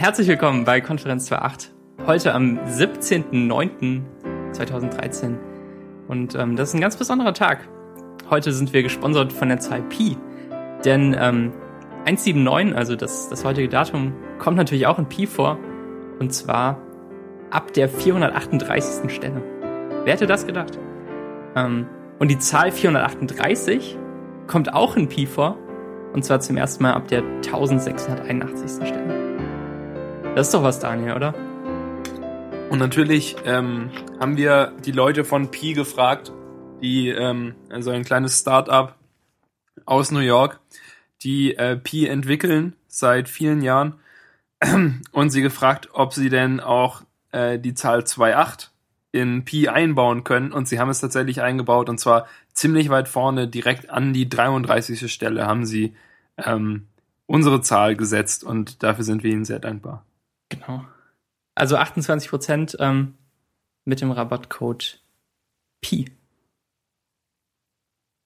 Herzlich 0.00 0.28
willkommen 0.28 0.64
bei 0.64 0.80
Konferenz 0.80 1.30
2.8. 1.30 1.68
Heute 2.06 2.32
am 2.32 2.58
17.09.2013. 2.60 5.36
Und 6.08 6.34
ähm, 6.36 6.56
das 6.56 6.70
ist 6.70 6.74
ein 6.74 6.80
ganz 6.80 6.96
besonderer 6.96 7.34
Tag. 7.34 7.68
Heute 8.30 8.54
sind 8.54 8.72
wir 8.72 8.82
gesponsert 8.82 9.30
von 9.30 9.50
der 9.50 9.60
Zahl 9.60 9.82
Pi. 9.82 10.16
Denn 10.86 11.14
ähm, 11.20 11.52
179, 12.06 12.74
also 12.74 12.96
das, 12.96 13.28
das 13.28 13.44
heutige 13.44 13.68
Datum, 13.68 14.14
kommt 14.38 14.56
natürlich 14.56 14.86
auch 14.86 14.98
in 14.98 15.04
Pi 15.04 15.26
vor. 15.26 15.58
Und 16.18 16.32
zwar 16.32 16.78
ab 17.50 17.74
der 17.74 17.90
438. 17.90 19.14
Stelle. 19.14 19.42
Wer 20.04 20.14
hätte 20.14 20.26
das 20.26 20.46
gedacht? 20.46 20.78
Ähm, 21.54 21.84
und 22.18 22.28
die 22.28 22.38
Zahl 22.38 22.72
438 22.72 23.98
kommt 24.46 24.72
auch 24.72 24.96
in 24.96 25.10
Pi 25.10 25.26
vor. 25.26 25.58
Und 26.14 26.24
zwar 26.24 26.40
zum 26.40 26.56
ersten 26.56 26.84
Mal 26.84 26.94
ab 26.94 27.06
der 27.08 27.22
1681. 27.44 28.88
Stelle. 28.88 29.19
Das 30.40 30.46
ist 30.46 30.54
doch 30.54 30.62
was, 30.62 30.78
Daniel, 30.78 31.16
oder? 31.16 31.34
Und 32.70 32.78
natürlich 32.78 33.36
ähm, 33.44 33.90
haben 34.18 34.38
wir 34.38 34.72
die 34.86 34.90
Leute 34.90 35.22
von 35.22 35.50
Pi 35.50 35.74
gefragt, 35.74 36.32
die 36.80 37.10
ähm, 37.10 37.56
also 37.68 37.90
ein 37.90 38.06
kleines 38.06 38.40
Start-up 38.40 38.96
aus 39.84 40.10
New 40.10 40.20
York, 40.20 40.58
die 41.22 41.56
äh, 41.56 41.76
Pi 41.76 42.06
entwickeln 42.06 42.74
seit 42.88 43.28
vielen 43.28 43.60
Jahren 43.60 43.96
und 45.12 45.28
sie 45.28 45.42
gefragt, 45.42 45.90
ob 45.92 46.14
sie 46.14 46.30
denn 46.30 46.60
auch 46.60 47.02
äh, 47.32 47.58
die 47.58 47.74
Zahl 47.74 48.00
2.8 48.00 48.68
in 49.12 49.44
Pi 49.44 49.68
einbauen 49.68 50.24
können 50.24 50.52
und 50.52 50.68
sie 50.68 50.80
haben 50.80 50.88
es 50.88 51.00
tatsächlich 51.00 51.42
eingebaut 51.42 51.90
und 51.90 52.00
zwar 52.00 52.26
ziemlich 52.54 52.88
weit 52.88 53.08
vorne, 53.08 53.46
direkt 53.46 53.90
an 53.90 54.14
die 54.14 54.26
33. 54.26 55.12
Stelle 55.12 55.46
haben 55.46 55.66
sie 55.66 55.94
ähm, 56.38 56.86
unsere 57.26 57.60
Zahl 57.60 57.94
gesetzt 57.94 58.42
und 58.42 58.82
dafür 58.82 59.04
sind 59.04 59.22
wir 59.22 59.32
ihnen 59.32 59.44
sehr 59.44 59.58
dankbar. 59.58 60.06
Genau. 60.50 60.84
Also 61.54 61.76
28 61.76 62.28
Prozent 62.28 62.76
ähm, 62.78 63.14
mit 63.84 64.00
dem 64.00 64.10
Rabattcode 64.10 65.02
Pi. 65.80 66.10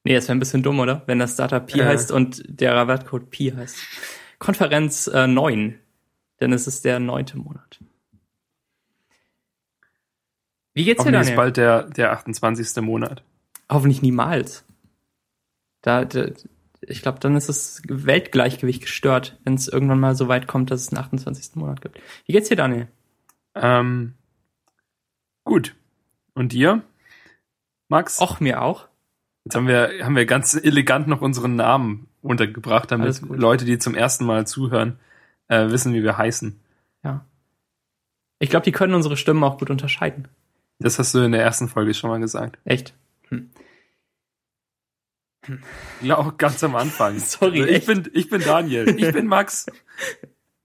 Nee, 0.04 0.14
das 0.14 0.28
wäre 0.28 0.36
ein 0.36 0.40
bisschen 0.40 0.62
dumm, 0.62 0.80
oder? 0.80 1.02
Wenn 1.06 1.18
das 1.18 1.34
Startup 1.34 1.64
Pi 1.64 1.80
äh. 1.80 1.84
heißt 1.84 2.10
und 2.12 2.42
der 2.46 2.74
Rabattcode 2.74 3.30
Pi 3.30 3.52
heißt. 3.56 3.76
Konferenz 4.38 5.06
äh, 5.06 5.26
9, 5.26 5.78
denn 6.40 6.52
es 6.52 6.66
ist 6.66 6.84
der 6.84 6.98
neunte 6.98 7.38
Monat. 7.38 7.80
Wie 10.74 10.84
geht's 10.84 11.04
dir, 11.04 11.12
Daniel? 11.12 11.30
ist 11.30 11.36
bald 11.36 11.56
der, 11.56 11.84
der 11.84 12.12
28. 12.12 12.82
Monat. 12.82 13.22
Hoffentlich 13.70 14.02
niemals. 14.02 14.64
Da, 15.80 16.04
da 16.04 16.27
ich 16.88 17.02
glaube, 17.02 17.20
dann 17.20 17.36
ist 17.36 17.48
das 17.48 17.82
Weltgleichgewicht 17.88 18.82
gestört, 18.82 19.38
wenn 19.44 19.54
es 19.54 19.68
irgendwann 19.68 20.00
mal 20.00 20.14
so 20.14 20.28
weit 20.28 20.46
kommt, 20.46 20.70
dass 20.70 20.82
es 20.82 20.88
einen 20.88 20.98
28. 20.98 21.56
Monat 21.56 21.80
gibt. 21.80 22.00
Wie 22.27 22.32
geht's 22.32 22.48
dir, 22.48 22.56
Daniel? 22.56 22.88
Ähm, 23.54 24.14
gut. 25.44 25.74
Und 26.34 26.52
dir, 26.52 26.82
Max? 27.88 28.20
Och, 28.20 28.40
mir 28.40 28.62
auch. 28.62 28.88
Jetzt 29.44 29.56
haben 29.56 29.68
wir, 29.68 29.90
haben 30.02 30.16
wir 30.16 30.27
ganz 30.27 30.55
elegant 30.55 31.06
noch 31.06 31.20
unseren 31.20 31.55
Namen 31.56 32.08
untergebracht, 32.22 32.90
damit 32.90 33.20
Leute, 33.28 33.64
die 33.64 33.78
zum 33.78 33.94
ersten 33.94 34.24
Mal 34.24 34.46
zuhören, 34.46 34.98
äh, 35.48 35.68
wissen, 35.68 35.92
wie 35.92 36.02
wir 36.02 36.16
heißen. 36.16 36.58
Ja. 37.05 37.24
Ich 38.38 38.50
glaube, 38.50 38.64
die 38.64 38.72
können 38.72 38.94
unsere 38.94 39.16
Stimmen 39.16 39.44
auch 39.44 39.58
gut 39.58 39.70
unterscheiden. 39.70 40.28
Das 40.78 40.98
hast 40.98 41.14
du 41.14 41.20
in 41.20 41.32
der 41.32 41.42
ersten 41.42 41.68
Folge 41.68 41.94
schon 41.94 42.10
mal 42.10 42.20
gesagt. 42.20 42.58
Echt? 42.64 42.94
Hm. 43.28 43.50
Ja, 46.00 46.18
auch 46.18 46.36
ganz 46.36 46.62
am 46.64 46.76
Anfang. 46.76 47.18
Sorry. 47.18 47.62
Also 47.62 47.72
ich, 47.72 47.86
bin, 47.86 48.10
ich 48.12 48.30
bin 48.30 48.40
Daniel. 48.40 48.94
Ich 48.98 49.12
bin 49.12 49.26
Max. 49.26 49.66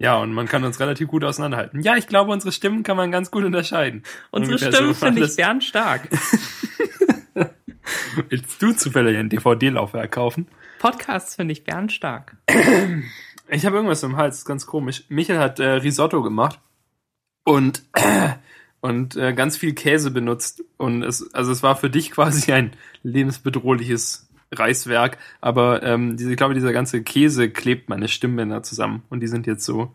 Ja, 0.02 0.16
und 0.16 0.32
man 0.32 0.48
kann 0.48 0.64
uns 0.64 0.80
relativ 0.80 1.10
gut 1.10 1.26
auseinanderhalten. 1.26 1.82
Ja, 1.82 1.98
ich 1.98 2.08
glaube, 2.08 2.32
unsere 2.32 2.54
Stimmen 2.54 2.84
kann 2.84 2.96
man 2.96 3.12
ganz 3.12 3.32
gut 3.32 3.44
unterscheiden. 3.44 4.04
Unsere 4.32 4.54
Ungefähr 4.54 4.72
Stimmen 4.72 4.94
so 4.94 5.06
finde 5.06 5.26
ich 5.26 5.36
bernstark. 5.36 6.08
Willst 8.30 8.62
du 8.62 8.72
zufällig 8.72 9.18
ein 9.18 9.28
DVD-Laufwerk 9.28 10.10
kaufen? 10.10 10.48
Podcasts 10.80 11.36
finde 11.36 11.52
ich 11.52 11.66
bernstark. 11.66 12.38
Ich 13.52 13.66
habe 13.66 13.78
irgendwas 13.78 14.04
im 14.04 14.16
Hals, 14.16 14.46
ganz 14.46 14.68
komisch. 14.68 15.06
Michael 15.10 15.40
hat 15.40 15.60
äh, 15.60 15.68
Risotto 15.68 16.22
gemacht 16.22 16.60
und 17.44 17.84
äh, 17.94 18.30
und 18.82 19.16
äh, 19.16 19.34
ganz 19.34 19.58
viel 19.58 19.74
Käse 19.74 20.12
benutzt 20.12 20.64
und 20.78 21.04
es 21.04 21.34
also 21.34 21.52
es 21.52 21.64
war 21.64 21.76
für 21.76 21.90
dich 21.90 22.12
quasi 22.12 22.54
ein 22.54 22.72
lebensbedrohliches 23.04 24.29
Reiswerk, 24.52 25.18
aber 25.42 25.84
ähm, 25.84 26.18
diese, 26.18 26.32
ich 26.32 26.38
glaube, 26.38 26.54
dieser 26.54 26.74
ganze 26.74 27.04
Käse 27.04 27.50
klebt 27.50 27.90
meine 27.90 28.08
Stimmbänder 28.08 28.64
zusammen 28.64 29.04
und 29.10 29.20
die 29.20 29.28
sind 29.28 29.48
jetzt 29.48 29.64
so 29.64 29.94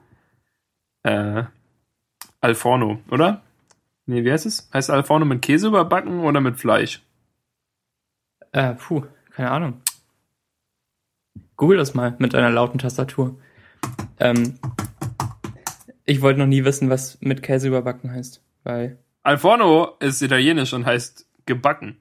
äh, 1.03 1.45
Alforno, 2.41 3.01
oder? 3.11 3.43
Nee, 4.07 4.25
wie 4.25 4.31
heißt 4.31 4.47
es? 4.47 4.69
Heißt 4.73 4.91
Alforno 4.91 5.25
mit 5.25 5.43
Käse 5.43 5.69
überbacken 5.69 6.21
oder 6.21 6.41
mit 6.41 6.57
Fleisch? 6.59 7.03
Äh, 8.53 8.75
puh, 8.75 9.05
keine 9.31 9.51
Ahnung. 9.51 9.81
Google 11.57 11.79
das 11.79 11.95
mal 11.95 12.15
mit 12.19 12.35
einer 12.35 12.51
lauten 12.51 12.79
Tastatur. 12.79 13.37
Ähm, 14.19 14.59
ich 16.05 16.21
wollte 16.21 16.39
noch 16.39 16.47
nie 16.47 16.65
wissen, 16.65 16.91
was 16.91 17.21
mit 17.21 17.43
Käse 17.43 17.69
überbacken 17.69 18.13
heißt, 18.13 18.43
weil. 18.63 18.99
Alforno 19.23 19.97
ist 20.01 20.21
italienisch 20.21 20.75
und 20.75 20.85
heißt 20.85 21.27
gebacken 21.47 21.99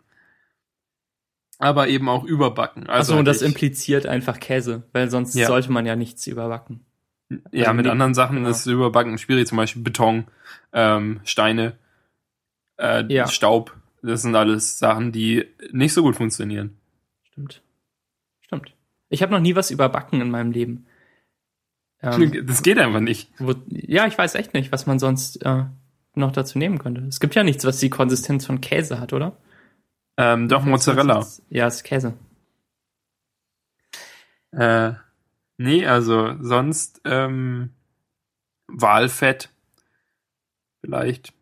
aber 1.63 1.87
eben 1.87 2.09
auch 2.09 2.25
überbacken. 2.25 2.89
Also 2.89 3.15
und 3.15 3.23
das 3.23 3.41
impliziert 3.41 4.05
einfach 4.05 4.41
Käse, 4.41 4.83
weil 4.91 5.09
sonst 5.09 5.33
ja. 5.33 5.47
sollte 5.47 5.71
man 5.71 5.85
ja 5.85 5.95
nichts 5.95 6.27
überbacken. 6.27 6.81
Ja, 7.51 7.67
also 7.67 7.77
mit 7.77 7.87
anderen 7.87 8.13
Sachen 8.13 8.37
genau. 8.37 8.49
ist 8.49 8.65
Überbacken 8.65 9.17
schwierig, 9.17 9.47
zum 9.47 9.57
Beispiel 9.57 9.81
Beton, 9.81 10.25
ähm, 10.73 11.21
Steine, 11.23 11.77
äh, 12.77 13.05
ja. 13.11 13.27
Staub. 13.27 13.75
Das 14.01 14.23
sind 14.23 14.35
alles 14.35 14.77
Sachen, 14.77 15.13
die 15.13 15.45
nicht 15.71 15.93
so 15.93 16.03
gut 16.03 16.17
funktionieren. 16.17 16.77
Stimmt. 17.23 17.61
Stimmt. 18.41 18.73
Ich 19.07 19.21
habe 19.21 19.31
noch 19.31 19.39
nie 19.39 19.55
was 19.55 19.71
überbacken 19.71 20.19
in 20.19 20.29
meinem 20.29 20.51
Leben. 20.51 20.85
Ähm, 22.01 22.45
das 22.45 22.61
geht 22.61 22.77
einfach 22.77 22.99
nicht. 22.99 23.29
Wo, 23.39 23.55
ja, 23.69 24.05
ich 24.05 24.17
weiß 24.17 24.35
echt 24.35 24.53
nicht, 24.53 24.73
was 24.73 24.85
man 24.85 24.99
sonst 24.99 25.45
äh, 25.45 25.63
noch 26.13 26.33
dazu 26.33 26.59
nehmen 26.59 26.77
könnte. 26.77 27.05
Es 27.07 27.21
gibt 27.21 27.35
ja 27.35 27.43
nichts, 27.45 27.63
was 27.63 27.79
die 27.79 27.89
Konsistenz 27.89 28.45
von 28.45 28.59
Käse 28.59 28.99
hat, 28.99 29.13
oder? 29.13 29.37
Ähm, 30.17 30.47
doch, 30.47 30.63
Mozzarella. 30.63 31.25
Ja, 31.49 31.67
ist 31.67 31.83
Käse. 31.83 32.13
Äh, 34.51 34.93
nee, 35.57 35.85
also 35.85 36.35
sonst 36.39 37.01
ähm, 37.05 37.71
Walfett. 38.67 39.49
Vielleicht. 40.81 41.33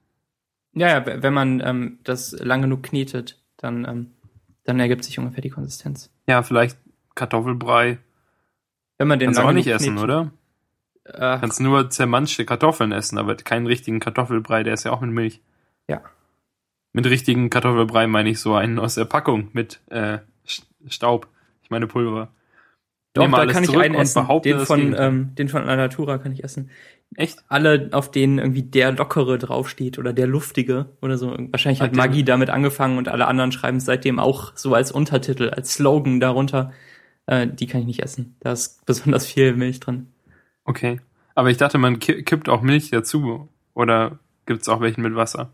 Ja, 0.73 0.87
ja, 0.87 1.23
wenn 1.23 1.33
man 1.33 1.59
ähm, 1.59 1.99
das 2.03 2.31
lang 2.31 2.61
genug 2.61 2.83
knetet, 2.83 3.41
dann, 3.57 3.85
ähm, 3.85 4.11
dann 4.63 4.79
ergibt 4.79 5.03
sich 5.03 5.19
ungefähr 5.19 5.41
die 5.41 5.49
Konsistenz. 5.49 6.09
Ja, 6.27 6.43
vielleicht 6.43 6.77
Kartoffelbrei. 7.15 7.99
Wenn 8.97 9.07
man 9.07 9.19
den 9.19 9.27
Kannst 9.27 9.41
auch 9.41 9.51
nicht 9.51 9.67
essen, 9.67 9.97
oder? 9.97 10.31
Äh, 11.03 11.39
Kannst 11.39 11.59
nur 11.59 11.89
zermanschte 11.89 12.45
Kartoffeln 12.45 12.91
essen, 12.91 13.17
aber 13.17 13.35
keinen 13.35 13.65
richtigen 13.65 13.99
Kartoffelbrei, 13.99 14.63
der 14.63 14.75
ist 14.75 14.83
ja 14.85 14.91
auch 14.91 15.01
mit 15.01 15.09
Milch. 15.09 15.41
Ja. 15.87 16.01
Mit 16.93 17.05
richtigen 17.05 17.49
Kartoffelbrei 17.49 18.07
meine 18.07 18.29
ich 18.29 18.39
so 18.39 18.53
einen 18.53 18.79
aus 18.79 18.95
der 18.95 19.05
Packung 19.05 19.49
mit 19.53 19.79
äh, 19.89 20.19
Staub. 20.87 21.27
Ich 21.63 21.69
meine 21.69 21.87
Pulver. 21.87 22.29
Doch, 23.13 23.29
da 23.29 23.45
kann 23.45 23.63
ich 23.63 23.77
einen 23.77 23.95
essen. 23.95 24.25
Den 24.43 24.59
von, 24.59 24.95
ähm, 24.97 25.35
den 25.35 25.49
von 25.49 25.65
Natura 25.65 26.17
kann 26.17 26.31
ich 26.31 26.43
essen. 26.43 26.69
Echt? 27.15 27.39
Alle, 27.49 27.89
auf 27.91 28.09
denen 28.09 28.39
irgendwie 28.39 28.63
der 28.63 28.93
Lockere 28.93 29.37
draufsteht 29.37 29.99
oder 29.99 30.13
der 30.13 30.27
Luftige 30.27 30.85
oder 31.01 31.17
so. 31.17 31.35
Wahrscheinlich 31.51 31.81
hat 31.81 31.93
Maggie 31.93 32.23
damit 32.23 32.49
angefangen 32.49 32.97
und 32.97 33.09
alle 33.09 33.27
anderen 33.27 33.51
schreiben 33.51 33.77
es 33.77 33.85
seitdem 33.85 34.17
auch 34.17 34.53
so 34.55 34.73
als 34.73 34.93
Untertitel, 34.93 35.49
als 35.49 35.73
Slogan 35.73 36.21
darunter. 36.21 36.71
Äh, 37.25 37.47
die 37.47 37.67
kann 37.67 37.81
ich 37.81 37.87
nicht 37.87 38.01
essen. 38.01 38.37
Da 38.39 38.53
ist 38.53 38.85
besonders 38.85 39.25
viel 39.25 39.55
Milch 39.55 39.81
drin. 39.81 40.07
Okay. 40.63 41.01
Aber 41.35 41.49
ich 41.49 41.57
dachte, 41.57 41.77
man 41.77 41.99
kippt 41.99 42.47
auch 42.47 42.61
Milch 42.61 42.91
dazu. 42.91 43.49
Oder 43.73 44.19
gibt's 44.45 44.69
auch 44.69 44.79
welchen 44.79 45.01
mit 45.01 45.15
Wasser? 45.15 45.51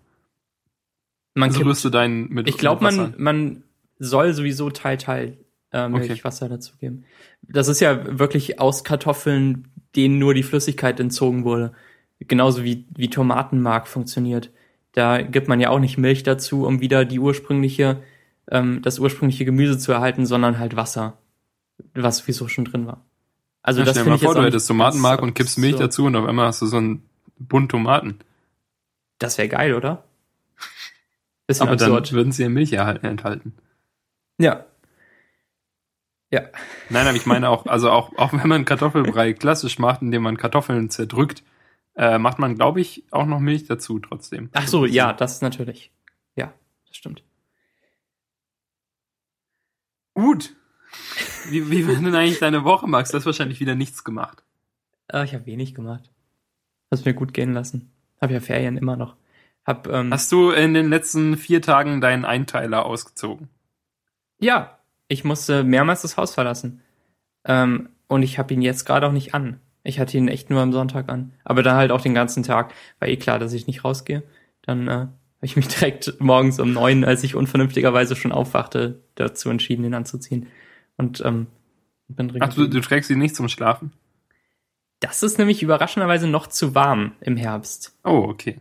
Man 1.38 1.50
also 1.50 1.63
kippt, 1.63 1.84
du 1.84 1.89
deinen 1.89 2.30
mit 2.30 2.50
Ich 2.50 2.57
glaube, 2.57 2.84
man, 2.84 3.13
man 3.18 3.63
soll 4.00 4.34
sowieso 4.34 4.72
Teil 4.72 4.98
Teil 4.98 5.38
äh, 5.72 5.88
Milchwasser 5.88 6.48
okay. 6.48 6.56
dazugeben. 6.56 7.06
Das 7.44 7.68
ist 7.68 7.80
ja 7.80 8.19
wirklich 8.19 8.60
aus 8.60 8.84
Kartoffeln, 8.84 9.68
denen 9.95 10.18
nur 10.18 10.34
die 10.34 10.42
Flüssigkeit 10.42 11.00
entzogen 11.00 11.44
wurde. 11.44 11.74
Genauso 12.19 12.63
wie, 12.63 12.86
wie 12.95 13.12
Tomatenmark 13.12 13.88
funktioniert. 13.88 14.50
Da 14.94 15.22
gibt 15.22 15.48
man 15.48 15.60
ja 15.60 15.69
auch 15.69 15.78
nicht 15.80 16.00
Milch 16.00 16.24
dazu, 16.24 16.66
um 16.66 16.81
wieder 16.81 17.06
die 17.06 17.19
ursprüngliche, 17.19 18.01
ähm, 18.50 18.81
das 18.81 18.98
ursprüngliche 18.98 19.45
Gemüse 19.45 19.78
zu 19.78 19.92
erhalten, 19.92 20.25
sondern 20.25 20.57
halt 20.57 20.75
Wasser. 20.75 21.19
Was 21.94 22.19
sowieso 22.19 22.48
schon 22.48 22.66
drin 22.66 22.88
war. 22.88 23.06
Also 23.62 23.81
ja, 23.81 23.86
das 23.86 23.94
stell 23.94 24.06
dir 24.06 24.10
mal 24.10 24.18
vor, 24.18 24.34
du 24.34 24.44
hättest 24.44 24.68
Tomatenmark 24.68 25.22
und 25.22 25.36
kippst 25.36 25.60
Milch 25.60 25.74
so. 25.74 25.84
dazu 25.84 26.06
und 26.06 26.16
auf 26.16 26.25
einmal 26.25 26.48
hast 26.48 26.63
du 26.63 26.66
so 26.66 26.78
einen 26.78 27.04
Bund 27.38 27.69
Tomaten. 27.69 28.16
Das 29.19 29.38
wäre 29.38 29.50
geil, 29.50 29.75
oder? 29.75 30.04
Bisschen 31.47 31.63
Aber 31.63 31.73
absurd. 31.73 32.07
dann 32.07 32.15
würden 32.15 32.31
sie 32.31 32.44
ja 32.44 32.49
Milch 32.49 32.73
enthalten. 32.73 33.53
Ja. 34.38 34.65
Ja. 36.29 36.41
Nein, 36.89 37.07
aber 37.07 37.15
ich 37.15 37.25
meine 37.25 37.49
auch, 37.49 37.65
also 37.65 37.89
auch, 37.89 38.15
auch 38.17 38.33
wenn 38.33 38.47
man 38.47 38.65
Kartoffelbrei 38.65 39.33
klassisch 39.33 39.79
macht, 39.79 40.01
indem 40.01 40.23
man 40.23 40.38
Kartoffeln 40.38 40.89
zerdrückt, 40.89 41.44
äh, 41.95 42.19
macht 42.19 42.38
man, 42.38 42.55
glaube 42.55 42.81
ich, 42.81 43.05
auch 43.11 43.25
noch 43.25 43.39
Milch 43.39 43.65
dazu 43.65 43.99
trotzdem. 43.99 44.49
Ach 44.53 44.67
so, 44.67 44.85
ja, 44.85 45.13
das 45.13 45.41
natürlich. 45.41 45.91
Ja, 46.35 46.53
das 46.88 46.97
stimmt. 46.97 47.23
Gut. 50.13 50.53
Wie, 51.50 51.71
wie 51.71 51.88
war 51.88 51.95
denn 51.95 52.13
eigentlich 52.13 52.39
deine 52.39 52.63
Woche, 52.63 52.88
Max? 52.88 53.11
Du 53.11 53.17
hast 53.17 53.25
wahrscheinlich 53.25 53.59
wieder 53.59 53.75
nichts 53.75 54.03
gemacht. 54.03 54.43
Äh, 55.07 55.23
ich 55.23 55.33
habe 55.33 55.45
wenig 55.45 55.73
gemacht. 55.73 56.11
Hast 56.91 57.05
mir 57.05 57.13
gut 57.13 57.33
gehen 57.33 57.53
lassen. 57.53 57.91
Hab 58.19 58.31
ja 58.31 58.39
Ferien 58.39 58.77
immer 58.77 58.97
noch. 58.97 59.15
Hab, 59.67 59.87
ähm, 59.87 60.11
Hast 60.11 60.31
du 60.31 60.51
in 60.51 60.73
den 60.73 60.89
letzten 60.89 61.37
vier 61.37 61.61
Tagen 61.61 62.01
deinen 62.01 62.25
Einteiler 62.25 62.85
ausgezogen? 62.85 63.49
ja, 64.39 64.77
ich 65.09 65.23
musste 65.23 65.63
mehrmals 65.63 66.01
das 66.01 66.17
Haus 66.17 66.33
verlassen. 66.33 66.81
Ähm, 67.45 67.89
und 68.07 68.23
ich 68.23 68.37
habe 68.39 68.53
ihn 68.53 68.61
jetzt 68.61 68.85
gerade 68.85 69.07
auch 69.07 69.11
nicht 69.11 69.33
an. 69.33 69.59
Ich 69.83 69.99
hatte 69.99 70.17
ihn 70.17 70.27
echt 70.27 70.49
nur 70.49 70.61
am 70.61 70.73
Sonntag 70.73 71.09
an. 71.09 71.33
Aber 71.45 71.63
dann 71.63 71.77
halt 71.77 71.91
auch 71.91 72.01
den 72.01 72.13
ganzen 72.13 72.43
Tag. 72.43 72.73
War 72.99 73.07
eh 73.07 73.15
klar, 73.17 73.39
dass 73.39 73.53
ich 73.53 73.67
nicht 73.67 73.85
rausgehe. 73.85 74.23
Dann 74.63 74.87
äh, 74.87 74.91
habe 74.91 75.11
ich 75.41 75.55
mich 75.55 75.67
direkt 75.79 76.19
morgens 76.19 76.59
um 76.59 76.73
neun, 76.73 77.05
als 77.05 77.23
ich 77.23 77.35
unvernünftigerweise 77.35 78.15
schon 78.15 78.31
aufwachte, 78.33 79.01
dazu 79.15 79.49
entschieden, 79.49 79.85
ihn 79.85 79.93
anzuziehen. 79.93 80.47
Und 80.97 81.23
ähm, 81.25 81.47
bin 82.09 82.27
drin 82.27 82.41
Ach, 82.41 82.53
du, 82.53 82.67
du 82.67 82.81
trägst 82.81 83.09
ihn 83.09 83.19
nicht 83.19 83.35
zum 83.35 83.47
Schlafen? 83.47 83.93
Das 84.99 85.23
ist 85.23 85.37
nämlich 85.37 85.63
überraschenderweise 85.63 86.27
noch 86.27 86.47
zu 86.47 86.75
warm 86.75 87.13
im 87.21 87.37
Herbst. 87.37 87.97
Oh, 88.03 88.25
okay. 88.27 88.59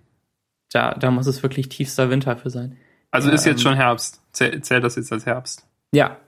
Da, 0.76 0.93
da 0.93 1.11
muss 1.11 1.26
es 1.26 1.43
wirklich 1.43 1.70
tiefster 1.70 2.11
Winter 2.11 2.37
für 2.37 2.50
sein. 2.50 2.76
Also 3.11 3.31
ist 3.31 3.46
jetzt 3.46 3.61
ähm, 3.61 3.62
schon 3.62 3.76
Herbst. 3.76 4.20
Zäh, 4.32 4.61
zählt 4.61 4.84
das 4.84 4.96
jetzt 4.96 5.11
als 5.11 5.25
Herbst? 5.25 5.67
Ja. 5.93 6.19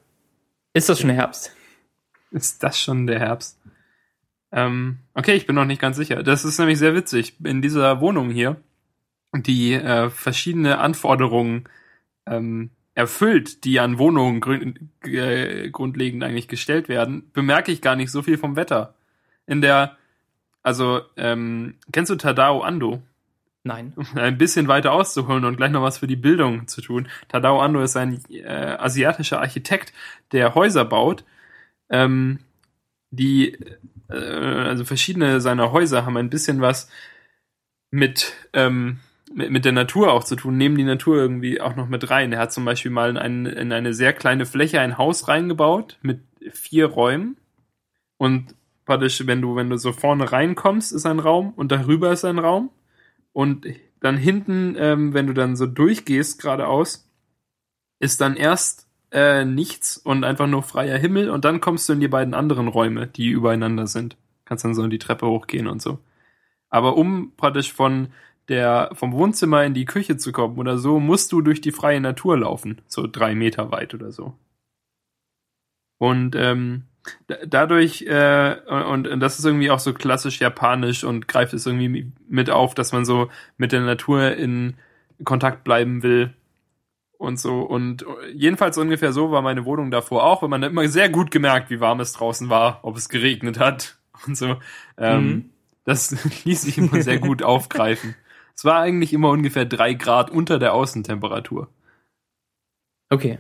Ist 0.73 0.89
das 0.89 1.01
schon 1.01 1.11
Herbst? 1.11 1.55
Ist 2.31 2.63
das 2.63 2.81
schon 2.81 3.07
der 3.07 3.19
Herbst? 3.19 3.61
Ähm, 4.51 5.01
okay, 5.13 5.35
ich 5.35 5.45
bin 5.45 5.55
noch 5.55 5.67
nicht 5.67 5.83
ganz 5.83 5.99
sicher. 5.99 6.23
Das 6.23 6.47
ist 6.47 6.59
nämlich 6.59 6.79
sehr 6.79 6.95
witzig. 6.95 7.35
In 7.45 7.61
dieser 7.61 8.01
Wohnung 8.01 8.31
hier, 8.31 8.57
die 9.37 9.75
äh, 9.75 10.09
verschiedene 10.09 10.79
Anforderungen 10.79 11.65
ähm, 12.25 12.71
erfüllt, 12.95 13.65
die 13.65 13.81
an 13.81 13.99
Wohnungen 13.99 14.41
grün, 14.41 14.89
äh, 15.05 15.69
grundlegend 15.69 16.25
eigentlich 16.25 16.49
gestellt 16.49 16.89
werden, 16.89 17.31
bemerke 17.35 17.71
ich 17.71 17.83
gar 17.83 17.97
nicht 17.97 18.11
so 18.11 18.23
viel 18.23 18.39
vom 18.39 18.57
Wetter. 18.57 18.95
In 19.45 19.61
der, 19.61 19.99
also, 20.63 21.03
ähm, 21.19 21.75
kennst 21.93 22.11
du 22.11 22.17
Tadao 22.17 22.63
Ando? 22.63 23.03
Nein. 23.65 23.95
ein 24.15 24.39
bisschen 24.39 24.69
weiter 24.69 24.93
auszuholen 24.93 25.45
und 25.45 25.57
gleich 25.57 25.71
noch 25.71 25.83
was 25.83 25.99
für 25.99 26.07
die 26.07 26.17
Bildung 26.17 26.67
zu 26.69 26.81
tun. 26.81 27.09
Tadao 27.29 27.61
Ando 27.61 27.83
ist 27.83 27.97
ein 27.97 28.21
äh, 28.31 28.77
asiatischer 28.79 29.41
Architekt, 29.41 29.93
der 30.33 30.55
Häuser 30.55 30.85
baut. 30.85 31.25
Ähm, 31.91 32.41
die, 33.11 33.57
äh, 34.09 34.15
also 34.15 34.85
verschiedene 34.85 35.41
seiner 35.41 35.73
Häuser 35.73 36.05
haben 36.05 36.17
ein 36.17 36.31
bisschen 36.31 36.61
was 36.61 36.91
mit, 37.91 38.35
ähm, 38.53 39.01
mit, 39.33 39.51
mit 39.51 39.65
der 39.65 39.73
Natur 39.73 40.13
auch 40.13 40.25
zu 40.25 40.37
tun, 40.37 40.57
nehmen 40.57 40.77
die 40.77 40.85
Natur 40.85 41.17
irgendwie 41.17 41.61
auch 41.61 41.77
noch 41.77 41.89
mit 41.89 42.11
rein. 42.11 42.33
Er 42.33 42.41
hat 42.41 42.53
zum 42.53 42.65
Beispiel 42.65 42.91
mal 42.91 43.11
in, 43.11 43.17
ein, 43.17 43.47
in 43.47 43.73
eine 43.73 43.95
sehr 43.95 44.13
kleine 44.13 44.47
Fläche 44.47 44.81
ein 44.81 44.99
Haus 44.99 45.29
reingebaut 45.29 45.99
mit 46.03 46.21
vier 46.53 46.87
Räumen 46.87 47.37
und 48.19 48.55
praktisch, 48.85 49.27
wenn 49.27 49.43
du, 49.43 49.57
wenn 49.57 49.71
du 49.71 49.77
so 49.77 49.93
vorne 49.93 50.31
reinkommst, 50.31 50.93
ist 50.93 51.07
ein 51.07 51.19
Raum 51.19 51.53
und 51.55 51.73
darüber 51.73 52.13
ist 52.13 52.25
ein 52.25 52.39
Raum 52.39 52.71
und 53.39 53.69
dann 54.01 54.17
hinten, 54.17 54.75
ähm, 54.77 55.15
wenn 55.15 55.29
du 55.29 55.33
dann 55.33 55.55
so 55.55 55.67
durchgehst 55.67 56.43
geradeaus, 56.43 57.09
ist 58.01 58.21
dann 58.21 58.35
erst 58.35 58.89
äh, 59.13 59.45
nichts 59.45 59.97
und 59.97 60.25
einfach 60.25 60.49
nur 60.49 60.65
freier 60.65 60.99
Himmel 60.99 61.31
und 61.31 61.45
dann 61.45 61.61
kommst 61.61 61.89
du 61.89 61.93
in 61.93 62.01
die 62.01 62.09
beiden 62.09 62.35
anderen 62.35 62.67
Räume, 62.67 63.07
die 63.07 63.29
übereinander 63.29 63.87
sind. 63.87 64.17
Kannst 64.45 64.65
dann 64.65 64.75
so 64.75 64.85
die 64.89 64.99
Treppe 64.99 65.29
hochgehen 65.29 65.69
und 65.69 65.81
so. 65.81 66.01
Aber 66.69 66.97
um 66.97 67.31
praktisch 67.37 67.73
von 67.73 68.09
der 68.49 68.91
vom 68.95 69.13
Wohnzimmer 69.13 69.63
in 69.65 69.73
die 69.73 69.85
Küche 69.85 70.17
zu 70.17 70.33
kommen 70.33 70.59
oder 70.59 70.77
so, 70.77 70.99
musst 70.99 71.31
du 71.31 71.41
durch 71.41 71.61
die 71.61 71.71
freie 71.71 72.01
Natur 72.01 72.39
laufen, 72.39 72.81
so 72.89 73.07
drei 73.07 73.37
Meter 73.37 73.71
weit 73.71 73.95
oder 73.95 74.11
so. 74.11 74.35
Und 75.99 76.35
ähm, 76.35 76.88
dadurch 77.47 78.03
äh, 78.03 78.57
und, 78.67 79.07
und 79.07 79.21
das 79.21 79.39
ist 79.39 79.45
irgendwie 79.45 79.71
auch 79.71 79.79
so 79.79 79.93
klassisch 79.95 80.41
japanisch 80.41 81.05
und 81.05 81.29
greift 81.29 81.55
es 81.55 81.67
irgendwie 81.67 82.13
mit 82.29 82.51
auf, 82.51 82.75
dass 82.75 82.93
man 82.93 83.05
so 83.05 83.31
mit 83.57 83.73
der 83.73 83.81
Natur 83.81 84.33
in 84.35 84.75
Kontakt 85.25 85.65
bleiben 85.65 86.03
will 86.03 86.35
und 87.17 87.41
so 87.41 87.63
und 87.63 88.05
jedenfalls 88.35 88.79
ungefähr 88.79 89.13
so 89.13 89.31
war 89.31 89.43
meine 89.43 89.65
Wohnung 89.65 89.91
davor 89.91 90.25
auch, 90.25 90.43
weil 90.43 90.49
man 90.49 90.63
hat 90.63 90.71
immer 90.71 90.89
sehr 90.89 91.09
gut 91.09 91.31
gemerkt, 91.31 91.71
wie 91.71 91.81
warm 91.81 92.01
es 92.01 92.13
draußen 92.13 92.49
war, 92.49 92.81
ob 92.83 92.97
es 92.97 93.09
geregnet 93.09 93.59
hat 93.59 93.99
und 94.27 94.37
so. 94.37 94.57
Ähm, 94.97 95.27
Mhm. 95.27 95.51
Das 95.85 96.11
ließ 96.45 96.63
sich 96.63 96.77
immer 96.77 97.01
sehr 97.03 97.19
gut 97.19 97.43
aufgreifen. 97.43 98.15
Es 98.55 98.65
war 98.65 98.81
eigentlich 98.81 99.13
immer 99.13 99.29
ungefähr 99.29 99.65
drei 99.65 99.95
Grad 99.95 100.31
unter 100.33 100.59
der 100.59 100.75
Außentemperatur. 100.75 101.69
Okay. 103.09 103.39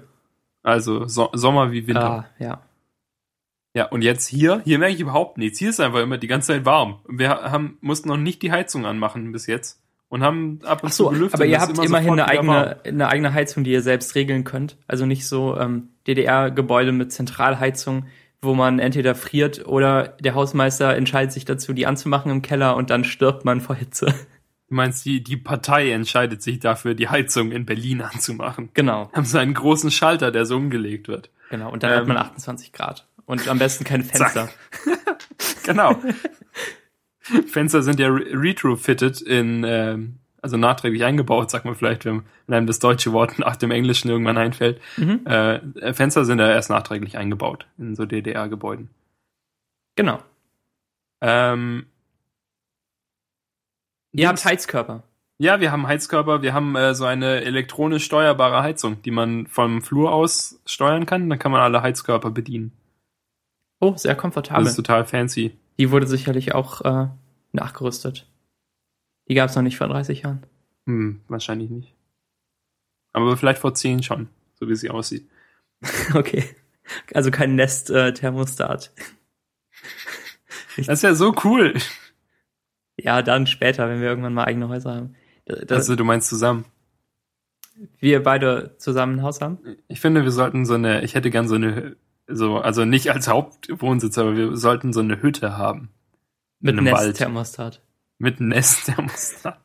Also 0.62 1.06
so 1.08 1.30
Sommer 1.32 1.72
wie 1.72 1.88
Winter. 1.88 2.10
Ah, 2.10 2.26
ja. 2.38 2.62
Ja, 3.78 3.86
und 3.86 4.02
jetzt 4.02 4.26
hier, 4.26 4.60
hier 4.64 4.80
merke 4.80 4.94
ich 4.94 5.00
überhaupt 5.00 5.38
nichts. 5.38 5.60
Hier 5.60 5.70
ist 5.70 5.78
einfach 5.78 6.00
immer 6.00 6.18
die 6.18 6.26
ganze 6.26 6.48
Zeit 6.48 6.64
warm. 6.64 6.98
Wir 7.08 7.28
haben, 7.30 7.78
mussten 7.80 8.08
noch 8.08 8.16
nicht 8.16 8.42
die 8.42 8.50
Heizung 8.50 8.84
anmachen 8.86 9.30
bis 9.30 9.46
jetzt 9.46 9.80
und 10.08 10.24
haben 10.24 10.58
ab 10.64 10.82
und 10.82 10.88
Ach 10.88 10.92
so, 10.92 11.04
zu 11.04 11.10
gelüftet. 11.12 11.34
aber 11.34 11.46
ihr 11.46 11.60
habt 11.60 11.72
immer 11.74 11.84
immerhin 11.84 12.12
eine 12.14 12.26
eigene, 12.26 12.80
eine 12.84 13.06
eigene 13.08 13.32
Heizung, 13.34 13.62
die 13.62 13.70
ihr 13.70 13.82
selbst 13.82 14.16
regeln 14.16 14.42
könnt. 14.42 14.78
Also 14.88 15.06
nicht 15.06 15.28
so 15.28 15.56
ähm, 15.56 15.90
DDR-Gebäude 16.08 16.90
mit 16.90 17.12
Zentralheizung, 17.12 18.06
wo 18.42 18.54
man 18.54 18.80
entweder 18.80 19.14
friert 19.14 19.64
oder 19.66 20.08
der 20.20 20.34
Hausmeister 20.34 20.96
entscheidet 20.96 21.32
sich 21.32 21.44
dazu, 21.44 21.72
die 21.72 21.86
anzumachen 21.86 22.32
im 22.32 22.42
Keller 22.42 22.74
und 22.74 22.90
dann 22.90 23.04
stirbt 23.04 23.44
man 23.44 23.60
vor 23.60 23.76
Hitze. 23.76 24.06
Du 24.68 24.74
meinst, 24.74 25.04
die, 25.06 25.22
die 25.24 25.36
Partei 25.36 25.92
entscheidet 25.92 26.42
sich 26.42 26.58
dafür, 26.58 26.94
die 26.94 27.08
Heizung 27.08 27.52
in 27.52 27.64
Berlin 27.64 28.02
anzumachen. 28.02 28.68
Genau, 28.74 29.08
Haben 29.12 29.24
so 29.24 29.38
einen 29.38 29.54
großen 29.54 29.90
Schalter, 29.90 30.30
der 30.30 30.44
so 30.46 30.56
umgelegt 30.56 31.08
wird. 31.08 31.30
genau. 31.48 31.70
Und 31.72 31.82
dann 31.84 31.92
hat 31.92 32.02
Ähm. 32.02 32.08
man 32.08 32.16
28 32.18 32.72
Grad. 32.72 33.07
Und 33.28 33.46
am 33.46 33.58
besten 33.58 33.84
kein 33.84 34.02
Fenster. 34.04 34.48
Genau. 35.64 36.02
Fenster 37.20 37.82
sind 37.82 38.00
ja 38.00 38.08
re 38.08 38.24
retrofitted 38.32 39.20
in, 39.20 39.62
ähm, 39.64 40.18
also 40.40 40.56
nachträglich 40.56 41.04
eingebaut, 41.04 41.50
sagt 41.50 41.66
man 41.66 41.74
vielleicht, 41.74 42.06
wenn, 42.06 42.22
einem 42.46 42.66
das 42.66 42.78
deutsche 42.78 43.12
Wort 43.12 43.38
nach 43.38 43.56
dem 43.56 43.70
Englischen 43.70 44.08
irgendwann 44.08 44.38
einfällt. 44.38 44.80
Mhm. 44.96 45.26
Äh, 45.26 45.92
Fenster 45.92 46.24
sind 46.24 46.38
ja 46.38 46.48
erst 46.48 46.70
nachträglich 46.70 47.18
eingebaut 47.18 47.66
in 47.76 47.94
so 47.96 48.06
DDR-Gebäuden. 48.06 48.88
Genau. 49.94 50.22
Ähm, 51.20 51.84
Ihr 54.12 54.28
habt 54.28 54.42
Heizkörper. 54.42 55.02
Ja, 55.36 55.60
wir 55.60 55.70
haben 55.70 55.86
Heizkörper, 55.86 56.40
wir 56.40 56.54
haben 56.54 56.74
äh, 56.76 56.94
so 56.94 57.04
eine 57.04 57.42
elektronisch 57.42 58.04
steuerbare 58.04 58.62
Heizung, 58.62 59.02
die 59.02 59.10
man 59.10 59.46
vom 59.46 59.82
Flur 59.82 60.12
aus 60.12 60.62
steuern 60.64 61.04
kann. 61.04 61.28
Dann 61.28 61.38
kann 61.38 61.52
man 61.52 61.60
alle 61.60 61.82
Heizkörper 61.82 62.30
bedienen. 62.30 62.72
Oh, 63.80 63.96
sehr 63.96 64.14
Das 64.14 64.20
komfortabel. 64.20 64.66
ist 64.66 64.76
total 64.76 65.04
fancy. 65.04 65.56
Die 65.78 65.90
wurde 65.90 66.06
sicherlich 66.06 66.54
auch 66.54 66.80
äh, 66.82 67.08
nachgerüstet. 67.52 68.26
Die 69.28 69.34
gab 69.34 69.48
es 69.50 69.56
noch 69.56 69.62
nicht 69.62 69.76
vor 69.76 69.88
30 69.88 70.22
Jahren. 70.22 70.42
Hm, 70.86 71.20
wahrscheinlich 71.28 71.70
nicht. 71.70 71.94
Aber 73.12 73.36
vielleicht 73.36 73.60
vor 73.60 73.74
zehn 73.74 74.02
schon, 74.02 74.28
so 74.54 74.68
wie 74.68 74.76
sie 74.76 74.90
aussieht. 74.90 75.28
Okay. 76.14 76.44
Also 77.12 77.30
kein 77.30 77.54
Nest-Thermostat. 77.54 78.90
Das 80.78 80.88
ist 80.88 81.02
ja 81.02 81.14
so 81.14 81.34
cool. 81.44 81.74
ja, 82.98 83.20
dann 83.22 83.46
später, 83.46 83.88
wenn 83.88 84.00
wir 84.00 84.08
irgendwann 84.08 84.32
mal 84.34 84.44
eigene 84.44 84.68
Häuser 84.68 84.94
haben. 84.94 85.14
Das, 85.44 85.70
Also 85.70 85.96
du 85.96 86.04
meinst 86.04 86.28
zusammen. 86.30 86.64
wir 88.00 88.22
beide 88.22 88.74
zusammen 88.78 89.18
ein 89.18 89.22
Haus 89.22 89.40
haben? 89.42 89.58
Ich 89.88 90.00
finde, 90.00 90.24
wir 90.24 90.30
sollten 90.30 90.64
so 90.64 90.74
eine, 90.74 91.02
ich 91.04 91.14
hätte 91.14 91.30
gern 91.30 91.46
so 91.46 91.56
eine, 91.56 91.96
so, 92.28 92.58
also 92.58 92.84
nicht 92.84 93.10
als 93.10 93.28
Hauptwohnsitz, 93.28 94.18
aber 94.18 94.36
wir 94.36 94.56
sollten 94.56 94.92
so 94.92 95.00
eine 95.00 95.22
Hütte 95.22 95.56
haben. 95.56 95.90
Mit. 96.60 96.80
Nest-Thermostat. 96.80 97.80
Mit 98.18 98.40
Nestthermostat. 98.40 99.58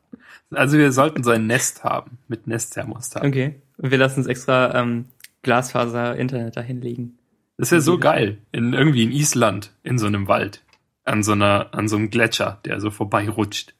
Also 0.51 0.77
wir 0.77 0.91
sollten 0.91 1.23
so 1.23 1.31
ein 1.31 1.47
Nest 1.47 1.83
haben. 1.83 2.19
Mit 2.27 2.47
Nestthermostat. 2.47 3.23
Okay. 3.23 3.55
Und 3.77 3.91
wir 3.91 3.97
lassen 3.97 4.19
uns 4.19 4.27
extra 4.27 4.73
ähm, 4.75 5.05
Glasfaser-Internet 5.41 6.55
dahin 6.55 6.81
legen. 6.81 7.17
Das 7.57 7.67
ist 7.67 7.71
ja 7.71 7.81
so 7.81 7.97
geil. 7.97 8.37
In, 8.51 8.73
irgendwie 8.73 9.03
in 9.03 9.11
Island, 9.11 9.71
in 9.83 9.97
so 9.97 10.07
einem 10.07 10.27
Wald. 10.27 10.63
An 11.03 11.23
so 11.23 11.33
einer, 11.33 11.73
an 11.73 11.87
so 11.87 11.97
einem 11.97 12.09
Gletscher, 12.09 12.59
der 12.65 12.79
so 12.79 12.91
vorbeirutscht. 12.91 13.73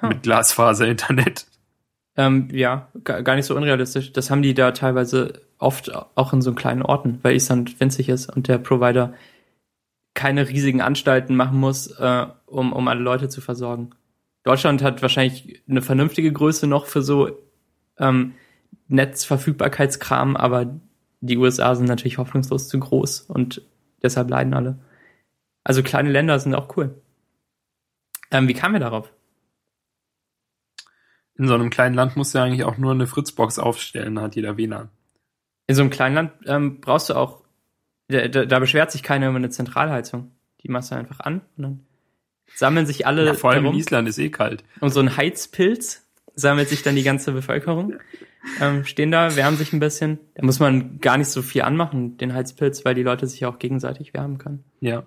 Huh. 0.00 0.08
Mit 0.08 0.22
Glasfaser-Internet. 0.22 1.46
Ähm, 2.16 2.48
ja, 2.50 2.88
gar 3.04 3.36
nicht 3.36 3.46
so 3.46 3.54
unrealistisch. 3.54 4.12
Das 4.12 4.30
haben 4.30 4.42
die 4.42 4.54
da 4.54 4.72
teilweise 4.72 5.42
oft 5.58 5.92
auch 6.14 6.32
in 6.32 6.42
so 6.42 6.54
kleinen 6.54 6.82
Orten, 6.82 7.18
weil 7.22 7.34
Island 7.34 7.80
winzig 7.80 8.08
ist 8.08 8.34
und 8.34 8.48
der 8.48 8.58
Provider 8.58 9.14
keine 10.14 10.48
riesigen 10.48 10.80
Anstalten 10.80 11.36
machen 11.36 11.58
muss, 11.58 11.88
äh, 11.98 12.26
um, 12.46 12.72
um 12.72 12.88
alle 12.88 13.00
Leute 13.00 13.28
zu 13.28 13.40
versorgen. 13.40 13.90
Deutschland 14.42 14.82
hat 14.82 15.02
wahrscheinlich 15.02 15.62
eine 15.68 15.82
vernünftige 15.82 16.32
Größe 16.32 16.66
noch 16.66 16.86
für 16.86 17.02
so 17.02 17.38
ähm, 17.98 18.34
Netzverfügbarkeitskram, 18.88 20.36
aber 20.36 20.80
die 21.20 21.36
USA 21.36 21.74
sind 21.74 21.86
natürlich 21.86 22.18
hoffnungslos 22.18 22.68
zu 22.68 22.78
groß 22.78 23.22
und 23.22 23.62
deshalb 24.02 24.30
leiden 24.30 24.54
alle. 24.54 24.78
Also 25.64 25.82
kleine 25.82 26.10
Länder 26.10 26.38
sind 26.38 26.54
auch 26.54 26.76
cool. 26.76 27.00
Ähm, 28.30 28.48
wie 28.48 28.54
kamen 28.54 28.74
wir 28.74 28.80
darauf? 28.80 29.12
In 31.34 31.46
so 31.46 31.54
einem 31.54 31.70
kleinen 31.70 31.94
Land 31.94 32.16
musst 32.16 32.34
du 32.34 32.38
ja 32.38 32.44
eigentlich 32.44 32.64
auch 32.64 32.78
nur 32.78 32.92
eine 32.92 33.06
Fritzbox 33.06 33.58
aufstellen, 33.58 34.16
dann 34.16 34.24
hat 34.24 34.36
jeder 34.36 34.56
WLAN. 34.56 34.90
In 35.68 35.74
so 35.74 35.82
einem 35.82 35.90
kleinen 35.90 36.14
Land 36.14 36.32
ähm, 36.46 36.80
brauchst 36.80 37.10
du 37.10 37.14
auch, 37.14 37.44
da, 38.08 38.26
da, 38.26 38.58
beschwert 38.58 38.90
sich 38.90 39.02
keiner 39.02 39.28
über 39.28 39.36
eine 39.36 39.50
Zentralheizung. 39.50 40.32
Die 40.62 40.70
machst 40.70 40.90
du 40.90 40.96
einfach 40.96 41.20
an 41.20 41.42
und 41.56 41.62
dann 41.62 41.80
sammeln 42.54 42.86
sich 42.86 43.06
alle 43.06 43.26
Ja, 43.26 43.34
vor 43.34 43.50
allem 43.50 43.64
darum. 43.64 43.76
in 43.76 43.80
Island 43.80 44.08
ist 44.08 44.18
eh 44.18 44.30
kalt. 44.30 44.64
Und 44.80 44.90
so 44.90 45.00
ein 45.00 45.16
Heizpilz 45.16 46.08
sammelt 46.34 46.70
sich 46.70 46.82
dann 46.82 46.96
die 46.96 47.02
ganze 47.02 47.32
Bevölkerung. 47.32 47.98
Ähm, 48.60 48.84
stehen 48.84 49.10
da, 49.10 49.36
wärmen 49.36 49.58
sich 49.58 49.72
ein 49.74 49.80
bisschen. 49.80 50.18
Da 50.34 50.44
muss 50.44 50.58
man 50.58 51.00
gar 51.00 51.18
nicht 51.18 51.28
so 51.28 51.42
viel 51.42 51.62
anmachen, 51.62 52.16
den 52.16 52.32
Heizpilz, 52.32 52.84
weil 52.84 52.94
die 52.94 53.02
Leute 53.02 53.26
sich 53.26 53.44
auch 53.44 53.58
gegenseitig 53.58 54.14
wärmen 54.14 54.38
können. 54.38 54.64
Ja. 54.80 55.04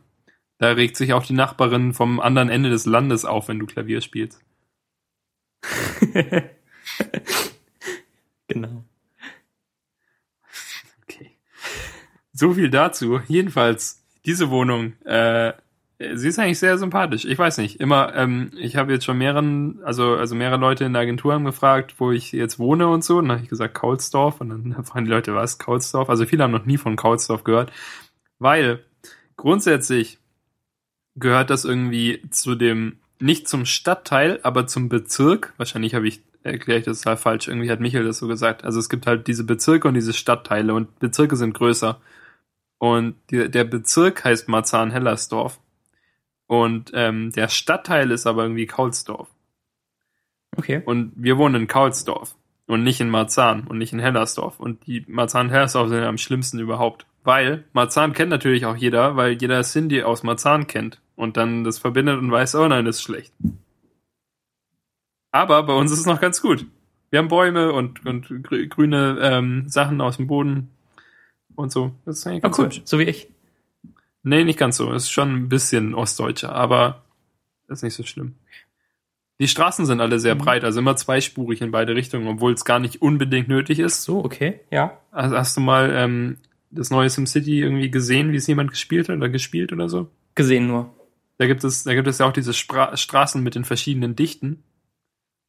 Da 0.60 0.74
regt 0.74 0.96
sich 0.96 1.14
auch 1.14 1.26
die 1.26 1.34
Nachbarin 1.34 1.94
vom 1.94 2.20
anderen 2.20 2.50
Ende 2.50 2.70
des 2.70 2.86
Landes 2.86 3.26
auf, 3.26 3.48
wenn 3.48 3.58
du 3.58 3.66
Klavier 3.66 4.02
spielst. 4.02 4.42
genau. 8.48 8.84
So 12.42 12.56
viel 12.56 12.72
dazu. 12.72 13.20
Jedenfalls, 13.28 14.04
diese 14.26 14.50
Wohnung, 14.50 14.94
äh, 15.06 15.54
sie 16.16 16.28
ist 16.28 16.40
eigentlich 16.40 16.58
sehr 16.58 16.80
sympathisch. 16.80 17.24
Ich 17.24 17.38
weiß 17.38 17.60
nicht. 17.60 17.80
Immer, 17.80 18.16
ähm, 18.16 18.50
ich 18.58 18.78
habe 18.78 18.92
jetzt 18.92 19.06
schon 19.06 19.20
mehreren, 19.20 19.80
also, 19.84 20.16
also 20.16 20.34
mehrere 20.34 20.58
Leute 20.58 20.86
in 20.86 20.94
der 20.94 21.04
Agentur 21.04 21.34
haben 21.34 21.46
gefragt, 21.46 22.00
wo 22.00 22.12
ich 22.12 22.32
jetzt 22.32 22.58
wohne 22.58 22.88
und 22.88 23.04
so. 23.04 23.20
Und 23.20 23.26
dann 23.26 23.38
habe 23.38 23.44
ich 23.44 23.50
gesagt, 23.52 23.76
Kaulsdorf. 23.76 24.42
Und 24.42 24.50
dann 24.50 24.84
fragen 24.86 25.06
die 25.06 25.12
Leute, 25.12 25.36
was? 25.36 25.60
Kaulsdorf? 25.60 26.10
Also 26.10 26.26
viele 26.26 26.44
haben 26.44 26.50
noch 26.50 26.66
nie 26.66 26.80
von 26.80 26.96
Kaulsdorf 26.96 27.44
gehört. 27.44 27.72
Weil 28.40 28.84
grundsätzlich 29.38 30.18
gehört 31.16 31.52
das 31.52 31.64
irgendwie 31.64 32.24
zu 32.32 32.56
dem, 32.56 32.98
nicht 33.20 33.48
zum 33.48 33.68
Stadtteil, 33.68 34.40
aber 34.42 34.66
zum 34.66 34.90
Bezirk. 34.90 35.54
Wahrscheinlich 35.58 35.94
habe 35.94 36.08
ich, 36.08 36.24
erkläre 36.42 36.80
ich 36.80 36.86
das 36.86 37.02
total 37.02 37.18
falsch. 37.18 37.50
Irgendwie 37.50 37.70
hat 37.70 37.82
Michael 37.82 38.06
das 38.06 38.18
so 38.18 38.28
gesagt. 38.28 38.64
Also 38.64 38.80
es 38.80 38.90
gibt 38.90 39.06
halt 39.06 39.28
diese 39.28 39.44
Bezirke 39.44 39.88
und 39.88 39.94
diese 39.94 40.14
Stadtteile 40.14 40.74
und 40.74 40.98
Bezirke 40.98 41.36
sind 41.36 41.54
größer. 41.54 42.02
Und 42.82 43.14
die, 43.30 43.48
der 43.48 43.64
Bezirk 43.64 44.26
heißt 44.26 44.50
Marzahn-Hellersdorf. 44.50 45.60
Und 46.48 46.90
ähm, 46.96 47.32
der 47.32 47.48
Stadtteil 47.48 48.10
ist 48.10 48.26
aber 48.26 48.42
irgendwie 48.42 48.66
Kaulsdorf. 48.66 49.30
Okay. 50.58 50.82
Und 50.84 51.14
wir 51.16 51.38
wohnen 51.38 51.62
in 51.62 51.68
Kaulsdorf 51.68 52.36
und 52.66 52.82
nicht 52.82 53.00
in 53.00 53.12
Marzahn 53.12 53.68
und 53.68 53.78
nicht 53.78 53.94
in 53.94 54.00
Hellersdorf. 54.00 54.60
Und 54.60 54.88
die 54.88 55.06
Marzahn 55.08 55.46
und 55.46 55.54
Hellersdorf 55.54 55.90
sind 55.90 56.00
ja 56.00 56.10
am 56.10 56.18
schlimmsten 56.18 56.58
überhaupt. 56.58 57.06
Weil 57.24 57.66
Marzahn 57.74 58.14
kennt 58.14 58.32
natürlich 58.32 58.66
auch 58.66 58.76
jeder, 58.76 59.16
weil 59.16 59.34
jeder 59.34 59.62
Cindy 59.62 60.02
aus 60.02 60.24
Marzahn 60.24 60.66
kennt 60.66 61.00
und 61.16 61.38
dann 61.38 61.64
das 61.64 61.78
verbindet 61.78 62.18
und 62.18 62.32
weiß, 62.32 62.56
oh 62.56 62.68
nein, 62.68 62.86
das 62.86 62.96
ist 62.96 63.04
schlecht. 63.04 63.32
Aber 65.32 65.62
bei 65.62 65.74
uns 65.74 65.92
ist 65.92 66.00
es 66.00 66.08
noch 66.08 66.20
ganz 66.20 66.42
gut. 66.42 66.66
Wir 67.12 67.20
haben 67.20 67.28
Bäume 67.28 67.74
und, 67.74 68.04
und 68.08 68.26
grü- 68.26 68.68
grüne 68.68 69.20
ähm, 69.22 69.70
Sachen 69.70 70.02
aus 70.02 70.18
dem 70.18 70.26
Boden 70.26 70.72
und 71.56 71.72
so. 71.72 71.92
Das 72.06 72.20
ist 72.20 72.28
eigentlich 72.28 72.40
Oh, 72.40 72.48
ganz 72.48 72.58
cool. 72.60 72.66
hübsch. 72.66 72.82
So 72.86 73.00
wie 73.00 73.04
ich. 73.04 73.28
Nee, 74.24 74.44
nicht 74.44 74.60
ganz 74.60 74.78
so. 74.78 74.92
Es 74.94 75.04
ist 75.04 75.10
schon 75.12 75.34
ein 75.36 75.50
bisschen 75.50 75.94
ostdeutscher, 75.96 76.54
aber 76.54 77.04
das 77.68 77.80
ist 77.80 77.84
nicht 77.84 77.96
so 77.96 78.04
schlimm. 78.04 78.36
Die 79.40 79.48
Straßen 79.48 79.88
sind 79.88 80.02
alle 80.02 80.20
sehr 80.20 80.36
Mhm. 80.36 80.40
breit, 80.40 80.64
also 80.64 80.80
immer 80.80 80.96
zweispurig 80.96 81.62
in 81.62 81.72
beide 81.72 81.96
Richtungen, 81.96 82.28
obwohl 82.28 82.54
es 82.54 82.64
gar 82.64 82.80
nicht 82.80 83.02
unbedingt 83.02 83.48
nötig 83.48 83.80
ist. 83.80 84.04
So, 84.04 84.24
okay. 84.24 84.60
Ja. 84.70 85.00
Also 85.12 85.36
hast 85.36 85.58
du 85.58 85.62
mal 85.62 85.92
ähm, 85.96 86.38
das 86.70 86.92
neue 86.92 87.10
SimCity 87.10 87.60
irgendwie 87.62 87.90
gesehen, 87.90 88.32
wie 88.32 88.38
es 88.38 88.46
jemand 88.46 88.70
gespielt 88.70 89.10
hat 89.10 89.18
oder 89.18 89.30
gespielt 89.30 89.74
oder 89.74 89.90
so? 89.90 90.10
Gesehen 90.36 90.68
nur. 90.68 90.94
Da 91.40 91.48
gibt 91.48 91.64
es, 91.64 91.84
da 91.84 91.96
gibt 91.96 92.08
es 92.08 92.20
ja 92.20 92.28
auch 92.28 92.34
diese 92.34 92.54
Spra 92.54 92.96
Straßen 92.96 93.42
mit 93.42 93.56
den 93.56 93.66
verschiedenen 93.66 94.16
Dichten. 94.16 94.62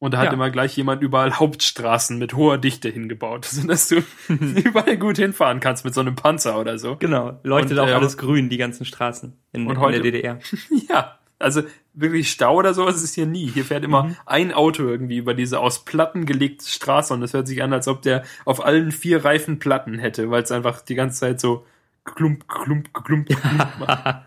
Und 0.03 0.13
da 0.13 0.17
hat 0.17 0.25
Ja. 0.25 0.33
immer 0.33 0.49
gleich 0.49 0.75
jemand 0.75 1.01
überall 1.01 1.33
Hauptstraßen 1.39 2.17
mit 2.17 2.33
hoher 2.33 2.57
Dichte 2.57 2.89
hingebaut, 2.89 3.45
sodass 3.49 3.87
du 3.87 4.03
überall 4.27 4.97
gut 4.97 5.15
hinfahren 5.17 5.61
kannst 5.61 5.85
mit 5.85 5.93
so 5.93 6.01
einem 6.01 6.15
Panzer 6.15 6.59
oder 6.59 6.77
so. 6.77 6.97
Genau. 6.97 7.39
Leuchtet 7.43 7.77
Und, 7.77 7.79
auch 7.79 7.87
äh, 7.87 7.93
alles 7.93 8.17
grün, 8.17 8.49
die 8.49 8.57
ganzen 8.57 8.83
Straßen 8.85 9.33
in, 9.53 9.69
in 9.69 9.79
heute- 9.79 10.01
der 10.01 10.11
DDR. 10.11 10.39
Ja, 10.89 11.19
also 11.39 11.61
wirklich 11.93 12.29
Stau 12.31 12.55
oder 12.57 12.73
sowas 12.73 13.01
ist 13.01 13.15
hier 13.15 13.25
nie. 13.27 13.47
Hier 13.47 13.63
fährt 13.63 13.83
immer 13.85 14.03
Mhm. 14.03 14.15
ein 14.25 14.53
Auto 14.53 14.83
irgendwie 14.83 15.17
über 15.17 15.33
diese 15.33 15.59
aus 15.59 15.85
Platten 15.85 16.25
gelegte 16.25 16.65
Straße 16.67 17.13
und 17.13 17.21
es 17.23 17.33
hört 17.33 17.47
sich 17.47 17.63
an, 17.63 17.71
als 17.71 17.87
ob 17.87 18.01
der 18.01 18.23
auf 18.43 18.65
allen 18.65 18.91
vier 18.91 19.23
Reifen 19.23 19.57
Platten 19.59 19.99
hätte, 19.99 20.29
weil 20.29 20.43
es 20.43 20.51
einfach 20.51 20.81
die 20.81 20.95
ganze 20.95 21.21
Zeit 21.21 21.39
so 21.39 21.65
klump, 22.03 22.47
klump, 22.49 22.93
klump, 22.93 23.27
klump 23.29 23.79
macht. 23.79 24.25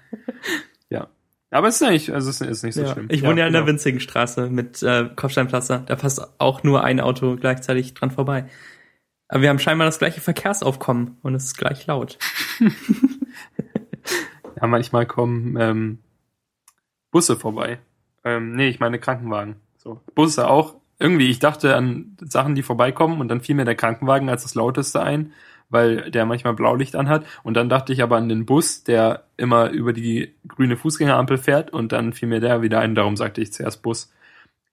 Ja. 0.89 1.09
Aber 1.51 1.69
es 1.69 1.77
ist 1.77 1.87
eigentlich, 1.87 2.13
also 2.13 2.29
es 2.29 2.41
ist 2.41 2.63
nicht 2.65 2.75
so 2.75 2.83
ja. 2.83 2.93
schlimm. 2.93 3.07
Ich 3.11 3.23
wohne 3.23 3.41
ja 3.41 3.47
in 3.47 3.53
der 3.53 3.63
genau. 3.63 3.73
winzigen 3.73 4.01
Straße 4.01 4.51
mit 4.51 4.83
äh, 4.83 5.09
Kopfsteinpflaster. 5.15 5.85
Da 5.87 5.97
passt 5.97 6.41
auch 6.41 6.63
nur 6.63 6.83
ein 6.83 7.01
Auto 7.01 7.37
gleichzeitig 7.37 7.95
dran 7.95 8.11
vorbei. 8.11 8.47
Aber 9.29 9.43
wir 9.43 9.49
haben 9.49 9.59
scheinbar 9.59 9.87
das 9.87 9.99
gleiche 9.99 10.21
Verkehrsaufkommen 10.21 11.19
und 11.23 11.35
es 11.35 11.45
ist 11.45 11.59
gleich 11.59 11.87
laut. 11.87 12.19
Ja, 14.61 14.67
manchmal 14.67 15.07
kommen 15.07 15.57
ähm, 15.59 15.99
Busse 17.11 17.37
vorbei. 17.37 17.79
Ähm, 18.25 18.53
nee, 18.53 18.69
ich 18.69 18.81
meine 18.81 18.99
Krankenwagen. 18.99 19.57
So. 19.77 20.01
Busse 20.15 20.49
auch. 20.49 20.77
Irgendwie, 20.99 21.29
ich 21.29 21.39
dachte 21.39 21.77
an 21.77 22.17
Sachen, 22.21 22.55
die 22.55 22.63
vorbeikommen 22.63 23.21
und 23.21 23.29
dann 23.29 23.43
fiel 23.43 23.55
mir 23.55 23.67
der 23.67 23.75
Krankenwagen 23.75 24.31
als 24.31 24.45
das 24.45 24.55
lauteste 24.55 25.03
ein, 25.03 25.33
weil 25.69 26.11
der 26.11 26.27
manchmal 26.27 26.55
Blaulicht 26.55 26.97
anhat. 26.97 27.27
Und 27.43 27.55
dann 27.55 27.69
dachte 27.69 27.93
ich 27.93 28.03
aber 28.03 28.17
an 28.17 28.29
den 28.29 28.47
Bus, 28.47 28.85
der 28.85 29.25
immer 29.37 29.71
über 29.71 29.93
die 29.93 30.35
grüne 30.49 30.77
Fußgängerampel 30.77 31.39
fährt 31.39 31.73
und 31.73 31.93
dann 31.93 32.13
fiel 32.13 32.29
mir 32.29 32.41
der 32.41 32.63
wieder 32.63 32.81
ein, 32.81 32.95
darum 32.95 33.17
sagte 33.17 33.41
ich 33.41 33.53
zuerst 33.53 33.83
Bus. 33.83 34.13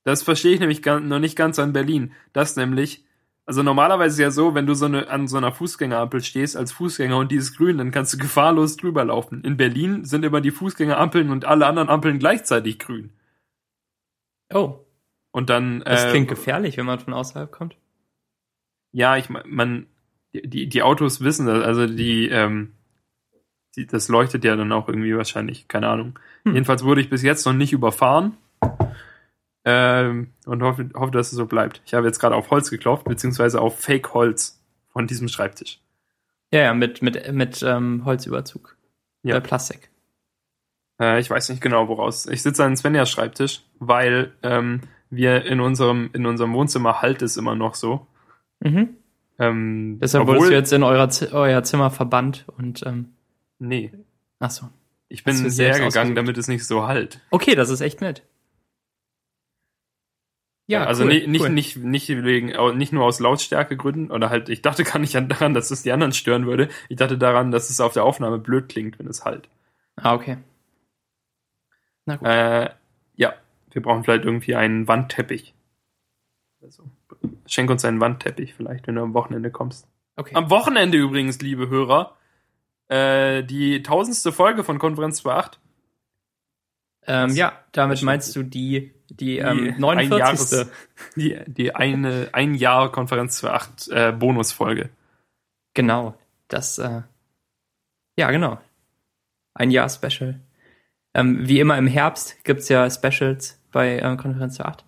Das 0.03 0.23
verstehe 0.23 0.53
ich 0.53 0.59
nämlich 0.59 0.83
noch 0.85 1.19
nicht 1.19 1.35
ganz 1.35 1.59
an 1.59 1.73
Berlin. 1.73 2.13
Das 2.33 2.55
nämlich, 2.55 3.05
also 3.45 3.63
normalerweise 3.63 4.15
ist 4.15 4.19
ja 4.19 4.31
so, 4.31 4.53
wenn 4.53 4.65
du 4.65 4.73
so 4.73 4.85
eine, 4.85 5.09
an 5.09 5.27
so 5.27 5.37
einer 5.37 5.51
Fußgängerampel 5.53 6.21
stehst 6.23 6.57
als 6.57 6.71
Fußgänger 6.73 7.17
und 7.17 7.31
die 7.31 7.37
ist 7.37 7.57
grün, 7.57 7.77
dann 7.77 7.91
kannst 7.91 8.13
du 8.13 8.17
gefahrlos 8.17 8.77
drüber 8.77 9.05
laufen. 9.05 9.41
In 9.43 9.57
Berlin 9.57 10.05
sind 10.05 10.25
immer 10.25 10.41
die 10.41 10.51
Fußgängerampeln 10.51 11.29
und 11.29 11.45
alle 11.45 11.65
anderen 11.65 11.89
Ampeln 11.89 12.19
gleichzeitig 12.19 12.79
grün. 12.79 13.11
Oh, 14.53 14.85
Und 15.31 15.49
dann, 15.49 15.81
das 15.81 16.05
äh, 16.05 16.09
klingt 16.11 16.27
gefährlich, 16.27 16.77
wenn 16.77 16.85
man 16.85 16.99
von 16.99 17.13
außerhalb 17.13 17.51
kommt. 17.51 17.75
ja, 18.91 19.17
ich 19.17 19.29
man, 19.29 19.87
die, 20.33 20.67
die 20.67 20.83
Autos 20.83 21.21
wissen 21.21 21.45
das, 21.45 21.63
also 21.63 21.87
die, 21.87 22.27
ähm, 22.29 22.73
die, 23.75 23.85
das 23.85 24.07
leuchtet 24.07 24.43
ja 24.43 24.55
dann 24.55 24.71
auch 24.71 24.87
irgendwie 24.87 25.15
wahrscheinlich, 25.15 25.67
keine 25.67 25.87
Ahnung. 25.87 26.19
Hm. 26.43 26.53
Jedenfalls 26.53 26.83
wurde 26.83 27.01
ich 27.01 27.09
bis 27.09 27.21
jetzt 27.23 27.45
noch 27.45 27.53
nicht 27.53 27.73
überfahren. 27.73 28.37
Ähm, 29.65 30.33
und 30.45 30.61
hoffe, 30.61 30.89
hoffe, 30.93 31.11
dass 31.11 31.31
es 31.31 31.37
so 31.37 31.45
bleibt. 31.45 31.81
Ich 31.85 31.93
habe 31.93 32.05
jetzt 32.05 32.19
gerade 32.19 32.35
auf 32.35 32.51
Holz 32.51 32.69
geklopft, 32.69 33.05
beziehungsweise 33.05 33.61
auf 33.61 33.79
Fake-Holz 33.79 34.61
von 34.89 35.07
diesem 35.07 35.29
Schreibtisch. 35.29 35.79
Ja, 36.51 36.61
ja, 36.61 36.73
mit, 36.73 37.01
mit, 37.01 37.31
mit 37.31 37.63
ähm, 37.63 38.03
Holzüberzug. 38.03 38.75
Ja. 39.23 39.37
Äh, 39.37 39.41
Plastik. 39.41 39.89
Äh, 40.99 41.19
ich 41.19 41.29
weiß 41.29 41.49
nicht 41.49 41.61
genau, 41.61 41.87
woraus. 41.87 42.25
Ich 42.25 42.41
sitze 42.41 42.63
an 42.65 42.75
Svenjas 42.75 43.09
Schreibtisch, 43.09 43.61
weil 43.79 44.33
ähm, 44.43 44.81
wir 45.09 45.45
in 45.45 45.61
unserem, 45.61 46.09
in 46.13 46.25
unserem 46.25 46.53
Wohnzimmer 46.53 47.01
halt 47.01 47.21
es 47.21 47.37
immer 47.37 47.55
noch 47.55 47.75
so. 47.75 48.05
Mhm. 48.59 48.97
Ähm, 49.49 49.99
Deshalb 50.01 50.27
wurdest 50.27 50.49
du 50.49 50.53
jetzt 50.53 50.73
in 50.73 50.83
eurer, 50.83 51.09
euer 51.31 51.63
Zimmer 51.63 51.91
verbannt 51.91 52.45
und 52.57 52.85
ähm, 52.85 53.13
Nee, 53.59 53.91
ach 54.39 54.51
so. 54.51 54.69
ich 55.09 55.23
bin 55.23 55.35
hergegangen, 55.37 55.87
ausgesucht? 55.87 56.17
damit 56.17 56.37
es 56.37 56.47
nicht 56.47 56.65
so 56.65 56.85
halt. 56.87 57.21
Okay, 57.31 57.55
das 57.55 57.69
ist 57.69 57.81
echt 57.81 58.01
nett. 58.01 58.23
Ja, 60.65 60.85
also 60.85 61.03
cool, 61.03 61.09
nicht, 61.09 61.27
nicht, 61.27 61.41
cool. 61.41 61.49
nicht, 61.49 61.77
nicht 61.77 62.09
wegen, 62.09 62.55
au- 62.55 62.71
nicht 62.71 62.93
nur 62.93 63.03
aus 63.03 63.19
Lautstärkegründen 63.19 64.11
oder 64.11 64.29
halt, 64.29 64.47
ich 64.47 64.61
dachte 64.61 64.83
gar 64.85 64.97
nicht 64.99 65.15
an- 65.17 65.27
daran, 65.27 65.53
dass 65.53 65.71
es 65.71 65.83
die 65.83 65.91
anderen 65.91 66.13
stören 66.13 66.45
würde. 66.45 66.69
Ich 66.87 66.95
dachte 66.95 67.17
daran, 67.17 67.51
dass 67.51 67.69
es 67.69 67.81
auf 67.81 67.93
der 67.93 68.05
Aufnahme 68.05 68.39
blöd 68.39 68.69
klingt, 68.69 68.97
wenn 68.97 69.07
es 69.07 69.25
halt. 69.25 69.49
Ah, 69.97 70.13
okay. 70.15 70.37
Na 72.05 72.15
gut. 72.15 72.27
Äh, 72.27 72.69
ja, 73.15 73.33
wir 73.71 73.81
brauchen 73.81 74.03
vielleicht 74.05 74.23
irgendwie 74.25 74.55
einen 74.55 74.87
Wandteppich. 74.87 75.53
Also, 76.61 76.89
schenk 77.45 77.69
uns 77.69 77.85
einen 77.85 77.99
Wandteppich 77.99 78.53
vielleicht, 78.53 78.87
wenn 78.87 78.95
du 78.95 79.01
am 79.03 79.13
Wochenende 79.13 79.51
kommst. 79.51 79.87
okay. 80.15 80.35
Am 80.35 80.49
Wochenende 80.49 80.97
übrigens, 80.97 81.41
liebe 81.41 81.69
Hörer, 81.69 82.15
äh, 82.89 83.43
die 83.43 83.81
tausendste 83.83 84.31
Folge 84.31 84.63
von 84.63 84.79
Konferenz 84.79 85.21
2.8. 85.21 85.57
ähm, 87.07 87.29
ja, 87.35 87.53
damit 87.71 88.01
meinst 88.01 88.35
du 88.35 88.43
die, 88.43 88.93
die, 89.09 89.15
Die 89.15 89.37
ähm, 89.39 89.73
ein 89.75 89.79
49. 89.79 90.19
Jahres- 90.19 90.71
Die, 91.15 91.39
die 91.47 91.75
eine, 91.75 92.29
ein 92.33 92.55
Jahr 92.55 92.91
Konferenz 92.91 93.43
2.8 93.43 93.91
äh, 93.91 94.11
Bonusfolge. 94.11 94.89
Genau. 95.73 96.15
Das, 96.47 96.77
äh, 96.77 97.01
ja, 98.17 98.31
genau. 98.31 98.59
Ein 99.53 99.71
Jahr 99.71 99.89
Special. 99.89 100.39
Ähm, 101.13 101.47
wie 101.47 101.59
immer 101.59 101.77
im 101.77 101.87
Herbst 101.87 102.43
gibt's 102.43 102.69
ja 102.69 102.89
Specials 102.89 103.59
bei 103.71 103.97
äh, 103.97 104.17
Konferenz 104.17 104.55
zu 104.55 104.65
8. 104.65 104.83
Ja, 104.83 104.85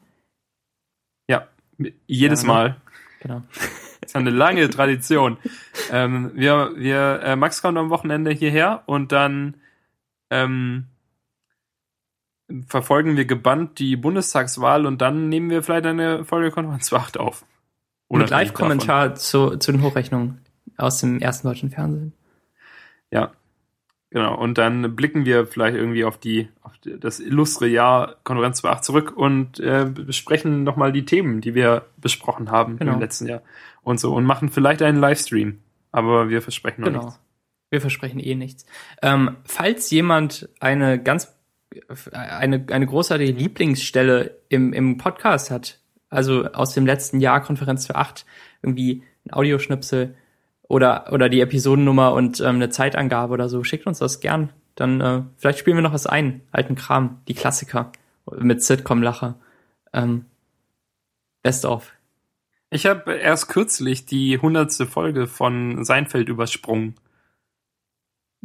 jedes 2.07 2.43
Ja? 2.43 2.47
Mal. 2.47 2.75
Genau. 3.21 3.41
Das 4.01 4.11
ist 4.11 4.17
eine 4.17 4.29
lange 4.29 4.69
Tradition. 4.69 5.37
ähm, 5.91 6.29
wir, 6.35 6.73
wir, 6.75 7.21
äh, 7.23 7.35
Max 7.35 7.63
kommt 7.63 7.75
am 7.79 7.89
Wochenende 7.89 8.29
hierher 8.29 8.83
und 8.85 9.11
dann 9.11 9.55
ähm, 10.29 10.85
verfolgen 12.67 13.17
wir 13.17 13.25
gebannt 13.25 13.79
die 13.79 13.95
Bundestagswahl 13.95 14.85
und 14.85 15.01
dann 15.01 15.29
nehmen 15.29 15.49
wir 15.49 15.63
vielleicht 15.63 15.87
eine 15.87 16.23
Folge 16.23 16.51
Konferenz 16.51 16.93
8 16.93 17.17
auf. 17.17 17.45
Mit 18.09 18.29
Live-Kommentar 18.29 19.15
zu, 19.15 19.57
zu 19.57 19.71
den 19.71 19.81
Hochrechnungen 19.81 20.41
aus 20.77 20.99
dem 20.99 21.19
ersten 21.19 21.47
deutschen 21.47 21.71
Fernsehen. 21.71 22.13
Ja, 23.09 23.31
genau. 24.15 24.35
Und 24.35 24.57
dann 24.57 24.95
blicken 24.95 25.25
wir 25.25 25.45
vielleicht 25.45 25.75
irgendwie 25.75 26.05
auf 26.05 26.17
die 26.17 26.47
auf 26.63 26.71
das 26.83 27.19
illustre 27.19 27.67
Jahr 27.67 28.15
Konferenz 28.23 28.63
8 28.63 28.83
zurück 28.83 29.13
und 29.15 29.59
äh, 29.59 29.85
besprechen 29.85 30.63
nochmal 30.63 30.91
die 30.93 31.05
Themen, 31.05 31.41
die 31.41 31.53
wir 31.53 31.85
besprochen 31.97 32.49
haben 32.49 32.77
Genau. 32.77 32.93
im 32.93 32.99
letzten 33.01 33.27
Jahr 33.27 33.41
und 33.83 33.99
so 33.99 34.15
und 34.15 34.23
machen 34.23 34.49
vielleicht 34.49 34.81
einen 34.81 34.99
Livestream. 34.99 35.59
Aber 35.91 36.29
wir 36.29 36.41
versprechen 36.41 36.81
noch 36.81 36.87
Genau. 36.87 37.03
nichts. 37.05 37.19
Wir 37.69 37.81
versprechen 37.81 38.19
eh 38.19 38.35
nichts. 38.35 38.65
Ähm, 39.01 39.35
falls 39.43 39.91
jemand 39.91 40.47
eine 40.59 41.01
ganz 41.01 41.35
eine, 42.13 42.65
eine 42.71 42.85
großartige 42.85 43.33
Lieblingsstelle 43.33 44.37
im, 44.47 44.71
im 44.71 44.97
Podcast 44.97 45.51
hat, 45.51 45.79
also 46.09 46.45
aus 46.53 46.73
dem 46.73 46.85
letzten 46.85 47.19
Jahr 47.19 47.41
Konferenz 47.41 47.85
für 47.87 47.95
acht, 47.95 48.25
irgendwie 48.61 49.03
ein 49.25 49.33
Audioschnipsel 49.33 50.15
oder, 50.67 51.11
oder 51.11 51.29
die 51.29 51.41
Episodennummer 51.41 52.13
und 52.13 52.39
ähm, 52.39 52.55
eine 52.55 52.69
Zeitangabe 52.69 53.33
oder 53.33 53.49
so, 53.49 53.63
schickt 53.63 53.87
uns 53.87 53.99
das 53.99 54.19
gern. 54.19 54.51
Dann 54.75 55.01
äh, 55.01 55.21
vielleicht 55.37 55.59
spielen 55.59 55.77
wir 55.77 55.83
noch 55.83 55.93
was 55.93 56.07
ein, 56.07 56.41
alten 56.51 56.75
Kram, 56.75 57.21
die 57.27 57.33
Klassiker 57.33 57.91
mit 58.31 58.63
Sitcom-Lacher. 58.63 59.35
Ähm, 59.93 60.25
best 61.43 61.65
of. 61.65 61.91
Ich 62.69 62.85
habe 62.87 63.13
erst 63.13 63.47
kürzlich 63.47 64.05
die 64.05 64.39
hundertste 64.39 64.85
Folge 64.85 65.27
von 65.27 65.85
Seinfeld 65.85 66.27
übersprungen, 66.27 66.95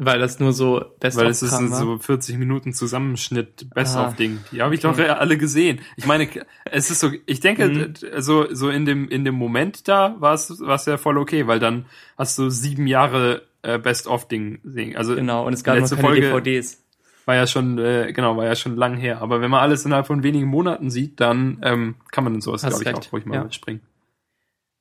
Weil 0.02 0.18
das 0.18 0.40
nur 0.40 0.54
so 0.54 0.82
best 0.98 1.18
weil 1.18 1.26
es 1.26 1.42
ist 1.42 1.52
ein 1.52 1.68
so 1.70 1.98
40 1.98 2.38
Minuten 2.38 2.72
Zusammenschnitt 2.72 3.68
Best 3.74 3.96
Ah. 3.98 4.08
of 4.08 4.16
Ding. 4.16 4.38
Die 4.50 4.62
habe 4.62 4.74
ich 4.74 4.82
Okay. 4.86 5.08
doch 5.08 5.16
alle 5.18 5.36
gesehen. 5.36 5.80
Ich 5.96 6.06
meine, 6.06 6.26
es 6.64 6.90
ist 6.90 7.00
so, 7.00 7.10
ich 7.26 7.40
denke, 7.40 7.68
Mhm. 7.68 7.94
so 8.18 8.46
so 8.50 8.70
in 8.70 8.86
dem 8.86 9.08
in 9.10 9.26
dem 9.26 9.34
Moment 9.34 9.88
da 9.88 10.16
war 10.18 10.32
es 10.32 10.58
war 10.60 10.76
es 10.76 10.86
ja 10.86 10.96
voll 10.96 11.18
okay, 11.18 11.46
weil 11.46 11.58
dann 11.58 11.84
hast 12.16 12.38
du 12.38 12.48
sieben 12.48 12.86
Jahre 12.86 13.42
äh, 13.62 13.78
Best 13.78 14.06
of 14.06 14.26
Ding 14.26 14.58
sehen. 14.64 14.96
Also 14.96 15.14
Genau, 15.14 15.46
und 15.46 15.52
es 15.52 15.64
gab 15.64 15.74
noch 15.74 15.82
letzte 15.82 15.96
keine 15.96 16.08
Folge- 16.08 16.20
DVDs. 16.30 16.82
war 17.26 17.34
ja 17.34 17.46
schon 17.46 17.76
äh, 17.78 18.12
genau 18.14 18.38
war 18.38 18.46
ja 18.46 18.56
schon 18.56 18.76
lang 18.76 18.96
her. 18.96 19.20
Aber 19.20 19.42
wenn 19.42 19.50
man 19.50 19.60
alles 19.60 19.84
innerhalb 19.84 20.06
von 20.06 20.22
wenigen 20.22 20.46
Monaten 20.48 20.88
sieht, 20.90 21.20
dann 21.20 21.58
ähm, 21.62 21.96
kann 22.10 22.24
man 22.24 22.40
sowas 22.40 22.62
glaube 22.62 22.82
ich 22.82 22.94
auch 22.94 23.12
ruhig 23.12 23.26
mal 23.26 23.34
ja. 23.34 23.40
überspringen. 23.42 23.82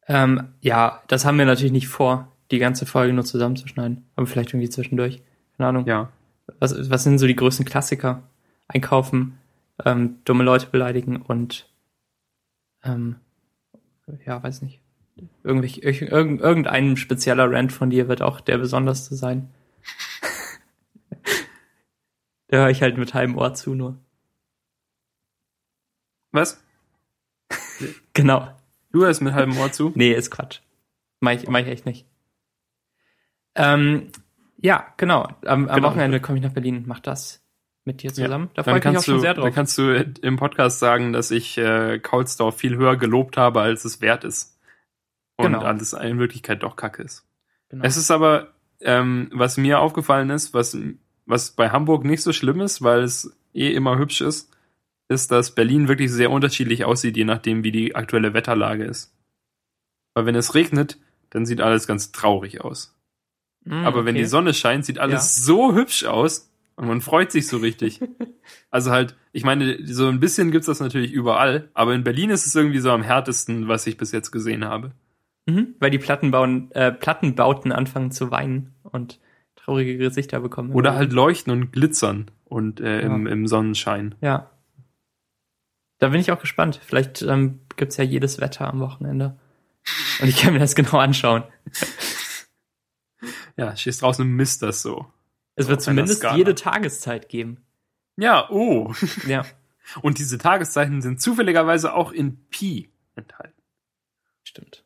Ähm, 0.08 0.48
ja, 0.62 1.04
das 1.08 1.26
haben 1.26 1.38
wir 1.38 1.46
natürlich 1.46 1.74
nicht 1.74 1.88
vor, 1.90 2.32
die 2.52 2.60
ganze 2.60 2.86
Folge 2.86 3.14
nur 3.14 3.26
zusammenzuschneiden. 3.26 4.06
Aber 4.16 4.28
vielleicht 4.28 4.54
irgendwie 4.54 4.70
zwischendurch. 4.70 5.22
Keine 5.58 5.70
Ahnung. 5.70 5.86
Ja. 5.86 6.12
Was, 6.60 6.90
was 6.90 7.04
sind 7.04 7.20
so 7.20 7.28
die 7.28 7.36
größten 7.36 7.66
Klassiker? 7.66 8.24
Einkaufen, 8.68 9.38
ähm, 9.86 10.20
dumme 10.26 10.44
Leute 10.44 10.68
beleidigen 10.68 11.18
und 11.18 11.70
ähm, 12.84 13.18
ja, 14.26 14.42
weiß 14.42 14.62
nicht. 14.62 14.80
Irgendwelche, 15.44 16.06
irgend, 16.06 16.42
irgendein 16.42 16.96
spezieller 16.98 17.52
Rant 17.52 17.74
von 17.74 17.90
dir 17.90 18.08
wird 18.08 18.22
auch 18.22 18.42
der 18.42 18.58
besonderste 18.58 19.16
sein. 19.16 19.50
da 22.48 22.58
höre 22.58 22.70
ich 22.70 22.82
halt 22.82 22.98
mit 22.98 23.14
halbem 23.14 23.38
Ohr 23.38 23.54
zu 23.54 23.76
nur. 23.76 23.98
Was? 26.32 26.64
Genau. 28.14 28.48
Du 28.92 29.04
hörst 29.04 29.22
mit 29.22 29.34
halbem 29.34 29.58
Ohr 29.58 29.72
zu? 29.72 29.92
Nee, 29.96 30.14
ist 30.14 30.32
Quatsch. 30.32 30.62
Mach 31.20 31.32
ich, 31.32 31.48
mach 31.48 31.60
ich 31.60 31.68
echt 31.68 31.86
nicht. 31.86 32.06
Ähm, 33.60 34.08
ja, 34.62 34.88
genau. 34.98 35.24
Am, 35.46 35.68
am 35.68 35.76
Genau. 35.76 35.88
Wochenende 35.90 36.20
komme 36.20 36.38
ich 36.40 36.44
nach 36.44 36.54
Berlin 36.54 36.78
und 36.78 36.88
mach 36.88 37.00
das 37.00 37.44
mit 37.86 38.02
dir 38.04 38.14
zusammen. 38.14 38.50
Da 38.56 38.64
freue 38.64 38.80
Dann 38.80 38.80
ich 38.80 38.86
mich 38.86 38.98
auch 39.00 39.04
schon 39.04 39.16
du, 39.16 39.20
sehr 39.22 39.34
dann 39.34 39.44
drauf. 39.46 39.56
kannst 39.56 39.78
du 39.78 39.92
im 40.22 40.36
Podcast 40.38 40.80
sagen, 40.80 41.14
dass 41.14 41.32
ich 41.32 41.58
äh, 41.58 42.00
Kaulsdorf 42.00 42.58
viel 42.58 42.76
höher 42.78 42.98
gelobt 42.98 43.38
habe, 43.38 43.62
als 43.62 43.86
es 43.86 44.02
wert 44.02 44.24
ist. 44.24 44.58
Und 45.38 45.54
Genau. 45.54 45.60
alles 45.62 45.94
in 45.94 46.20
Wirklichkeit 46.20 46.64
doch 46.64 46.76
kacke 46.76 47.02
ist. 47.04 47.26
Genau. 47.70 47.84
Es 47.86 47.96
ist 47.98 48.12
aber, 48.12 48.54
ähm, 48.82 49.30
was 49.34 49.58
mir 49.58 49.80
aufgefallen 49.80 50.30
ist, 50.30 50.54
was, 50.54 50.78
was 51.26 51.52
bei 51.52 51.70
Hamburg 51.70 52.04
nicht 52.04 52.22
so 52.24 52.34
schlimm 52.34 52.60
ist, 52.62 52.82
weil 52.82 53.02
es 53.04 53.38
eh 53.54 53.72
immer 53.72 53.98
hübsch 53.98 54.22
ist, 54.22 54.52
ist, 55.08 55.32
dass 55.32 55.56
Berlin 55.56 55.88
wirklich 55.88 56.12
sehr 56.12 56.30
unterschiedlich 56.30 56.86
aussieht, 56.86 57.16
je 57.18 57.26
nachdem, 57.26 57.64
wie 57.64 57.72
die 57.72 57.96
aktuelle 57.96 58.34
Wetterlage 58.34 58.84
ist. 58.84 59.16
Weil 60.14 60.26
wenn 60.26 60.36
es 60.36 60.54
regnet, 60.54 61.00
dann 61.32 61.46
sieht 61.46 61.62
alles 61.62 61.88
ganz 61.88 62.12
traurig 62.12 62.62
aus. 62.62 62.96
Mm, 63.66 63.86
Aber 63.86 64.06
wenn 64.06 64.16
okay. 64.16 64.24
die 64.24 64.30
Sonne 64.30 64.54
scheint, 64.54 64.86
sieht 64.86 65.00
alles 65.00 65.44
so 65.46 65.74
hübsch 65.74 66.06
aus 66.06 66.52
und 66.76 66.88
man 66.88 67.02
freut 67.02 67.32
sich 67.32 67.48
so 67.48 67.58
richtig. 67.58 68.00
also 68.72 68.92
halt, 68.92 69.16
ich 69.32 69.44
meine, 69.44 69.78
so 69.86 70.08
ein 70.08 70.20
bisschen 70.20 70.52
gibt's 70.52 70.68
das 70.68 70.80
natürlich 70.80 71.12
überall, 71.12 71.70
aber 71.74 71.94
in 71.94 72.04
Berlin 72.04 72.30
ist 72.30 72.46
es 72.46 72.56
irgendwie 72.56 72.80
so 72.80 72.92
am 72.92 73.04
härtesten, 73.04 73.68
was 73.68 73.86
ich 73.88 73.98
bis 73.98 74.12
jetzt 74.12 74.32
gesehen 74.32 74.66
habe. 74.66 74.92
Mhm, 75.46 75.76
weil 75.80 75.92
die 75.92 75.98
Plattenbauen, 75.98 76.72
äh, 76.72 76.92
Plattenbauten 76.92 77.72
anfangen 77.72 78.12
zu 78.12 78.32
weinen 78.32 78.74
und 78.84 79.20
traurige 79.56 79.98
Gesichter 79.98 80.40
bekommen. 80.40 80.72
Oder 80.74 80.96
halt 80.96 81.12
leuchten 81.12 81.52
und 81.52 81.72
glitzern 81.72 82.32
und 82.46 82.80
äh, 82.80 83.02
im, 83.02 83.26
Ja. 83.26 83.32
im 83.34 83.48
Sonnenschein. 83.48 84.16
Ja. 84.22 84.50
Da 86.00 86.10
bin 86.10 86.22
ich 86.22 86.32
auch 86.32 86.40
gespannt. 86.40 86.80
Vielleicht 86.84 87.22
ähm, 87.24 87.60
gibt's 87.76 87.98
ja 87.98 88.04
jedes 88.06 88.40
Wetter 88.40 88.68
am 88.70 88.80
Wochenende. 88.80 89.38
Und 90.22 90.28
ich 90.30 90.38
kann 90.38 90.54
mir 90.54 90.60
das 90.60 90.76
genau 90.76 90.98
anschauen. 90.98 91.44
Ja, 93.60 93.76
stehst 93.76 94.02
draußen 94.02 94.26
und 94.26 94.34
misst 94.34 94.62
das 94.62 94.82
so. 94.82 95.06
Es 95.56 95.68
wird 95.68 95.82
zumindest 95.82 96.24
jede 96.36 96.56
Tageszeit 96.56 97.30
geben. 97.30 97.66
Ja, 98.18 98.50
oh. 98.50 98.94
Ja, 99.28 99.46
Und 100.02 100.20
diese 100.20 100.38
Tageszeiten 100.38 101.02
sind 101.02 101.22
zufälligerweise 101.22 101.94
auch 101.94 102.12
in 102.12 102.38
Pi 102.50 102.90
enthalten. 103.16 103.62
stimmt. 104.44 104.86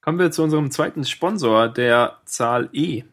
Kommen 0.00 0.18
wir 0.18 0.30
zu 0.30 0.42
unserem 0.42 0.70
zweiten 0.70 1.04
Sponsor, 1.04 1.68
der 1.68 2.20
Zahl 2.24 2.70
E. 2.72 3.04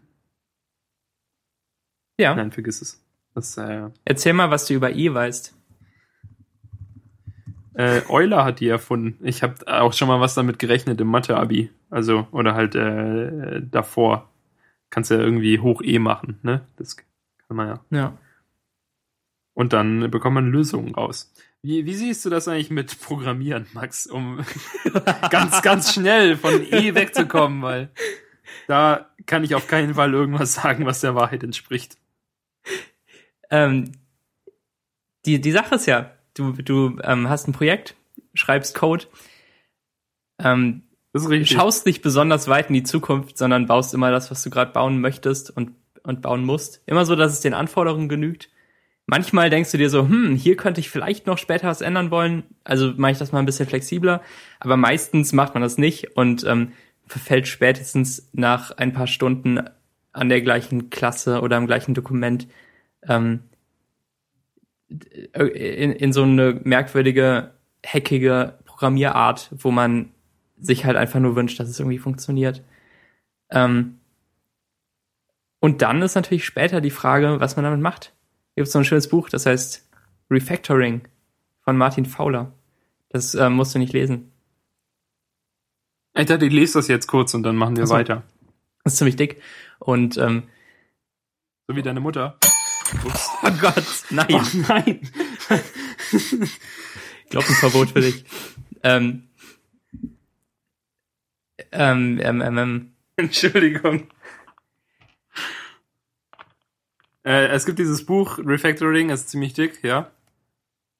Ja, 2.17 2.33
Nein, 2.33 2.51
vergiss 2.51 2.81
es. 2.81 3.03
Das, 3.33 3.57
äh, 3.57 3.89
erzähl 4.05 4.33
mal, 4.33 4.49
was 4.49 4.65
du 4.65 4.73
über 4.73 4.91
I 4.91 5.13
weißt. 5.13 5.53
Äh, 7.73 8.01
Euler 8.09 8.45
hat 8.45 8.59
die 8.61 8.69
erfunden. 8.69 9.23
Ich 9.23 9.43
habe 9.43 9.67
auch 9.67 9.93
schon 9.93 10.07
mal 10.07 10.19
was 10.21 10.33
damit 10.33 10.57
gerechnet 10.57 10.99
im 10.99 11.07
Mathe-Abi. 11.07 11.71
Also, 11.89 12.27
oder 12.31 12.53
halt 12.53 12.75
äh, 12.75 13.61
davor. 13.61 14.29
Kannst 14.89 15.11
ja 15.11 15.17
irgendwie 15.17 15.59
hoch 15.59 15.81
E 15.83 15.99
machen, 15.99 16.39
ne? 16.43 16.65
Das 16.77 16.97
kann 16.97 17.07
man 17.49 17.67
ja. 17.67 17.85
Ja. 17.89 18.17
Und 19.53 19.73
dann 19.73 20.11
bekommt 20.11 20.35
man 20.35 20.51
Lösungen 20.51 20.93
raus. 20.95 21.33
Wie, 21.63 21.85
wie 21.85 21.95
siehst 21.95 22.23
du 22.23 22.29
das 22.29 22.47
eigentlich 22.47 22.69
mit 22.69 22.99
Programmieren, 23.01 23.65
Max, 23.73 24.07
um 24.07 24.45
ganz, 25.29 25.61
ganz 25.61 25.93
schnell 25.93 26.37
von 26.37 26.61
E 26.61 26.93
wegzukommen, 26.93 27.61
weil 27.61 27.89
da 28.67 29.09
kann 29.25 29.43
ich 29.43 29.55
auf 29.55 29.67
keinen 29.67 29.95
Fall 29.95 30.13
irgendwas 30.13 30.53
sagen, 30.53 30.85
was 30.85 31.01
der 31.01 31.15
Wahrheit 31.15 31.43
entspricht. 31.43 31.97
Ähm, 33.49 33.91
die, 35.25 35.41
die 35.41 35.51
Sache 35.51 35.75
ist 35.75 35.87
ja, 35.87 36.11
du, 36.35 36.51
du 36.53 36.99
ähm, 37.03 37.27
hast 37.27 37.47
ein 37.47 37.53
Projekt, 37.53 37.95
schreibst 38.33 38.75
Code, 38.75 39.05
ähm, 40.39 40.83
Das 41.17 41.25
ist 41.25 41.29
richtig. 41.31 41.57
schaust 41.57 41.85
nicht 41.85 42.01
besonders 42.01 42.47
weit 42.47 42.67
in 42.67 42.75
die 42.75 42.83
Zukunft, 42.83 43.37
sondern 43.37 43.65
baust 43.65 43.93
immer 43.93 44.11
das, 44.11 44.29
was 44.29 44.43
du 44.43 44.49
gerade 44.49 44.71
bauen 44.71 45.01
möchtest 45.01 45.55
und, 45.55 45.71
und 46.03 46.21
bauen 46.21 46.45
musst. 46.45 46.81
Immer 46.85 47.05
so, 47.05 47.15
dass 47.15 47.33
es 47.33 47.41
den 47.41 47.55
Anforderungen 47.55 48.07
genügt. 48.07 48.49
Manchmal 49.07 49.49
denkst 49.49 49.71
du 49.71 49.77
dir 49.77 49.89
so, 49.89 50.07
hm, 50.07 50.35
hier 50.35 50.57
könnte 50.57 50.79
ich 50.79 50.89
vielleicht 50.89 51.25
noch 51.25 51.37
später 51.37 51.67
was 51.67 51.81
ändern 51.81 52.11
wollen. 52.11 52.43
Also 52.63 52.93
mache 52.97 53.13
ich 53.13 53.17
das 53.17 53.31
mal 53.31 53.39
ein 53.39 53.45
bisschen 53.45 53.67
flexibler. 53.67 54.21
Aber 54.59 54.77
meistens 54.77 55.33
macht 55.33 55.55
man 55.55 55.63
das 55.63 55.79
nicht 55.79 56.15
und 56.15 56.43
ähm, 56.43 56.73
verfällt 57.07 57.47
spätestens 57.47 58.29
nach 58.33 58.71
ein 58.71 58.93
paar 58.93 59.07
Stunden 59.07 59.61
an 60.11 60.29
der 60.29 60.41
gleichen 60.41 60.89
Klasse 60.91 61.41
oder 61.41 61.57
am 61.57 61.67
gleichen 61.67 61.95
Dokument 61.95 62.47
ähm, 63.07 63.39
in, 64.89 65.91
in 65.93 66.13
so 66.13 66.23
eine 66.23 66.59
merkwürdige, 66.63 67.51
hackige 67.85 68.59
Programmierart, 68.65 69.49
wo 69.57 69.71
man 69.71 70.11
sich 70.59 70.85
halt 70.85 70.97
einfach 70.97 71.19
nur 71.19 71.35
wünscht, 71.35 71.59
dass 71.59 71.69
es 71.69 71.79
irgendwie 71.79 71.99
funktioniert. 71.99 72.63
Ähm, 73.49 73.99
und 75.59 75.81
dann 75.81 76.01
ist 76.01 76.15
natürlich 76.15 76.45
später 76.45 76.81
die 76.81 76.91
Frage, 76.91 77.39
was 77.39 77.55
man 77.55 77.63
damit 77.65 77.79
macht. 77.81 78.13
Hier 78.53 78.61
gibt 78.63 78.67
es 78.67 78.73
so 78.73 78.79
ein 78.79 78.85
schönes 78.85 79.09
Buch, 79.09 79.29
das 79.29 79.45
heißt 79.45 79.87
Refactoring 80.29 81.07
von 81.61 81.77
Martin 81.77 82.05
Fowler. 82.05 82.53
Das 83.09 83.35
äh, 83.35 83.49
musst 83.49 83.73
du 83.75 83.79
nicht 83.79 83.93
lesen. 83.93 84.31
Ich 86.17 86.25
dachte, 86.25 86.45
ich 86.45 86.53
lese 86.53 86.79
das 86.79 86.87
jetzt 86.87 87.07
kurz 87.07 87.33
und 87.33 87.43
dann 87.43 87.55
machen 87.55 87.75
wir 87.75 87.83
Ach 87.83 87.87
so. 87.87 87.93
weiter. 87.93 88.23
Das 88.83 88.93
ist 88.93 88.97
ziemlich 88.97 89.15
dick. 89.15 89.41
Und 89.79 90.17
ähm, 90.17 90.43
So 91.67 91.75
wie 91.75 91.81
deine 91.83 91.99
Mutter. 91.99 92.37
Ups. 93.05 93.29
oh 93.43 93.51
Gott, 93.59 93.83
nein, 94.09 94.27
Oh, 94.31 94.41
nein. 94.67 95.01
Glockenverbot 97.29 97.89
für 97.91 98.01
dich. 98.01 98.23
Ähm, 98.83 99.26
ähm, 101.71 102.19
ähm, 102.21 102.41
ähm, 102.41 102.57
ähm, 102.57 102.91
Entschuldigung. 103.17 104.07
Äh, 107.23 107.47
es 107.47 107.65
gibt 107.65 107.79
dieses 107.79 108.05
Buch 108.05 108.39
Refactoring, 108.39 109.09
ist 109.09 109.29
ziemlich 109.29 109.53
dick, 109.53 109.83
ja. 109.83 110.11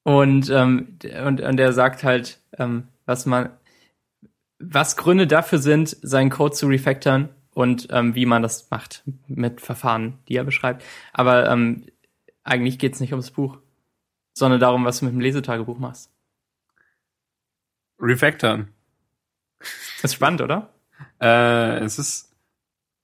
Und, 0.02 0.50
ähm, 0.50 0.98
und, 1.24 1.40
und 1.40 1.60
er 1.60 1.72
sagt 1.72 2.04
halt, 2.04 2.40
ähm, 2.58 2.88
was 3.06 3.26
man, 3.26 3.50
was 4.58 4.96
Gründe 4.96 5.26
dafür 5.26 5.58
sind, 5.58 5.96
seinen 6.02 6.30
Code 6.30 6.54
zu 6.54 6.66
refactoren 6.66 7.30
und 7.54 7.88
ähm, 7.90 8.14
wie 8.14 8.26
man 8.26 8.42
das 8.42 8.70
macht 8.70 9.02
mit 9.26 9.60
Verfahren, 9.60 10.18
die 10.28 10.36
er 10.36 10.44
beschreibt. 10.44 10.84
Aber 11.12 11.50
ähm, 11.50 11.86
eigentlich 12.44 12.78
geht's 12.78 13.00
nicht 13.00 13.12
ums 13.12 13.30
Buch, 13.30 13.58
sondern 14.32 14.60
darum, 14.60 14.84
was 14.84 15.00
du 15.00 15.06
mit 15.06 15.14
dem 15.14 15.20
Lesetagebuch 15.20 15.78
machst. 15.78 16.10
Refactoren. 18.00 18.68
Ist 20.02 20.14
spannend, 20.14 20.40
oder? 20.40 20.70
Äh, 21.20 21.78
es 21.84 21.98
ist, 21.98 22.32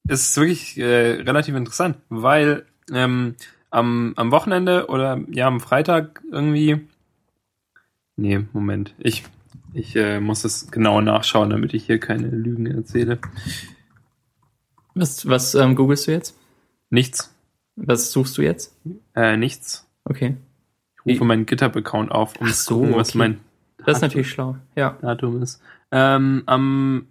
es 0.08 0.28
ist 0.28 0.36
wirklich 0.36 0.78
äh, 0.78 1.22
relativ 1.22 1.54
interessant, 1.54 1.98
weil 2.08 2.66
ähm, 2.92 3.36
am, 3.70 4.12
am 4.16 4.30
Wochenende 4.30 4.86
oder 4.86 5.20
ja 5.30 5.46
am 5.46 5.60
Freitag 5.60 6.22
irgendwie. 6.30 6.86
Nee, 8.16 8.44
Moment. 8.52 8.94
Ich, 8.98 9.24
ich 9.72 9.96
äh, 9.96 10.20
muss 10.20 10.42
das 10.42 10.70
genau 10.70 11.00
nachschauen, 11.00 11.50
damit 11.50 11.74
ich 11.74 11.86
hier 11.86 11.98
keine 11.98 12.28
Lügen 12.28 12.66
erzähle. 12.66 13.18
Was, 14.94 15.28
was 15.28 15.54
ähm, 15.56 15.74
googelst 15.74 16.06
du 16.06 16.12
jetzt? 16.12 16.38
Nichts. 16.90 17.34
Was 17.74 18.12
suchst 18.12 18.38
du 18.38 18.42
jetzt? 18.42 18.76
Äh, 19.16 19.36
nichts. 19.36 19.88
Okay. 20.04 20.36
Ich 21.04 21.16
rufe 21.16 21.24
meinen 21.24 21.44
GitHub-Account 21.44 22.12
auf, 22.12 22.36
um 22.40 22.46
Ach 22.48 22.54
zu 22.54 22.62
so, 22.62 22.78
gucken, 22.78 22.94
was 22.94 23.10
okay. 23.10 23.18
mein 23.18 23.40
Das 23.84 23.96
ist 23.96 24.02
natürlich 24.02 24.30
schlau. 24.30 24.56
Ja. 24.76 24.96
Datum 25.02 25.42
ist. 25.42 25.60
Ähm, 25.94 26.42
am 26.46 27.06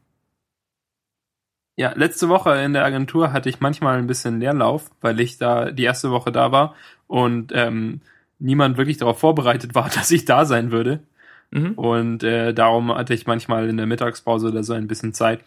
ja, 1.78 1.94
letzte 1.96 2.28
Woche 2.28 2.54
in 2.62 2.74
der 2.74 2.84
Agentur 2.84 3.32
hatte 3.32 3.48
ich 3.48 3.62
manchmal 3.62 3.98
ein 3.98 4.08
bisschen 4.08 4.42
Leerlauf, 4.42 4.92
weil 5.00 5.22
ich 5.22 5.38
da 5.38 5.72
die 5.72 5.86
erste 5.86 6.12
Woche 6.12 6.34
da 6.34 6.52
war 6.52 6.76
und 7.08 7.54
ähm, 7.56 8.02
niemand 8.40 8.76
wirklich 8.78 8.98
darauf 8.98 9.20
vorbereitet 9.20 9.74
war, 9.74 9.90
dass 9.96 10.12
ich 10.12 10.26
da 10.26 10.44
sein 10.44 10.72
würde. 10.72 11.00
Mhm. 11.52 11.72
Und 11.76 12.24
äh, 12.24 12.54
darum 12.54 12.94
hatte 12.94 13.14
ich 13.14 13.26
manchmal 13.26 13.70
in 13.70 13.78
der 13.78 13.86
Mittagspause 13.86 14.50
oder 14.50 14.64
so 14.64 14.74
ein 14.74 14.88
bisschen 14.88 15.14
Zeit. 15.14 15.40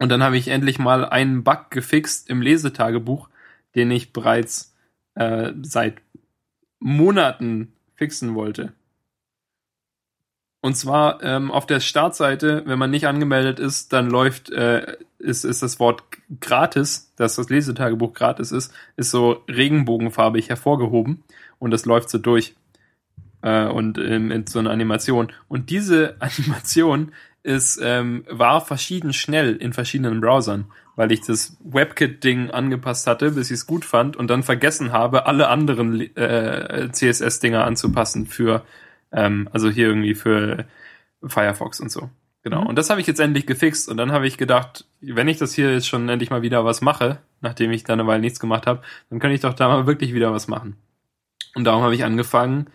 Und 0.00 0.08
dann 0.08 0.22
habe 0.22 0.36
ich 0.36 0.48
endlich 0.48 0.80
mal 0.80 1.04
einen 1.04 1.44
Bug 1.44 1.70
gefixt 1.70 2.28
im 2.28 2.42
Lesetagebuch, 2.42 3.28
den 3.76 3.92
ich 3.92 4.12
bereits 4.12 4.74
äh, 5.14 5.52
seit 5.62 5.98
Monaten 6.80 7.72
fixen 7.94 8.34
wollte. 8.34 8.72
Und 10.62 10.76
zwar 10.76 11.22
ähm, 11.22 11.50
auf 11.50 11.66
der 11.66 11.80
Startseite, 11.80 12.62
wenn 12.66 12.78
man 12.78 12.90
nicht 12.90 13.06
angemeldet 13.06 13.58
ist, 13.58 13.92
dann 13.92 14.10
läuft, 14.10 14.50
äh, 14.50 14.96
ist, 15.18 15.44
ist 15.44 15.62
das 15.62 15.80
Wort 15.80 16.02
gratis, 16.40 17.12
dass 17.16 17.36
das 17.36 17.48
Lesetagebuch 17.48 18.12
gratis 18.12 18.52
ist, 18.52 18.72
ist 18.96 19.10
so 19.10 19.42
regenbogenfarbig 19.48 20.50
hervorgehoben 20.50 21.22
und 21.58 21.70
das 21.70 21.86
läuft 21.86 22.10
so 22.10 22.18
durch 22.18 22.54
äh, 23.42 23.66
und 23.66 23.96
ähm, 23.98 24.30
in 24.30 24.46
so 24.46 24.58
einer 24.58 24.70
Animation. 24.70 25.32
Und 25.48 25.70
diese 25.70 26.16
Animation 26.20 27.12
ist 27.42 27.80
ähm, 27.82 28.24
war 28.28 28.60
verschieden 28.60 29.14
schnell 29.14 29.56
in 29.56 29.72
verschiedenen 29.72 30.20
Browsern, 30.20 30.66
weil 30.94 31.10
ich 31.10 31.22
das 31.22 31.56
WebKit-Ding 31.64 32.50
angepasst 32.50 33.06
hatte, 33.06 33.30
bis 33.30 33.50
ich 33.50 33.54
es 33.54 33.66
gut 33.66 33.86
fand 33.86 34.14
und 34.14 34.28
dann 34.28 34.42
vergessen 34.42 34.92
habe, 34.92 35.24
alle 35.24 35.48
anderen 35.48 36.14
äh, 36.16 36.90
CSS-Dinger 36.92 37.64
anzupassen 37.64 38.26
für 38.26 38.62
ähm, 39.12 39.48
also 39.52 39.70
hier 39.70 39.88
irgendwie 39.88 40.14
für 40.14 40.66
Firefox 41.26 41.80
und 41.80 41.90
so. 41.90 42.10
Genau. 42.42 42.62
Mhm. 42.62 42.66
Und 42.68 42.76
das 42.76 42.90
habe 42.90 43.00
ich 43.00 43.06
jetzt 43.06 43.20
endlich 43.20 43.46
gefixt 43.46 43.88
und 43.88 43.96
dann 43.96 44.12
habe 44.12 44.26
ich 44.26 44.38
gedacht, 44.38 44.86
wenn 45.00 45.28
ich 45.28 45.38
das 45.38 45.54
hier 45.54 45.72
jetzt 45.72 45.88
schon 45.88 46.08
endlich 46.08 46.30
mal 46.30 46.42
wieder 46.42 46.64
was 46.64 46.80
mache, 46.80 47.18
nachdem 47.40 47.70
ich 47.70 47.84
da 47.84 47.92
eine 47.92 48.06
Weile 48.06 48.20
nichts 48.20 48.40
gemacht 48.40 48.66
habe, 48.66 48.82
dann 49.10 49.18
kann 49.18 49.32
ich 49.32 49.40
doch 49.40 49.54
da 49.54 49.68
mal 49.68 49.86
wirklich 49.86 50.14
wieder 50.14 50.32
was 50.32 50.48
machen. 50.48 50.76
Und 51.54 51.64
darum 51.64 51.82
habe 51.82 51.94
ich 51.94 52.04
angefangen 52.04 52.66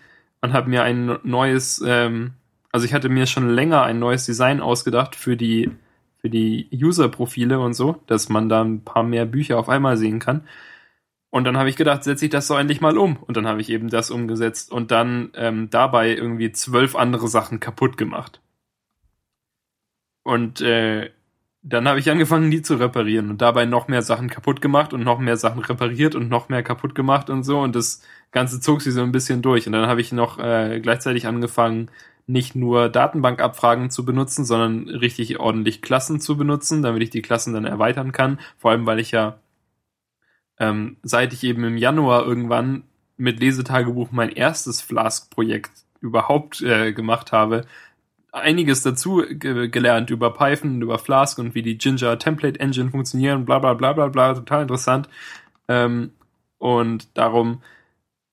und 0.41 0.53
habe 0.53 0.69
mir 0.69 0.83
ein 0.83 1.17
neues, 1.23 1.83
ähm, 1.85 2.33
also 2.71 2.85
ich 2.85 2.93
hatte 2.93 3.09
mir 3.09 3.25
schon 3.25 3.49
länger 3.49 3.83
ein 3.83 3.99
neues 3.99 4.25
Design 4.25 4.61
ausgedacht 4.61 5.15
für 5.15 5.37
die 5.37 5.71
für 6.25 6.29
die 6.31 6.67
User-Profile 6.73 7.59
und 7.59 7.75
so, 7.75 8.01
dass 8.07 8.29
man 8.29 8.49
da 8.49 8.63
ein 8.63 8.83
paar 8.83 9.03
mehr 9.03 9.27
Bücher 9.27 9.59
auf 9.59 9.69
einmal 9.69 9.95
sehen 9.95 10.17
kann. 10.17 10.47
Und 11.35 11.43
dann 11.43 11.57
habe 11.57 11.67
ich 11.67 11.75
gedacht, 11.75 12.05
setze 12.05 12.23
ich 12.23 12.31
das 12.31 12.47
so 12.47 12.55
endlich 12.55 12.79
mal 12.79 12.97
um. 12.97 13.17
Und 13.17 13.35
dann 13.35 13.45
habe 13.45 13.59
ich 13.59 13.69
eben 13.69 13.89
das 13.89 14.09
umgesetzt 14.09 14.71
und 14.71 14.89
dann 14.91 15.31
ähm, 15.35 15.69
dabei 15.69 16.15
irgendwie 16.15 16.53
zwölf 16.53 16.95
andere 16.95 17.27
Sachen 17.27 17.59
kaputt 17.59 17.97
gemacht. 17.97 18.39
Und 20.23 20.61
äh, 20.61 21.09
dann 21.61 21.89
habe 21.89 21.99
ich 21.99 22.09
angefangen, 22.09 22.51
die 22.51 22.61
zu 22.61 22.75
reparieren 22.75 23.31
und 23.31 23.41
dabei 23.41 23.65
noch 23.65 23.89
mehr 23.89 24.01
Sachen 24.01 24.29
kaputt 24.29 24.61
gemacht 24.61 24.93
und 24.93 25.03
noch 25.03 25.19
mehr 25.19 25.35
Sachen 25.35 25.59
repariert 25.61 26.15
und 26.15 26.29
noch 26.29 26.47
mehr 26.47 26.63
kaputt 26.63 26.95
gemacht 26.95 27.29
und 27.29 27.43
so. 27.43 27.59
Und 27.59 27.75
das 27.75 28.01
Ganze 28.31 28.61
zog 28.61 28.81
sich 28.81 28.93
so 28.93 29.01
ein 29.01 29.11
bisschen 29.11 29.41
durch. 29.41 29.67
Und 29.67 29.73
dann 29.73 29.89
habe 29.89 29.99
ich 29.99 30.13
noch 30.13 30.39
äh, 30.39 30.79
gleichzeitig 30.79 31.27
angefangen, 31.27 31.89
nicht 32.27 32.55
nur 32.55 32.87
Datenbankabfragen 32.87 33.89
zu 33.89 34.05
benutzen, 34.05 34.45
sondern 34.45 34.87
richtig 34.87 35.37
ordentlich 35.37 35.81
Klassen 35.81 36.21
zu 36.21 36.37
benutzen, 36.37 36.81
damit 36.81 37.03
ich 37.03 37.09
die 37.09 37.21
Klassen 37.21 37.53
dann 37.53 37.65
erweitern 37.65 38.13
kann. 38.13 38.39
Vor 38.57 38.71
allem, 38.71 38.85
weil 38.85 38.99
ich 38.99 39.11
ja 39.11 39.37
ähm, 40.59 40.97
seit 41.03 41.33
ich 41.33 41.43
eben 41.43 41.63
im 41.63 41.77
Januar 41.77 42.25
irgendwann 42.25 42.83
mit 43.17 43.39
Lesetagebuch 43.39 44.11
mein 44.11 44.29
erstes 44.29 44.81
Flask-Projekt 44.81 45.71
überhaupt 46.01 46.61
äh, 46.61 46.93
gemacht 46.93 47.31
habe, 47.31 47.65
einiges 48.31 48.83
dazu 48.83 49.23
ge 49.27 49.69
gelernt 49.69 50.09
über 50.09 50.33
Python, 50.33 50.81
über 50.81 50.99
Flask 50.99 51.39
und 51.39 51.55
wie 51.55 51.61
die 51.61 51.77
Ginger 51.77 52.19
Template 52.19 52.59
Engine 52.59 52.91
funktionieren, 52.91 53.45
bla 53.45 53.59
bla 53.59 53.73
bla 53.73 53.93
bla 53.93 54.07
bla, 54.07 54.33
total 54.33 54.63
interessant. 54.63 55.09
Ähm, 55.67 56.11
und 56.57 57.07
darum 57.17 57.61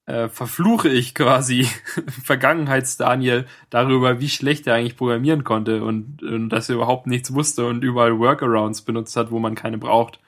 äh, 0.07 0.29
verfluche 0.29 0.89
ich 0.89 1.15
quasi 1.15 1.65
Vergangenheits-Daniel 2.25 3.47
darüber, 3.71 4.21
wie 4.21 4.29
schlecht 4.29 4.67
er 4.67 4.75
eigentlich 4.75 4.97
programmieren 4.97 5.45
konnte 5.45 5.85
und, 5.85 6.23
und 6.23 6.49
dass 6.51 6.69
er 6.69 6.77
überhaupt 6.77 7.07
nichts 7.07 7.33
wusste 7.33 7.67
und 7.67 7.85
überall 7.85 8.19
Workarounds 8.19 8.83
benutzt 8.83 9.17
hat, 9.17 9.31
wo 9.31 9.39
man 9.39 9.55
keine 9.55 9.79
braucht. 9.79 10.19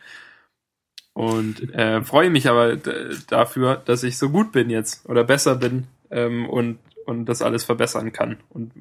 Und 1.15 1.73
äh, 1.73 2.03
freue 2.03 2.29
mich 2.29 2.49
aber 2.49 2.77
dafür, 2.77 3.77
dass 3.77 4.03
ich 4.03 4.19
so 4.19 4.31
gut 4.31 4.53
bin 4.53 4.69
jetzt 4.69 5.09
oder 5.09 5.25
besser 5.25 5.55
bin 5.55 5.87
ähm, 6.11 6.49
und, 6.49 6.81
und 7.07 7.27
das 7.27 7.41
alles 7.41 7.65
verbessern 7.65 8.13
kann. 8.13 8.39
Und 8.51 8.73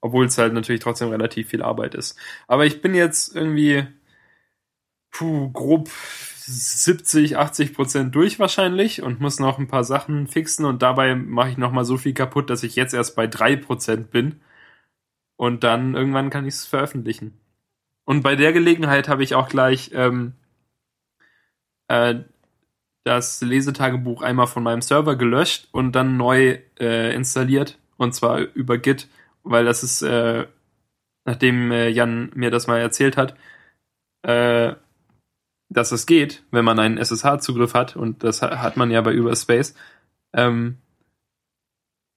obwohl 0.00 0.26
es 0.26 0.38
halt 0.38 0.54
natürlich 0.54 0.80
trotzdem 0.80 1.10
relativ 1.10 1.48
viel 1.48 1.62
Arbeit 1.62 1.94
ist. 1.94 2.18
Aber 2.48 2.64
ich 2.66 2.80
bin 2.80 2.94
jetzt 2.94 3.36
irgendwie 3.36 3.86
puh, 5.10 5.50
grob 5.52 5.90
70, 6.44 7.36
80 7.36 7.74
Prozent 7.74 8.14
durch 8.14 8.38
wahrscheinlich 8.40 9.02
und 9.02 9.20
muss 9.20 9.38
noch 9.38 9.58
ein 9.58 9.68
paar 9.68 9.84
Sachen 9.84 10.26
fixen 10.26 10.64
und 10.64 10.82
dabei 10.82 11.14
mache 11.14 11.50
ich 11.50 11.58
noch 11.58 11.70
mal 11.70 11.84
so 11.84 11.98
viel 11.98 12.14
kaputt, 12.14 12.50
dass 12.50 12.64
ich 12.64 12.74
jetzt 12.76 12.94
erst 12.94 13.14
bei 13.14 13.26
drei 13.26 13.56
Prozent 13.56 14.10
bin 14.10 14.40
und 15.36 15.62
dann 15.64 15.94
irgendwann 15.94 16.30
kann 16.30 16.46
ich 16.46 16.54
es 16.54 16.66
veröffentlichen. 16.66 17.38
Und 18.04 18.22
bei 18.22 18.34
der 18.34 18.52
Gelegenheit 18.52 19.08
habe 19.08 19.22
ich 19.22 19.36
auch 19.36 19.48
gleich 19.48 19.92
ähm, 19.94 20.34
äh, 21.92 22.24
das 23.04 23.42
Lesetagebuch 23.42 24.22
einmal 24.22 24.46
von 24.46 24.62
meinem 24.62 24.80
Server 24.80 25.16
gelöscht 25.16 25.68
und 25.72 25.92
dann 25.92 26.16
neu 26.16 26.58
äh, 26.80 27.14
installiert 27.14 27.78
und 27.96 28.14
zwar 28.14 28.38
über 28.38 28.78
Git, 28.78 29.08
weil 29.42 29.64
das 29.64 29.82
ist, 29.82 30.02
äh, 30.02 30.46
nachdem 31.24 31.70
äh, 31.70 31.88
Jan 31.88 32.30
mir 32.34 32.50
das 32.50 32.66
mal 32.66 32.78
erzählt 32.80 33.16
hat, 33.16 33.36
äh, 34.22 34.74
dass 35.68 35.92
es 35.92 36.06
geht, 36.06 36.44
wenn 36.50 36.64
man 36.64 36.78
einen 36.78 36.98
SSH-Zugriff 36.98 37.74
hat 37.74 37.96
und 37.96 38.24
das 38.24 38.40
hat 38.42 38.76
man 38.76 38.90
ja 38.90 39.00
bei 39.00 39.12
Überspace, 39.12 39.74
ähm, 40.32 40.78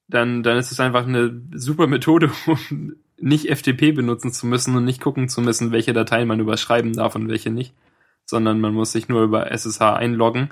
dann, 0.08 0.44
dann 0.44 0.58
ist 0.58 0.72
es 0.72 0.80
einfach 0.80 1.08
eine 1.08 1.42
super 1.54 1.88
Methode, 1.88 2.32
um 2.46 2.96
nicht 3.18 3.50
FTP 3.50 3.94
benutzen 3.94 4.32
zu 4.32 4.46
müssen 4.46 4.76
und 4.76 4.86
nicht 4.86 5.02
gucken 5.02 5.30
zu 5.30 5.42
müssen, 5.42 5.72
welche 5.72 5.94
Dateien 5.94 6.28
man 6.28 6.40
überschreiben 6.40 6.94
darf 6.94 7.16
und 7.16 7.28
welche 7.28 7.50
nicht, 7.50 7.74
sondern 8.26 8.60
man 8.60 8.74
muss 8.74 8.92
sich 8.92 9.08
nur 9.08 9.24
über 9.24 9.52
SSH 9.52 9.82
einloggen 9.82 10.50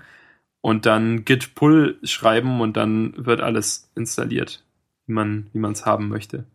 und 0.62 0.86
dann 0.86 1.25
git 1.25 1.55
pull 1.55 1.99
schreiben 2.03 2.62
und 2.62 2.77
dann 2.77 3.13
wird 3.17 3.41
alles 3.41 3.91
installiert, 3.95 4.63
wie 5.05 5.13
man 5.13 5.47
wie 5.53 5.59
man 5.59 5.73
es 5.73 5.86
haben 5.86 6.07
möchte. 6.07 6.45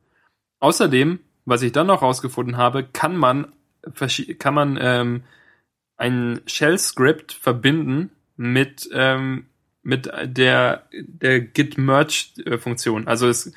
Außerdem, 0.60 1.20
was 1.44 1.62
ich 1.62 1.72
dann 1.72 1.88
noch 1.88 2.02
rausgefunden 2.02 2.56
habe, 2.56 2.84
kann 2.84 3.16
man 3.16 3.52
kann 4.38 4.54
man 4.54 4.78
ähm, 4.80 5.22
ein 5.96 6.40
Shell-Script 6.46 7.32
verbinden 7.32 8.10
mit 8.36 8.88
ähm, 8.92 9.46
mit 9.82 10.10
der 10.24 10.88
der 10.92 11.40
Git 11.40 11.78
Merge 11.78 12.58
Funktion. 12.58 13.08
Also 13.08 13.28
es 13.28 13.52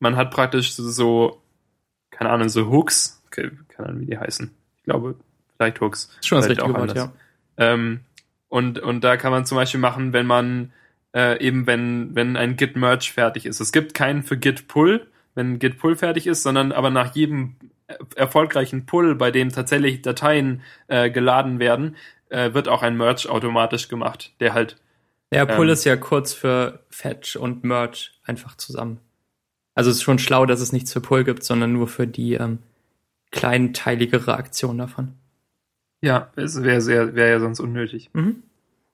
man 0.00 0.16
hat 0.16 0.30
praktisch 0.30 0.72
so 0.72 1.42
keine 2.10 2.30
Ahnung 2.30 2.48
so 2.48 2.70
Hooks, 2.70 3.22
okay, 3.26 3.50
keine 3.68 3.88
Ahnung 3.88 4.00
wie 4.02 4.06
die 4.06 4.18
heißen. 4.18 4.50
Ich 4.76 4.82
glaube 4.82 5.16
vielleicht 5.58 5.80
Hooks. 5.80 6.10
Ist 6.20 6.28
schon 6.28 6.38
das 6.38 6.48
richtige 6.48 6.68
auch 6.68 6.78
Wort, 6.78 6.96
ja. 6.96 7.12
Ähm, 7.56 8.00
und, 8.48 8.78
und 8.78 9.04
da 9.04 9.16
kann 9.16 9.32
man 9.32 9.44
zum 9.44 9.56
Beispiel 9.56 9.80
machen, 9.80 10.12
wenn 10.12 10.26
man 10.26 10.72
äh, 11.14 11.38
eben, 11.44 11.66
wenn, 11.66 12.14
wenn 12.14 12.36
ein 12.36 12.56
Git 12.56 12.76
Merge 12.76 13.10
fertig 13.12 13.44
ist. 13.44 13.60
Es 13.60 13.72
gibt 13.72 13.94
keinen 13.94 14.22
für 14.22 14.36
Git 14.36 14.68
Pull, 14.68 15.06
wenn 15.34 15.58
Git 15.58 15.78
Pull 15.78 15.96
fertig 15.96 16.26
ist, 16.26 16.42
sondern 16.42 16.72
aber 16.72 16.90
nach 16.90 17.14
jedem 17.14 17.56
erfolgreichen 18.16 18.86
Pull, 18.86 19.14
bei 19.14 19.30
dem 19.30 19.50
tatsächlich 19.50 20.02
Dateien 20.02 20.62
äh, 20.88 21.10
geladen 21.10 21.58
werden, 21.58 21.96
äh, 22.28 22.52
wird 22.52 22.68
auch 22.68 22.82
ein 22.82 22.96
Merge 22.96 23.30
automatisch 23.30 23.88
gemacht, 23.88 24.32
der 24.40 24.54
halt 24.54 24.76
Ja, 25.32 25.46
Pull 25.46 25.66
Ähm. 25.66 25.72
ist 25.72 25.84
ja 25.84 25.96
kurz 25.96 26.34
für 26.34 26.80
Fetch 26.90 27.36
und 27.36 27.64
Merge 27.64 28.10
einfach 28.24 28.56
zusammen. 28.56 29.00
Also 29.74 29.90
es 29.90 29.98
ist 29.98 30.02
schon 30.02 30.18
schlau, 30.18 30.44
dass 30.44 30.60
es 30.60 30.72
nichts 30.72 30.92
für 30.92 31.00
Pull 31.00 31.24
gibt, 31.24 31.44
sondern 31.44 31.72
nur 31.72 31.88
für 31.88 32.06
die 32.06 32.34
ähm, 32.34 32.58
kleinteiligere 33.30 34.36
Aktion 34.36 34.78
davon. 34.78 35.14
Ja, 36.00 36.30
es 36.36 36.62
wäre 36.62 36.80
sehr, 36.80 37.14
wäre 37.14 37.30
ja 37.30 37.40
sonst 37.40 37.60
unnötig. 37.60 38.10
Mhm. 38.12 38.42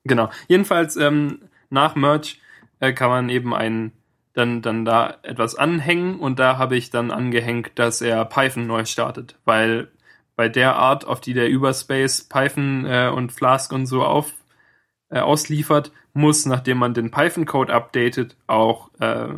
Genau. 0.03 0.29
Jedenfalls 0.47 0.97
ähm, 0.97 1.39
nach 1.69 1.95
Merch 1.95 2.39
äh, 2.79 2.93
kann 2.93 3.09
man 3.09 3.29
eben 3.29 3.53
ein 3.53 3.91
dann 4.33 4.61
dann 4.61 4.83
da 4.83 5.15
etwas 5.23 5.55
anhängen 5.55 6.19
und 6.19 6.39
da 6.39 6.57
habe 6.57 6.75
ich 6.75 6.89
dann 6.89 7.09
angehängt, 7.09 7.71
dass 7.75 8.01
er 8.01 8.25
Python 8.25 8.67
neu 8.67 8.83
startet, 8.83 9.37
weil 9.45 9.87
bei 10.35 10.49
der 10.49 10.75
Art, 10.75 11.05
auf 11.05 11.21
die 11.21 11.33
der 11.33 11.49
Überspace 11.49 12.23
Python 12.23 12.85
äh, 12.85 13.09
und 13.13 13.31
Flask 13.31 13.71
und 13.71 13.85
so 13.85 14.03
auf 14.03 14.33
äh, 15.09 15.19
ausliefert, 15.19 15.91
muss, 16.13 16.45
nachdem 16.45 16.77
man 16.77 16.93
den 16.93 17.11
Python-Code 17.11 17.73
updatet, 17.73 18.35
auch 18.47 18.89
äh, 18.99 19.35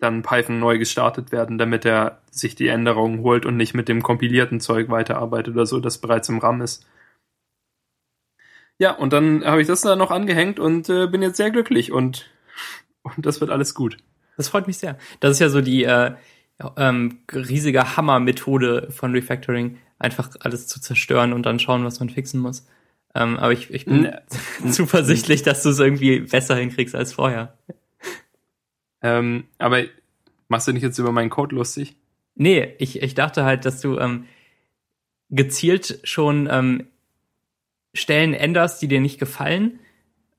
dann 0.00 0.22
Python 0.22 0.58
neu 0.58 0.78
gestartet 0.78 1.32
werden, 1.32 1.58
damit 1.58 1.84
er 1.84 2.20
sich 2.30 2.56
die 2.56 2.68
Änderungen 2.68 3.20
holt 3.20 3.46
und 3.46 3.56
nicht 3.56 3.74
mit 3.74 3.88
dem 3.88 4.02
kompilierten 4.02 4.60
Zeug 4.60 4.90
weiterarbeitet 4.90 5.54
oder 5.54 5.66
so, 5.66 5.80
das 5.80 5.98
bereits 5.98 6.28
im 6.28 6.38
RAM 6.38 6.60
ist. 6.60 6.86
Ja, 8.78 8.92
und 8.92 9.12
dann 9.12 9.44
habe 9.44 9.60
ich 9.60 9.68
das 9.68 9.82
da 9.82 9.96
noch 9.96 10.10
angehängt 10.10 10.58
und 10.58 10.88
äh, 10.88 11.06
bin 11.06 11.22
jetzt 11.22 11.36
sehr 11.36 11.50
glücklich 11.50 11.92
und, 11.92 12.30
und 13.02 13.24
das 13.24 13.40
wird 13.40 13.50
alles 13.50 13.74
gut. 13.74 13.98
Das 14.36 14.48
freut 14.48 14.66
mich 14.66 14.78
sehr. 14.78 14.98
Das 15.20 15.32
ist 15.32 15.38
ja 15.38 15.48
so 15.48 15.60
die 15.60 15.84
äh, 15.84 16.12
ähm, 16.76 17.20
riesige 17.32 17.96
Hammer-Methode 17.96 18.88
von 18.90 19.12
Refactoring, 19.12 19.78
einfach 19.98 20.30
alles 20.40 20.66
zu 20.66 20.80
zerstören 20.80 21.32
und 21.32 21.46
dann 21.46 21.60
schauen, 21.60 21.84
was 21.84 22.00
man 22.00 22.10
fixen 22.10 22.40
muss. 22.40 22.66
Ähm, 23.14 23.38
aber 23.38 23.52
ich, 23.52 23.70
ich 23.70 23.84
bin 23.84 24.12
zuversichtlich, 24.70 25.42
dass 25.42 25.62
du 25.62 25.68
es 25.68 25.78
irgendwie 25.78 26.20
besser 26.20 26.56
hinkriegst 26.56 26.96
als 26.96 27.12
vorher. 27.12 27.56
Ähm, 29.02 29.44
aber 29.58 29.84
machst 30.48 30.66
du 30.66 30.72
nicht 30.72 30.82
jetzt 30.82 30.98
über 30.98 31.12
meinen 31.12 31.30
Code 31.30 31.54
lustig? 31.54 31.96
Nee, 32.34 32.74
ich, 32.78 33.02
ich 33.02 33.14
dachte 33.14 33.44
halt, 33.44 33.64
dass 33.64 33.80
du 33.80 33.98
ähm, 33.98 34.24
gezielt 35.30 36.00
schon 36.02 36.48
ähm, 36.50 36.88
Stellen 37.94 38.34
änderst, 38.34 38.82
die 38.82 38.88
dir 38.88 39.00
nicht 39.00 39.18
gefallen 39.18 39.78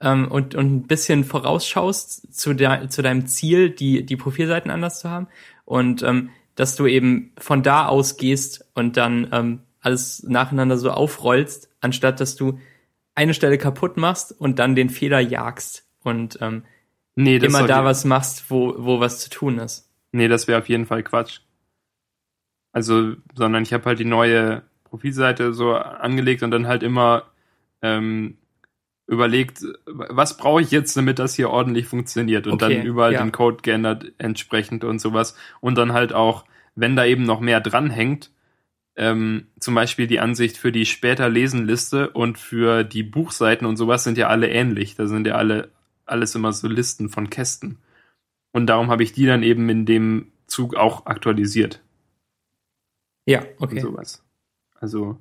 ähm, 0.01 0.27
und, 0.29 0.55
und 0.55 0.75
ein 0.75 0.87
bisschen 0.87 1.23
vorausschaust 1.23 2.33
zu, 2.33 2.53
der, 2.53 2.89
zu 2.89 3.01
deinem 3.01 3.25
Ziel, 3.25 3.69
die, 3.69 4.05
die 4.05 4.17
Profilseiten 4.17 4.69
anders 4.69 4.99
zu 4.99 5.09
haben. 5.09 5.27
Und 5.63 6.03
ähm, 6.03 6.29
dass 6.55 6.75
du 6.75 6.85
eben 6.85 7.31
von 7.37 7.63
da 7.63 7.87
aus 7.87 8.17
gehst 8.17 8.65
und 8.75 8.97
dann 8.97 9.27
ähm, 9.31 9.59
alles 9.81 10.23
nacheinander 10.23 10.77
so 10.77 10.91
aufrollst, 10.91 11.69
anstatt 11.81 12.19
dass 12.19 12.35
du 12.35 12.59
eine 13.13 13.33
Stelle 13.33 13.57
kaputt 13.57 13.97
machst 13.97 14.31
und 14.37 14.59
dann 14.59 14.75
den 14.75 14.89
Fehler 14.89 15.19
jagst 15.19 15.87
und 16.03 16.37
ähm, 16.41 16.63
Nee, 17.15 17.39
das 17.39 17.47
immer 17.47 17.65
da 17.65 17.85
was 17.85 18.03
machst, 18.03 18.49
wo, 18.49 18.75
wo 18.77 18.99
was 18.99 19.19
zu 19.19 19.29
tun 19.29 19.57
ist. 19.57 19.89
Nee, 20.11 20.27
das 20.27 20.47
wäre 20.47 20.59
auf 20.59 20.67
jeden 20.67 20.85
Fall 20.85 21.01
Quatsch. 21.01 21.39
Also, 22.73 23.15
sondern 23.33 23.63
ich 23.63 23.71
habe 23.71 23.85
halt 23.85 23.99
die 23.99 24.05
neue 24.05 24.63
Profilseite 24.83 25.53
so 25.53 25.75
angelegt 25.75 26.43
und 26.43 26.51
dann 26.51 26.67
halt 26.67 26.83
immer 26.83 27.23
ähm, 27.85 28.37
überlegt, 29.07 29.63
was 29.85 30.37
brauche 30.37 30.61
ich 30.61 30.71
jetzt, 30.71 30.97
damit 30.97 31.19
das 31.19 31.35
hier 31.35 31.49
ordentlich 31.49 31.87
funktioniert 31.87 32.47
und 32.47 32.53
Okay, 32.61 32.77
dann 32.77 32.85
überall 32.85 33.13
ja. 33.13 33.23
den 33.23 33.31
Code 33.31 33.57
geändert 33.61 34.11
entsprechend 34.17 34.83
und 34.83 34.99
sowas. 34.99 35.35
Und 35.61 35.77
dann 35.77 35.93
halt 35.93 36.13
auch, 36.13 36.45
wenn 36.75 36.95
da 36.95 37.05
eben 37.05 37.23
noch 37.23 37.39
mehr 37.39 37.61
dranhängt, 37.61 38.31
ähm, 38.95 39.47
zum 39.59 39.75
Beispiel 39.75 40.07
die 40.07 40.19
Ansicht 40.19 40.57
für 40.57 40.71
die 40.71 40.85
später 40.85 41.29
Lesenliste 41.29 42.09
und 42.09 42.37
für 42.39 42.83
die 42.83 43.03
Buchseiten 43.03 43.67
und 43.67 43.77
sowas 43.77 44.03
sind 44.03 44.17
ja 44.17 44.27
alle 44.27 44.49
ähnlich. 44.49 44.95
Da 44.95 45.05
sind 45.07 45.27
ja 45.27 45.35
alle 45.35 45.69
alles 46.05 46.35
immer 46.35 46.53
so 46.53 46.67
Listen 46.67 47.09
von 47.09 47.29
Kästen. 47.29 47.79
Und 48.51 48.67
darum 48.67 48.89
habe 48.89 49.03
ich 49.03 49.11
die 49.11 49.25
dann 49.25 49.43
eben 49.43 49.67
in 49.69 49.85
dem 49.85 50.31
Zug 50.47 50.75
auch 50.75 51.05
aktualisiert 51.07 51.81
Ja, 53.25 53.41
und 53.57 53.71
okay. 53.71 53.81
sowas. 53.81 54.23
Also, 54.75 55.17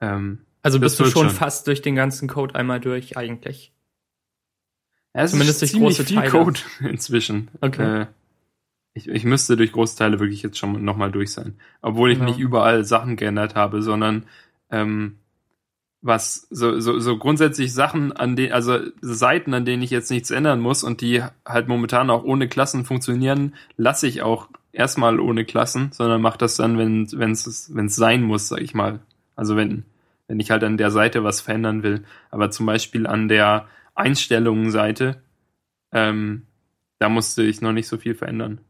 ähm, 0.00 0.44
Also 0.62 0.78
Das 0.78 0.92
bist 0.96 1.00
du 1.00 1.04
schon 1.12 1.28
schon. 1.28 1.36
fast 1.36 1.66
durch 1.66 1.82
den 1.82 1.96
ganzen 1.96 2.28
Code 2.28 2.54
einmal 2.54 2.80
durch 2.80 3.16
eigentlich. 3.16 3.72
ja, 5.14 5.22
es 5.22 5.32
Zumindest 5.32 5.62
ist 5.62 5.72
durch 5.74 5.80
ziemlich 5.80 5.96
große 5.96 6.04
viel 6.08 6.16
Teile. 6.16 6.30
Code 6.30 6.60
inzwischen. 6.88 7.48
Okay. 7.60 8.02
Äh, 8.02 8.06
ich, 8.94 9.08
ich 9.08 9.24
müsste 9.24 9.56
durch 9.56 9.72
große 9.72 9.96
Teile 9.96 10.20
wirklich 10.20 10.42
jetzt 10.42 10.58
schon 10.58 10.84
nochmal 10.84 11.10
durch 11.10 11.32
sein. 11.32 11.58
Obwohl 11.80 12.12
ich 12.12 12.18
Ja. 12.18 12.24
nicht 12.24 12.38
überall 12.38 12.84
Sachen 12.84 13.16
geändert 13.16 13.54
habe, 13.54 13.82
sondern 13.82 14.24
ähm, 14.70 15.16
was 16.04 16.46
so, 16.50 16.78
so, 16.80 16.98
so 16.98 17.16
grundsätzlich 17.16 17.72
Sachen 17.72 18.12
an 18.12 18.34
den, 18.36 18.52
also 18.52 18.78
Seiten, 19.00 19.54
an 19.54 19.64
denen 19.64 19.82
ich 19.82 19.90
jetzt 19.90 20.10
nichts 20.10 20.30
ändern 20.30 20.60
muss 20.60 20.82
und 20.82 21.00
die 21.00 21.22
halt 21.46 21.68
momentan 21.68 22.10
auch 22.10 22.24
ohne 22.24 22.48
Klassen 22.48 22.84
funktionieren, 22.84 23.54
lasse 23.76 24.06
ich 24.08 24.20
auch 24.22 24.48
erstmal 24.72 25.20
ohne 25.20 25.44
Klassen, 25.44 25.90
sondern 25.92 26.20
mache 26.20 26.38
das 26.38 26.56
dann, 26.56 26.76
wenn 26.76 27.10
wenn 27.12 27.30
es 27.32 27.70
wenn 27.74 27.86
es 27.86 27.96
sein 27.96 28.22
muss, 28.22 28.48
sag 28.48 28.60
ich 28.60 28.74
mal. 28.74 29.00
Also 29.36 29.54
wenn 29.56 29.84
wenn 30.28 30.40
ich 30.40 30.50
halt 30.50 30.64
an 30.64 30.76
der 30.76 30.90
Seite 30.90 31.24
was 31.24 31.40
verändern 31.40 31.82
will. 31.82 32.04
Aber 32.30 32.50
zum 32.50 32.66
Beispiel 32.66 33.06
an 33.06 33.28
der 33.28 33.66
Einstellungen-Seite, 33.94 35.22
ähm, 35.92 36.46
da 36.98 37.08
musste 37.08 37.42
ich 37.42 37.60
noch 37.60 37.72
nicht 37.72 37.88
so 37.88 37.98
viel 37.98 38.14
verändern. 38.14 38.60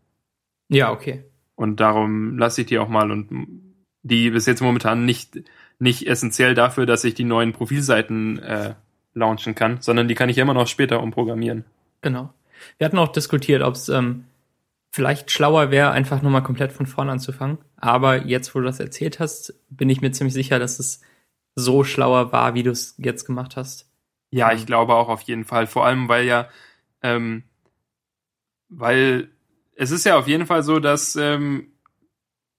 Ja, 0.69 0.91
okay. 0.91 1.25
Und 1.55 1.81
darum 1.81 2.39
lasse 2.39 2.63
ich 2.63 2.67
die 2.67 2.79
auch 2.79 2.89
mal 2.89 3.11
und 3.11 3.75
die 4.03 4.31
bis 4.31 4.47
jetzt 4.47 4.63
momentan 4.63 5.05
nicht, 5.05 5.43
nicht 5.79 6.07
essentiell 6.07 6.55
dafür, 6.55 6.87
dass 6.87 7.05
ich 7.05 7.15
die 7.15 7.25
neuen 7.25 7.53
Profilseiten 7.53 8.39
äh, 8.39 8.75
launchen 9.15 9.55
kann, 9.55 9.81
sondern 9.81 10.09
die 10.09 10.15
kann 10.15 10.29
ich 10.29 10.39
immer 10.39 10.55
noch 10.55 10.67
später 10.67 11.03
umprogrammieren. 11.03 11.65
Genau. 12.01 12.33
Wir 12.79 12.87
hatten 12.87 12.99
auch 12.99 13.13
diskutiert, 13.13 13.63
ob 13.63 13.75
es 13.75 13.89
ähm, 13.89 14.25
vielleicht 14.91 15.31
schlauer 15.31 15.71
wäre, 15.71 15.91
einfach 15.91 16.23
nochmal 16.23 16.43
komplett 16.43 16.73
von 16.73 16.87
vorne 16.87 17.13
anzufangen. 17.13 17.59
Aber 17.77 18.27
jetzt, 18.27 18.55
wo 18.55 18.61
du 18.61 18.65
das 18.65 18.81
erzählt 18.81 19.21
hast, 19.21 19.55
bin 19.71 19.91
ich 19.91 20.01
mir 20.01 20.13
ziemlich 20.13 20.35
sicher, 20.35 20.59
dass 20.59 20.79
es 20.79 21.01
so 21.55 21.85
schlauer 21.85 22.33
war, 22.33 22.55
wie 22.55 22.63
du 22.63 22.71
es 22.71 22.95
jetzt 22.99 23.25
gemacht 23.25 23.57
hast. 23.57 23.89
Ja, 24.31 24.53
ich 24.53 24.67
glaube 24.67 24.95
auch 24.95 25.09
auf 25.09 25.23
jeden 25.23 25.45
Fall. 25.45 25.67
Vor 25.67 25.85
allem, 25.85 26.09
weil 26.09 26.25
ja, 26.25 26.49
ähm, 27.03 27.45
weil 28.69 29.31
es 29.77 29.91
ist 29.91 30.05
ja 30.05 30.17
auf 30.17 30.29
jeden 30.29 30.47
Fall 30.47 30.63
so, 30.63 30.79
dass, 30.81 31.17
ähm, 31.17 31.73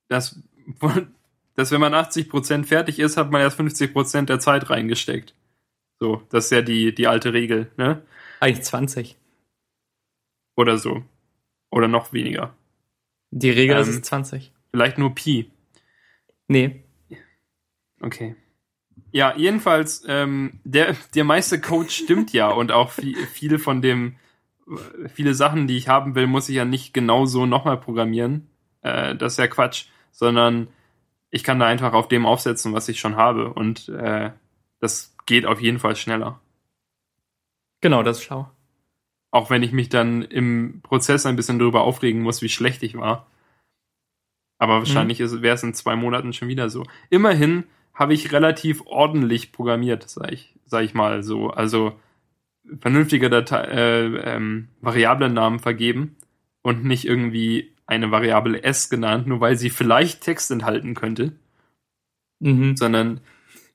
dass, 0.09 0.39
dass 1.55 1.71
wenn 1.71 1.81
man 1.81 1.93
80% 1.93 2.65
fertig 2.65 2.99
ist, 2.99 3.17
hat 3.17 3.31
man 3.31 3.41
erst 3.41 3.59
50% 3.59 4.25
der 4.25 4.39
Zeit 4.39 4.69
reingesteckt. 4.69 5.33
So, 5.99 6.21
das 6.29 6.45
ist 6.45 6.51
ja 6.51 6.61
die, 6.61 6.93
die 6.93 7.07
alte 7.07 7.33
Regel, 7.33 7.71
ne? 7.77 8.03
Eigentlich 8.39 8.63
20. 8.65 9.17
Oder 10.55 10.77
so. 10.77 11.03
Oder 11.71 11.87
noch 11.87 12.13
weniger. 12.13 12.55
Die 13.31 13.49
Regel 13.49 13.77
ist 13.77 13.87
Ähm, 13.87 13.95
es 13.95 14.01
20. 14.03 14.51
Vielleicht 14.71 14.97
nur 14.97 15.15
Pi. 15.15 15.49
Nee. 16.47 16.83
Okay. 18.01 18.35
Ja, 19.11 19.35
jedenfalls, 19.35 20.03
ähm, 20.07 20.59
der, 20.63 20.95
der 21.13 21.23
meiste 21.23 21.61
Code 21.61 21.89
stimmt 21.89 22.33
ja 22.33 22.49
und 22.49 22.71
auch 22.71 22.91
viel, 22.91 23.15
viele 23.27 23.59
von 23.59 23.81
dem, 23.81 24.15
viele 25.13 25.33
Sachen, 25.35 25.67
die 25.67 25.77
ich 25.77 25.87
haben 25.87 26.15
will, 26.15 26.25
muss 26.25 26.49
ich 26.49 26.55
ja 26.55 26.65
nicht 26.65 26.93
genau 26.93 27.25
so 27.25 27.45
nochmal 27.45 27.79
programmieren. 27.79 28.49
Äh, 28.81 29.15
das 29.15 29.33
ist 29.33 29.39
ja 29.39 29.47
Quatsch, 29.47 29.85
sondern 30.11 30.67
ich 31.29 31.43
kann 31.43 31.59
da 31.59 31.67
einfach 31.67 31.93
auf 31.93 32.07
dem 32.07 32.25
aufsetzen, 32.25 32.73
was 32.73 32.89
ich 32.89 32.99
schon 32.99 33.15
habe 33.15 33.53
und 33.53 33.89
äh, 33.89 34.31
das 34.79 35.15
geht 35.25 35.45
auf 35.45 35.61
jeden 35.61 35.79
Fall 35.79 35.95
schneller. 35.95 36.39
Genau, 37.81 38.03
das 38.03 38.17
ist 38.17 38.23
schlau. 38.23 38.49
Auch 39.31 39.49
wenn 39.49 39.63
ich 39.63 39.71
mich 39.71 39.89
dann 39.89 40.21
im 40.21 40.81
Prozess 40.83 41.25
ein 41.25 41.35
bisschen 41.35 41.59
darüber 41.59 41.81
aufregen 41.81 42.21
muss, 42.21 42.41
wie 42.41 42.49
schlecht 42.49 42.83
ich 42.83 42.95
war. 42.95 43.27
Aber 44.59 44.79
wahrscheinlich 44.79 45.19
ist 45.19 45.41
wäre 45.41 45.55
es 45.55 45.63
in 45.63 45.73
zwei 45.73 45.95
Monaten 45.95 46.33
schon 46.33 46.47
wieder 46.47 46.69
so. 46.69 46.85
Immerhin 47.09 47.65
habe 47.93 48.13
ich 48.13 48.31
relativ 48.31 48.81
ordentlich 48.85 49.51
programmiert, 49.51 50.09
sag 50.09 50.31
ich, 50.31 50.55
sag 50.65 50.83
ich 50.83 50.93
mal 50.93 51.23
so. 51.23 51.49
Also 51.49 51.93
vernünftige 52.79 53.29
Datei, 53.29 53.61
äh, 53.65 54.35
ähm, 54.35 54.69
Variablennamen 54.81 55.59
vergeben 55.59 56.15
und 56.61 56.85
nicht 56.85 57.05
irgendwie 57.05 57.73
eine 57.85 58.11
Variable 58.11 58.63
s 58.63 58.89
genannt, 58.89 59.27
nur 59.27 59.41
weil 59.41 59.57
sie 59.57 59.69
vielleicht 59.69 60.21
Text 60.21 60.49
enthalten 60.51 60.95
könnte, 60.95 61.33
Mhm. 62.39 62.75
sondern 62.75 63.21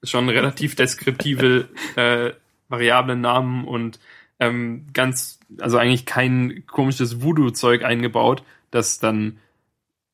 schon 0.03 0.29
relativ 0.29 0.75
deskriptive 0.75 1.69
äh, 1.97 2.33
Variablennamen 2.69 3.65
und 3.65 3.99
ähm, 4.41 4.87
ganz, 4.93 5.41
also 5.59 5.79
eigentlich 5.79 6.07
kein 6.07 6.65
komisches 6.67 7.23
Voodoo-Zeug 7.23 7.83
eingebaut, 7.85 8.43
das 8.71 8.99
dann 8.99 9.39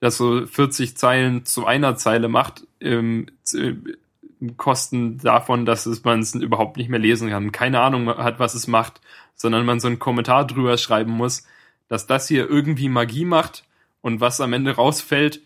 das 0.04 0.16
so 0.18 0.46
40 0.46 0.96
Zeilen 0.96 1.44
zu 1.46 1.66
einer 1.66 1.96
Zeile 1.96 2.28
macht, 2.28 2.66
ähm, 2.80 3.26
im 3.52 4.56
Kosten 4.56 5.18
davon, 5.18 5.64
dass 5.64 5.86
es 5.86 6.04
man 6.04 6.20
es 6.20 6.34
überhaupt 6.34 6.76
nicht 6.76 6.90
mehr 6.90 6.98
lesen 7.00 7.30
kann, 7.30 7.50
keine 7.52 7.80
Ahnung 7.80 8.08
hat, 8.08 8.38
was 8.38 8.54
es 8.54 8.66
macht, 8.66 9.00
sondern 9.34 9.64
man 9.64 9.80
so 9.80 9.88
einen 9.88 9.98
Kommentar 9.98 10.46
drüber 10.46 10.76
schreiben 10.76 11.12
muss, 11.12 11.46
dass 11.88 12.06
das 12.06 12.28
hier 12.28 12.48
irgendwie 12.48 12.88
Magie 12.88 13.24
macht 13.24 13.64
und 14.02 14.20
was 14.20 14.40
am 14.40 14.52
Ende 14.52 14.72
rausfällt, 14.76 15.40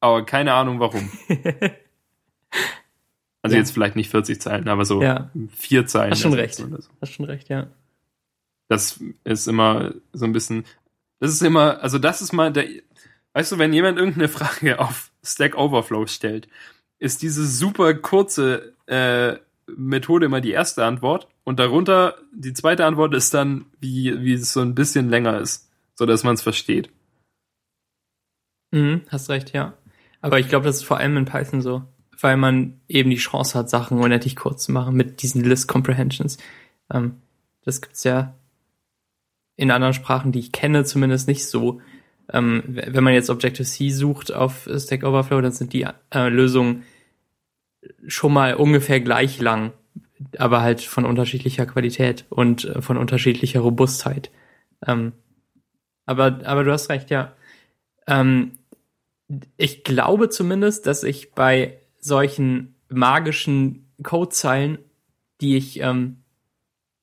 aber 0.00 0.24
keine 0.24 0.54
Ahnung 0.54 0.80
warum. 0.80 1.10
Also 3.42 3.54
Ja. 3.54 3.60
jetzt 3.60 3.70
vielleicht 3.72 3.94
nicht 3.94 4.10
40 4.10 4.40
Zeilen, 4.40 4.66
aber 4.68 4.84
so 4.84 5.00
Ja. 5.02 5.30
vier 5.54 5.86
Zeilen. 5.86 6.10
Hast 6.10 6.20
schon 6.22 6.32
recht. 6.34 6.54
So. 6.56 6.66
Hast 7.00 7.12
schon 7.12 7.26
recht, 7.26 7.48
ja. 7.48 7.68
Das 8.68 9.00
ist 9.22 9.46
immer 9.46 9.94
so 10.12 10.24
ein 10.24 10.32
bisschen, 10.32 10.64
das 11.20 11.30
ist 11.30 11.42
immer, 11.42 11.80
also 11.80 11.98
das 12.00 12.22
ist 12.22 12.32
mal 12.32 12.52
der, 12.52 12.64
weißt 13.36 13.52
du, 13.52 13.58
wenn 13.58 13.74
jemand 13.74 13.98
irgendeine 13.98 14.28
Frage 14.28 14.78
auf 14.80 15.10
Stack 15.22 15.56
Overflow 15.58 16.06
stellt, 16.06 16.48
ist 16.98 17.20
diese 17.20 17.46
super 17.46 17.92
kurze 17.92 18.72
äh, 18.86 19.36
Methode 19.66 20.24
immer 20.24 20.40
die 20.40 20.52
erste 20.52 20.86
Antwort 20.86 21.28
und 21.44 21.60
darunter 21.60 22.16
die 22.32 22.54
zweite 22.54 22.86
Antwort 22.86 23.14
ist 23.14 23.34
dann, 23.34 23.66
wie, 23.78 24.22
wie 24.22 24.32
es 24.32 24.54
so 24.54 24.62
ein 24.62 24.74
bisschen 24.74 25.10
länger 25.10 25.38
ist, 25.38 25.70
so 25.96 26.06
dass 26.06 26.24
man 26.24 26.34
es 26.34 26.40
versteht. 26.40 26.88
Mhm, 28.70 29.02
hast 29.08 29.28
recht, 29.28 29.52
ja. 29.52 29.74
Aber 30.22 30.38
ich 30.38 30.48
glaube, 30.48 30.64
das 30.64 30.76
ist 30.76 30.84
vor 30.84 30.96
allem 30.96 31.18
in 31.18 31.26
Python 31.26 31.60
so, 31.60 31.82
weil 32.18 32.38
man 32.38 32.80
eben 32.88 33.10
die 33.10 33.16
Chance 33.16 33.58
hat, 33.58 33.68
Sachen 33.68 33.98
unendlich 33.98 34.36
kurz 34.36 34.64
zu 34.64 34.72
machen 34.72 34.96
mit 34.96 35.22
diesen 35.22 35.44
List 35.44 35.68
Comprehensions. 35.68 36.38
Ähm, 36.90 37.20
das 37.66 37.82
gibt's 37.82 38.02
ja 38.02 38.34
in 39.56 39.70
anderen 39.70 39.92
Sprachen, 39.92 40.32
die 40.32 40.38
ich 40.38 40.52
kenne, 40.52 40.84
zumindest 40.84 41.28
nicht 41.28 41.46
so. 41.46 41.82
Ähm, 42.32 42.62
wenn 42.66 43.04
man 43.04 43.14
jetzt 43.14 43.30
Objective-C 43.30 43.90
sucht 43.90 44.32
auf 44.32 44.68
Stack 44.76 45.04
Overflow, 45.04 45.40
dann 45.40 45.52
sind 45.52 45.72
die 45.72 45.86
äh, 46.12 46.28
Lösungen 46.28 46.84
schon 48.06 48.32
mal 48.32 48.54
ungefähr 48.54 49.00
gleich 49.00 49.40
lang, 49.40 49.72
aber 50.38 50.62
halt 50.62 50.80
von 50.80 51.04
unterschiedlicher 51.04 51.66
Qualität 51.66 52.24
und 52.28 52.64
äh, 52.64 52.82
von 52.82 52.96
unterschiedlicher 52.96 53.60
Robustheit. 53.60 54.30
Ähm, 54.86 55.12
aber, 56.04 56.40
aber 56.44 56.64
du 56.64 56.72
hast 56.72 56.88
recht, 56.90 57.10
ja. 57.10 57.34
Ähm, 58.06 58.52
ich 59.56 59.84
glaube 59.84 60.28
zumindest, 60.28 60.86
dass 60.86 61.02
ich 61.02 61.32
bei 61.32 61.80
solchen 61.98 62.76
magischen 62.88 63.90
Codezeilen, 64.02 64.78
die 65.40 65.56
ich, 65.56 65.80
ähm, 65.80 66.22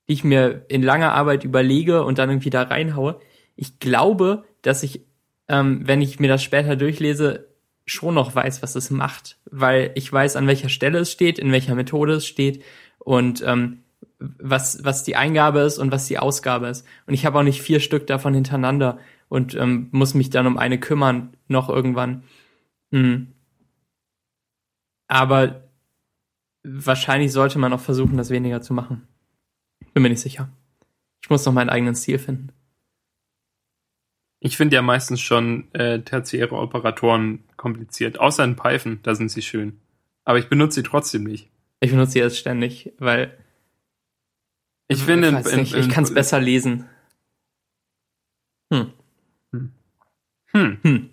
die 0.07 0.13
ich 0.13 0.23
mir 0.23 0.65
in 0.69 0.81
langer 0.83 1.13
Arbeit 1.13 1.43
überlege 1.43 2.03
und 2.03 2.17
dann 2.17 2.29
irgendwie 2.29 2.49
da 2.49 2.63
reinhaue, 2.63 3.19
ich 3.55 3.79
glaube, 3.79 4.45
dass 4.61 4.83
ich, 4.83 5.05
ähm, 5.47 5.81
wenn 5.85 6.01
ich 6.01 6.19
mir 6.19 6.27
das 6.27 6.43
später 6.43 6.75
durchlese, 6.75 7.47
schon 7.85 8.15
noch 8.15 8.33
weiß, 8.33 8.63
was 8.63 8.75
es 8.75 8.89
macht, 8.89 9.37
weil 9.51 9.91
ich 9.95 10.11
weiß, 10.11 10.35
an 10.35 10.47
welcher 10.47 10.69
Stelle 10.69 10.99
es 10.99 11.11
steht, 11.11 11.37
in 11.37 11.51
welcher 11.51 11.75
Methode 11.75 12.13
es 12.13 12.25
steht 12.27 12.63
und 12.99 13.43
ähm, 13.45 13.83
was, 14.19 14.83
was 14.83 15.03
die 15.03 15.15
Eingabe 15.15 15.59
ist 15.59 15.79
und 15.79 15.91
was 15.91 16.07
die 16.07 16.17
Ausgabe 16.17 16.67
ist. 16.67 16.85
Und 17.05 17.13
ich 17.13 17.25
habe 17.25 17.39
auch 17.39 17.43
nicht 17.43 17.61
vier 17.61 17.79
Stück 17.79 18.07
davon 18.07 18.33
hintereinander 18.33 18.99
und 19.27 19.55
ähm, 19.55 19.89
muss 19.91 20.13
mich 20.13 20.29
dann 20.29 20.47
um 20.47 20.57
eine 20.57 20.79
kümmern, 20.79 21.35
noch 21.47 21.69
irgendwann. 21.69 22.23
Mhm. 22.91 23.33
Aber 25.07 25.63
wahrscheinlich 26.63 27.33
sollte 27.33 27.59
man 27.59 27.73
auch 27.73 27.79
versuchen, 27.81 28.17
das 28.17 28.29
weniger 28.29 28.61
zu 28.61 28.73
machen. 28.73 29.07
Bin 29.93 30.03
mir 30.03 30.09
nicht 30.09 30.21
sicher. 30.21 30.49
Ich 31.21 31.29
muss 31.29 31.45
noch 31.45 31.53
meinen 31.53 31.69
eigenen 31.69 31.95
Stil 31.95 32.19
finden. 32.19 32.49
Ich 34.45 34.57
finde 34.57 34.75
ja 34.75 34.81
meistens 34.81 35.21
schon 35.21 35.73
äh, 35.73 36.01
tertiäre 36.01 36.55
Operatoren 36.55 37.45
kompliziert. 37.55 38.19
Außer 38.19 38.43
in 38.43 38.57
Python, 38.57 38.99
da 39.01 39.15
sind 39.15 39.31
sie 39.31 39.41
schön. 39.41 39.79
Aber 40.25 40.37
ich 40.37 40.49
benutze 40.49 40.81
sie 40.81 40.83
trotzdem 40.83 41.23
nicht. 41.23 41.49
Ich 41.79 41.91
benutze 41.91 42.11
sie 42.11 42.19
jetzt 42.19 42.37
ständig, 42.37 42.91
weil 42.99 43.37
ich 44.89 45.01
finde, 45.01 45.29
ich, 45.29 45.53
in, 45.53 45.59
in, 45.59 45.79
ich 45.79 45.89
kann 45.89 46.03
es 46.03 46.13
besser 46.13 46.41
lesen. 46.41 46.89
Hm. 48.69 48.91
Hm. 49.53 49.71
Hm. 50.51 50.77
hm. 50.81 51.09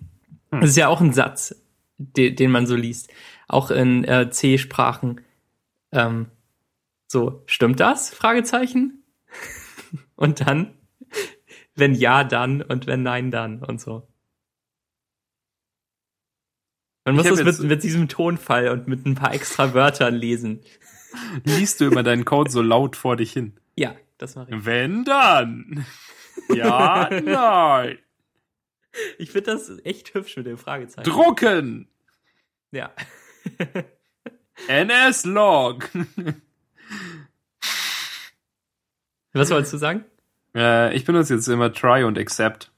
Das 0.51 0.71
ist 0.71 0.75
ja 0.75 0.89
auch 0.89 0.99
ein 0.99 1.13
Satz, 1.13 1.55
den, 1.97 2.35
den 2.35 2.51
man 2.51 2.67
so 2.67 2.75
liest. 2.75 3.13
Auch 3.47 3.71
in 3.71 4.03
äh, 4.03 4.29
C-Sprachen. 4.29 5.21
Ähm, 5.93 6.27
so, 7.07 7.43
stimmt 7.45 7.79
das? 7.79 8.09
Fragezeichen. 8.09 9.05
Und 10.17 10.41
dann 10.41 10.73
wenn 11.75 11.93
ja, 11.93 12.23
dann 12.23 12.61
und 12.61 12.87
wenn 12.87 13.03
nein, 13.03 13.31
dann 13.31 13.63
und 13.63 13.79
so. 13.79 14.07
Man 17.05 17.15
muss 17.15 17.25
das 17.25 17.43
mit, 17.43 17.59
mit 17.69 17.83
diesem 17.83 18.07
Tonfall 18.07 18.69
und 18.69 18.87
mit 18.87 19.05
ein 19.05 19.15
paar 19.15 19.33
extra 19.33 19.73
Wörtern 19.73 20.13
lesen. 20.13 20.61
Liest 21.43 21.81
du 21.81 21.85
immer 21.85 22.03
deinen 22.03 22.25
Code 22.25 22.51
so 22.51 22.61
laut 22.61 22.95
vor 22.95 23.15
dich 23.15 23.33
hin? 23.33 23.59
Ja, 23.75 23.95
das 24.17 24.35
mache 24.35 24.51
ich. 24.51 24.65
Wenn 24.65 25.03
dann. 25.03 25.85
Ja, 26.49 27.09
nein. 27.23 27.97
Ich 29.17 29.31
finde 29.31 29.51
das 29.51 29.71
echt 29.83 30.13
hübsch 30.13 30.37
mit 30.37 30.45
dem 30.45 30.57
Fragezeichen. 30.57 31.09
Drucken! 31.09 31.87
Ja. 32.71 32.93
NS-Log. 34.67 35.89
Was 39.33 39.49
wolltest 39.49 39.73
du 39.73 39.77
sagen? 39.77 40.05
Äh, 40.55 40.95
ich 40.95 41.05
benutze 41.05 41.35
jetzt 41.35 41.47
immer 41.47 41.71
try 41.73 42.03
und 42.03 42.17
accept. 42.17 42.71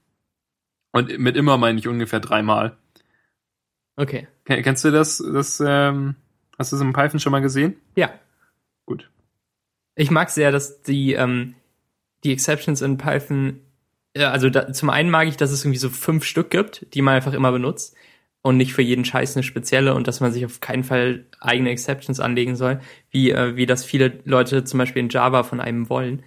Und 0.92 1.18
mit 1.18 1.36
immer 1.36 1.58
meine 1.58 1.78
ich 1.78 1.88
ungefähr 1.88 2.20
dreimal. 2.20 2.76
Okay. 3.96 4.28
Kennst 4.44 4.84
du 4.84 4.90
das? 4.90 5.18
das 5.18 5.62
ähm, 5.64 6.16
hast 6.58 6.72
du 6.72 6.76
das 6.76 6.82
im 6.82 6.92
Python 6.92 7.20
schon 7.20 7.32
mal 7.32 7.40
gesehen? 7.40 7.76
Ja. 7.96 8.10
Gut. 8.86 9.10
Ich 9.96 10.10
mag 10.10 10.30
sehr, 10.30 10.52
dass 10.52 10.82
die, 10.82 11.14
ähm, 11.14 11.54
die 12.24 12.32
Exceptions 12.32 12.82
in 12.82 12.98
Python, 12.98 13.60
ja, 14.16 14.30
also 14.30 14.50
da, 14.50 14.72
zum 14.72 14.90
einen 14.90 15.10
mag 15.10 15.28
ich, 15.28 15.36
dass 15.36 15.50
es 15.50 15.64
irgendwie 15.64 15.78
so 15.78 15.90
fünf 15.90 16.24
Stück 16.24 16.50
gibt, 16.50 16.86
die 16.94 17.02
man 17.02 17.14
einfach 17.14 17.32
immer 17.32 17.52
benutzt 17.52 17.96
und 18.42 18.56
nicht 18.56 18.74
für 18.74 18.82
jeden 18.82 19.04
Scheiß 19.04 19.36
eine 19.36 19.42
spezielle 19.42 19.94
und 19.94 20.06
dass 20.06 20.20
man 20.20 20.32
sich 20.32 20.44
auf 20.44 20.60
keinen 20.60 20.84
Fall 20.84 21.24
eigene 21.40 21.70
Exceptions 21.70 22.20
anlegen 22.20 22.56
soll, 22.56 22.80
wie, 23.10 23.30
äh, 23.30 23.56
wie 23.56 23.66
das 23.66 23.84
viele 23.84 24.20
Leute 24.24 24.64
zum 24.64 24.78
Beispiel 24.78 25.00
in 25.00 25.08
Java 25.08 25.44
von 25.44 25.60
einem 25.60 25.88
wollen. 25.88 26.22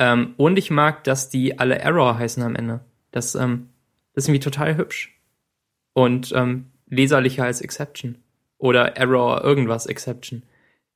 Ähm, 0.00 0.34
und 0.38 0.58
ich 0.58 0.70
mag, 0.70 1.04
dass 1.04 1.28
die 1.28 1.58
alle 1.58 1.78
Error 1.78 2.18
heißen 2.18 2.42
am 2.42 2.56
Ende. 2.56 2.80
Das, 3.10 3.34
ähm, 3.34 3.68
das 4.14 4.24
ist 4.24 4.28
irgendwie 4.28 4.40
total 4.40 4.78
hübsch. 4.78 5.14
Und 5.92 6.32
ähm, 6.34 6.70
leserlicher 6.86 7.44
als 7.44 7.60
Exception. 7.60 8.16
Oder 8.56 8.96
Error 8.96 9.44
irgendwas 9.44 9.84
Exception. 9.84 10.42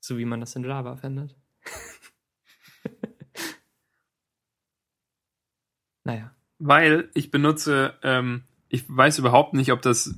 So 0.01 0.17
wie 0.17 0.25
man 0.25 0.41
das 0.41 0.57
in 0.57 0.65
Java 0.65 0.97
findet. 0.97 1.37
naja. 6.05 6.35
Weil 6.59 7.11
ich 7.13 7.31
benutze, 7.31 7.93
ähm, 8.03 8.45
ich 8.71 8.85
weiß 8.89 9.19
überhaupt 9.19 9.53
nicht, 9.53 9.71
ob 9.71 9.83
das 9.83 10.15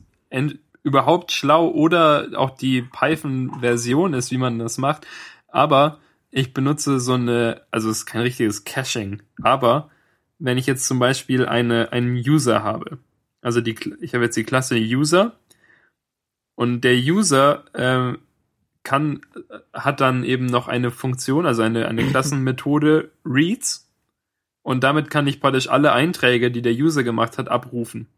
überhaupt 0.84 1.32
schlau 1.32 1.70
oder 1.70 2.28
auch 2.36 2.50
die 2.50 2.82
Python-Version 2.82 4.14
ist, 4.14 4.30
wie 4.30 4.38
man 4.38 4.60
das 4.60 4.78
macht. 4.78 5.08
Aber 5.48 5.98
ich 6.36 6.52
benutze 6.52 7.00
so 7.00 7.14
eine, 7.14 7.62
also 7.70 7.88
es 7.88 8.00
ist 8.00 8.06
kein 8.06 8.20
richtiges 8.20 8.64
Caching, 8.64 9.22
aber 9.40 9.90
wenn 10.38 10.58
ich 10.58 10.66
jetzt 10.66 10.86
zum 10.86 10.98
Beispiel 10.98 11.46
eine, 11.46 11.92
einen 11.92 12.14
User 12.14 12.62
habe, 12.62 12.98
also 13.40 13.62
die, 13.62 13.74
ich 14.02 14.12
habe 14.12 14.24
jetzt 14.24 14.36
die 14.36 14.44
Klasse 14.44 14.76
User 14.76 15.38
und 16.54 16.82
der 16.82 16.94
User 16.94 17.64
äh, 17.72 18.18
kann, 18.82 19.22
hat 19.72 20.02
dann 20.02 20.24
eben 20.24 20.44
noch 20.44 20.68
eine 20.68 20.90
Funktion, 20.90 21.46
also 21.46 21.62
eine, 21.62 21.88
eine 21.88 22.04
Klassenmethode 22.10 23.10
reads 23.24 23.90
und 24.62 24.84
damit 24.84 25.08
kann 25.08 25.26
ich 25.26 25.40
praktisch 25.40 25.70
alle 25.70 25.92
Einträge, 25.92 26.50
die 26.50 26.60
der 26.60 26.74
User 26.74 27.02
gemacht 27.02 27.38
hat, 27.38 27.48
abrufen. 27.48 28.08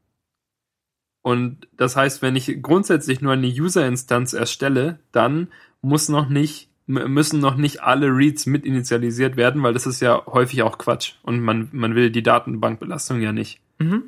Und 1.23 1.69
das 1.77 1.95
heißt, 1.95 2.21
wenn 2.21 2.35
ich 2.35 2.63
grundsätzlich 2.63 3.21
nur 3.21 3.35
eine 3.35 3.47
User-Instanz 3.47 4.33
erstelle, 4.33 4.99
dann 5.13 5.53
muss 5.83 6.09
noch 6.09 6.29
nicht 6.29 6.68
müssen 6.89 7.39
noch 7.41 7.57
nicht 7.57 7.83
alle 7.83 8.07
Reads 8.09 8.47
mit 8.47 8.65
initialisiert 8.65 9.37
werden, 9.37 9.63
weil 9.63 9.75
das 9.75 9.87
ist 9.87 10.01
ja 10.01 10.25
häufig 10.27 10.63
auch 10.63 10.79
Quatsch 10.79 11.15
und 11.23 11.41
man, 11.41 11.69
man 11.73 11.95
will 11.95 12.11
die 12.11 12.23
Datenbankbelastung 12.23 13.21
ja 13.21 13.31
nicht. 13.31 13.61
Mhm. 13.79 14.05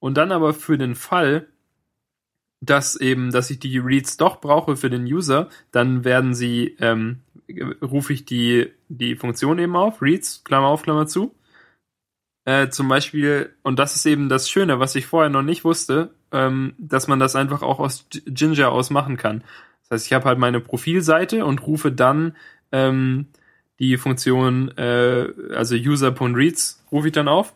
Und 0.00 0.16
dann 0.16 0.32
aber 0.32 0.52
für 0.52 0.76
den 0.76 0.96
Fall, 0.96 1.46
dass 2.60 2.96
eben, 2.96 3.30
dass 3.30 3.50
ich 3.50 3.60
die 3.60 3.78
Reads 3.78 4.16
doch 4.16 4.40
brauche 4.40 4.76
für 4.76 4.90
den 4.90 5.04
User, 5.04 5.48
dann 5.70 6.04
werden 6.04 6.34
sie, 6.34 6.76
ähm, 6.80 7.20
rufe 7.80 8.12
ich 8.12 8.24
die, 8.24 8.72
die 8.88 9.14
Funktion 9.14 9.58
eben 9.58 9.76
auf, 9.76 10.02
Reads, 10.02 10.42
Klammer 10.42 10.66
auf, 10.66 10.82
Klammer 10.82 11.06
zu. 11.06 11.34
Äh, 12.44 12.68
zum 12.68 12.88
Beispiel, 12.88 13.54
und 13.62 13.78
das 13.78 13.94
ist 13.94 14.06
eben 14.06 14.28
das 14.28 14.50
Schöne, 14.50 14.80
was 14.80 14.96
ich 14.96 15.06
vorher 15.06 15.30
noch 15.30 15.42
nicht 15.42 15.64
wusste, 15.64 16.10
ähm, 16.32 16.74
dass 16.78 17.06
man 17.06 17.20
das 17.20 17.36
einfach 17.36 17.62
auch 17.62 17.78
aus 17.78 18.06
Ginger 18.10 18.70
aus 18.70 18.90
machen 18.90 19.16
kann. 19.16 19.44
Das 19.88 20.00
heißt, 20.00 20.06
ich 20.06 20.12
habe 20.12 20.26
halt 20.26 20.38
meine 20.38 20.60
Profilseite 20.60 21.44
und 21.44 21.66
rufe 21.66 21.92
dann 21.92 22.36
ähm, 22.72 23.26
die 23.78 23.96
Funktion, 23.96 24.76
äh, 24.76 25.28
also 25.54 25.74
user.reads 25.74 26.84
rufe 26.90 27.08
ich 27.08 27.12
dann 27.12 27.28
auf. 27.28 27.54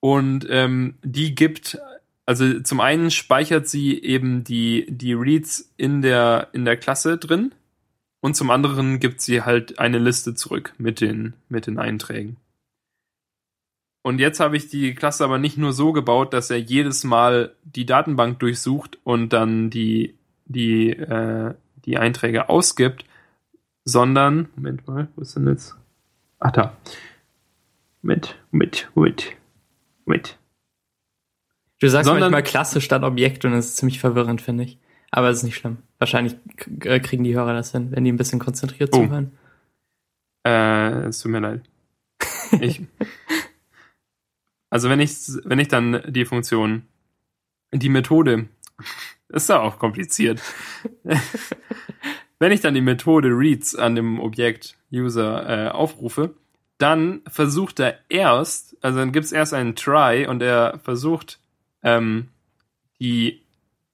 Und 0.00 0.46
ähm, 0.50 0.96
die 1.02 1.34
gibt, 1.34 1.78
also 2.26 2.60
zum 2.60 2.80
einen 2.80 3.10
speichert 3.10 3.68
sie 3.68 4.02
eben 4.02 4.42
die, 4.42 4.86
die 4.88 5.12
Reads 5.12 5.72
in 5.76 6.02
der, 6.02 6.48
in 6.52 6.64
der 6.64 6.76
Klasse 6.76 7.18
drin 7.18 7.54
und 8.20 8.34
zum 8.34 8.50
anderen 8.50 9.00
gibt 9.00 9.20
sie 9.20 9.42
halt 9.42 9.78
eine 9.78 9.98
Liste 9.98 10.34
zurück 10.34 10.74
mit 10.76 11.00
den, 11.00 11.34
mit 11.48 11.66
den 11.66 11.78
Einträgen. 11.78 12.36
Und 14.04 14.18
jetzt 14.18 14.40
habe 14.40 14.56
ich 14.56 14.68
die 14.68 14.94
Klasse 14.94 15.22
aber 15.22 15.38
nicht 15.38 15.56
nur 15.56 15.72
so 15.72 15.92
gebaut, 15.92 16.32
dass 16.32 16.50
er 16.50 16.58
jedes 16.58 17.04
Mal 17.04 17.54
die 17.62 17.86
Datenbank 17.86 18.40
durchsucht 18.40 18.98
und 19.04 19.32
dann 19.32 19.70
die 19.70 20.16
die, 20.52 20.90
äh, 20.90 21.54
die 21.84 21.98
Einträge 21.98 22.48
ausgibt, 22.48 23.04
sondern, 23.84 24.48
Moment 24.56 24.86
mal, 24.86 25.08
wo 25.16 25.22
ist 25.22 25.34
denn 25.36 25.48
jetzt? 25.48 25.74
Ach 26.38 26.50
da. 26.52 26.76
mit, 28.02 28.36
mit, 28.50 28.90
mit, 28.94 29.36
mit. 30.04 30.38
Du 31.80 31.88
sagst 31.88 32.06
Sondern- 32.06 32.30
manchmal 32.30 32.42
Klasse 32.44 32.80
statt 32.80 33.02
Objekt 33.02 33.44
und 33.44 33.52
das 33.52 33.66
ist 33.66 33.76
ziemlich 33.76 33.98
verwirrend, 34.00 34.40
finde 34.40 34.64
ich. 34.64 34.78
Aber 35.10 35.28
es 35.28 35.38
ist 35.38 35.42
nicht 35.44 35.56
schlimm. 35.56 35.78
Wahrscheinlich 35.98 36.36
äh, 36.84 37.00
kriegen 37.00 37.22
die 37.24 37.34
Hörer 37.34 37.52
das 37.54 37.72
hin, 37.72 37.90
wenn 37.90 38.04
die 38.04 38.12
ein 38.12 38.16
bisschen 38.16 38.38
konzentriert 38.38 38.90
Oh. 38.94 38.98
zuhören. 39.04 39.32
Äh, 40.46 41.06
es 41.08 41.20
tut 41.20 41.32
mir 41.32 41.40
leid. 41.40 41.62
Ich, 42.60 42.82
also 44.70 44.88
wenn 44.90 45.00
ich, 45.00 45.12
wenn 45.44 45.58
ich 45.58 45.68
dann 45.68 46.02
die 46.08 46.24
Funktion, 46.24 46.82
die 47.72 47.88
Methode, 47.88 48.48
ist 49.32 49.48
ja 49.48 49.60
auch 49.60 49.78
kompliziert. 49.78 50.40
wenn 52.38 52.52
ich 52.52 52.60
dann 52.60 52.74
die 52.74 52.80
Methode 52.80 53.28
reads 53.28 53.74
an 53.74 53.94
dem 53.94 54.20
Objekt 54.20 54.76
User 54.92 55.66
äh, 55.66 55.68
aufrufe, 55.70 56.34
dann 56.78 57.22
versucht 57.28 57.80
er 57.80 57.98
erst, 58.08 58.76
also 58.82 58.98
dann 58.98 59.12
gibt 59.12 59.26
es 59.26 59.32
erst 59.32 59.54
einen 59.54 59.76
Try 59.76 60.26
und 60.26 60.42
er 60.42 60.80
versucht 60.82 61.38
ähm, 61.82 62.28
die 63.00 63.42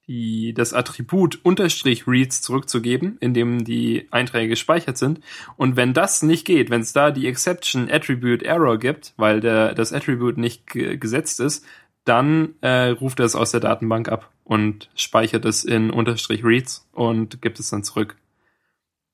die, 0.09 0.55
das 0.55 0.72
Attribut 0.72 1.39
unterstrich 1.45 2.07
reads 2.09 2.41
zurückzugeben, 2.41 3.18
in 3.20 3.34
dem 3.34 3.64
die 3.64 4.09
Einträge 4.11 4.49
gespeichert 4.49 4.97
sind. 4.97 5.20
Und 5.57 5.76
wenn 5.76 5.93
das 5.93 6.22
nicht 6.22 6.47
geht, 6.47 6.70
wenn 6.70 6.80
es 6.80 6.95
da 6.95 7.11
die 7.11 7.26
Exception 7.26 7.91
Attribute 7.91 8.43
Error 8.43 8.78
gibt, 8.78 9.12
weil 9.18 9.41
der, 9.41 9.74
das 9.74 9.93
Attribute 9.93 10.39
nicht 10.39 10.66
ge 10.66 10.97
gesetzt 10.97 11.41
ist, 11.41 11.64
dann 12.09 12.54
äh, 12.61 12.90
ruft 12.90 13.20
er 13.20 13.26
es 13.26 13.36
aus 13.36 13.50
der 13.50 13.61
Datenbank 13.61 14.09
ab 14.09 14.30
und 14.44 14.90
speichert 14.94 15.44
es 15.44 15.64
in 15.64 15.90
unterstrich 15.90 16.44
reads 16.44 16.88
und 16.92 17.42
gibt 17.42 17.61
es 17.61 17.70
dann 17.70 17.84
zurück. 17.84 18.16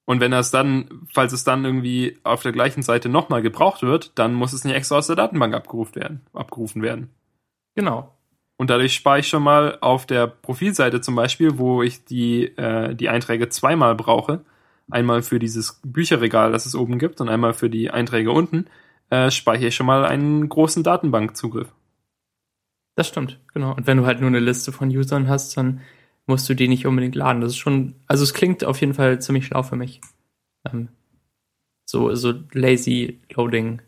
Und 0.06 0.20
wenn 0.20 0.30
das 0.30 0.50
dann, 0.50 1.06
falls 1.12 1.32
es 1.32 1.44
dann 1.44 1.64
irgendwie 1.64 2.18
auf 2.24 2.42
der 2.42 2.52
gleichen 2.52 2.82
Seite 2.82 3.08
nochmal 3.08 3.42
gebraucht 3.42 3.82
wird, 3.82 4.12
dann 4.18 4.34
muss 4.34 4.52
es 4.52 4.64
nicht 4.64 4.74
extra 4.74 4.98
aus 4.98 5.06
der 5.06 5.16
Datenbank 5.16 5.54
abgerufen 5.54 5.96
werden, 5.96 6.20
abgerufen 6.34 6.82
werden. 6.82 7.10
Genau. 7.74 8.14
Und 8.56 8.70
dadurch 8.70 8.94
spare 8.94 9.18
ich 9.18 9.28
schon 9.28 9.42
mal 9.42 9.78
auf 9.80 10.06
der 10.06 10.26
Profilseite 10.26 11.00
zum 11.00 11.16
Beispiel, 11.16 11.58
wo 11.58 11.82
ich 11.82 12.04
die, 12.04 12.44
äh, 12.56 12.94
die 12.94 13.08
Einträge 13.08 13.48
zweimal 13.48 13.94
brauche. 13.94 14.44
Einmal 14.90 15.22
für 15.22 15.38
dieses 15.38 15.80
Bücherregal, 15.82 16.52
das 16.52 16.66
es 16.66 16.74
oben 16.74 16.98
gibt, 16.98 17.20
und 17.20 17.28
einmal 17.28 17.54
für 17.54 17.70
die 17.70 17.90
Einträge 17.90 18.30
unten, 18.30 18.66
äh, 19.10 19.30
speichere 19.30 19.68
ich 19.68 19.74
schon 19.74 19.86
mal 19.86 20.04
einen 20.04 20.48
großen 20.48 20.82
Datenbankzugriff. 20.82 21.72
Das 22.94 23.08
stimmt, 23.08 23.40
genau. 23.52 23.74
Und 23.74 23.86
wenn 23.86 23.98
du 23.98 24.06
halt 24.06 24.20
nur 24.20 24.28
eine 24.28 24.40
Liste 24.40 24.72
von 24.72 24.88
Usern 24.88 25.28
hast, 25.28 25.56
dann 25.56 25.80
musst 26.26 26.48
du 26.48 26.54
die 26.54 26.68
nicht 26.68 26.86
unbedingt 26.86 27.14
laden. 27.14 27.40
Das 27.40 27.52
ist 27.52 27.58
schon, 27.58 27.94
also 28.06 28.22
es 28.22 28.34
klingt 28.34 28.64
auf 28.64 28.80
jeden 28.80 28.94
Fall 28.94 29.20
ziemlich 29.20 29.46
schlau 29.46 29.62
für 29.62 29.76
mich. 29.76 30.00
Ähm, 30.64 30.88
so, 31.84 32.14
so 32.14 32.34
lazy 32.52 33.20
loading. 33.34 33.82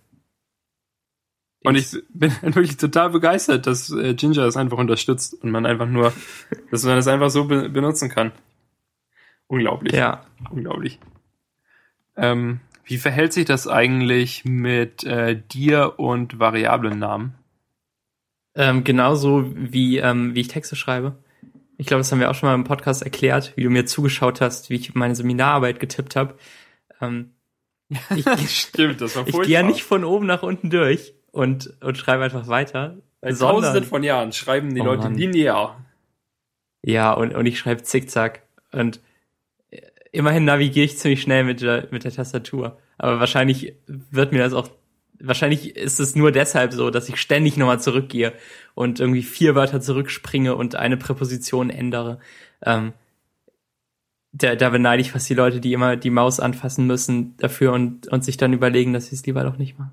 Und 1.62 1.76
ich 1.76 1.96
bin 2.10 2.32
wirklich 2.42 2.76
total 2.76 3.10
begeistert, 3.10 3.66
dass 3.66 3.90
äh, 3.90 4.14
Ginger 4.14 4.44
das 4.44 4.56
einfach 4.56 4.78
unterstützt 4.78 5.34
und 5.42 5.50
man 5.50 5.66
einfach 5.66 5.88
nur, 5.88 6.12
dass 6.70 6.84
man 6.84 6.96
das 6.96 7.08
einfach 7.08 7.30
so 7.30 7.44
be 7.44 7.68
benutzen 7.68 8.08
kann. 8.08 8.32
Unglaublich. 9.48 9.94
Ja, 9.94 10.26
Unglaublich. 10.50 10.98
Ähm, 12.16 12.60
wie 12.84 12.98
verhält 12.98 13.32
sich 13.32 13.44
das 13.44 13.68
eigentlich 13.68 14.44
mit 14.44 15.04
äh, 15.04 15.40
dir 15.40 15.98
und 15.98 16.38
Variablennamen? 16.38 17.34
Ähm, 18.56 18.82
genauso 18.84 19.44
wie, 19.54 19.98
ähm, 19.98 20.34
wie 20.34 20.40
ich 20.40 20.48
Texte 20.48 20.74
schreibe. 20.76 21.16
Ich 21.78 21.86
glaube, 21.86 22.00
das 22.00 22.10
haben 22.10 22.20
wir 22.20 22.30
auch 22.30 22.34
schon 22.34 22.48
mal 22.48 22.54
im 22.54 22.64
Podcast 22.64 23.02
erklärt, 23.02 23.52
wie 23.56 23.62
du 23.64 23.70
mir 23.70 23.84
zugeschaut 23.84 24.40
hast, 24.40 24.70
wie 24.70 24.76
ich 24.76 24.94
meine 24.94 25.14
Seminararbeit 25.14 25.78
getippt 25.78 26.16
habe. 26.16 26.34
Ähm, 27.00 27.32
ich 28.16 28.58
Stimmt, 28.58 29.00
das 29.00 29.14
war 29.14 29.28
ich 29.28 29.34
gehe 29.34 29.46
ja 29.48 29.62
nicht 29.62 29.82
von 29.84 30.04
oben 30.04 30.26
nach 30.26 30.42
unten 30.42 30.70
durch 30.70 31.14
und, 31.30 31.74
und 31.82 31.98
schreibe 31.98 32.24
einfach 32.24 32.48
weiter. 32.48 32.96
Seit 33.20 33.36
sondern- 33.36 33.62
tausenden 33.62 33.84
von 33.84 34.02
Jahren 34.02 34.32
schreiben 34.32 34.74
die 34.74 34.80
Oh 34.80 34.84
Leute 34.84 35.04
Mann. 35.04 35.14
linear. 35.16 35.84
Ja, 36.82 37.12
und, 37.12 37.34
und 37.34 37.46
ich 37.46 37.58
schreibe 37.58 37.82
zickzack. 37.82 38.42
Und 38.72 39.00
äh, 39.70 39.82
immerhin 40.12 40.44
navigiere 40.44 40.86
ich 40.86 40.98
ziemlich 40.98 41.20
schnell 41.22 41.44
mit 41.44 41.60
der, 41.60 41.88
mit 41.90 42.04
der 42.04 42.12
Tastatur. 42.12 42.78
Aber 42.96 43.20
wahrscheinlich 43.20 43.74
wird 43.86 44.32
mir 44.32 44.38
das 44.38 44.54
auch, 44.54 44.70
wahrscheinlich 45.20 45.76
ist 45.76 46.00
es 46.00 46.16
nur 46.16 46.32
deshalb 46.32 46.72
so, 46.72 46.90
dass 46.90 47.08
ich 47.08 47.16
ständig 47.20 47.56
nochmal 47.56 47.80
zurückgehe 47.80 48.32
und 48.74 49.00
irgendwie 49.00 49.22
vier 49.22 49.54
Wörter 49.54 49.80
zurückspringe 49.80 50.54
und 50.54 50.74
eine 50.74 50.96
Präposition 50.96 51.70
ändere. 51.70 52.18
Ähm, 52.64 52.92
da, 54.32 54.54
da 54.54 54.70
beneide 54.70 55.00
ich 55.00 55.12
fast 55.12 55.28
die 55.30 55.34
Leute, 55.34 55.60
die 55.60 55.72
immer 55.72 55.96
die 55.96 56.10
Maus 56.10 56.40
anfassen 56.40 56.86
müssen 56.86 57.36
dafür 57.38 57.72
und, 57.72 58.08
und 58.08 58.24
sich 58.24 58.36
dann 58.36 58.52
überlegen, 58.52 58.92
dass 58.92 59.06
sie 59.06 59.16
es 59.16 59.24
lieber 59.26 59.42
doch 59.44 59.56
nicht 59.56 59.78
machen. 59.78 59.92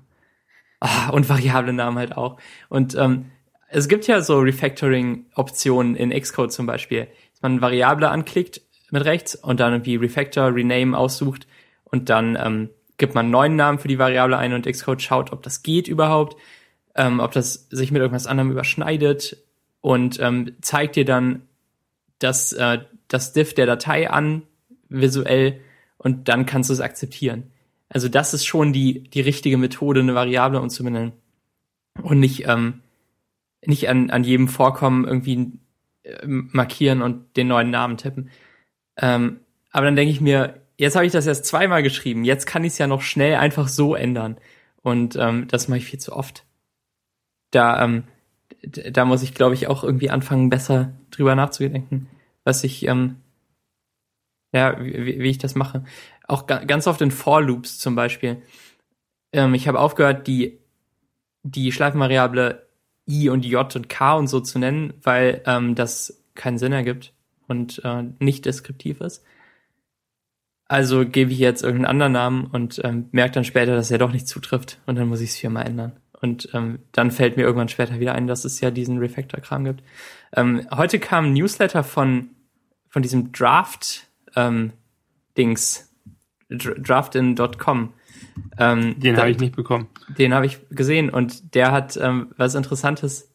Ah, 0.80 1.10
und 1.10 1.28
variable 1.28 1.72
Namen 1.72 1.96
halt 1.96 2.16
auch. 2.16 2.38
Und 2.68 2.94
ähm, 2.94 3.26
es 3.68 3.88
gibt 3.88 4.06
ja 4.06 4.20
so 4.20 4.38
Refactoring-Optionen 4.38 5.96
in 5.96 6.10
Xcode 6.10 6.52
zum 6.52 6.66
Beispiel, 6.66 7.08
dass 7.32 7.42
man 7.42 7.60
Variable 7.60 8.10
anklickt 8.10 8.60
mit 8.90 9.04
rechts 9.04 9.34
und 9.34 9.60
dann 9.60 9.72
irgendwie 9.72 9.96
Refactor, 9.96 10.54
Rename 10.54 10.96
aussucht 10.96 11.46
und 11.84 12.10
dann 12.10 12.36
ähm, 12.40 12.68
gibt 12.96 13.14
man 13.14 13.26
einen 13.26 13.32
neuen 13.32 13.56
Namen 13.56 13.78
für 13.78 13.88
die 13.88 13.98
Variable 13.98 14.36
ein 14.36 14.52
und 14.52 14.66
Xcode 14.66 15.02
schaut, 15.02 15.32
ob 15.32 15.42
das 15.42 15.62
geht 15.62 15.88
überhaupt, 15.88 16.36
ähm, 16.94 17.20
ob 17.20 17.32
das 17.32 17.68
sich 17.70 17.90
mit 17.90 18.00
irgendwas 18.00 18.26
anderem 18.26 18.50
überschneidet 18.50 19.36
und 19.80 20.20
ähm, 20.20 20.52
zeigt 20.60 20.96
dir 20.96 21.04
dann 21.04 21.42
das, 22.18 22.52
äh, 22.52 22.78
das 23.08 23.32
Diff 23.32 23.54
der 23.54 23.66
Datei 23.66 24.10
an, 24.10 24.42
visuell, 24.88 25.60
und 25.98 26.28
dann 26.28 26.46
kannst 26.46 26.70
du 26.70 26.74
es 26.74 26.80
akzeptieren. 26.80 27.50
Also 27.88 28.08
das 28.08 28.34
ist 28.34 28.44
schon 28.44 28.72
die, 28.72 29.04
die 29.04 29.20
richtige 29.20 29.56
Methode, 29.56 30.00
eine 30.00 30.14
Variable 30.14 30.60
umzubenennen. 30.60 31.12
Und 32.02 32.18
nicht, 32.20 32.46
ähm, 32.46 32.80
nicht 33.64 33.88
an, 33.88 34.10
an 34.10 34.24
jedem 34.24 34.48
Vorkommen 34.48 35.06
irgendwie 35.06 35.52
äh, 36.02 36.26
markieren 36.26 37.02
und 37.02 37.36
den 37.36 37.48
neuen 37.48 37.70
Namen 37.70 37.96
tippen. 37.96 38.30
Ähm, 38.96 39.40
aber 39.70 39.86
dann 39.86 39.96
denke 39.96 40.12
ich 40.12 40.20
mir, 40.20 40.60
jetzt 40.76 40.96
habe 40.96 41.06
ich 41.06 41.12
das 41.12 41.26
erst 41.26 41.46
zweimal 41.46 41.82
geschrieben, 41.82 42.24
jetzt 42.24 42.46
kann 42.46 42.64
ich 42.64 42.72
es 42.72 42.78
ja 42.78 42.86
noch 42.86 43.02
schnell 43.02 43.36
einfach 43.36 43.68
so 43.68 43.94
ändern. 43.94 44.38
Und 44.82 45.16
ähm, 45.16 45.48
das 45.48 45.68
mache 45.68 45.78
ich 45.78 45.86
viel 45.86 45.98
zu 45.98 46.14
oft. 46.14 46.44
Da, 47.50 47.82
ähm, 47.82 48.04
da 48.62 49.04
muss 49.04 49.22
ich, 49.22 49.34
glaube 49.34 49.54
ich, 49.54 49.66
auch 49.66 49.84
irgendwie 49.84 50.10
anfangen, 50.10 50.50
besser 50.50 50.92
drüber 51.10 51.34
nachzudenken, 51.34 52.08
was 52.44 52.64
ich, 52.64 52.86
ähm, 52.86 53.16
ja, 54.52 54.78
wie, 54.82 55.20
wie 55.20 55.30
ich 55.30 55.38
das 55.38 55.54
mache. 55.54 55.84
Auch 56.26 56.46
ga 56.46 56.64
ganz 56.64 56.86
oft 56.86 57.00
in 57.00 57.10
For-Loops 57.10 57.78
zum 57.78 57.94
Beispiel. 57.94 58.42
Ähm, 59.32 59.54
ich 59.54 59.68
habe 59.68 59.80
aufgehört, 59.80 60.26
die, 60.26 60.58
die 61.42 61.72
Schleifenvariable 61.72 62.66
i 63.08 63.28
und 63.28 63.44
j 63.44 63.74
und 63.76 63.88
k 63.88 64.14
und 64.14 64.28
so 64.28 64.40
zu 64.40 64.58
nennen, 64.58 64.94
weil 65.02 65.42
ähm, 65.46 65.74
das 65.74 66.22
keinen 66.34 66.58
Sinn 66.58 66.72
ergibt 66.72 67.12
und 67.48 67.82
äh, 67.84 68.04
nicht 68.18 68.44
deskriptiv 68.44 69.00
ist. 69.00 69.24
Also 70.74 71.06
gebe 71.06 71.30
ich 71.30 71.38
jetzt 71.38 71.62
irgendeinen 71.62 71.86
anderen 71.86 72.12
Namen 72.14 72.46
und 72.46 72.80
ähm, 72.82 73.08
merke 73.12 73.34
dann 73.34 73.44
später, 73.44 73.76
dass 73.76 73.92
er 73.92 73.98
doch 73.98 74.10
nicht 74.10 74.26
zutrifft 74.26 74.80
und 74.86 74.96
dann 74.96 75.06
muss 75.06 75.20
ich 75.20 75.30
es 75.30 75.36
viermal 75.36 75.68
ändern. 75.68 75.92
Und 76.20 76.48
ähm, 76.52 76.80
dann 76.90 77.12
fällt 77.12 77.36
mir 77.36 77.44
irgendwann 77.44 77.68
später 77.68 78.00
wieder 78.00 78.16
ein, 78.16 78.26
dass 78.26 78.44
es 78.44 78.60
ja 78.60 78.72
diesen 78.72 78.98
Refactor-Kram 78.98 79.62
gibt. 79.62 79.84
Ähm, 80.34 80.66
heute 80.74 80.98
kam 80.98 81.26
ein 81.26 81.32
Newsletter 81.32 81.84
von, 81.84 82.30
von 82.88 83.02
diesem 83.02 83.30
Draft 83.30 84.08
ähm, 84.34 84.72
draftin.com. 86.48 87.92
Ähm, 88.58 88.98
Den 88.98 89.16
habe 89.16 89.30
ich 89.30 89.38
nicht 89.38 89.54
bekommen. 89.54 89.86
den 90.18 90.34
habe 90.34 90.46
ich 90.46 90.58
gesehen 90.70 91.08
und 91.08 91.54
der 91.54 91.70
hat 91.70 91.96
ähm, 91.98 92.32
was 92.36 92.56
Interessantes 92.56 93.32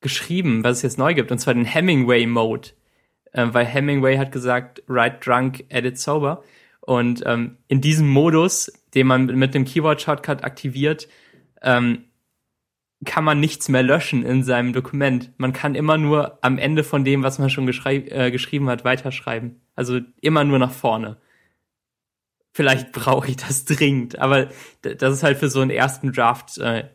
geschrieben, 0.00 0.64
was 0.64 0.78
es 0.78 0.82
jetzt 0.82 0.98
neu 0.98 1.14
gibt, 1.14 1.30
und 1.30 1.38
zwar 1.38 1.54
den 1.54 1.66
Hemingway-Mode. 1.66 2.70
Ähm, 3.34 3.54
weil 3.54 3.66
Hemingway 3.66 4.18
hat 4.18 4.32
gesagt, 4.32 4.82
write 4.86 5.18
drunk, 5.20 5.64
edit 5.68 5.98
sober. 5.98 6.42
Und 6.80 7.22
ähm, 7.26 7.58
in 7.68 7.80
diesem 7.80 8.08
Modus, 8.08 8.72
den 8.94 9.06
man 9.06 9.26
mit 9.26 9.54
dem 9.54 9.64
Keyword-Shortcut 9.64 10.44
aktiviert, 10.44 11.08
ähm, 11.62 12.04
kann 13.04 13.24
man 13.24 13.40
nichts 13.40 13.68
mehr 13.68 13.82
löschen 13.82 14.24
in 14.24 14.44
seinem 14.44 14.72
Dokument. 14.72 15.32
Man 15.36 15.52
kann 15.52 15.74
immer 15.74 15.98
nur 15.98 16.38
am 16.42 16.58
Ende 16.58 16.84
von 16.84 17.04
dem, 17.04 17.22
was 17.22 17.38
man 17.38 17.50
schon 17.50 17.68
äh, 17.68 18.30
geschrieben 18.30 18.68
hat, 18.68 18.84
weiterschreiben. 18.84 19.60
Also 19.74 20.00
immer 20.20 20.44
nur 20.44 20.58
nach 20.58 20.70
vorne. 20.70 21.16
Vielleicht 22.52 22.92
brauche 22.92 23.28
ich 23.28 23.36
das 23.36 23.64
dringend, 23.64 24.18
aber 24.18 24.50
das 24.82 25.14
ist 25.14 25.22
halt 25.22 25.38
für 25.38 25.48
so 25.48 25.60
einen 25.60 25.70
ersten 25.70 26.12
Draft 26.12 26.58
äh, 26.58 26.90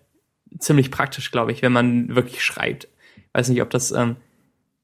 ziemlich 0.60 0.92
praktisch, 0.92 1.32
glaube 1.32 1.52
ich, 1.52 1.62
wenn 1.62 1.72
man 1.72 2.16
wirklich 2.16 2.44
schreibt. 2.44 2.88
Weiß 3.34 3.50
nicht, 3.50 3.62
ob 3.62 3.70
das, 3.70 3.92
ähm, 3.92 4.18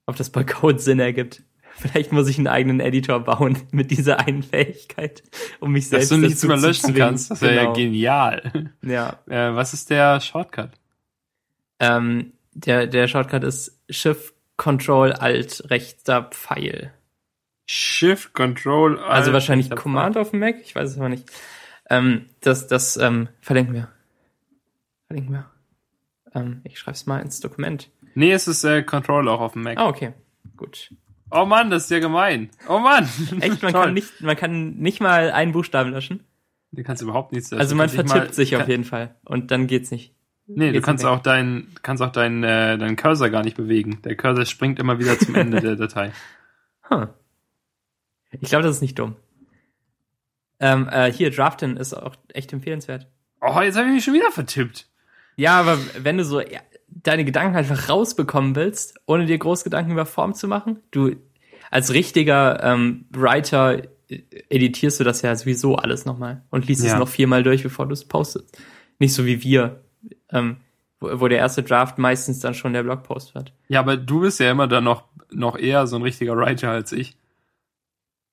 ob 0.06 0.16
das 0.16 0.30
bei 0.30 0.44
Code 0.44 0.80
Sinn 0.80 1.00
ergibt. 1.00 1.42
Vielleicht 1.76 2.12
muss 2.12 2.28
ich 2.28 2.38
einen 2.38 2.48
eigenen 2.48 2.80
Editor 2.80 3.20
bauen 3.22 3.58
mit 3.72 3.90
dieser 3.92 4.20
einen 4.20 4.44
Fähigkeit, 4.44 5.24
um 5.60 5.72
mich 5.72 5.86
Dass 5.86 6.10
selbst 6.10 6.12
du 6.12 6.18
nichts 6.18 6.44
mehr 6.44 6.58
zu 6.58 6.68
löschen 6.68 6.94
kannst, 6.94 7.32
das 7.32 7.42
wäre 7.42 7.56
ja 7.56 7.62
Genau. 7.64 7.74
genial. 7.74 8.72
Ja. 8.84 9.20
Äh, 9.28 9.56
was 9.56 9.74
ist 9.74 9.90
der 9.90 10.20
Shortcut? 10.22 10.70
Ähm, 11.80 12.34
der, 12.54 12.86
der 12.88 13.08
Shortcut 13.08 13.44
ist 13.44 13.80
Shift 13.90 14.34
Control 14.58 15.14
Alt 15.14 15.70
rechter 15.72 16.24
Pfeil. 16.24 16.94
Shift, 17.66 18.34
Control, 18.34 19.00
Alt, 19.00 19.10
Also 19.10 19.34
wahrscheinlich 19.34 19.72
Command 19.72 20.16
auf 20.18 20.30
dem 20.30 20.40
Mac, 20.42 20.58
ich 20.62 20.76
weiß 20.76 20.92
es 20.92 20.98
aber 20.98 21.10
nicht. 21.10 21.30
Ähm, 21.90 22.30
das 22.42 22.68
das 22.68 22.98
ähm, 22.98 23.30
verlinken 23.42 23.74
wir. 23.74 23.88
Verlinken 25.08 25.34
wir. 25.34 25.50
Ähm, 26.34 26.62
ich 26.64 26.80
schreib's 26.80 27.06
mal 27.06 27.20
ins 27.20 27.40
Dokument. 27.40 27.90
Nee, 28.16 28.32
es 28.32 28.48
ist 28.48 28.64
äh, 28.64 28.84
Control 28.84 29.28
auch 29.30 29.40
auf 29.42 29.54
dem 29.54 29.64
Mac. 29.64 29.78
Ah, 29.78 29.88
okay. 29.88 30.14
Gut. 30.58 30.94
Oh 31.32 31.46
Mann, 31.46 31.70
das 31.72 31.86
ist 31.86 31.90
ja 31.92 32.00
gemein. 32.00 32.50
Oh 32.68 32.80
Mann. 32.80 33.08
Echt, 33.40 33.62
man 33.64 33.74
kann 33.74 33.94
nicht, 33.94 34.22
man 34.22 34.36
kann 34.36 34.76
nicht 34.78 35.02
mal 35.02 35.32
einen 35.32 35.52
Buchstaben 35.52 35.92
löschen. 35.92 36.24
Du 36.72 36.84
kannst 36.84 37.02
überhaupt 37.02 37.32
nichts 37.34 37.52
löschen. 37.52 37.62
Also 37.62 37.74
Du 37.74 37.78
man 37.78 37.88
kannst 37.88 37.96
vertippt 38.12 38.32
mal- 38.32 38.34
sich 38.34 38.56
auf 38.56 38.68
jeden 38.68 38.84
Fall. 38.84 39.16
Und 39.26 39.52
dann 39.52 39.68
geht's 39.68 39.92
nicht. 39.92 40.14
Nee, 40.46 40.68
du 40.68 40.74
geht's 40.74 40.86
kannst 40.86 41.04
nicht 41.04 41.12
weg. 41.12 41.20
auch 41.20 41.24
dein, 41.24 41.68
kannst 41.84 42.04
auch 42.04 42.12
deinen 42.12 42.44
äh, 42.44 42.78
deinen 42.78 42.96
Cursor 42.96 43.30
gar 43.30 43.44
nicht 43.44 43.56
bewegen. 43.58 44.02
Der 44.04 44.16
Cursor 44.16 44.46
springt 44.46 44.78
immer 44.80 45.00
wieder 45.00 45.18
zum 45.18 45.36
Ende 45.36 45.62
der 45.62 45.76
Datei. 45.78 46.12
Huh. 46.90 47.08
Ich 48.32 48.50
glaube, 48.50 48.64
das 48.64 48.76
ist 48.76 48.82
nicht 48.82 49.00
dumm. 49.00 49.16
Ähm, 50.60 50.88
äh, 50.90 51.12
hier, 51.12 51.32
Draften 51.32 51.78
ist 51.78 51.94
auch 51.94 52.16
echt 52.30 52.52
empfehlenswert. 52.54 53.08
Oh, 53.42 53.60
jetzt 53.62 53.78
habe 53.78 53.88
ich 53.88 53.94
mich 53.96 54.04
schon 54.04 54.14
wieder 54.14 54.32
vertippt. 54.32 54.88
Ja, 55.36 55.60
aber 55.60 55.78
wenn 56.00 56.18
du 56.18 56.26
so 56.26 56.40
ja, 56.40 56.60
deine 56.88 57.26
Gedanken 57.26 57.56
einfach 57.56 57.90
rausbekommen 57.90 58.56
willst, 58.56 59.00
ohne 59.06 59.26
dir 59.26 59.38
groß 59.38 59.64
Gedanken 59.64 59.92
über 59.92 60.06
Form 60.06 60.34
zu 60.34 60.48
machen, 60.48 60.80
du 60.92 61.16
als 61.72 61.94
richtiger 61.94 62.64
ähm, 62.64 63.06
Writer 63.12 63.82
äh, 64.10 64.22
editierst 64.50 65.00
du 65.00 65.04
das 65.04 65.22
ja 65.24 65.36
sowieso 65.36 65.76
alles 65.76 66.06
nochmal 66.06 66.44
und 66.52 66.68
liest 66.68 66.82
es 66.82 66.92
Ja. 66.92 67.00
noch 67.00 67.08
viermal 67.08 67.42
durch, 67.44 67.64
bevor 67.64 67.88
du 67.88 67.94
es 67.94 68.06
postest. 68.06 68.58
Nicht 69.00 69.14
so 69.14 69.26
wie 69.26 69.42
wir, 69.44 69.82
ähm, 70.30 70.58
wo, 71.00 71.22
wo 71.22 71.28
der 71.28 71.40
erste 71.40 71.64
Draft 71.64 71.98
meistens 71.98 72.40
dann 72.40 72.54
schon 72.54 72.74
der 72.74 72.84
Blogpost 72.84 73.34
wird. 73.34 73.54
Ja, 73.70 73.80
aber 73.80 73.98
du 73.98 74.22
bist 74.22 74.40
ja 74.40 74.52
immer 74.52 74.68
dann 74.68 74.84
noch 74.84 75.06
noch 75.32 75.58
eher 75.58 75.88
so 75.88 75.96
ein 75.96 76.04
richtiger 76.04 76.38
Writer 76.38 76.70
als 76.70 76.92
ich. 76.92 77.18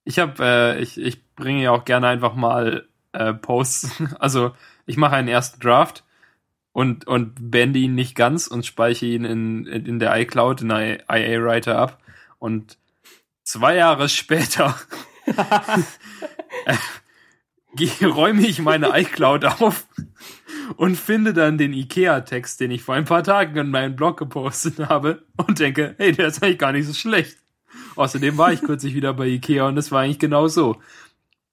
Ich 0.04 0.18
habe, 0.18 0.34
äh, 0.44 0.82
ich 0.82 1.00
ich 1.00 1.24
bringe 1.34 1.62
ja 1.62 1.70
auch 1.70 1.84
gerne 1.86 2.08
einfach 2.08 2.34
mal 2.34 2.86
äh, 3.12 3.32
Posts. 3.32 4.02
Also 4.18 4.52
ich 4.86 4.96
mache 4.98 5.14
einen 5.16 5.28
ersten 5.28 5.60
Draft 5.60 6.04
und 6.72 7.06
und 7.06 7.50
bände 7.50 7.78
ihn 7.78 7.94
nicht 7.94 8.14
ganz 8.14 8.46
und 8.46 8.66
speichere 8.66 9.10
ihn 9.10 9.24
in 9.24 9.66
in 9.66 9.98
der 9.98 10.16
iCloud 10.20 10.62
in 10.62 10.68
der 10.68 11.00
IA 11.10 11.42
Writer 11.42 11.78
ab 11.78 12.02
und 12.38 12.78
zwei 13.42 13.76
Jahre 13.76 14.08
später 14.08 14.76
äh, 16.66 16.76
räume 18.04 18.46
ich 18.46 18.60
meine 18.60 18.98
iCloud 18.98 19.44
auf 19.44 19.86
und 20.76 20.96
finde 20.96 21.32
dann 21.32 21.58
den 21.58 21.72
IKEA-Text, 21.72 22.60
den 22.60 22.70
ich 22.70 22.82
vor 22.82 22.94
ein 22.94 23.04
paar 23.04 23.22
Tagen 23.22 23.56
in 23.56 23.70
meinen 23.70 23.96
Blog 23.96 24.18
gepostet 24.18 24.78
habe 24.88 25.22
und 25.36 25.58
denke, 25.58 25.94
hey, 25.98 26.12
der 26.12 26.28
ist 26.28 26.42
eigentlich 26.42 26.58
gar 26.58 26.72
nicht 26.72 26.86
so 26.86 26.94
schlecht. 26.94 27.38
Außerdem 27.96 28.36
war 28.38 28.52
ich 28.52 28.62
kürzlich 28.62 28.94
wieder 28.94 29.14
bei 29.14 29.26
IKEA 29.26 29.68
und 29.68 29.76
es 29.76 29.92
war 29.92 30.02
eigentlich 30.02 30.18
genau 30.18 30.48
so. 30.48 30.80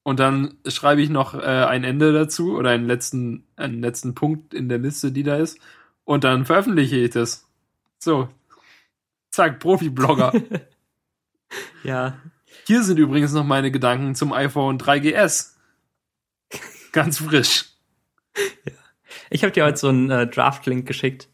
Und 0.08 0.22
dann 0.22 0.54
schreibe 0.66 1.02
ich 1.02 1.10
noch 1.10 1.34
äh, 1.34 1.40
ein 1.66 1.84
Ende 1.84 2.14
dazu 2.14 2.56
oder 2.56 2.70
einen 2.70 2.86
letzten, 2.88 3.44
einen 3.58 3.82
letzten 3.82 4.16
Punkt 4.16 4.54
in 4.54 4.70
der 4.70 4.78
Liste, 4.78 5.12
die 5.12 5.24
da 5.24 5.36
ist. 5.36 5.60
Und 6.06 6.24
dann 6.24 6.46
veröffentliche 6.46 6.96
ich 6.96 7.10
das. 7.10 7.46
So. 8.00 8.30
Zack, 9.32 9.60
Profi-Blogger. 9.60 10.32
Ja, 11.84 12.18
Hier 12.66 12.84
sind 12.84 13.00
übrigens 13.00 13.34
noch 13.34 13.44
meine 13.44 13.70
Gedanken 13.70 14.16
zum 14.16 14.32
iPhone 14.32 14.78
3GS. 14.78 15.56
Ganz 16.94 17.18
frisch. 17.20 17.66
Ich 19.30 19.44
habe 19.44 19.52
dir 19.52 19.66
heute 19.66 19.78
so 19.78 19.90
einen 19.90 20.10
äh, 20.10 20.26
Draft-Link 20.26 20.86
geschickt 20.88 21.28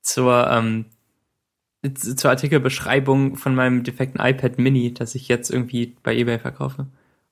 zur, 0.00 0.48
ähm, 0.50 0.86
zur 1.94 2.30
Artikelbeschreibung 2.30 3.36
von 3.36 3.54
meinem 3.54 3.84
defekten 3.84 4.18
iPad 4.24 4.58
Mini, 4.58 4.94
das 4.94 5.14
ich 5.14 5.28
jetzt 5.28 5.50
irgendwie 5.50 5.94
bei 6.02 6.16
eBay 6.16 6.38
verkaufe. 6.38 6.86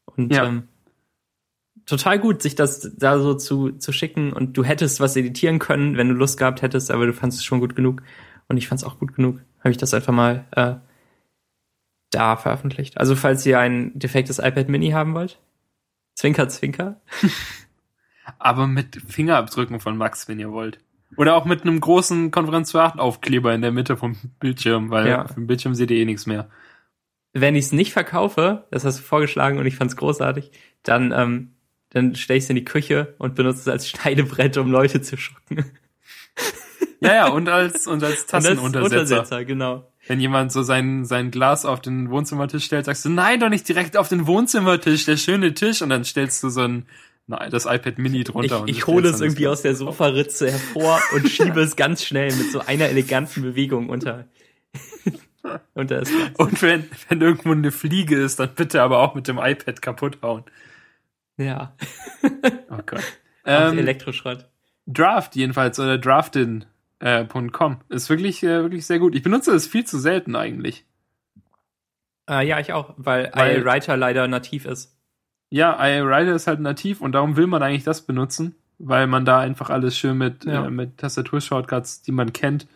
Und 0.05 0.35
Ja. 0.35 0.45
ähm, 0.47 0.69
total 1.87 2.19
gut, 2.19 2.43
sich 2.43 2.55
das 2.55 2.93
da 2.97 3.19
so 3.19 3.35
zu, 3.35 3.73
zu 3.73 3.93
schicken. 3.93 4.33
Und 4.33 4.57
du 4.57 4.65
hättest 4.65 5.01
was 5.01 5.17
editieren 5.17 5.59
können, 5.59 5.97
wenn 5.97 6.09
du 6.09 6.15
Lust 6.15 6.39
gehabt 6.39 6.63
hättest, 6.63 6.91
aber 6.91 7.07
du 7.07 7.13
fandest 7.13 7.41
es 7.41 7.45
schon 7.45 7.61
gut 7.61 7.75
genug. 7.77 8.03
Und 8.49 8.57
ich 8.57 8.69
fand 8.69 8.81
es 8.81 8.87
auch 8.87 8.99
gut 8.99 9.15
genug. 9.15 9.41
Habe 9.61 9.71
ich 9.71 9.77
das 9.79 9.95
einfach 9.95 10.13
mal 10.13 10.45
äh, 10.53 10.75
da 12.11 12.37
veröffentlicht. 12.37 12.99
Also 12.99 13.17
falls 13.17 13.45
ihr 13.47 13.59
ein 13.59 13.99
defektes 13.99 14.39
iPad 14.39 14.69
Mini 14.69 14.91
haben 14.91 15.15
wollt, 15.15 15.39
Zwinker, 16.15 16.49
Zwinker. 16.49 17.01
Aber 18.39 18.67
mit 18.67 18.97
Fingerabdrücken 19.09 19.81
von 19.81 19.97
Max, 19.97 20.29
wenn 20.29 20.39
ihr 20.39 20.53
wollt. 20.53 20.79
Oder 21.17 21.37
auch 21.37 21.45
mit 21.45 21.63
einem 21.63 21.81
großen 21.81 22.31
Konferenz 22.31 22.71
für 22.71 22.83
8 22.83 22.99
Aufkleber 22.99 23.53
in 23.55 23.63
der 23.63 23.73
Mitte 23.73 23.97
vom 23.97 24.17
Bildschirm, 24.41 24.91
weil 24.91 25.09
Ja. 25.09 25.23
auf 25.25 25.35
dem 25.35 25.47
Bildschirm 25.47 25.75
seht 25.75 25.91
ihr 25.91 25.99
eh 25.99 26.05
nichts 26.05 26.27
mehr. 26.27 26.49
wenn 27.35 27.57
ich 27.57 27.65
es 27.67 27.73
nicht 27.73 27.95
verkaufe, 27.95 28.67
das 28.71 28.85
hast 28.85 28.99
du 28.99 29.03
vorgeschlagen 29.03 29.59
und 29.59 29.65
ich 29.65 29.77
fand's 29.77 29.97
großartig, 29.97 30.51
dann, 30.83 31.13
ähm, 31.17 31.53
dann 31.93 32.15
stelle 32.15 32.39
ich 32.39 32.45
es 32.45 32.51
in 32.51 32.57
die 32.57 32.65
Küche 32.65 33.15
und 33.19 33.35
benutze 33.35 33.61
es 33.61 33.69
als 33.69 33.89
Schneidebrett, 33.89 34.57
um 34.57 34.71
Leute 34.71 35.03
zu 35.03 35.17
schocken. 35.17 35.65
Ja, 37.01 37.15
ja, 37.15 37.29
und 37.29 37.49
als, 37.49 37.87
und 37.89 38.03
als 38.03 38.27
Tassenuntersetzer. 38.27 39.01
Untersetzer, 39.01 39.45
genau. 39.45 39.89
Wenn 40.07 40.21
jemand 40.21 40.53
so 40.53 40.63
sein, 40.63 41.05
sein 41.05 41.31
Glas 41.31 41.65
auf 41.65 41.81
den 41.81 42.11
Wohnzimmertisch 42.11 42.65
stellt, 42.65 42.87
sagst 42.87 43.05
du, 43.05 43.09
nein, 43.09 43.41
doch 43.41 43.49
nicht 43.49 43.69
direkt 43.69 43.97
auf 43.97 44.09
den 44.09 44.27
Wohnzimmertisch, 44.27 45.05
der 45.05 45.17
schöne 45.17 45.55
Tisch, 45.55 45.83
und 45.83 45.91
dann 45.91 46.05
stellst 46.05 46.43
du 46.43 46.49
so 46.49 46.63
ein, 46.63 46.87
na, 47.27 47.49
das 47.49 47.67
iPad 47.67 47.99
Mini 47.99 48.25
drunter. 48.25 48.57
Ich, 48.57 48.61
und 48.63 48.69
ich 48.69 48.87
hole 48.87 49.09
es 49.09 49.21
irgendwie 49.21 49.47
aus 49.47 49.63
der 49.63 49.77
Sofaritze 49.77 50.51
hervor 50.51 51.01
und 51.15 51.29
schiebe 51.31 51.61
es 51.61 51.77
ganz 51.77 52.05
schnell 52.05 52.35
mit 52.35 52.51
so 52.51 52.61
einer 52.61 52.87
eleganten 52.87 53.43
Bewegung 53.43 53.89
unter, 53.91 54.27
unter 55.75 56.01
das 56.01 56.09
Glas. 56.09 56.31
Und 56.37 56.63
wenn, 56.63 56.85
wenn 57.09 57.21
irgendwo 57.21 57.53
eine 57.53 57.71
Fliege 57.71 58.17
ist, 58.17 58.41
dann 58.41 58.55
bitte 58.55 58.83
aber 58.83 59.01
auch 59.01 59.15
mit 59.15 59.29
dem 59.29 59.39
iPad 59.39 59.83
kaputt 59.83 60.19
hauen. 60.23 60.45
Ja, 61.39 61.75
Oh 62.71 62.79
Gott. 62.87 63.03
ähm, 63.47 63.79
Elektroschrott. 63.79 64.47
Draft 64.87 65.35
jedenfalls 65.37 65.79
oder 65.79 65.99
draftin.com 65.99 66.67
äh, 67.01 67.25
.com. 67.51 67.79
ist 67.89 68.11
wirklich 68.11 68.43
äh, 68.43 68.63
wirklich 68.63 68.87
sehr 68.87 68.99
gut. 68.99 69.15
Ich 69.15 69.23
benutze 69.23 69.53
es 69.55 69.67
viel 69.67 69.85
zu 69.85 69.99
selten 69.99 70.37
eigentlich. 70.37 70.85
Äh, 72.29 72.47
ja, 72.47 72.61
ich 72.61 72.73
auch, 72.73 72.95
weil, 72.97 73.31
Weil- 73.35 73.61
iWriter 73.61 73.97
leider 73.97 74.29
nativ 74.29 74.65
ist. 74.67 74.97
Ja, 75.51 75.75
iWriter 75.85 76.35
ist 76.35 76.47
halt 76.47 76.61
nativ 76.61 77.01
und 77.01 77.13
darum 77.13 77.37
will 77.37 77.47
man 77.47 77.63
eigentlich 77.63 77.85
das 77.85 78.03
benutzen, 78.07 78.55
weil 78.79 79.07
man 79.07 79.25
da 79.25 79.41
einfach 79.41 79.69
alles 79.71 79.97
schön 79.99 80.17
mit 80.17 80.45
Ja. 80.45 80.67
äh, 80.67 80.71
mit 80.71 80.99
Tastaturshortcuts, 80.99 82.03
die 82.03 82.13
man 82.13 82.33
kennt, 82.33 82.67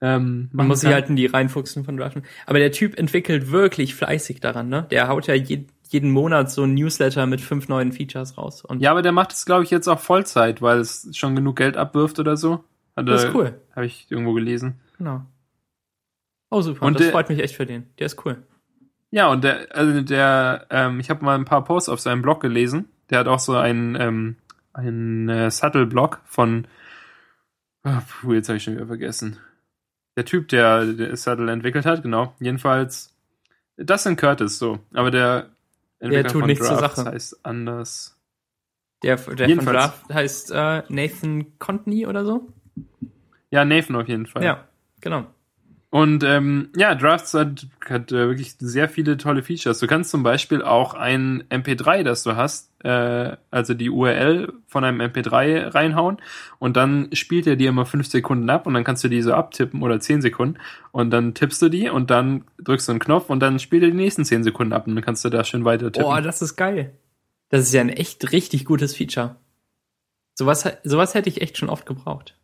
ähm, 0.00 0.48
Man 0.52 0.66
muss 0.66 0.80
sich 0.80 0.92
halt 0.92 1.08
in 1.08 1.16
die 1.16 1.26
reinfuchsen 1.26 1.84
von 1.84 1.96
Draften. 1.96 2.24
Aber 2.46 2.58
der 2.58 2.72
Typ 2.72 2.98
entwickelt 2.98 3.50
wirklich 3.50 3.94
fleißig 3.94 4.40
daran, 4.40 4.68
ne? 4.68 4.86
Der 4.90 5.08
haut 5.08 5.26
ja 5.28 5.34
je, 5.34 5.64
jeden 5.94 6.10
Monat 6.10 6.50
so 6.50 6.64
ein 6.64 6.74
Newsletter 6.74 7.24
mit 7.26 7.40
fünf 7.40 7.68
neuen 7.68 7.92
Features 7.92 8.36
raus. 8.36 8.62
Und 8.64 8.80
Ja, 8.80 8.90
aber 8.90 9.00
der 9.00 9.12
macht 9.12 9.32
es 9.32 9.46
glaube 9.46 9.64
ich 9.64 9.70
jetzt 9.70 9.88
auch 9.88 9.98
Vollzeit, 10.00 10.60
weil 10.60 10.78
es 10.80 11.08
schon 11.16 11.34
genug 11.34 11.56
Geld 11.56 11.76
abwirft 11.78 12.18
oder 12.18 12.36
so. 12.36 12.62
Hat 12.96 13.08
das 13.08 13.24
ist 13.24 13.34
cool. 13.34 13.58
Habe 13.74 13.86
ich 13.86 14.06
irgendwo 14.10 14.34
gelesen. 14.34 14.80
Genau. 14.98 15.22
Oh, 16.50 16.60
super. 16.60 16.84
Und 16.86 16.94
das 16.94 17.02
der- 17.04 17.12
freut 17.12 17.28
mich 17.30 17.40
echt 17.40 17.56
für 17.56 17.66
den. 17.66 17.86
Der 17.98 18.06
ist 18.06 18.24
cool. 18.26 18.42
Ja, 19.10 19.28
und 19.28 19.42
der, 19.44 19.74
also 19.74 20.00
der, 20.02 20.66
ähm, 20.70 21.00
ich 21.00 21.08
habe 21.08 21.24
mal 21.24 21.34
ein 21.36 21.44
paar 21.44 21.64
Posts 21.64 21.88
auf 21.88 22.00
seinem 22.00 22.22
Blog 22.22 22.40
gelesen. 22.40 22.88
Der 23.10 23.20
hat 23.20 23.28
auch 23.28 23.38
so 23.38 23.54
einen, 23.56 23.94
ähm, 24.00 24.36
einen 24.72 25.28
äh, 25.28 25.50
Subtle-Blog 25.50 26.20
von, 26.24 26.66
ah, 27.84 28.02
puh, 28.20 28.32
jetzt 28.34 28.48
habe 28.48 28.56
ich 28.56 28.64
schon 28.64 28.74
wieder 28.74 28.86
vergessen. 28.86 29.38
Der 30.16 30.24
Typ, 30.24 30.48
der, 30.48 30.86
der 30.86 31.16
Subtle 31.16 31.50
entwickelt 31.50 31.86
hat, 31.86 32.02
genau. 32.02 32.34
Jedenfalls, 32.40 33.16
das 33.76 34.02
sind 34.04 34.18
Curtis, 34.20 34.58
so. 34.58 34.78
Aber 34.92 35.10
der 35.10 35.50
Entwickler 35.98 36.30
tut 36.30 36.40
von 36.40 36.48
nichts 36.48 36.66
zur 36.66 36.78
Sache. 36.78 37.04
heißt 37.04 37.44
anders. 37.44 38.18
Der, 39.02 39.16
der 39.16 39.56
von. 39.56 39.66
Draft 39.66 40.12
heißt 40.12 40.50
äh, 40.52 40.82
Nathan 40.88 41.58
Contney 41.58 42.06
oder 42.06 42.24
so. 42.24 42.48
Ja, 43.50 43.64
Nathan 43.64 43.96
auf 43.96 44.08
jeden 44.08 44.26
Fall. 44.26 44.42
Ja, 44.44 44.68
genau. 45.00 45.26
Und 45.94 46.24
ähm, 46.24 46.70
ja, 46.76 46.96
Drafts 46.96 47.34
hat, 47.34 47.68
hat 47.88 48.10
äh, 48.10 48.26
wirklich 48.26 48.56
sehr 48.58 48.88
viele 48.88 49.16
tolle 49.16 49.44
Features. 49.44 49.78
Du 49.78 49.86
kannst 49.86 50.10
zum 50.10 50.24
Beispiel 50.24 50.60
auch 50.60 50.94
ein 50.94 51.44
MP3, 51.50 52.02
das 52.02 52.24
du 52.24 52.34
hast, 52.34 52.72
äh, 52.82 53.36
also 53.52 53.74
die 53.74 53.90
URL 53.90 54.52
von 54.66 54.82
einem 54.82 55.00
MP3 55.00 55.72
reinhauen 55.72 56.16
und 56.58 56.76
dann 56.76 57.10
spielt 57.12 57.46
er 57.46 57.54
dir 57.54 57.68
immer 57.68 57.86
fünf 57.86 58.08
Sekunden 58.08 58.50
ab 58.50 58.66
und 58.66 58.74
dann 58.74 58.82
kannst 58.82 59.04
du 59.04 59.08
die 59.08 59.22
so 59.22 59.34
abtippen 59.34 59.82
oder 59.82 60.00
zehn 60.00 60.20
Sekunden 60.20 60.58
und 60.90 61.10
dann 61.10 61.32
tippst 61.32 61.62
du 61.62 61.68
die 61.68 61.88
und 61.88 62.10
dann 62.10 62.42
drückst 62.58 62.88
du 62.88 62.92
einen 62.92 62.98
Knopf 62.98 63.30
und 63.30 63.38
dann 63.38 63.60
spielt 63.60 63.84
er 63.84 63.90
die 63.90 63.96
nächsten 63.96 64.24
zehn 64.24 64.42
Sekunden 64.42 64.72
ab 64.72 64.88
und 64.88 64.96
dann 64.96 65.04
kannst 65.04 65.24
du 65.24 65.28
da 65.28 65.44
schön 65.44 65.64
weiter 65.64 65.92
tippen. 65.92 66.08
Boah, 66.08 66.20
das 66.20 66.42
ist 66.42 66.56
geil. 66.56 66.98
Das 67.50 67.62
ist 67.62 67.72
ja 67.72 67.82
ein 67.82 67.88
echt 67.88 68.32
richtig 68.32 68.64
gutes 68.64 68.96
Feature. 68.96 69.36
Sowas, 70.34 70.66
sowas 70.82 71.14
hätte 71.14 71.28
ich 71.28 71.40
echt 71.40 71.56
schon 71.56 71.68
oft 71.68 71.86
gebraucht. 71.86 72.36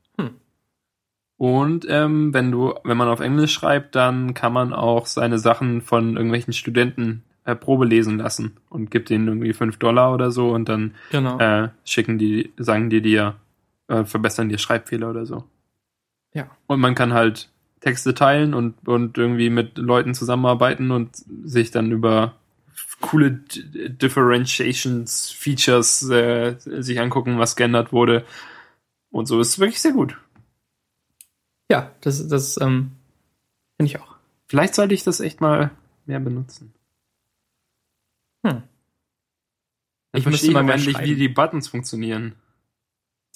Und 1.41 1.87
ähm, 1.89 2.35
wenn 2.35 2.53
du, 2.53 2.75
wenn 2.85 2.99
man 2.99 3.09
auf 3.09 3.21
Englisch 3.21 3.55
schreibt, 3.55 3.95
dann 3.95 4.35
kann 4.35 4.53
man 4.53 4.75
auch 4.75 5.07
seine 5.07 5.39
Sachen 5.39 5.81
von 5.81 6.19
irgendwelchen 6.19 6.53
Studenten 6.53 7.23
äh, 7.47 7.55
Probe 7.57 7.87
lesen 7.87 8.19
lassen 8.19 8.59
und 8.69 8.91
gibt 8.91 9.09
denen 9.09 9.27
irgendwie 9.27 9.55
fünf 9.55 9.79
Dollar 9.79 10.13
oder 10.13 10.31
so 10.33 10.51
und 10.51 10.69
dann 10.69 10.97
Genau. 11.11 11.39
äh, 11.39 11.71
schicken 11.83 12.19
die, 12.19 12.53
sagen 12.59 12.91
die 12.91 13.01
dir, 13.01 13.37
äh, 13.89 14.05
verbessern 14.05 14.51
dir 14.51 14.59
Schreibfehler 14.59 15.09
oder 15.09 15.25
so. 15.25 15.45
Ja. 16.35 16.51
Und 16.67 16.79
man 16.79 16.95
kann 16.95 17.15
halt 17.15 17.49
Texte 17.81 18.13
teilen 18.13 18.53
und, 18.53 18.87
und 18.87 19.17
irgendwie 19.17 19.49
mit 19.49 19.79
Leuten 19.79 20.13
zusammenarbeiten 20.13 20.91
und 20.91 21.17
sich 21.45 21.71
dann 21.71 21.91
über 21.91 22.35
coole 23.01 23.31
D 23.31 23.89
Differentiations, 23.89 25.31
Features 25.31 26.07
äh, 26.11 26.57
sich 26.59 27.01
angucken, 27.01 27.39
was 27.39 27.57
geändert 27.57 27.95
wurde. 27.95 28.27
Und 29.11 29.25
so 29.25 29.41
ist 29.41 29.49
es 29.49 29.59
wirklich 29.59 29.81
sehr 29.81 29.93
gut. 29.93 30.19
Ja, 31.71 31.93
das, 32.01 32.27
das 32.29 32.61
ähm, 32.61 32.93
finde 33.77 33.93
ich 33.93 34.01
auch. 34.01 34.17
Vielleicht 34.49 34.75
sollte 34.75 34.95
ich 34.95 35.05
das 35.05 35.21
echt 35.21 35.41
mal 35.41 35.71
mehr 36.07 36.21
benutzen. 36.21 36.75
Hm. 38.45 38.63
Ich 40.13 40.27
müsste 40.27 40.51
mal 40.51 40.69
endlich, 40.69 40.99
wie 41.01 41.15
die 41.15 41.29
Buttons 41.29 41.69
funktionieren. 41.69 42.35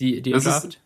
Die, 0.00 0.20
die 0.22 0.32
Das 0.32 0.44
Draft? 0.44 0.64
ist- 0.66 0.80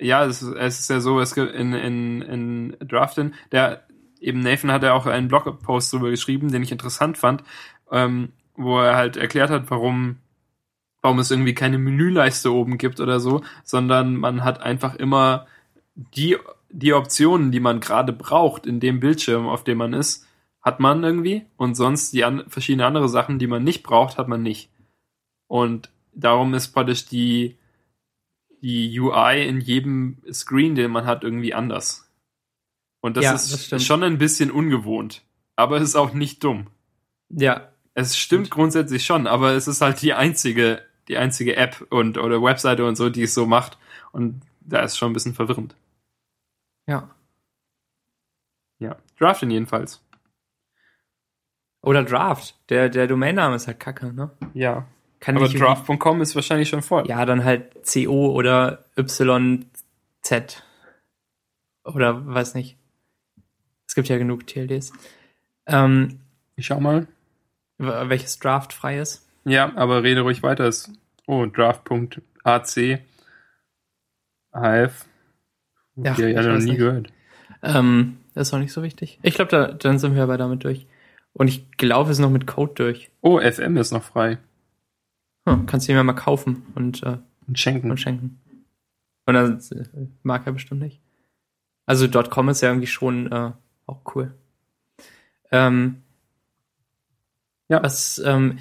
Ja, 0.00 0.24
es 0.24 0.42
ist, 0.42 0.54
es 0.56 0.80
ist 0.80 0.90
ja 0.90 1.00
so, 1.00 1.20
es 1.20 1.34
gibt 1.34 1.52
in, 1.54 1.72
in, 1.72 2.22
in 2.22 2.76
Draftin, 2.80 3.34
der 3.52 3.86
eben 4.20 4.40
Nathan 4.40 4.72
hat 4.72 4.82
ja 4.82 4.94
auch 4.94 5.06
einen 5.06 5.28
Blogpost 5.28 5.92
drüber 5.92 6.10
geschrieben, 6.10 6.50
den 6.50 6.62
ich 6.62 6.72
interessant 6.72 7.18
fand, 7.18 7.44
ähm, 7.90 8.32
wo 8.56 8.80
er 8.80 8.96
halt 8.96 9.16
erklärt 9.16 9.50
hat, 9.50 9.70
warum, 9.70 10.16
warum 11.02 11.18
es 11.20 11.30
irgendwie 11.30 11.54
keine 11.54 11.78
Menüleiste 11.78 12.52
oben 12.52 12.78
gibt 12.78 12.98
oder 13.00 13.20
so, 13.20 13.42
sondern 13.64 14.16
man 14.16 14.42
hat 14.44 14.60
einfach 14.60 14.94
immer 14.96 15.46
die, 15.94 16.36
die 16.72 16.92
Optionen, 16.94 17.52
die 17.52 17.60
man 17.60 17.80
gerade 17.80 18.12
braucht 18.12 18.66
in 18.66 18.80
dem 18.80 18.98
Bildschirm, 19.00 19.46
auf 19.46 19.64
dem 19.64 19.78
man 19.78 19.92
ist, 19.92 20.26
hat 20.60 20.80
man 20.80 21.02
irgendwie 21.04 21.44
und 21.56 21.74
sonst 21.74 22.12
die 22.12 22.24
an, 22.24 22.44
verschiedene 22.48 22.86
andere 22.86 23.08
Sachen, 23.08 23.38
die 23.38 23.46
man 23.46 23.62
nicht 23.64 23.82
braucht, 23.82 24.16
hat 24.18 24.28
man 24.28 24.42
nicht. 24.42 24.70
Und 25.48 25.90
darum 26.14 26.54
ist 26.54 26.68
praktisch 26.68 27.06
die, 27.06 27.56
die 28.62 28.98
UI 28.98 29.46
in 29.46 29.60
jedem 29.60 30.18
Screen, 30.32 30.74
den 30.74 30.90
man 30.90 31.04
hat, 31.04 31.24
irgendwie 31.24 31.52
anders. 31.54 32.08
Und 33.00 33.16
das 33.16 33.24
Ja, 33.24 33.34
ist 33.34 33.72
das 33.72 33.84
schon 33.84 34.02
ein 34.02 34.18
bisschen 34.18 34.50
ungewohnt. 34.50 35.22
Aber 35.56 35.76
es 35.76 35.82
ist 35.82 35.96
auch 35.96 36.14
nicht 36.14 36.42
dumm. 36.44 36.68
Ja, 37.28 37.68
Es 37.94 38.16
stimmt 38.16 38.50
grundsätzlich 38.50 39.04
schon, 39.04 39.26
aber 39.26 39.52
es 39.52 39.68
ist 39.68 39.82
halt 39.82 40.00
die 40.00 40.14
einzige, 40.14 40.82
die 41.08 41.18
einzige 41.18 41.56
App 41.56 41.86
und 41.90 42.16
oder 42.16 42.42
Webseite 42.42 42.86
und 42.86 42.96
so, 42.96 43.10
die 43.10 43.22
es 43.22 43.34
so 43.34 43.44
macht. 43.46 43.76
Und 44.12 44.40
da 44.60 44.80
ist 44.80 44.96
schon 44.96 45.10
ein 45.10 45.12
bisschen 45.12 45.34
verwirrend. 45.34 45.74
Ja. 46.86 47.10
Ja. 48.78 48.96
Drafting 49.18 49.50
jedenfalls. 49.50 50.04
Oder 51.82 52.04
Draft. 52.04 52.56
Der, 52.68 52.88
der 52.88 53.06
Domainname 53.06 53.56
ist 53.56 53.66
halt 53.66 53.80
kacke, 53.80 54.12
ne? 54.12 54.30
Ja. 54.54 54.86
Kann 55.20 55.36
Aber 55.36 55.48
draft.com 55.48 56.20
ist 56.20 56.34
wahrscheinlich 56.34 56.68
schon 56.68 56.82
voll. 56.82 57.06
Ja, 57.06 57.24
dann 57.24 57.44
halt 57.44 57.84
CO 57.86 58.32
oder 58.32 58.84
YZ. 58.96 60.62
Oder 61.84 62.26
weiß 62.26 62.54
nicht. 62.54 62.76
Es 63.86 63.94
gibt 63.94 64.08
ja 64.08 64.18
genug 64.18 64.46
TLDs. 64.46 64.92
Ähm, 65.66 66.20
Ich 66.56 66.66
schau 66.66 66.80
mal. 66.80 67.06
welches 67.78 68.38
Draft 68.38 68.72
frei 68.72 68.98
ist. 68.98 69.28
Ja, 69.44 69.74
aber 69.76 70.02
rede 70.02 70.22
ruhig 70.22 70.42
weiter. 70.42 70.70
Oh, 71.26 71.46
draft.ac. 71.46 73.00
HF. 74.54 75.06
Ja, 75.96 76.14
Ja, 76.14 76.26
ich 76.28 76.34
ja, 76.36 76.42
noch 76.42 76.54
weiß 76.54 76.64
nie 76.64 76.70
nicht. 76.70 76.78
gehört. 76.78 77.12
Ähm, 77.62 78.18
das 78.34 78.48
ist 78.48 78.54
auch 78.54 78.58
nicht 78.58 78.72
so 78.72 78.82
wichtig. 78.82 79.18
Ich 79.22 79.34
glaube, 79.34 79.50
da, 79.50 79.72
dann 79.72 79.98
sind 79.98 80.14
wir 80.14 80.22
aber 80.22 80.38
damit 80.38 80.64
durch. 80.64 80.86
Und 81.34 81.48
ich 81.48 81.70
glaube, 81.72 82.10
wir 82.10 82.14
sind 82.14 82.24
noch 82.24 82.30
mit 82.30 82.46
Code 82.46 82.72
durch. 82.74 83.10
Oh, 83.20 83.38
FM 83.40 83.76
ist 83.76 83.92
noch 83.92 84.02
frei. 84.02 84.38
Hm, 85.48 85.66
kannst 85.66 85.86
du 85.88 85.92
ihn 85.92 85.96
ja 85.96 86.02
mal 86.04 86.12
kaufen 86.12 86.62
und, 86.74 87.02
äh, 87.02 87.18
Und 87.46 87.58
schenken. 87.58 87.90
und 87.90 87.98
schenken. 87.98 88.40
Und 89.26 89.34
dann 89.34 89.58
äh, 89.70 90.06
mag 90.22 90.46
er 90.46 90.52
bestimmt 90.52 90.80
nicht. 90.82 91.00
Also 91.86 92.08
.com 92.08 92.48
ist 92.48 92.60
ja 92.60 92.68
irgendwie 92.68 92.86
schon 92.86 93.30
äh, 93.30 93.52
auch 93.86 94.00
cool. 94.14 94.34
Ähm, 95.50 96.02
Ja. 97.68 97.82
Was, 97.82 98.20
ähm, 98.24 98.58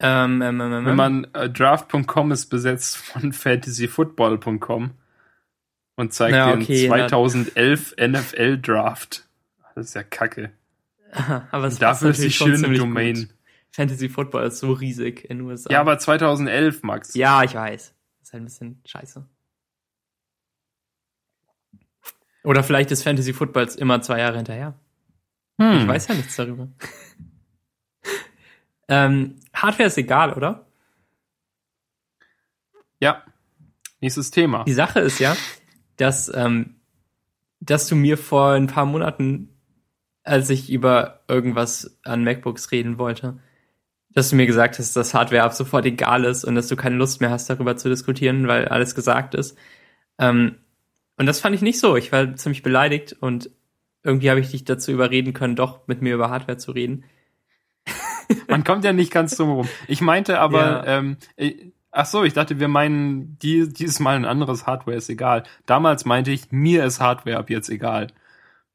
ähm, 0.00 0.42
ähm, 0.42 0.60
ähm, 0.60 0.72
ähm, 0.72 0.84
Wenn 0.86 0.96
man 0.96 1.24
äh, 1.34 1.50
draft.com 1.50 2.32
ist 2.32 2.46
besetzt 2.46 2.96
von 2.96 3.32
fantasyfootball.com 3.32 4.92
und 5.96 6.12
zeigt 6.12 6.36
Ja, 6.36 6.52
den 6.52 6.62
okay, 6.62 6.86
2011 6.86 7.96
NFL 8.00 8.58
Draft. 8.60 9.28
Das 9.74 9.86
ist 9.86 9.94
ja 9.94 10.02
kacke. 10.02 10.52
Aber 11.50 11.66
es 11.66 11.78
dafür 11.78 12.10
ist 12.10 12.22
die 12.22 12.30
schöne 12.30 12.76
Domain. 12.76 13.14
Gut. 13.14 13.28
Fantasy 13.70 14.08
Football 14.08 14.46
ist 14.46 14.58
so 14.58 14.72
riesig 14.72 15.24
in 15.28 15.38
den 15.38 15.46
USA. 15.46 15.70
Ja, 15.70 15.80
aber 15.80 15.98
2011, 15.98 16.82
Max. 16.82 17.14
Ja, 17.14 17.42
ich 17.42 17.54
weiß. 17.54 17.94
ist 18.22 18.32
halt 18.32 18.42
ein 18.42 18.44
bisschen 18.44 18.82
scheiße. 18.84 19.24
Oder 22.44 22.62
vielleicht 22.62 22.90
ist 22.90 23.02
Fantasy 23.02 23.32
Footballs 23.32 23.76
immer 23.76 24.00
zwei 24.02 24.20
Jahre 24.20 24.36
hinterher. 24.36 24.74
Hm. 25.60 25.80
Ich 25.80 25.88
weiß 25.88 26.08
ja 26.08 26.14
nichts 26.14 26.36
darüber. 26.36 26.68
Ähm, 28.88 29.36
Hardware 29.54 29.86
ist 29.86 29.98
egal, 29.98 30.32
oder? 30.32 30.66
Ja. 33.00 33.22
Nächstes 34.00 34.30
Thema. 34.30 34.64
Die 34.64 34.72
Sache 34.72 35.00
ist 35.00 35.18
ja, 35.18 35.36
dass, 35.96 36.32
ähm, 36.34 36.76
dass 37.60 37.86
du 37.88 37.96
mir 37.96 38.16
vor 38.16 38.52
ein 38.52 38.66
paar 38.66 38.86
Monaten, 38.86 39.48
als 40.22 40.50
ich 40.50 40.70
über 40.70 41.20
irgendwas 41.28 41.98
an 42.04 42.24
MacBooks 42.24 42.70
reden 42.70 42.98
wollte, 42.98 43.40
dass 44.10 44.30
du 44.30 44.36
mir 44.36 44.46
gesagt 44.46 44.78
hast, 44.78 44.96
dass 44.96 45.14
Hardware 45.14 45.42
ab 45.42 45.52
sofort 45.52 45.84
egal 45.84 46.24
ist 46.24 46.44
und 46.44 46.54
dass 46.54 46.68
du 46.68 46.76
keine 46.76 46.96
Lust 46.96 47.20
mehr 47.20 47.30
hast, 47.30 47.50
darüber 47.50 47.76
zu 47.76 47.88
diskutieren, 47.88 48.48
weil 48.48 48.66
alles 48.68 48.94
gesagt 48.94 49.34
ist. 49.34 49.56
Ähm, 50.18 50.56
und 51.16 51.26
das 51.26 51.40
fand 51.40 51.54
ich 51.54 51.62
nicht 51.62 51.80
so. 51.80 51.96
Ich 51.96 52.12
war 52.12 52.34
ziemlich 52.36 52.62
beleidigt 52.62 53.16
und 53.20 53.50
irgendwie 54.02 54.30
habe 54.30 54.40
ich 54.40 54.50
dich 54.50 54.64
dazu 54.64 54.92
überreden 54.92 55.32
können, 55.32 55.56
doch 55.56 55.86
mit 55.88 56.00
mir 56.00 56.14
über 56.14 56.30
Hardware 56.30 56.58
zu 56.58 56.70
reden. 56.72 57.04
Man 58.48 58.64
kommt 58.64 58.84
ja 58.84 58.92
nicht 58.92 59.12
ganz 59.12 59.36
drum 59.36 59.48
herum. 59.48 59.68
Ich 59.86 60.00
meinte 60.00 60.38
aber, 60.40 60.60
Ja. 60.86 60.98
ähm, 60.98 61.16
ich, 61.36 61.72
ach 61.90 62.06
so, 62.06 62.24
ich 62.24 62.32
dachte, 62.34 62.60
wir 62.60 62.68
meinen 62.68 63.38
die, 63.40 63.68
dieses 63.72 64.00
Mal 64.00 64.16
ein 64.16 64.24
anderes 64.24 64.66
Hardware 64.66 64.96
ist 64.96 65.08
egal. 65.08 65.44
Damals 65.66 66.04
meinte 66.04 66.30
ich, 66.30 66.50
mir 66.50 66.84
ist 66.84 67.00
Hardware 67.00 67.38
ab 67.38 67.50
jetzt 67.50 67.68
egal. 67.70 68.08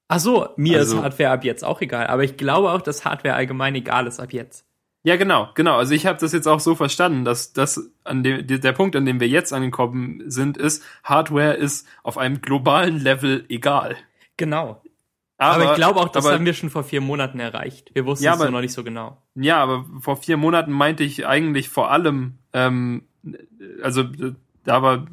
Ach 0.07 0.19
so, 0.19 0.49
mir 0.57 0.79
Also- 0.79 0.97
ist 0.97 1.03
Hardware 1.03 1.31
ab 1.31 1.43
jetzt 1.43 1.63
auch 1.63 1.81
egal. 1.81 2.07
Aber 2.07 2.23
ich 2.23 2.37
glaube 2.37 2.71
auch, 2.71 2.81
dass 2.81 3.05
Hardware 3.05 3.35
allgemein 3.35 3.75
egal 3.75 4.07
ist 4.07 4.19
ab 4.19 4.33
jetzt. 4.33 4.65
Ja, 5.05 5.17
genau, 5.17 5.49
genau. 5.53 5.75
Also 5.77 5.93
ich 5.93 6.05
habe 6.05 6.17
das 6.19 6.31
jetzt 6.31 6.47
auch 6.47 6.61
so 6.61 6.75
verstanden, 6.75 7.25
dass 7.25 7.51
das 7.51 7.91
an 8.05 8.23
dem 8.23 8.47
der 8.47 8.71
Punkt, 8.71 8.95
an 8.95 9.05
dem 9.05 9.19
wir 9.19 9.27
jetzt 9.27 9.51
angekommen 9.51 10.23
sind, 10.27 10.55
ist 10.57 10.81
Hardware 11.03 11.55
ist 11.55 11.85
auf 12.03 12.17
einem 12.17 12.41
globalen 12.41 12.99
Level 13.01 13.43
egal. 13.49 13.97
Genau. 14.37 14.81
Aber, 15.43 15.63
Aber, 15.63 15.71
ich 15.71 15.77
glaube 15.77 15.99
auch, 15.99 16.09
das 16.09 16.25
aber, 16.25 16.35
haben 16.35 16.45
wir 16.45 16.53
schon 16.53 16.69
vor 16.69 16.83
vier 16.83 17.01
Monaten 17.01 17.39
erreicht. 17.39 17.91
Wir 17.93 18.05
wussten 18.05 18.25
Ja, 18.25 18.33
es 18.35 18.41
aber- 18.41 18.51
noch 18.51 18.61
nicht 18.61 18.73
so 18.73 18.83
genau. 18.83 19.17
Ja, 19.35 19.57
aber 19.61 19.85
vor 19.99 20.17
vier 20.17 20.37
Monaten 20.37 20.71
meinte 20.71 21.03
ich 21.03 21.25
eigentlich 21.27 21.69
vor 21.69 21.91
allem, 21.91 22.37
ähm, 22.53 23.03
also 23.81 24.03
da 24.63 24.81
war, 24.81 25.05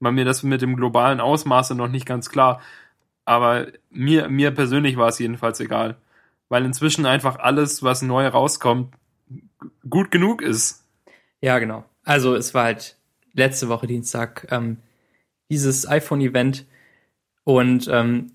war 0.00 0.12
mir 0.12 0.24
das 0.24 0.42
mit 0.42 0.62
dem 0.62 0.76
globalen 0.76 1.20
Ausmaße 1.20 1.74
noch 1.74 1.88
nicht 1.88 2.06
ganz 2.06 2.28
klar. 2.28 2.60
Aber 3.24 3.68
mir, 3.90 4.28
mir 4.28 4.50
persönlich 4.50 4.96
war 4.96 5.08
es 5.08 5.18
jedenfalls 5.18 5.60
egal. 5.60 5.96
Weil 6.48 6.64
inzwischen 6.64 7.06
einfach 7.06 7.38
alles, 7.38 7.82
was 7.82 8.02
neu 8.02 8.26
rauskommt, 8.26 8.94
gut 9.88 10.10
genug 10.10 10.42
ist. 10.42 10.84
Ja, 11.40 11.58
genau. 11.58 11.84
Also 12.04 12.34
es 12.34 12.52
war 12.52 12.64
halt 12.64 12.96
letzte 13.32 13.68
Woche 13.68 13.86
Dienstag 13.86 14.48
ähm, 14.50 14.78
dieses 15.50 15.88
iPhone-Event 15.88 16.66
und 17.44 17.88
ähm, 17.90 18.32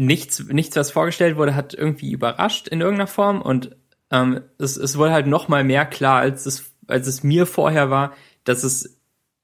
nichts, 0.00 0.42
nichts, 0.48 0.76
was 0.76 0.90
vorgestellt 0.90 1.36
wurde, 1.36 1.54
hat 1.54 1.74
irgendwie 1.74 2.10
überrascht 2.10 2.68
in 2.68 2.80
irgendeiner 2.80 3.06
Form 3.06 3.42
und 3.42 3.76
ähm, 4.10 4.40
es, 4.58 4.78
es 4.78 4.96
wurde 4.96 5.12
halt 5.12 5.26
noch 5.26 5.48
mal 5.48 5.62
mehr 5.62 5.84
klar, 5.84 6.20
als 6.20 6.46
es, 6.46 6.72
als 6.86 7.06
es 7.06 7.22
mir 7.22 7.44
vorher 7.44 7.90
war, 7.90 8.14
dass 8.44 8.64
es 8.64 8.98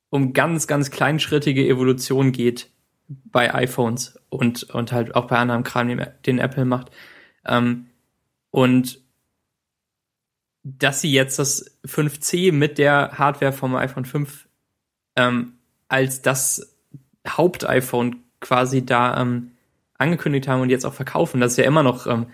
um 0.08 0.32
ganz, 0.32 0.66
ganz 0.66 0.90
kleinschrittige 0.90 1.68
Evolution 1.68 2.32
geht 2.32 2.70
bei 3.06 3.54
iPhones 3.54 4.18
und, 4.30 4.62
und 4.64 4.92
halt 4.92 5.14
auch 5.14 5.26
bei 5.26 5.36
anderem 5.36 5.62
Kram, 5.62 5.88
den, 5.88 6.06
den 6.24 6.38
Apple 6.38 6.64
macht. 6.64 6.90
Ähm, 7.44 7.88
und 8.50 9.00
dass 10.62 11.02
sie 11.02 11.12
jetzt 11.12 11.38
das 11.38 11.78
5C 11.84 12.50
mit 12.50 12.78
der 12.78 13.18
Hardware 13.18 13.52
vom 13.52 13.76
iPhone 13.76 14.06
5 14.06 14.48
ähm, 15.16 15.52
als 15.88 16.22
das 16.22 16.74
Haupt-iPhone 17.28 18.24
quasi 18.40 18.84
da 18.84 19.20
ähm, 19.20 19.52
angekündigt 19.98 20.48
haben 20.48 20.60
und 20.60 20.70
jetzt 20.70 20.84
auch 20.84 20.94
verkaufen. 20.94 21.40
Das 21.40 21.52
ist 21.52 21.58
ja 21.58 21.64
immer 21.64 21.82
noch 21.82 22.06
ähm, 22.06 22.26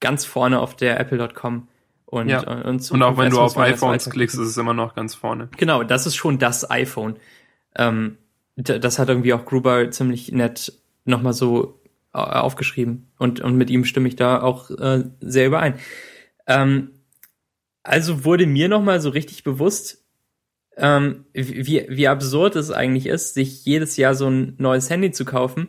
ganz 0.00 0.24
vorne 0.24 0.60
auf 0.60 0.76
der 0.76 0.98
Apple.com. 1.00 1.68
Und, 2.06 2.28
Ja. 2.28 2.40
und, 2.40 2.62
und, 2.62 2.90
Und 2.90 3.02
auch 3.02 3.18
wenn 3.18 3.30
du 3.30 3.40
auf 3.40 3.56
iPhones 3.58 4.08
klickst, 4.08 4.36
ist 4.38 4.48
es 4.48 4.56
immer 4.56 4.74
noch 4.74 4.94
ganz 4.94 5.14
vorne. 5.14 5.48
Genau, 5.56 5.82
das 5.82 6.06
ist 6.06 6.16
schon 6.16 6.38
das 6.38 6.68
iPhone. 6.70 7.16
Ähm, 7.76 8.18
das 8.56 8.98
hat 8.98 9.08
irgendwie 9.08 9.34
auch 9.34 9.44
Gruber 9.44 9.90
ziemlich 9.90 10.32
nett 10.32 10.72
nochmal 11.04 11.32
so 11.32 11.80
äh, 12.14 12.18
aufgeschrieben. 12.18 13.08
Und, 13.18 13.40
und 13.40 13.56
mit 13.56 13.70
ihm 13.70 13.84
stimme 13.84 14.08
ich 14.08 14.16
da 14.16 14.40
auch 14.40 14.70
äh, 14.70 15.04
sehr 15.20 15.46
überein. 15.46 15.78
Ähm, 16.46 16.92
also 17.82 18.24
wurde 18.24 18.46
mir 18.46 18.68
nochmal 18.68 19.00
so 19.00 19.10
richtig 19.10 19.44
bewusst, 19.44 20.04
ähm, 20.76 21.24
wie, 21.32 21.86
wie 21.88 22.08
absurd 22.08 22.56
es 22.56 22.70
eigentlich 22.70 23.06
ist, 23.06 23.34
sich 23.34 23.64
jedes 23.64 23.96
Jahr 23.96 24.14
so 24.14 24.28
ein 24.28 24.54
neues 24.58 24.90
Handy 24.90 25.10
zu 25.10 25.24
kaufen 25.24 25.68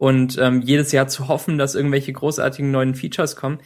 und 0.00 0.38
ähm, 0.38 0.62
jedes 0.62 0.92
Jahr 0.92 1.08
zu 1.08 1.28
hoffen, 1.28 1.58
dass 1.58 1.74
irgendwelche 1.74 2.14
großartigen 2.14 2.70
neuen 2.70 2.94
Features 2.94 3.36
kommen, 3.36 3.60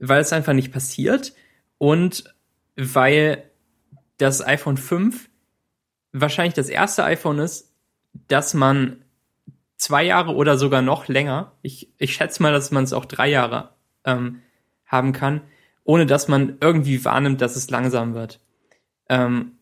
weil 0.00 0.20
es 0.20 0.32
einfach 0.32 0.52
nicht 0.52 0.72
passiert 0.72 1.32
und 1.78 2.34
weil 2.74 3.48
das 4.18 4.44
iPhone 4.44 4.78
5 4.78 5.30
wahrscheinlich 6.10 6.54
das 6.54 6.70
erste 6.70 7.04
iPhone 7.04 7.38
ist, 7.38 7.72
das 8.26 8.52
man 8.52 9.04
zwei 9.76 10.02
Jahre 10.02 10.34
oder 10.34 10.58
sogar 10.58 10.82
noch 10.82 11.06
länger, 11.06 11.52
ich, 11.62 11.94
ich 11.98 12.14
schätze 12.14 12.42
mal, 12.42 12.52
dass 12.52 12.72
man 12.72 12.82
es 12.82 12.92
auch 12.92 13.04
drei 13.04 13.28
Jahre 13.28 13.70
ähm, 14.04 14.42
haben 14.86 15.12
kann, 15.12 15.42
ohne 15.84 16.04
dass 16.04 16.26
man 16.26 16.56
irgendwie 16.60 17.04
wahrnimmt, 17.04 17.40
dass 17.40 17.54
es 17.54 17.70
langsam 17.70 18.12
wird. 18.12 18.40
Ähm, 19.08 19.52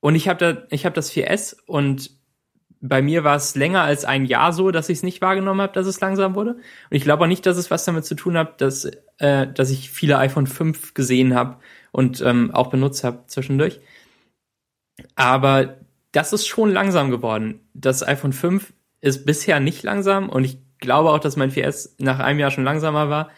und 0.00 0.16
ich 0.16 0.26
habe 0.26 0.38
da, 0.40 0.66
ich 0.70 0.84
habe 0.84 0.96
das 0.96 1.12
4S 1.12 1.62
und 1.64 2.10
bei 2.84 3.00
mir 3.00 3.22
war 3.22 3.36
es 3.36 3.54
länger 3.54 3.82
als 3.82 4.04
ein 4.04 4.24
Jahr 4.24 4.52
so, 4.52 4.72
dass 4.72 4.88
ich 4.88 4.98
es 4.98 5.02
nicht 5.04 5.22
wahrgenommen 5.22 5.60
habe, 5.60 5.72
dass 5.72 5.86
es 5.86 6.00
langsam 6.00 6.34
wurde. 6.34 6.54
Und 6.54 6.62
ich 6.90 7.04
glaube 7.04 7.22
auch 7.22 7.28
nicht, 7.28 7.46
dass 7.46 7.56
es 7.56 7.70
was 7.70 7.84
damit 7.84 8.04
zu 8.04 8.16
tun 8.16 8.36
hat, 8.36 8.60
dass, 8.60 8.90
äh, 9.18 9.46
dass 9.46 9.70
ich 9.70 9.90
viele 9.90 10.18
iPhone 10.18 10.48
5 10.48 10.92
gesehen 10.92 11.34
habe 11.34 11.58
und 11.92 12.20
ähm, 12.22 12.50
auch 12.52 12.70
benutzt 12.70 13.04
habe 13.04 13.22
zwischendurch. 13.28 13.80
Aber 15.14 15.76
das 16.10 16.32
ist 16.32 16.48
schon 16.48 16.72
langsam 16.72 17.12
geworden. 17.12 17.60
Das 17.72 18.06
iPhone 18.06 18.32
5 18.32 18.72
ist 19.00 19.24
bisher 19.26 19.60
nicht 19.60 19.84
langsam 19.84 20.28
und 20.28 20.44
ich 20.44 20.58
glaube 20.78 21.10
auch, 21.10 21.20
dass 21.20 21.36
mein 21.36 21.52
4S 21.52 21.94
nach 21.98 22.18
einem 22.18 22.40
Jahr 22.40 22.50
schon 22.50 22.64
langsamer 22.64 23.08
war. 23.08 23.30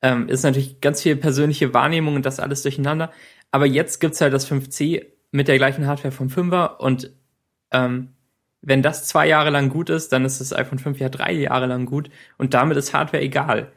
Ähm, 0.00 0.28
ist 0.28 0.42
natürlich 0.42 0.80
ganz 0.80 1.02
viel 1.02 1.16
persönliche 1.16 1.74
Wahrnehmung 1.74 2.14
und 2.14 2.24
das 2.24 2.40
alles 2.40 2.62
durcheinander. 2.62 3.12
Aber 3.50 3.66
jetzt 3.66 4.00
gibt's 4.00 4.22
halt 4.22 4.32
das 4.32 4.50
5C 4.50 5.04
mit 5.32 5.48
der 5.48 5.58
gleichen 5.58 5.86
Hardware 5.86 6.12
vom 6.12 6.28
5er 6.28 6.78
und 6.78 7.12
ähm, 7.72 8.15
wenn 8.66 8.82
das 8.82 9.06
zwei 9.06 9.28
Jahre 9.28 9.50
lang 9.50 9.68
gut 9.68 9.90
ist, 9.90 10.12
dann 10.12 10.24
ist 10.24 10.40
das 10.40 10.52
iPhone 10.52 10.80
5 10.80 10.98
ja 10.98 11.08
drei 11.08 11.32
Jahre 11.32 11.66
lang 11.66 11.86
gut 11.86 12.10
und 12.36 12.52
damit 12.52 12.76
ist 12.76 12.92
Hardware 12.92 13.22
egal. 13.22 13.72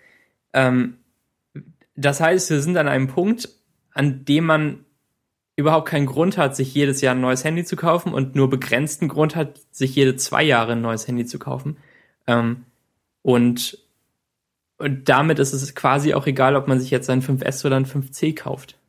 Ähm, 0.52 0.98
das 1.96 2.20
heißt, 2.20 2.50
wir 2.50 2.60
sind 2.60 2.76
an 2.76 2.88
einem 2.88 3.08
Punkt, 3.08 3.50
an 3.94 4.26
dem 4.26 4.46
man 4.46 4.86
überhaupt 5.56 5.90
keinen 5.90 6.08
Grund 6.08 6.40
hat, 6.40 6.56
sich 6.56 6.74
jedes 6.74 7.02
Jahr 7.02 7.14
ein 7.14 7.22
neues 7.22 7.44
Handy 7.44 7.66
zu 7.66 7.76
kaufen 7.76 8.14
und 8.14 8.34
nur 8.34 8.50
begrenzten 8.50 9.08
Grund 9.10 9.36
hat, 9.36 9.60
sich 9.72 9.94
jede 9.94 10.16
zwei 10.16 10.42
Jahre 10.42 10.72
ein 10.72 10.82
neues 10.82 11.08
Handy 11.08 11.26
zu 11.26 11.38
kaufen. 11.38 11.78
Ähm, 12.26 12.66
und, 13.22 13.78
und 14.80 15.08
damit 15.08 15.38
ist 15.38 15.54
es 15.54 15.76
quasi 15.76 16.16
auch 16.16 16.26
egal, 16.26 16.56
ob 16.56 16.68
man 16.68 16.80
sich 16.80 16.90
jetzt 16.90 17.12
ein 17.12 17.22
5S 17.22 17.64
oder 17.64 17.76
ein 17.76 17.86
5C 17.86 18.36
kauft. 18.36 18.80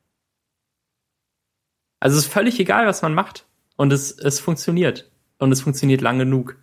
Also 1.99 2.17
es 2.17 2.25
ist 2.25 2.33
völlig 2.33 2.59
egal, 2.59 2.87
was 2.87 3.03
man 3.03 3.13
macht. 3.13 3.45
Und 3.77 3.93
es, 3.93 4.13
es 4.13 4.41
funktioniert. 4.41 5.10
Und 5.41 5.51
es 5.51 5.63
funktioniert 5.63 6.01
lang 6.01 6.19
genug. 6.19 6.57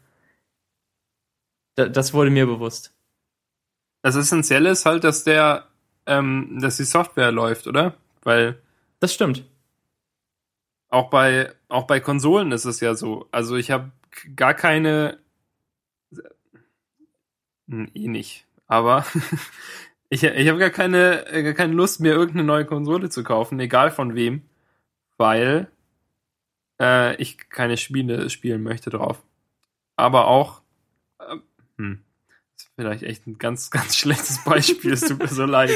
Da, 1.75 1.89
das 1.89 2.13
wurde 2.13 2.30
mir 2.30 2.45
bewusst. 2.45 2.93
Das 4.01 4.15
Essentielle 4.15 4.69
ist 4.69 4.86
halt, 4.86 5.03
dass 5.03 5.25
der, 5.25 5.67
ähm, 6.05 6.59
dass 6.61 6.78
die 6.78 6.86
Software 6.86 7.32
läuft, 7.32 7.67
oder? 7.67 7.95
Weil. 8.23 8.61
Das 8.99 9.13
stimmt. 9.13 9.43
Auch 10.89 11.09
bei, 11.09 11.53
auch 11.67 11.86
bei 11.86 11.99
Konsolen 11.99 12.51
ist 12.51 12.65
es 12.65 12.80
ja 12.80 12.95
so. 12.95 13.28
Also 13.32 13.57
ich 13.57 13.69
habe 13.71 13.91
gar 14.36 14.53
keine. 14.53 15.19
Hm, 17.67 17.89
eh 17.93 18.07
nicht. 18.07 18.47
Aber 18.67 19.05
ich, 20.09 20.23
ich 20.23 20.47
habe 20.47 20.59
gar 20.59 20.69
keine, 20.69 21.25
gar 21.43 21.53
keine 21.53 21.73
Lust, 21.73 21.99
mir 21.99 22.13
irgendeine 22.13 22.45
neue 22.45 22.65
Konsole 22.65 23.09
zu 23.09 23.23
kaufen, 23.23 23.59
egal 23.59 23.91
von 23.91 24.15
wem 24.15 24.43
weil 25.17 25.67
äh, 26.80 27.15
ich 27.21 27.49
keine 27.49 27.78
Spiele 27.78 28.30
spielen 28.30 28.63
möchte 28.63 28.89
drauf. 28.89 29.23
Aber 29.95 30.28
auch, 30.28 30.61
äh, 31.19 31.36
hm, 31.78 32.03
das 32.28 32.65
ist 32.65 32.71
vielleicht 32.75 33.03
echt 33.03 33.28
ein 33.28 33.38
ganz, 33.38 33.69
ganz 33.71 33.95
schlechtes 33.95 34.43
Beispiel, 34.43 34.93
es 34.93 35.01
tut 35.01 35.19
mir 35.19 35.28
so 35.28 35.45
leid. 35.45 35.71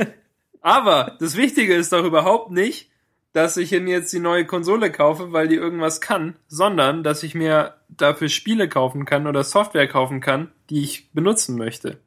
Aber 0.60 1.16
das 1.20 1.36
Wichtige 1.36 1.74
ist 1.74 1.92
doch 1.92 2.04
überhaupt 2.04 2.50
nicht, 2.50 2.90
dass 3.34 3.56
ich 3.56 3.72
mir 3.72 3.90
jetzt 3.90 4.12
die 4.12 4.20
neue 4.20 4.46
Konsole 4.46 4.92
kaufe, 4.92 5.32
weil 5.32 5.48
die 5.48 5.56
irgendwas 5.56 6.00
kann, 6.00 6.36
sondern 6.46 7.02
dass 7.02 7.22
ich 7.22 7.34
mir 7.34 7.74
dafür 7.88 8.28
Spiele 8.28 8.68
kaufen 8.68 9.04
kann 9.04 9.26
oder 9.26 9.42
Software 9.42 9.88
kaufen 9.88 10.20
kann, 10.20 10.52
die 10.70 10.82
ich 10.82 11.10
benutzen 11.12 11.58
möchte. 11.58 11.98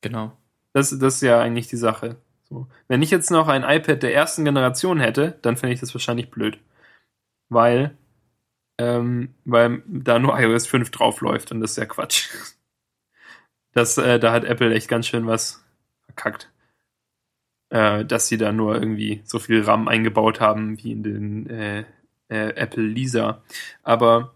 Genau. 0.00 0.32
Das, 0.72 0.96
das 0.96 1.16
ist 1.16 1.22
ja 1.22 1.40
eigentlich 1.40 1.66
die 1.66 1.76
Sache. 1.76 2.16
So. 2.48 2.68
Wenn 2.86 3.02
ich 3.02 3.10
jetzt 3.10 3.30
noch 3.30 3.48
ein 3.48 3.64
iPad 3.64 4.02
der 4.02 4.14
ersten 4.14 4.44
Generation 4.44 5.00
hätte, 5.00 5.38
dann 5.42 5.56
fände 5.56 5.74
ich 5.74 5.80
das 5.80 5.94
wahrscheinlich 5.94 6.30
blöd. 6.30 6.58
Weil, 7.48 7.96
ähm, 8.78 9.34
weil 9.44 9.82
da 9.86 10.18
nur 10.18 10.38
iOS 10.38 10.66
5 10.66 10.90
drauf 10.90 11.20
läuft 11.20 11.52
und 11.52 11.60
das 11.60 11.72
ist 11.72 11.76
ja 11.78 11.86
Quatsch. 11.86 12.28
Das, 13.74 13.96
äh, 13.98 14.18
da 14.18 14.32
hat 14.32 14.44
Apple 14.44 14.74
echt 14.74 14.88
ganz 14.88 15.06
schön 15.06 15.26
was 15.26 15.62
verkackt. 16.06 16.50
Äh, 17.68 18.04
dass 18.06 18.26
sie 18.26 18.38
da 18.38 18.50
nur 18.50 18.74
irgendwie 18.74 19.20
so 19.24 19.38
viel 19.38 19.62
RAM 19.62 19.88
eingebaut 19.88 20.40
haben 20.40 20.82
wie 20.82 20.90
in 20.90 21.02
den 21.02 21.50
äh, 21.50 21.84
äh, 22.28 22.54
Apple 22.56 22.82
Lisa. 22.82 23.42
Aber 23.82 24.34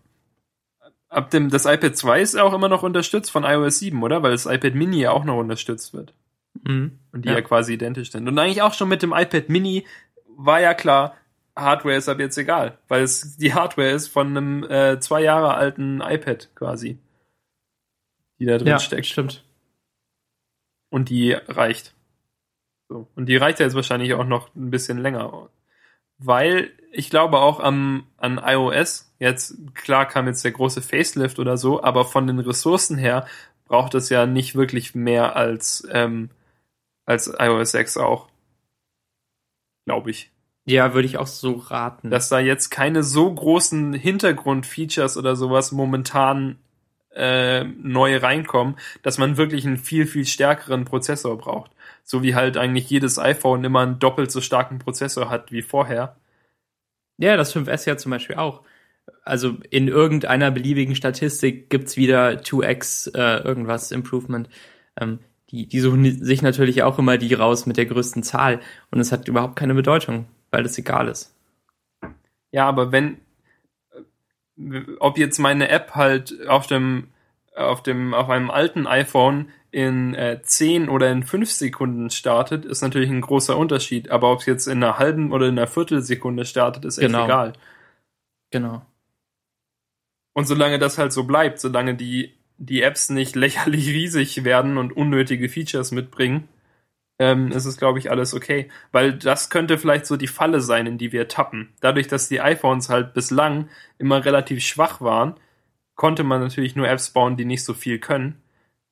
ab 1.09 1.31
dem, 1.31 1.49
das 1.49 1.65
iPad 1.65 1.97
2 1.97 2.21
ist 2.21 2.37
auch 2.37 2.53
immer 2.53 2.69
noch 2.69 2.83
unterstützt 2.83 3.31
von 3.31 3.45
iOS 3.45 3.79
7, 3.79 4.03
oder? 4.03 4.23
Weil 4.23 4.33
das 4.33 4.47
iPad 4.47 4.75
Mini 4.75 5.01
ja 5.01 5.13
auch 5.13 5.25
noch 5.25 5.39
unterstützt 5.39 5.95
wird. 5.95 6.15
Mhm. 6.63 6.99
Und 7.13 7.25
die 7.25 7.29
ja. 7.29 7.37
ja 7.37 7.43
quasi 7.43 7.75
identisch 7.75 8.11
sind. 8.11 8.29
Und 8.29 8.39
eigentlich 8.39 8.63
auch 8.63 8.75
schon 8.75 8.89
mit 8.89 9.03
dem 9.03 9.13
iPad 9.13 9.49
Mini 9.49 9.87
war 10.37 10.61
ja 10.61 10.75
klar, 10.75 11.15
Hardware 11.57 11.97
ist 11.97 12.09
ab 12.09 12.19
jetzt 12.19 12.39
egal, 12.39 12.79
weil 12.89 13.03
es 13.03 13.37
die 13.37 13.53
Hardware 13.53 13.91
ist 13.91 14.09
von 14.09 14.29
einem 14.29 14.65
äh, 14.65 15.01
zwei 15.01 15.23
Jahre 15.23 15.55
alten 15.55 16.01
iPad 16.01 16.51
quasi, 16.55 16.99
die 18.39 18.47
da 18.47 18.59
drin 18.59 18.69
ja, 18.69 18.79
steckt. 18.79 19.07
Stimmt. 19.07 19.45
Und 20.91 21.11
die 21.11 21.33
reicht. 21.33 21.95
So. 22.89 23.09
Und 23.15 23.27
die 23.27 23.37
reicht 23.37 23.61
ja 23.61 23.67
jetzt 23.67 23.75
wahrscheinlich 23.75 24.15
auch 24.15 24.27
noch 24.27 24.55
ein 24.55 24.71
bisschen 24.71 24.99
länger. 24.99 25.51
Weil 26.19 26.71
ich 26.91 27.11
glaube 27.11 27.39
auch 27.39 27.61
am, 27.61 28.07
an 28.17 28.41
iOS, 28.43 29.13
jetzt 29.19 29.57
klar 29.75 30.07
kam 30.07 30.27
jetzt 30.27 30.45
der 30.45 30.53
große 30.53 30.83
Facelift 30.83 31.39
oder 31.39 31.57
so, 31.57 31.83
aber 31.83 32.05
von 32.05 32.27
den 32.27 32.39
Ressourcen 32.39 32.99
her 32.99 33.27
braucht 33.65 33.95
es 33.95 34.09
ja 34.09 34.27
nicht 34.27 34.55
wirklich 34.55 34.95
mehr 34.95 35.37
als 35.37 35.87
ähm, 35.91 36.31
als 37.05 37.33
iOS 37.39 37.73
6 37.73 37.97
auch. 37.97 38.29
Glaube 39.85 40.11
ich. 40.11 40.32
Ja, 40.65 40.95
würde 40.95 41.07
ich 41.07 41.19
auch 41.19 41.27
so 41.27 41.55
raten. 41.55 42.11
Dass 42.11 42.29
da 42.29 42.39
jetzt 42.39 42.71
keine 42.71 43.03
so 43.03 43.33
großen 43.33 43.95
Hintergrundfeatures 43.95 45.17
oder 45.17 45.35
sowas 45.35 45.73
momentan 45.73 46.59
äh, 47.15 47.65
neu 47.65 48.17
reinkommen, 48.17 48.77
dass 49.03 49.19
man 49.19 49.37
wirklich 49.37 49.67
einen 49.67 49.77
viel, 49.77 50.07
viel 50.07 50.25
stärkeren 50.25 50.85
Prozessor 50.85 51.37
braucht. 51.37 51.73
So 52.05 52.23
wie 52.23 52.35
halt 52.35 52.57
eigentlich 52.57 52.89
jedes 52.91 53.19
iPhone 53.19 53.65
immer 53.65 53.81
einen 53.81 53.99
doppelt 53.99 54.31
so 54.31 54.41
starken 54.41 54.79
Prozessor 54.79 55.31
hat 55.31 55.53
wie 55.53 55.63
vorher. 55.63 56.17
Ja, 57.19 57.37
das 57.37 57.55
5S 57.55 57.87
ja 57.89 57.97
zum 57.97 58.11
Beispiel 58.11 58.37
auch. 58.37 58.63
Also 59.25 59.57
in 59.71 59.89
irgendeiner 59.89 60.51
beliebigen 60.51 60.95
Statistik 60.95 61.71
gibt's 61.71 61.97
wieder 61.97 62.31
2x 62.41 63.15
äh, 63.15 63.43
irgendwas 63.43 63.91
Improvement. 63.91 64.49
Ähm, 65.01 65.19
die, 65.51 65.67
die 65.69 65.81
suchen 65.81 66.25
sich 66.25 66.43
natürlich 66.43 66.83
auch 66.83 66.99
immer 66.99 67.19
die 67.19 67.35
raus 67.35 67.67
mit 67.67 67.77
der 67.77 67.87
größten 67.87 68.23
Zahl. 68.23 68.61
Und 68.91 69.01
es 69.01 69.13
hat 69.13 69.29
überhaupt 69.29 69.57
keine 69.57 69.75
Bedeutung, 69.75 70.27
weil 70.53 70.63
das 70.63 70.79
egal 70.79 71.09
ist. 71.09 71.35
Ja, 72.53 72.69
aber 72.69 72.93
wenn, 72.93 73.17
ob 75.01 75.19
jetzt 75.19 75.39
meine 75.39 75.69
App 75.69 75.97
halt 75.97 76.47
auf 76.47 76.69
dem, 76.69 77.09
auf 77.57 77.83
dem, 77.83 78.15
auf 78.15 78.29
einem 78.29 78.51
alten 78.51 78.87
iPhone 78.87 79.51
in 79.73 80.15
äh, 80.15 80.41
10 80.43 80.89
oder 80.89 81.11
in 81.11 81.23
5 81.23 81.51
Sekunden 81.51 82.11
startet, 82.11 82.67
ist 82.67 82.83
natürlich 82.83 83.11
ein 83.11 83.23
großer 83.23 83.57
Unterschied. 83.57 84.11
Aber 84.11 84.31
ob 84.31 84.41
es 84.41 84.47
jetzt 84.47 84.67
in 84.67 84.85
einer 84.85 84.99
halben 84.99 85.33
oder 85.33 85.49
in 85.49 85.59
einer 85.59 85.67
Viertelsekunde 85.67 86.45
startet, 86.45 86.85
ist 86.85 86.99
echt 86.99 87.09
genau. 87.09 87.25
egal. 87.25 87.55
Genau. 88.51 88.83
Und 90.35 90.47
solange 90.47 90.79
das 90.79 90.99
halt 90.99 91.13
so 91.13 91.25
bleibt, 91.25 91.59
solange 91.59 91.95
die 91.95 92.35
die 92.59 92.83
Apps 92.83 93.11
nicht 93.11 93.35
lächerlich 93.37 93.89
riesig 93.89 94.45
werden 94.45 94.79
und 94.79 94.95
unnötige 94.95 95.49
Features 95.49 95.91
mitbringen, 95.91 96.49
ähm, 97.19 97.53
ist 97.53 97.67
es, 97.67 97.77
glaube 97.77 97.99
ich, 97.99 98.11
alles 98.11 98.35
okay. 98.35 98.69
Weil 98.91 99.13
das 99.13 99.51
könnte 99.51 99.79
vielleicht 99.79 100.07
so 100.07 100.17
die 100.17 100.27
Falle 100.27 100.61
sein, 100.61 100.87
in 100.87 100.99
die 100.99 101.13
wir 101.13 101.29
tappen. 101.29 101.73
Dadurch, 101.81 102.09
dass 102.09 102.29
die 102.29 102.41
iPhones 102.41 102.89
halt 102.89 103.15
bislang 103.15 103.69
immer 103.99 104.25
relativ 104.25 104.63
schwach 104.65 105.01
waren, 105.01 105.35
konnte 105.95 106.25
man 106.25 106.41
natürlich 106.41 106.75
nur 106.75 106.89
Apps 106.89 107.11
bauen, 107.11 107.37
die 107.37 107.45
nicht 107.45 107.65
so 107.65 107.75
viel 107.75 107.99
können. 107.99 108.41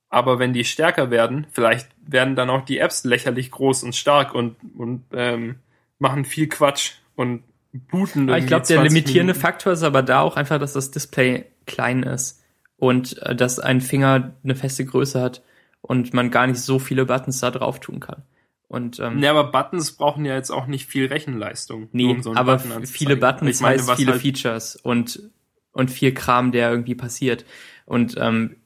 Aber 0.08 0.38
wenn 0.38 0.52
die 0.52 0.64
stärker 0.64 1.10
werden, 1.10 1.46
vielleicht 1.52 1.88
werden 2.04 2.34
dann 2.34 2.50
auch 2.50 2.64
die 2.64 2.78
Apps 2.78 3.04
lächerlich 3.04 3.50
groß 3.50 3.84
und 3.84 3.94
stark 3.94 4.34
und, 4.34 4.56
und 4.76 5.04
ähm, 5.12 5.56
machen 5.98 6.24
viel 6.24 6.48
Quatsch 6.48 6.94
und 7.14 7.44
booten. 7.72 8.28
Ich 8.34 8.46
glaube, 8.46 8.66
der 8.66 8.82
limitierende 8.82 9.32
Minuten. 9.32 9.40
Faktor 9.40 9.72
ist 9.72 9.84
aber 9.84 10.02
da 10.02 10.20
auch 10.20 10.36
einfach, 10.36 10.58
dass 10.58 10.72
das 10.72 10.90
Display 10.90 11.46
klein 11.66 12.02
ist 12.02 12.42
und 12.76 13.22
äh, 13.22 13.36
dass 13.36 13.60
ein 13.60 13.80
Finger 13.80 14.32
eine 14.42 14.56
feste 14.56 14.84
Größe 14.84 15.20
hat 15.20 15.42
und 15.82 16.14
man 16.14 16.30
gar 16.30 16.46
nicht 16.46 16.60
so 16.60 16.78
viele 16.78 17.06
Buttons 17.06 17.40
da 17.40 17.50
drauf 17.50 17.80
tun 17.80 18.00
kann. 18.00 18.22
Und, 18.68 19.00
ähm, 19.00 19.18
ja, 19.18 19.32
aber 19.32 19.50
Buttons 19.50 19.92
brauchen 19.96 20.24
ja 20.24 20.36
jetzt 20.36 20.50
auch 20.50 20.66
nicht 20.66 20.86
viel 20.86 21.06
Rechenleistung. 21.06 21.88
Nee, 21.90 22.12
um 22.12 22.22
so 22.22 22.34
aber 22.34 22.58
Button 22.58 22.86
viele 22.86 23.16
Buttons 23.16 23.60
meine, 23.60 23.78
heißt 23.78 23.90
viele 23.94 24.12
halt 24.12 24.22
Features 24.22 24.76
und, 24.76 25.28
und 25.72 25.90
viel 25.90 26.14
Kram, 26.14 26.52
der 26.52 26.70
irgendwie 26.70 26.94
passiert. 26.94 27.44
Und 27.84 28.14
ähm, 28.16 28.56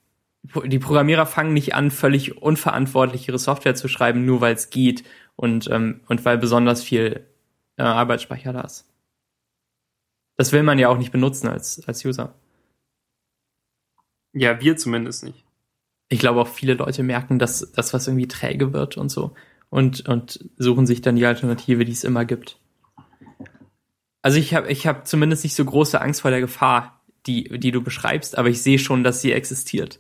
die 0.42 0.78
Programmierer 0.78 1.24
fangen 1.24 1.54
nicht 1.54 1.74
an, 1.74 1.90
völlig 1.90 2.36
unverantwortlich 2.36 3.28
ihre 3.28 3.38
Software 3.38 3.74
zu 3.74 3.88
schreiben, 3.88 4.26
nur 4.26 4.42
weil 4.42 4.54
es 4.54 4.68
geht 4.68 5.04
und, 5.36 5.70
ähm, 5.70 6.02
und 6.06 6.24
weil 6.26 6.36
besonders 6.36 6.82
viel 6.82 7.26
äh, 7.78 7.82
Arbeitsspeicher 7.82 8.52
da 8.52 8.60
ist. 8.60 8.86
Das 10.36 10.52
will 10.52 10.64
man 10.64 10.78
ja 10.78 10.88
auch 10.88 10.98
nicht 10.98 11.12
benutzen 11.12 11.48
als, 11.48 11.86
als 11.88 12.04
User. 12.04 12.34
Ja, 14.32 14.60
wir 14.60 14.76
zumindest 14.76 15.24
nicht. 15.24 15.43
Ich 16.14 16.20
glaube 16.20 16.40
auch 16.40 16.46
viele 16.46 16.74
Leute 16.74 17.02
merken, 17.02 17.40
dass 17.40 17.72
das 17.72 17.92
was 17.92 18.06
irgendwie 18.06 18.28
träge 18.28 18.72
wird 18.72 18.96
und 18.96 19.08
so 19.08 19.34
und, 19.68 20.08
und 20.08 20.48
suchen 20.56 20.86
sich 20.86 21.02
dann 21.02 21.16
die 21.16 21.26
Alternative, 21.26 21.84
die 21.84 21.90
es 21.90 22.04
immer 22.04 22.24
gibt. 22.24 22.60
Also 24.22 24.38
ich 24.38 24.54
habe 24.54 24.70
ich 24.70 24.86
hab 24.86 25.08
zumindest 25.08 25.42
nicht 25.42 25.56
so 25.56 25.64
große 25.64 26.00
Angst 26.00 26.20
vor 26.20 26.30
der 26.30 26.38
Gefahr, 26.38 27.02
die, 27.26 27.58
die 27.58 27.72
du 27.72 27.82
beschreibst, 27.82 28.38
aber 28.38 28.48
ich 28.48 28.62
sehe 28.62 28.78
schon, 28.78 29.02
dass 29.02 29.22
sie 29.22 29.32
existiert. 29.32 29.98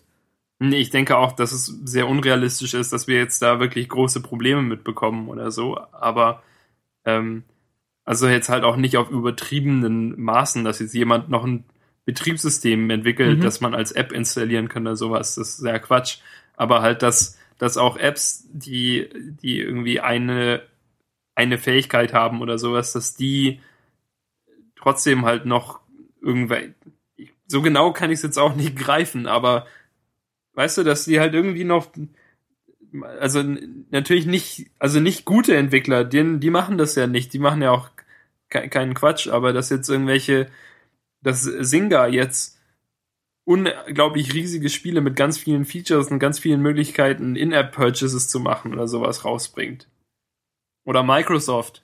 Nee, 0.60 0.76
ich 0.76 0.90
denke 0.90 1.16
auch, 1.16 1.32
dass 1.32 1.50
es 1.50 1.66
sehr 1.84 2.06
unrealistisch 2.06 2.74
ist, 2.74 2.92
dass 2.92 3.08
wir 3.08 3.16
jetzt 3.16 3.42
da 3.42 3.58
wirklich 3.58 3.88
große 3.88 4.22
Probleme 4.22 4.62
mitbekommen 4.62 5.28
oder 5.28 5.50
so. 5.50 5.80
Aber 5.90 6.44
ähm, 7.04 7.42
also 8.04 8.28
jetzt 8.28 8.48
halt 8.48 8.62
auch 8.62 8.76
nicht 8.76 8.96
auf 8.96 9.10
übertriebenen 9.10 10.20
Maßen, 10.20 10.62
dass 10.62 10.78
jetzt 10.78 10.94
jemand 10.94 11.28
noch 11.28 11.42
ein 11.42 11.64
Betriebssystem 12.04 12.90
entwickelt, 12.90 13.38
mhm. 13.38 13.42
das 13.42 13.60
man 13.60 13.74
als 13.74 13.92
App 13.92 14.12
installieren 14.12 14.68
kann 14.68 14.86
oder 14.86 14.96
sowas. 14.96 15.34
Das 15.34 15.58
ist 15.58 15.64
ja 15.64 15.78
Quatsch. 15.78 16.18
Aber 16.56 16.82
halt, 16.82 17.02
dass, 17.02 17.38
dass 17.58 17.76
auch 17.76 17.96
Apps, 17.96 18.46
die, 18.52 19.08
die 19.42 19.60
irgendwie 19.60 20.00
eine, 20.00 20.62
eine 21.34 21.58
Fähigkeit 21.58 22.12
haben 22.12 22.42
oder 22.42 22.58
sowas, 22.58 22.92
dass 22.92 23.14
die 23.14 23.60
trotzdem 24.76 25.24
halt 25.24 25.46
noch 25.46 25.80
irgendwelche, 26.20 26.74
so 27.46 27.62
genau 27.62 27.92
kann 27.92 28.10
ich 28.10 28.18
es 28.18 28.22
jetzt 28.22 28.38
auch 28.38 28.54
nicht 28.54 28.76
greifen, 28.78 29.26
aber 29.26 29.66
weißt 30.54 30.78
du, 30.78 30.82
dass 30.82 31.04
die 31.06 31.20
halt 31.20 31.34
irgendwie 31.34 31.64
noch, 31.64 31.90
also 33.18 33.42
natürlich 33.90 34.26
nicht, 34.26 34.70
also 34.78 35.00
nicht 35.00 35.24
gute 35.24 35.56
Entwickler, 35.56 36.04
die, 36.04 36.38
die 36.38 36.50
machen 36.50 36.78
das 36.78 36.94
ja 36.94 37.06
nicht, 37.06 37.32
die 37.32 37.38
machen 37.38 37.62
ja 37.62 37.70
auch 37.70 37.90
ke 38.50 38.68
keinen 38.68 38.94
Quatsch, 38.94 39.26
aber 39.26 39.52
dass 39.52 39.70
jetzt 39.70 39.88
irgendwelche, 39.88 40.48
dass 41.24 41.42
Singa 41.42 42.06
jetzt 42.06 42.58
unglaublich 43.44 44.32
riesige 44.32 44.70
Spiele 44.70 45.00
mit 45.00 45.16
ganz 45.16 45.38
vielen 45.38 45.64
Features 45.64 46.10
und 46.10 46.18
ganz 46.18 46.38
vielen 46.38 46.60
Möglichkeiten, 46.60 47.36
In-App-Purchases 47.36 48.28
zu 48.28 48.40
machen 48.40 48.72
oder 48.72 48.88
sowas 48.88 49.24
rausbringt. 49.24 49.88
Oder 50.84 51.02
Microsoft. 51.02 51.82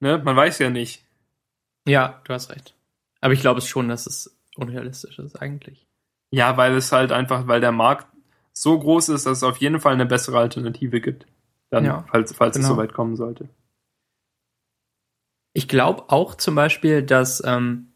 Ne? 0.00 0.18
Man 0.18 0.36
weiß 0.36 0.58
ja 0.58 0.70
nicht. 0.70 1.04
Ja, 1.86 2.20
du 2.24 2.34
hast 2.34 2.50
recht. 2.50 2.74
Aber 3.20 3.32
ich 3.32 3.40
glaube 3.40 3.58
es 3.58 3.66
schon, 3.66 3.88
dass 3.88 4.06
es 4.06 4.36
unrealistisch 4.56 5.18
ist 5.18 5.40
eigentlich. 5.40 5.86
Ja, 6.30 6.56
weil 6.56 6.76
es 6.76 6.92
halt 6.92 7.12
einfach, 7.12 7.46
weil 7.46 7.60
der 7.60 7.72
Markt 7.72 8.06
so 8.52 8.78
groß 8.78 9.10
ist, 9.10 9.26
dass 9.26 9.38
es 9.38 9.44
auf 9.44 9.58
jeden 9.58 9.80
Fall 9.80 9.94
eine 9.94 10.06
bessere 10.06 10.38
Alternative 10.38 11.00
gibt. 11.00 11.26
Dann, 11.70 11.84
ja, 11.84 12.04
falls, 12.10 12.34
falls 12.34 12.56
genau. 12.56 12.68
es 12.68 12.74
soweit 12.74 12.92
kommen 12.92 13.16
sollte. 13.16 13.48
Ich 15.54 15.68
glaube 15.68 16.04
auch 16.08 16.34
zum 16.34 16.54
Beispiel, 16.54 17.02
dass 17.02 17.42
ähm, 17.44 17.91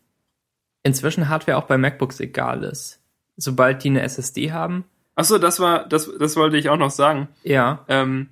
inzwischen 0.87 1.29
Hardware 1.29 1.59
auch 1.59 1.65
bei 1.65 1.77
MacBooks 1.77 2.21
egal 2.21 2.65
ist. 2.65 3.01
Sobald 3.37 3.85
die 3.85 3.91
eine 3.91 4.03
SSD 4.03 4.53
haben. 4.53 4.85
Achso, 5.15 5.39
das 5.39 5.61
war, 5.61 5.87
das, 5.89 6.11
das 6.19 6.37
wollte 6.37 6.57
ich 6.57 6.69
auch 6.69 6.77
noch 6.77 6.91
sagen. 6.91 7.29
Ja. 7.43 7.85
Ähm, 7.89 8.29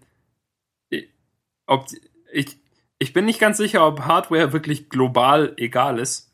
ob, 1.66 1.86
ich, 2.32 2.58
ich 2.98 3.12
bin 3.12 3.24
nicht 3.24 3.40
ganz 3.40 3.56
sicher, 3.56 3.86
ob 3.86 4.02
Hardware 4.02 4.52
wirklich 4.52 4.88
global 4.88 5.52
egal 5.56 5.98
ist 5.98 6.32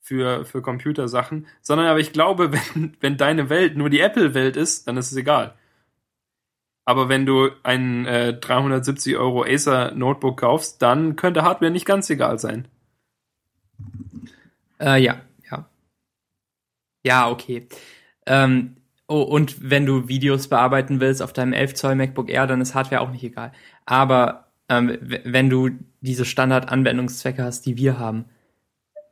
für, 0.00 0.44
für 0.44 0.62
Computersachen, 0.62 1.46
sondern 1.60 1.86
aber 1.86 2.00
ich 2.00 2.12
glaube, 2.12 2.52
wenn, 2.74 2.96
wenn 3.00 3.16
deine 3.16 3.50
Welt 3.50 3.76
nur 3.76 3.90
die 3.90 4.00
Apple-Welt 4.00 4.56
ist, 4.56 4.86
dann 4.86 4.96
ist 4.96 5.10
es 5.10 5.16
egal. 5.16 5.54
Aber 6.84 7.10
wenn 7.10 7.26
du 7.26 7.50
ein 7.64 8.06
äh, 8.06 8.32
370 8.32 9.16
Euro 9.16 9.44
Acer 9.44 9.92
Notebook 9.92 10.40
kaufst, 10.40 10.80
dann 10.80 11.16
könnte 11.16 11.42
Hardware 11.42 11.70
nicht 11.70 11.84
ganz 11.84 12.08
egal 12.08 12.38
sein. 12.38 12.66
Äh, 14.80 15.02
ja, 15.02 15.20
ja. 17.08 17.30
Okay. 17.30 17.66
Ähm, 18.26 18.76
oh, 19.06 19.22
und 19.22 19.70
wenn 19.70 19.86
du 19.86 20.08
Videos 20.08 20.48
bearbeiten 20.48 21.00
willst 21.00 21.22
auf 21.22 21.32
deinem 21.32 21.54
11 21.54 21.74
Zoll 21.74 21.94
MacBook 21.94 22.28
Air, 22.30 22.46
dann 22.46 22.60
ist 22.60 22.74
Hardware 22.74 23.00
auch 23.00 23.10
nicht 23.10 23.24
egal. 23.24 23.52
Aber 23.86 24.48
ähm, 24.68 24.98
wenn 25.00 25.48
du 25.48 25.70
diese 26.00 26.24
Standard-Anwendungszwecke 26.24 27.42
hast, 27.42 27.66
die 27.66 27.76
wir 27.76 27.98
haben, 27.98 28.26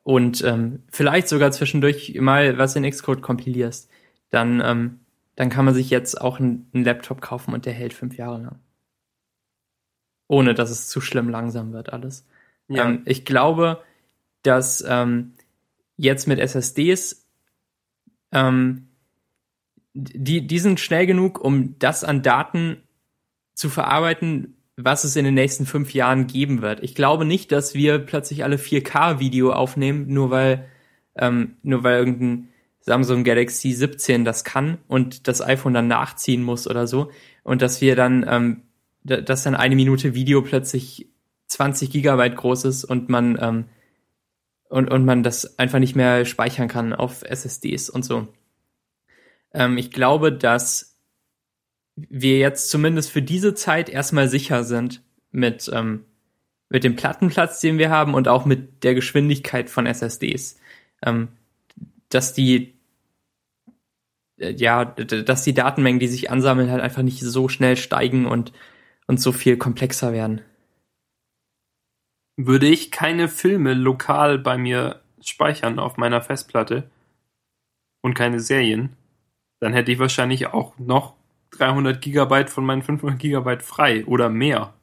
und 0.02 0.44
ähm, 0.44 0.84
vielleicht 0.92 1.26
sogar 1.26 1.50
zwischendurch 1.50 2.14
mal 2.20 2.58
was 2.58 2.76
in 2.76 2.88
Xcode 2.88 3.22
kompilierst, 3.22 3.90
dann, 4.30 4.62
ähm, 4.64 5.00
dann 5.34 5.50
kann 5.50 5.64
man 5.64 5.74
sich 5.74 5.90
jetzt 5.90 6.20
auch 6.20 6.38
einen, 6.38 6.70
einen 6.72 6.84
Laptop 6.84 7.20
kaufen 7.20 7.52
und 7.52 7.66
der 7.66 7.72
hält 7.72 7.92
fünf 7.92 8.16
Jahre 8.16 8.40
lang. 8.40 8.60
Ohne 10.28 10.54
dass 10.54 10.70
es 10.70 10.86
zu 10.86 11.00
schlimm 11.00 11.28
langsam 11.28 11.72
wird 11.72 11.92
alles. 11.92 12.24
Ja. 12.68 12.84
Ähm, 12.84 13.02
ich 13.04 13.24
glaube, 13.24 13.82
dass 14.42 14.84
ähm, 14.86 15.32
jetzt 15.96 16.28
mit 16.28 16.38
SSDs 16.38 17.25
ähm, 18.36 18.88
die, 19.94 20.46
die 20.46 20.58
sind 20.58 20.78
schnell 20.78 21.06
genug, 21.06 21.40
um 21.42 21.78
das 21.78 22.04
an 22.04 22.22
Daten 22.22 22.82
zu 23.54 23.70
verarbeiten, 23.70 24.56
was 24.76 25.04
es 25.04 25.16
in 25.16 25.24
den 25.24 25.34
nächsten 25.34 25.64
fünf 25.64 25.94
Jahren 25.94 26.26
geben 26.26 26.60
wird. 26.60 26.82
Ich 26.82 26.94
glaube 26.94 27.24
nicht, 27.24 27.50
dass 27.50 27.74
wir 27.74 27.98
plötzlich 27.98 28.44
alle 28.44 28.56
4K-Video 28.56 29.52
aufnehmen, 29.52 30.12
nur 30.12 30.30
weil, 30.30 30.66
ähm, 31.16 31.56
nur 31.62 31.82
weil 31.82 31.98
irgendein 31.98 32.48
Samsung 32.80 33.24
Galaxy 33.24 33.72
17 33.72 34.26
das 34.26 34.44
kann 34.44 34.76
und 34.86 35.28
das 35.28 35.40
iPhone 35.40 35.72
dann 35.72 35.88
nachziehen 35.88 36.42
muss 36.42 36.68
oder 36.68 36.86
so. 36.86 37.10
Und 37.42 37.62
dass 37.62 37.80
wir 37.80 37.96
dann, 37.96 38.26
ähm, 38.28 38.62
dass 39.02 39.44
dann 39.44 39.54
eine 39.54 39.76
Minute 39.76 40.14
Video 40.14 40.42
plötzlich 40.42 41.08
20 41.46 41.90
Gigabyte 41.90 42.36
groß 42.36 42.66
ist 42.66 42.84
und 42.84 43.08
man, 43.08 43.38
ähm, 43.40 43.64
und, 44.68 44.90
und 44.90 45.04
man 45.04 45.22
das 45.22 45.58
einfach 45.58 45.78
nicht 45.78 45.96
mehr 45.96 46.24
speichern 46.24 46.68
kann 46.68 46.92
auf 46.92 47.22
SSDs 47.22 47.90
und 47.90 48.04
so. 48.04 48.28
Ähm, 49.52 49.78
ich 49.78 49.90
glaube, 49.90 50.32
dass 50.32 50.96
wir 51.96 52.38
jetzt 52.38 52.70
zumindest 52.70 53.10
für 53.10 53.22
diese 53.22 53.54
Zeit 53.54 53.88
erstmal 53.88 54.28
sicher 54.28 54.64
sind 54.64 55.02
mit, 55.30 55.70
ähm, 55.72 56.04
mit 56.68 56.84
dem 56.84 56.96
Plattenplatz, 56.96 57.60
den 57.60 57.78
wir 57.78 57.90
haben 57.90 58.14
und 58.14 58.28
auch 58.28 58.44
mit 58.44 58.84
der 58.84 58.94
Geschwindigkeit 58.94 59.70
von 59.70 59.86
SSDs. 59.86 60.58
Ähm, 61.04 61.28
dass 62.08 62.34
die 62.34 62.76
äh, 64.38 64.52
ja, 64.52 64.84
dass 64.84 65.44
die 65.44 65.54
Datenmengen, 65.54 66.00
die 66.00 66.08
sich 66.08 66.30
ansammeln, 66.30 66.70
halt 66.70 66.82
einfach 66.82 67.02
nicht 67.02 67.20
so 67.20 67.48
schnell 67.48 67.76
steigen 67.76 68.26
und, 68.26 68.52
und 69.06 69.20
so 69.20 69.32
viel 69.32 69.56
komplexer 69.56 70.12
werden. 70.12 70.42
Würde 72.36 72.66
ich 72.66 72.90
keine 72.90 73.28
Filme 73.28 73.74
lokal 73.74 74.38
bei 74.38 74.58
mir 74.58 75.00
speichern 75.20 75.78
auf 75.78 75.96
meiner 75.96 76.22
Festplatte 76.22 76.90
und 78.02 78.14
keine 78.14 78.40
Serien, 78.40 78.96
dann 79.60 79.72
hätte 79.72 79.90
ich 79.90 79.98
wahrscheinlich 79.98 80.48
auch 80.48 80.78
noch 80.78 81.14
300 81.52 82.00
Gigabyte 82.00 82.50
von 82.50 82.64
meinen 82.64 82.82
500 82.82 83.18
Gigabyte 83.18 83.62
frei 83.62 84.04
oder 84.06 84.28
mehr. 84.28 84.74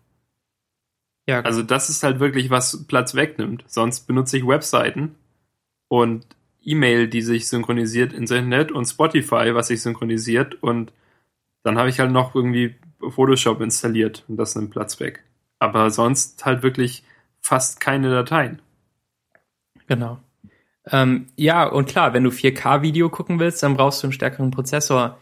Ja. 1.27 1.41
Also 1.41 1.63
das 1.63 1.89
ist 1.89 2.03
halt 2.03 2.19
wirklich, 2.19 2.49
was 2.49 2.85
Platz 2.85 3.15
wegnimmt. 3.15 3.63
Sonst 3.67 4.01
benutze 4.07 4.37
ich 4.37 4.47
Webseiten 4.47 5.15
und 5.87 6.25
E-Mail, 6.61 7.07
die 7.07 7.21
sich 7.21 7.47
synchronisiert 7.47 8.13
ins 8.13 8.31
Internet 8.31 8.71
und 8.71 8.85
Spotify, 8.85 9.53
was 9.53 9.67
sich 9.67 9.81
synchronisiert 9.81 10.61
und 10.61 10.91
dann 11.63 11.77
habe 11.77 11.89
ich 11.89 11.99
halt 11.99 12.11
noch 12.11 12.35
irgendwie 12.35 12.75
Photoshop 12.99 13.61
installiert 13.61 14.25
und 14.27 14.37
das 14.37 14.55
nimmt 14.55 14.71
Platz 14.71 14.99
weg. 14.99 15.23
Aber 15.59 15.89
sonst 15.91 16.45
halt 16.45 16.63
wirklich 16.63 17.03
fast 17.43 17.79
keine 17.79 18.09
Dateien. 18.09 18.61
Genau. 19.87 20.17
Ähm, 20.87 21.27
ja, 21.35 21.65
und 21.65 21.87
klar, 21.87 22.13
wenn 22.13 22.23
du 22.23 22.29
4K-Video 22.29 23.09
gucken 23.09 23.39
willst, 23.39 23.61
dann 23.61 23.75
brauchst 23.75 24.01
du 24.01 24.07
einen 24.07 24.13
stärkeren 24.13 24.51
Prozessor. 24.51 25.19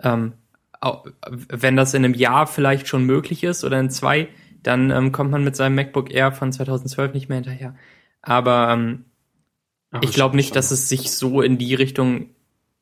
Ähm, 0.00 0.32
wenn 1.48 1.76
das 1.76 1.94
in 1.94 2.04
einem 2.04 2.14
Jahr 2.14 2.46
vielleicht 2.46 2.86
schon 2.88 3.04
möglich 3.04 3.42
ist 3.42 3.64
oder 3.64 3.80
in 3.80 3.90
zwei, 3.90 4.28
dann 4.62 4.90
ähm, 4.90 5.12
kommt 5.12 5.30
man 5.30 5.44
mit 5.44 5.56
seinem 5.56 5.74
MacBook 5.74 6.12
Air 6.12 6.32
von 6.32 6.52
2012 6.52 7.12
nicht 7.12 7.28
mehr 7.28 7.36
hinterher. 7.36 7.74
Aber 8.22 8.70
ähm, 8.70 9.04
Ach, 9.90 10.02
ich 10.02 10.12
glaube 10.12 10.36
nicht, 10.36 10.54
dass 10.54 10.70
es 10.70 10.88
sich 10.88 11.12
so 11.12 11.42
in 11.42 11.58
die 11.58 11.74
Richtung 11.74 12.30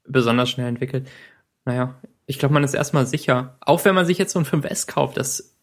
besonders 0.06 0.50
schnell 0.50 0.68
entwickelt. 0.68 1.08
Naja, 1.64 1.94
ich 2.26 2.38
glaube, 2.38 2.54
man 2.54 2.64
ist 2.64 2.74
erstmal 2.74 3.06
sicher. 3.06 3.56
Auch 3.60 3.84
wenn 3.84 3.94
man 3.94 4.06
sich 4.06 4.18
jetzt 4.18 4.32
so 4.32 4.38
ein 4.38 4.46
5S 4.46 4.86
kauft, 4.86 5.16
das, 5.16 5.53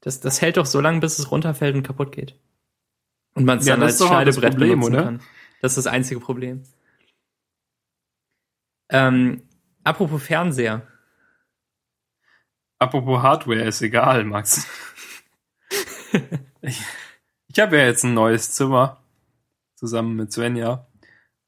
das, 0.00 0.20
das 0.20 0.40
hält 0.40 0.56
doch 0.56 0.66
so 0.66 0.80
lange, 0.80 1.00
bis 1.00 1.18
es 1.18 1.30
runterfällt 1.30 1.74
und 1.74 1.82
kaputt 1.82 2.12
geht. 2.12 2.38
Und 3.34 3.44
man 3.44 3.58
es 3.58 3.66
ja, 3.66 3.74
dann 3.74 3.84
als 3.84 3.98
Schneidebrett 3.98 4.52
Problem, 4.52 4.80
benutzen 4.80 4.94
oder? 4.94 5.04
kann. 5.04 5.20
Das 5.60 5.72
ist 5.72 5.84
das 5.84 5.92
einzige 5.92 6.20
Problem. 6.20 6.62
Ähm, 8.90 9.42
apropos 9.84 10.22
Fernseher. 10.22 10.86
Apropos 12.78 13.22
Hardware, 13.22 13.64
ist 13.64 13.82
egal, 13.82 14.24
Max. 14.24 14.66
ich 16.62 16.80
ich 17.58 17.58
habe 17.62 17.76
ja 17.76 17.86
jetzt 17.86 18.04
ein 18.04 18.14
neues 18.14 18.52
Zimmer 18.52 19.02
zusammen 19.74 20.14
mit 20.14 20.32
Svenja. 20.32 20.86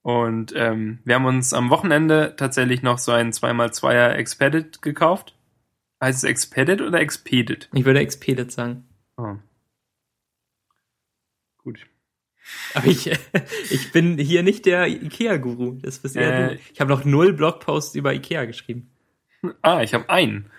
Und 0.03 0.53
ähm, 0.57 0.99
wir 1.05 1.15
haben 1.15 1.27
uns 1.27 1.53
am 1.53 1.71
Wochenende 1.71 2.35
tatsächlich 2.37 2.83
noch 2.83 2.99
so 2.99 3.13
ein 3.13 3.33
2x2er 3.33 4.15
Expedit 4.15 4.83
gekauft. 4.83 5.37
Heißt 6.01 6.19
es 6.19 6.25
Expedit 6.25 6.81
oder 6.81 7.01
Expedit? 7.01 7.69
Ich 7.75 7.85
würde 7.85 8.01
Expedit 8.01 8.51
sagen. 8.51 8.85
Oh. 9.17 9.37
Aber 12.75 12.87
ich, 12.87 13.11
ich 13.71 13.93
bin 13.93 14.19
hier 14.19 14.43
nicht 14.43 14.67
der 14.67 14.87
Ikea-Guru. 14.89 15.79
Das 15.83 15.99
ja 16.15 16.23
Äh. 16.23 16.49
du. 16.57 16.61
Ich 16.73 16.81
habe 16.81 16.91
noch 16.91 17.05
null 17.05 17.33
Blogposts 17.33 17.95
über 17.95 18.15
Ikea 18.15 18.45
geschrieben. 18.45 18.91
Ah, 19.63 19.83
ich 19.83 19.95
habe 19.95 20.09
einen. 20.11 20.51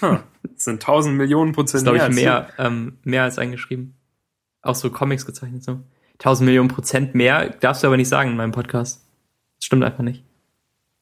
Hm. 0.00 0.20
Das 0.42 0.64
sind 0.64 0.82
1000 0.82 1.16
Millionen 1.16 1.52
Das 1.52 1.56
Prozent 1.56 1.78
ist, 1.78 1.84
glaube 1.84 1.98
ich, 1.98 2.02
als 2.02 2.14
mehr, 2.14 2.48
ähm, 2.58 2.98
mehr 3.04 3.24
als 3.24 3.38
eingeschrieben. 3.38 3.94
Auch 4.62 4.74
so 4.74 4.90
Comics 4.90 5.26
gezeichnet 5.26 5.64
so. 5.64 5.80
1000 6.14 6.46
Millionen 6.46 6.68
Prozent 6.68 7.14
mehr 7.14 7.50
darfst 7.50 7.82
du 7.82 7.88
aber 7.88 7.96
nicht 7.96 8.08
sagen 8.08 8.30
in 8.30 8.36
meinem 8.36 8.52
Podcast. 8.52 9.04
Das 9.58 9.66
stimmt 9.66 9.84
einfach 9.84 10.04
nicht. 10.04 10.24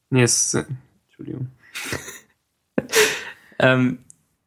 Nee, 0.08 0.22
es, 0.22 0.54
äh, 0.54 0.64
Entschuldigung. 1.06 1.50
Ähm, 3.60 3.98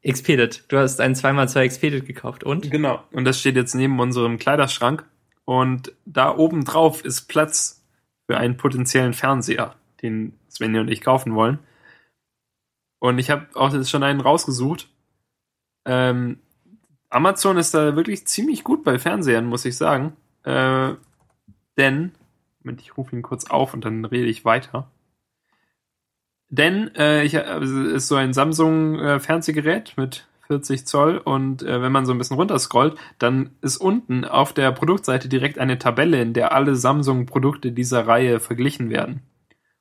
Expedit. 0.01 0.65
Du 0.67 0.77
hast 0.77 0.99
einen 0.99 1.15
2x2 1.15 1.61
Expedit 1.61 2.05
gekauft 2.05 2.43
und? 2.43 2.69
Genau. 2.69 3.03
Und 3.11 3.23
das 3.25 3.39
steht 3.39 3.55
jetzt 3.55 3.73
neben 3.73 3.99
unserem 3.99 4.37
Kleiderschrank. 4.37 5.05
Und 5.45 5.93
da 6.05 6.35
oben 6.35 6.65
drauf 6.65 7.05
ist 7.05 7.27
Platz 7.27 7.85
für 8.25 8.37
einen 8.37 8.57
potenziellen 8.57 9.13
Fernseher, 9.13 9.75
den 10.01 10.37
Svenja 10.49 10.81
und 10.81 10.89
ich 10.89 11.01
kaufen 11.01 11.35
wollen. 11.35 11.59
Und 12.99 13.19
ich 13.19 13.29
habe 13.29 13.47
auch 13.53 13.73
jetzt 13.73 13.89
schon 13.89 14.03
einen 14.03 14.21
rausgesucht. 14.21 14.89
Ähm, 15.85 16.39
Amazon 17.09 17.57
ist 17.57 17.73
da 17.73 17.95
wirklich 17.95 18.25
ziemlich 18.25 18.63
gut 18.63 18.83
bei 18.83 18.97
Fernsehern, 18.97 19.45
muss 19.45 19.65
ich 19.65 19.77
sagen. 19.77 20.15
Äh, 20.43 20.93
denn, 21.77 22.13
Moment, 22.61 22.81
ich 22.81 22.97
rufe 22.97 23.15
ihn 23.15 23.21
kurz 23.21 23.45
auf 23.45 23.73
und 23.73 23.85
dann 23.85 24.05
rede 24.05 24.27
ich 24.27 24.45
weiter. 24.45 24.89
Denn 26.55 26.93
äh, 26.93 27.23
ich, 27.23 27.33
äh, 27.33 27.39
es 27.39 27.71
ist 27.71 28.07
so 28.07 28.15
ein 28.15 28.31
Samsung 28.31 28.99
äh, 28.99 29.19
Fernsehgerät 29.19 29.93
mit 29.97 30.27
40 30.45 30.85
Zoll 30.85 31.17
und 31.17 31.63
äh, 31.63 31.81
wenn 31.81 31.91
man 31.91 32.05
so 32.05 32.11
ein 32.11 32.19
bisschen 32.19 32.37
runterscrollt, 32.37 32.95
dann 33.17 33.49
ist 33.61 33.77
unten 33.77 34.23
auf 34.23 34.53
der 34.53 34.71
Produktseite 34.71 35.27
direkt 35.29 35.57
eine 35.57 35.79
Tabelle, 35.79 36.21
in 36.21 36.33
der 36.33 36.53
alle 36.53 36.75
Samsung-Produkte 36.75 37.71
dieser 37.71 38.05
Reihe 38.05 38.39
verglichen 38.39 38.91
werden. 38.91 39.23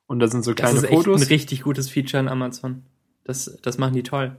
Und 0.06 0.20
da 0.20 0.28
sind 0.28 0.44
so 0.44 0.54
Das 0.54 0.64
kleine 0.64 0.78
ist 0.78 0.84
echt 0.84 0.94
Fotos. 0.94 1.20
ein 1.20 1.28
richtig 1.28 1.60
gutes 1.60 1.90
Feature 1.90 2.22
in 2.22 2.28
Amazon. 2.28 2.84
Das, 3.24 3.58
das 3.60 3.76
machen 3.76 3.92
die 3.92 4.02
toll. 4.02 4.38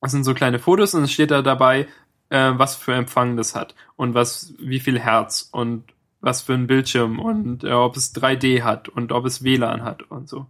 Das 0.00 0.10
sind 0.10 0.24
so 0.24 0.34
kleine 0.34 0.58
Fotos 0.58 0.94
und 0.94 1.04
es 1.04 1.12
steht 1.12 1.30
da 1.30 1.42
dabei, 1.42 1.86
äh, 2.28 2.54
was 2.56 2.74
für 2.74 2.94
Empfang 2.94 3.36
das 3.36 3.54
hat 3.54 3.76
und 3.94 4.14
was, 4.14 4.52
wie 4.58 4.80
viel 4.80 4.98
Herz 4.98 5.48
und 5.52 5.84
was 6.20 6.42
für 6.42 6.54
ein 6.54 6.66
Bildschirm 6.66 7.20
und 7.20 7.62
äh, 7.62 7.70
ob 7.70 7.96
es 7.96 8.12
3D 8.16 8.62
hat 8.62 8.88
und 8.88 9.12
ob 9.12 9.26
es 9.26 9.44
WLAN 9.44 9.84
hat 9.84 10.02
und 10.10 10.28
so. 10.28 10.46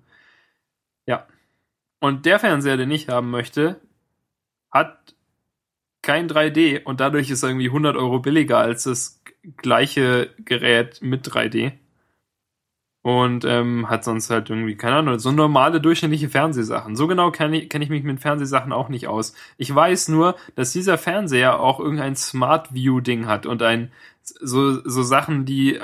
Ja. 1.06 1.26
Und 2.00 2.26
der 2.26 2.38
Fernseher, 2.38 2.76
den 2.76 2.90
ich 2.90 3.08
haben 3.08 3.30
möchte, 3.30 3.80
hat 4.70 5.14
kein 6.02 6.28
3D 6.28 6.84
und 6.84 7.00
dadurch 7.00 7.30
ist 7.30 7.42
er 7.42 7.50
irgendwie 7.50 7.68
100 7.68 7.96
Euro 7.96 8.20
billiger 8.20 8.58
als 8.58 8.84
das 8.84 9.22
gleiche 9.56 10.30
Gerät 10.44 11.00
mit 11.02 11.26
3D. 11.26 11.72
Und 13.02 13.44
ähm, 13.44 13.88
hat 13.88 14.02
sonst 14.02 14.30
halt 14.30 14.50
irgendwie, 14.50 14.76
keine 14.76 14.96
Ahnung, 14.96 15.20
so 15.20 15.30
normale 15.30 15.80
durchschnittliche 15.80 16.28
Fernsehsachen. 16.28 16.96
So 16.96 17.06
genau 17.06 17.30
kenne 17.30 17.60
ich, 17.60 17.68
kenn 17.68 17.80
ich 17.80 17.88
mich 17.88 18.02
mit 18.02 18.20
Fernsehsachen 18.20 18.72
auch 18.72 18.88
nicht 18.88 19.06
aus. 19.06 19.32
Ich 19.58 19.72
weiß 19.72 20.08
nur, 20.08 20.36
dass 20.56 20.72
dieser 20.72 20.98
Fernseher 20.98 21.60
auch 21.60 21.78
irgendein 21.78 22.16
Smart 22.16 22.74
View-Ding 22.74 23.26
hat 23.26 23.46
und 23.46 23.62
ein 23.62 23.92
so, 24.22 24.80
so 24.88 25.02
Sachen, 25.04 25.44
die 25.44 25.78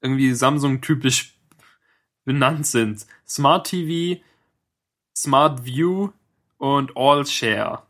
irgendwie 0.00 0.32
Samsung-typisch 0.32 1.38
benannt 2.24 2.66
sind. 2.66 3.06
Smart 3.26 3.68
TV, 3.68 4.20
Smart 5.22 5.64
View 5.64 6.10
und 6.58 6.96
All 6.96 7.26
Share. 7.26 7.82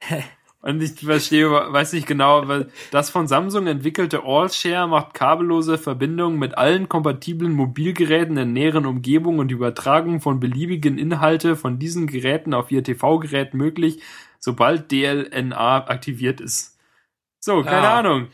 Und 0.62 0.82
ich 0.82 0.94
verstehe, 0.94 1.48
weiß 1.48 1.92
nicht 1.92 2.08
genau, 2.08 2.48
weil 2.48 2.70
das 2.90 3.08
von 3.10 3.28
Samsung 3.28 3.68
entwickelte 3.68 4.24
AllShare 4.24 4.88
macht 4.88 5.14
kabellose 5.14 5.78
Verbindungen 5.78 6.40
mit 6.40 6.58
allen 6.58 6.88
kompatiblen 6.88 7.52
Mobilgeräten 7.52 8.36
in 8.36 8.52
näheren 8.52 8.84
Umgebungen 8.84 9.38
und 9.38 9.48
die 9.48 9.54
Übertragung 9.54 10.20
von 10.20 10.40
beliebigen 10.40 10.98
Inhalte 10.98 11.54
von 11.54 11.78
diesen 11.78 12.08
Geräten 12.08 12.52
auf 12.52 12.72
ihr 12.72 12.82
TV-Gerät 12.82 13.54
möglich, 13.54 14.02
sobald 14.40 14.90
DLNA 14.90 15.86
aktiviert 15.88 16.40
ist. 16.40 16.76
So, 17.38 17.62
keine 17.62 17.86
Ah. 17.88 17.98
Ahnung. 18.00 18.26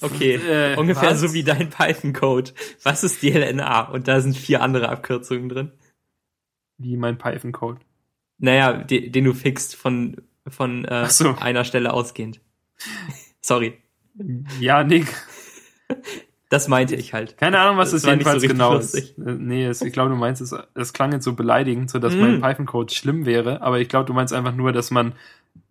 Okay, 0.00 0.36
äh, 0.36 0.74
ungefähr 0.76 1.10
was? 1.10 1.20
so 1.20 1.34
wie 1.34 1.44
dein 1.44 1.68
Python-Code. 1.68 2.52
Was 2.82 3.04
ist 3.04 3.22
DLNA? 3.22 3.90
Und 3.90 4.08
da 4.08 4.22
sind 4.22 4.38
vier 4.38 4.62
andere 4.62 4.88
Abkürzungen 4.88 5.50
drin. 5.50 5.72
Wie 6.78 6.96
mein 6.96 7.18
Python-Code. 7.18 7.80
Naja, 8.38 8.72
de, 8.72 9.10
den 9.10 9.24
du 9.24 9.34
fixt 9.34 9.74
von, 9.74 10.16
von 10.46 10.84
äh, 10.84 11.06
so. 11.08 11.34
einer 11.40 11.64
Stelle 11.64 11.92
ausgehend. 11.92 12.40
Sorry. 13.40 13.74
Ja, 14.60 14.84
Nick. 14.84 15.06
Das 16.50 16.66
meinte 16.66 16.94
ich 16.96 17.12
halt. 17.12 17.36
Keine 17.36 17.58
Ahnung, 17.58 17.76
was 17.76 17.90
Das 17.90 17.96
nicht 17.96 18.02
so 18.04 18.08
jedenfalls 18.10 18.36
richtig 18.36 18.50
genau 18.52 18.72
lustig. 18.72 19.10
ist. 19.10 19.18
Nee, 19.18 19.66
es, 19.66 19.82
ich 19.82 19.92
glaube, 19.92 20.08
du 20.08 20.16
meinst, 20.16 20.40
es, 20.40 20.54
es 20.74 20.94
klang 20.94 21.12
jetzt 21.12 21.24
so 21.24 21.34
beleidigend, 21.34 21.90
so 21.90 21.98
dass 21.98 22.14
Mm. 22.14 22.20
mein 22.20 22.40
Python-Code 22.40 22.94
schlimm 22.94 23.26
wäre, 23.26 23.60
aber 23.60 23.80
ich 23.80 23.88
glaube, 23.90 24.06
du 24.06 24.14
meinst 24.14 24.32
einfach 24.32 24.54
nur, 24.54 24.72
dass 24.72 24.90
man, 24.90 25.12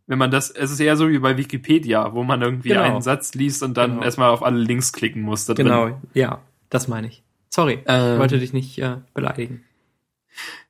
wenn 0.06 0.20
man 0.20 0.30
das, 0.30 0.52
es 0.52 0.70
ist 0.70 0.80
eher 0.80 0.96
so 0.96 1.10
wie 1.10 1.18
bei 1.18 1.36
Wikipedia, 1.36 2.14
wo 2.14 2.24
man 2.24 2.44
irgendwie 2.44 2.70
Genau. 2.70 2.84
einen 2.84 3.02
Satz 3.02 3.34
liest 3.34 3.64
und 3.64 3.76
dann 3.76 3.94
Genau. 3.94 4.04
erstmal 4.04 4.30
auf 4.30 4.44
alle 4.44 4.60
Links 4.60 4.94
klicken 4.94 5.24
muss. 5.24 5.46
Da 5.46 5.56
Drin. 5.56 5.66
Genau, 5.66 6.00
ja, 6.14 6.42
das 6.70 6.88
meine 6.88 7.08
ich. 7.08 7.24
Sorry, 7.50 7.80
Ähm. 7.88 8.14
ich 8.14 8.20
wollte 8.20 8.38
dich 8.38 8.54
nicht 8.54 8.78
äh, 8.78 8.98
beleidigen. 9.16 9.64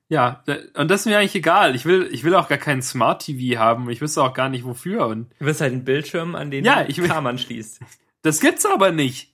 Ja, 0.10 0.42
und 0.76 0.90
das 0.90 1.02
ist 1.02 1.06
mir 1.06 1.18
eigentlich 1.20 1.36
egal. 1.36 1.76
Ich 1.76 1.86
will, 1.86 2.08
ich 2.12 2.24
will 2.24 2.34
auch 2.36 2.48
gar 2.48 2.58
keinen 2.58 2.82
Smart 2.82 3.24
TV 3.26 3.60
haben. 3.60 3.90
Ich 3.90 4.00
wüsste 4.00 4.24
auch 4.24 4.34
gar 4.34 4.48
nicht 4.48 4.64
wofür. 4.64 5.06
Und 5.08 5.30
Du 5.40 5.46
wirst 5.46 5.60
halt 5.62 5.74
einen 5.74 5.84
Bildschirm, 5.84 6.36
an 6.36 6.50
den 6.50 6.64
Ja, 6.64 6.84
du 6.84 6.90
ich 6.90 7.00
will- 7.02 7.10
Kram 7.10 7.28
anschließt. 7.28 7.82
das 8.22 8.40
gibt's 8.40 8.66
aber 8.66 8.92
nicht. 8.92 9.34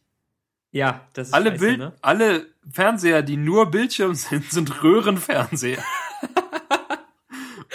Ja, 0.71 1.01
das 1.13 1.27
ist 1.27 1.33
Alle 1.35 1.51
scheiße, 1.51 1.63
Bild, 1.65 1.77
ne? 1.77 1.93
alle 2.01 2.47
Fernseher, 2.71 3.21
die 3.21 3.37
nur 3.37 3.69
Bildschirm 3.69 4.15
sind, 4.15 4.49
sind 4.51 4.83
Röhrenfernseher. 4.83 5.83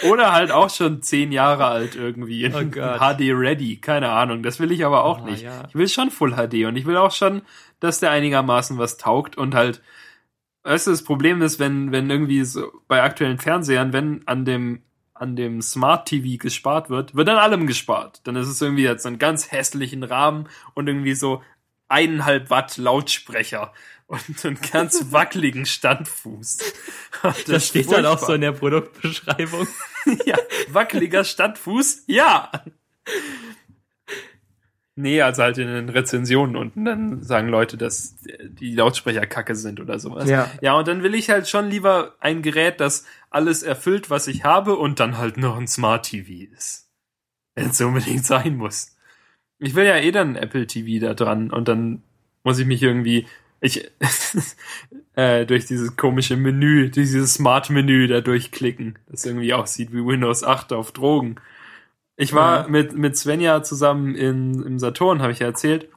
Oder 0.09 0.31
halt 0.31 0.51
auch 0.51 0.69
schon 0.69 1.01
zehn 1.01 1.31
Jahre 1.33 1.65
alt 1.65 1.95
irgendwie. 1.95 2.45
Oh. 2.47 2.61
HD 2.61 3.31
ready. 3.33 3.77
Keine 3.77 4.09
Ahnung. 4.09 4.43
Das 4.43 4.59
will 4.59 4.71
ich 4.71 4.85
aber 4.85 5.03
auch 5.03 5.21
Ah, 5.21 5.25
nicht. 5.25 5.43
ja. 5.43 5.63
Ich 5.67 5.75
will 5.75 5.89
schon 5.89 6.09
Full 6.09 6.33
HD 6.35 6.65
und 6.65 6.77
ich 6.77 6.85
will 6.85 6.95
auch 6.95 7.11
schon, 7.11 7.41
dass 7.81 7.99
der 7.99 8.11
einigermaßen 8.11 8.77
was 8.77 8.97
taugt 8.97 9.37
und 9.37 9.55
halt, 9.55 9.81
weißt 10.69 10.85
du, 10.85 10.91
das 10.91 11.03
Problem 11.03 11.41
ist, 11.41 11.57
wenn, 11.57 11.91
wenn 11.91 12.09
irgendwie 12.09 12.43
so 12.45 12.71
bei 12.87 13.01
aktuellen 13.01 13.39
Fernsehern, 13.39 13.91
wenn 13.91 14.27
an 14.27 14.45
dem, 14.45 14.83
an 15.15 15.35
dem 15.35 15.63
Smart 15.63 16.07
TV 16.07 16.37
gespart 16.37 16.91
wird, 16.91 17.15
wird 17.15 17.27
an 17.27 17.37
allem 17.37 17.65
gespart. 17.65 18.21
Dann 18.25 18.35
ist 18.35 18.47
es 18.47 18.61
irgendwie 18.61 18.83
jetzt 18.83 19.05
einen 19.07 19.17
ganz 19.17 19.51
hässlichen 19.51 20.03
Rahmen 20.03 20.47
und 20.75 20.87
irgendwie 20.87 21.15
so 21.15 21.41
eineinhalb 21.87 22.51
Watt 22.51 22.77
Lautsprecher 22.77 23.73
und 24.05 24.45
einen 24.45 24.59
ganz 24.71 25.07
wackeligen 25.11 25.65
Standfuß. 25.65 26.59
Und 27.23 27.49
Das, 27.49 27.67
steht 27.67 27.91
dann 27.91 28.05
auch 28.05 28.19
so 28.19 28.27
furchtbar. 28.27 28.35
in 28.35 28.41
der 28.41 28.51
Produktbeschreibung. 28.51 29.67
Ja, 30.25 30.37
wackeliger 30.69 31.23
Standfuß, 31.25 32.05
ja. 32.07 32.51
Nee, 35.01 35.21
also 35.21 35.43
halt 35.43 35.57
in 35.57 35.67
den 35.67 35.87
Rezensionen 35.87 36.57
unten, 36.57 36.83
dann 36.83 37.21
sagen 37.21 37.47
Leute, 37.47 37.77
dass 37.77 38.17
die 38.49 38.75
Lautsprecher 38.75 39.25
kacke 39.25 39.55
sind 39.55 39.79
oder 39.79 39.97
sowas. 39.97 40.29
Ja. 40.29 40.51
Ja, 40.59 40.73
und 40.73 40.89
dann 40.89 41.03
will 41.03 41.15
ich 41.15 41.29
halt 41.29 41.47
schon 41.47 41.69
lieber 41.69 42.15
ein 42.19 42.41
Gerät, 42.41 42.81
das 42.81 43.05
alles 43.29 43.63
erfüllt, 43.63 44.09
was 44.09 44.27
ich 44.27 44.43
habe 44.43 44.75
und 44.75 44.99
dann 44.99 45.17
halt 45.17 45.37
noch 45.37 45.57
ein 45.57 45.69
Smart 45.69 46.05
TV 46.05 46.51
ist. 46.53 46.89
Wenn 47.55 47.69
es 47.69 47.79
unbedingt 47.79 48.25
sein 48.25 48.57
muss. 48.57 48.97
Ich 49.57 49.73
will 49.73 49.85
ja 49.85 49.95
eh 49.95 50.11
dann 50.11 50.35
Apple 50.35 50.67
TV 50.67 51.05
da 51.05 51.13
dran 51.13 51.49
und 51.49 51.69
dann 51.69 52.03
muss 52.43 52.59
ich 52.59 52.65
mich 52.65 52.83
irgendwie, 52.83 53.25
ich, 53.61 53.89
äh, 55.15 55.45
durch 55.45 55.65
dieses 55.65 55.95
komische 55.95 56.35
Menü, 56.35 56.89
dieses 56.89 57.35
Smart-Menü 57.35 58.07
da 58.07 58.19
durchklicken, 58.19 58.99
das 59.07 59.25
irgendwie 59.25 59.53
aussieht 59.53 59.93
wie 59.93 60.05
Windows 60.05 60.43
8 60.43 60.73
auf 60.73 60.91
Drogen. 60.91 61.37
Ich 62.21 62.33
war 62.33 62.63
Ja. 62.63 62.67
mit, 62.67 62.97
mit 62.97 63.15
Svenja 63.17 63.63
zusammen 63.63 64.13
in, 64.13 64.61
im 64.61 64.77
Saturn, 64.77 65.21
habe 65.21 65.31
ich 65.31 65.39
ja 65.39 65.47
erzählt. 65.47 65.87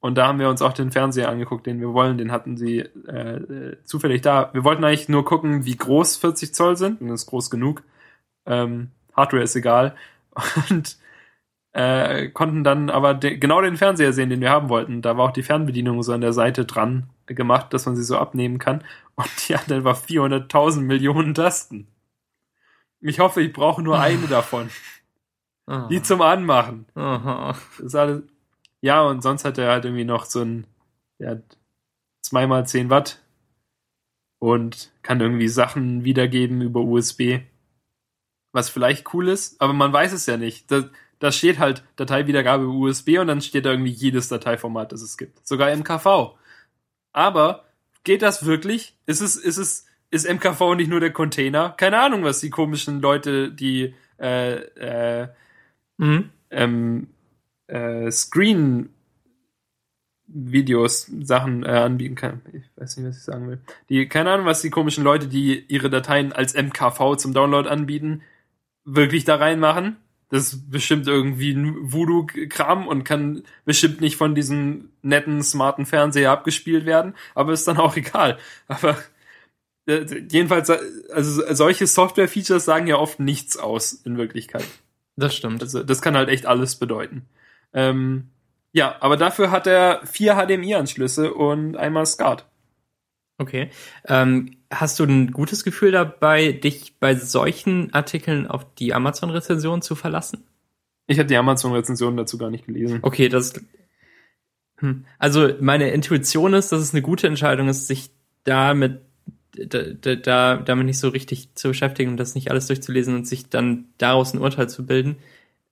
Und 0.00 0.16
da 0.16 0.26
haben 0.26 0.38
wir 0.40 0.48
uns 0.48 0.60
auch 0.62 0.72
den 0.72 0.90
Fernseher 0.92 1.28
angeguckt, 1.28 1.66
den 1.66 1.80
wir 1.80 1.92
wollen. 1.92 2.18
Den 2.18 2.32
hatten 2.32 2.56
sie 2.56 2.80
äh, 2.80 3.36
äh, 3.36 3.76
zufällig 3.84 4.22
da. 4.22 4.50
Wir 4.52 4.64
wollten 4.64 4.84
eigentlich 4.84 5.08
nur 5.08 5.24
gucken, 5.24 5.64
wie 5.64 5.76
groß 5.76 6.16
40 6.16 6.52
Zoll 6.54 6.76
sind. 6.76 7.00
Und 7.00 7.08
das 7.08 7.22
ist 7.22 7.26
groß 7.26 7.48
genug. 7.50 7.82
Ähm, 8.46 8.90
Hardware 9.16 9.42
ist 9.42 9.54
egal. 9.56 9.94
Und 10.70 10.98
äh, 11.72 12.28
konnten 12.30 12.64
dann 12.64 12.90
aber 12.90 13.14
de 13.14 13.36
genau 13.38 13.60
den 13.60 13.76
Fernseher 13.76 14.12
sehen, 14.12 14.30
den 14.30 14.40
wir 14.40 14.50
haben 14.50 14.68
wollten. 14.68 15.00
Da 15.02 15.16
war 15.16 15.26
auch 15.28 15.32
die 15.32 15.42
Fernbedienung 15.44 16.02
so 16.02 16.12
an 16.12 16.20
der 16.22 16.32
Seite 16.32 16.64
dran 16.64 17.08
gemacht, 17.26 17.72
dass 17.72 17.86
man 17.86 17.94
sie 17.94 18.02
so 18.04 18.16
abnehmen 18.18 18.58
kann. 18.58 18.82
Und 19.16 19.28
die 19.48 19.54
hat 19.56 19.70
einfach 19.70 19.96
400.000 20.00 20.80
Millionen 20.80 21.34
Tasten. 21.34 21.86
Ich 23.00 23.20
hoffe, 23.20 23.42
ich 23.42 23.52
brauche 23.52 23.82
nur 23.82 23.98
eine 24.00 24.26
davon. 24.30 24.70
Ah. 25.68 25.86
Die 25.88 26.02
zum 26.02 26.22
Anmachen. 26.22 26.86
Das 26.94 27.80
ist 27.80 27.94
alles. 27.94 28.22
Ja, 28.80 29.02
und 29.02 29.22
sonst 29.22 29.44
hat 29.44 29.58
er 29.58 29.70
halt 29.70 29.84
irgendwie 29.84 30.04
noch 30.04 30.24
so 30.24 30.40
ein, 30.40 30.66
der 31.18 31.30
hat 31.32 31.42
zweimal 32.22 32.66
10 32.66 32.88
Watt 32.88 33.20
und 34.38 34.90
kann 35.02 35.20
irgendwie 35.20 35.48
Sachen 35.48 36.04
wiedergeben 36.04 36.62
über 36.62 36.80
USB. 36.80 37.40
Was 38.52 38.70
vielleicht 38.70 39.12
cool 39.12 39.28
ist, 39.28 39.60
aber 39.60 39.74
man 39.74 39.92
weiß 39.92 40.12
es 40.12 40.24
ja 40.24 40.38
nicht. 40.38 40.70
Das, 40.70 40.86
da 41.18 41.32
steht 41.32 41.58
halt 41.58 41.84
Dateiwiedergabe 41.96 42.66
USB 42.66 43.18
und 43.18 43.26
dann 43.26 43.42
steht 43.42 43.66
da 43.66 43.70
irgendwie 43.70 43.90
jedes 43.90 44.28
Dateiformat, 44.28 44.92
das 44.92 45.02
es 45.02 45.18
gibt. 45.18 45.46
Sogar 45.46 45.74
MKV. 45.76 46.38
Aber 47.12 47.66
geht 48.04 48.22
das 48.22 48.46
wirklich? 48.46 48.96
Ist 49.04 49.20
es, 49.20 49.36
ist 49.36 49.58
es, 49.58 49.86
ist 50.10 50.26
MKV 50.26 50.76
nicht 50.76 50.88
nur 50.88 51.00
der 51.00 51.12
Container? 51.12 51.74
Keine 51.76 52.00
Ahnung, 52.00 52.24
was 52.24 52.40
die 52.40 52.48
komischen 52.48 53.02
Leute, 53.02 53.52
die 53.52 53.94
äh, 54.18 54.54
äh, 54.54 55.28
Mhm. 55.98 56.30
ähm, 56.50 57.08
äh, 57.66 58.10
Screen 58.10 58.90
Videos, 60.28 61.10
Sachen 61.22 61.64
äh, 61.64 61.68
anbieten 61.68 62.14
kann. 62.14 62.42
Ich 62.52 62.62
weiß 62.76 62.98
nicht, 62.98 63.08
was 63.08 63.16
ich 63.16 63.22
sagen 63.22 63.48
will. 63.48 63.60
Die, 63.88 64.06
keine 64.08 64.30
Ahnung, 64.30 64.46
was 64.46 64.60
die 64.60 64.70
komischen 64.70 65.02
Leute, 65.02 65.26
die 65.26 65.64
ihre 65.68 65.88
Dateien 65.88 66.32
als 66.32 66.54
MKV 66.54 67.16
zum 67.16 67.32
Download 67.32 67.68
anbieten, 67.68 68.22
wirklich 68.84 69.24
da 69.24 69.36
reinmachen. 69.36 69.96
Das 70.28 70.52
ist 70.52 70.70
bestimmt 70.70 71.06
irgendwie 71.08 71.52
ein 71.52 71.90
Voodoo-Kram 71.92 72.86
und 72.86 73.04
kann 73.04 73.42
bestimmt 73.64 74.02
nicht 74.02 74.16
von 74.16 74.34
diesem 74.34 74.90
netten, 75.00 75.42
smarten 75.42 75.86
Fernseher 75.86 76.30
abgespielt 76.30 76.84
werden, 76.84 77.14
aber 77.34 77.54
ist 77.54 77.66
dann 77.66 77.78
auch 77.78 77.96
egal. 77.96 78.38
Aber 78.66 78.98
äh, 79.86 80.04
jedenfalls, 80.30 80.68
also 80.68 81.54
solche 81.54 81.86
Software-Features 81.86 82.66
sagen 82.66 82.86
ja 82.86 82.96
oft 82.96 83.20
nichts 83.20 83.56
aus 83.56 83.94
in 83.94 84.18
Wirklichkeit. 84.18 84.66
Das 85.18 85.34
stimmt. 85.34 85.62
Also 85.62 85.82
das 85.82 86.00
kann 86.00 86.16
halt 86.16 86.28
echt 86.28 86.46
alles 86.46 86.76
bedeuten. 86.76 87.26
Ähm, 87.74 88.28
ja, 88.72 88.94
aber 89.00 89.16
dafür 89.16 89.50
hat 89.50 89.66
er 89.66 90.00
vier 90.06 90.36
HDMI-Anschlüsse 90.36 91.34
und 91.34 91.76
einmal 91.76 92.06
SCART. 92.06 92.46
Okay. 93.38 93.70
Ähm, 94.06 94.56
hast 94.70 95.00
du 95.00 95.04
ein 95.04 95.32
gutes 95.32 95.64
Gefühl 95.64 95.90
dabei, 95.90 96.52
dich 96.52 96.98
bei 97.00 97.16
solchen 97.16 97.92
Artikeln 97.92 98.46
auf 98.46 98.74
die 98.76 98.94
Amazon-Rezension 98.94 99.82
zu 99.82 99.96
verlassen? 99.96 100.44
Ich 101.08 101.18
habe 101.18 101.26
die 101.26 101.36
Amazon-Rezension 101.36 102.16
dazu 102.16 102.38
gar 102.38 102.50
nicht 102.50 102.66
gelesen. 102.66 103.00
Okay, 103.02 103.28
das. 103.28 103.54
Hm. 104.76 105.04
Also 105.18 105.50
meine 105.60 105.90
Intuition 105.90 106.54
ist, 106.54 106.70
dass 106.70 106.80
es 106.80 106.92
eine 106.94 107.02
gute 107.02 107.26
Entscheidung 107.26 107.68
ist, 107.68 107.88
sich 107.88 108.10
damit 108.44 109.00
da, 109.00 109.07
da, 109.66 110.14
da, 110.16 110.56
damit 110.56 110.86
nicht 110.86 110.98
so 110.98 111.08
richtig 111.08 111.54
zu 111.54 111.68
beschäftigen 111.68 112.10
und 112.12 112.16
das 112.16 112.34
nicht 112.34 112.50
alles 112.50 112.66
durchzulesen 112.66 113.14
und 113.14 113.26
sich 113.26 113.48
dann 113.48 113.86
daraus 113.98 114.32
ein 114.34 114.40
Urteil 114.40 114.68
zu 114.68 114.86
bilden. 114.86 115.16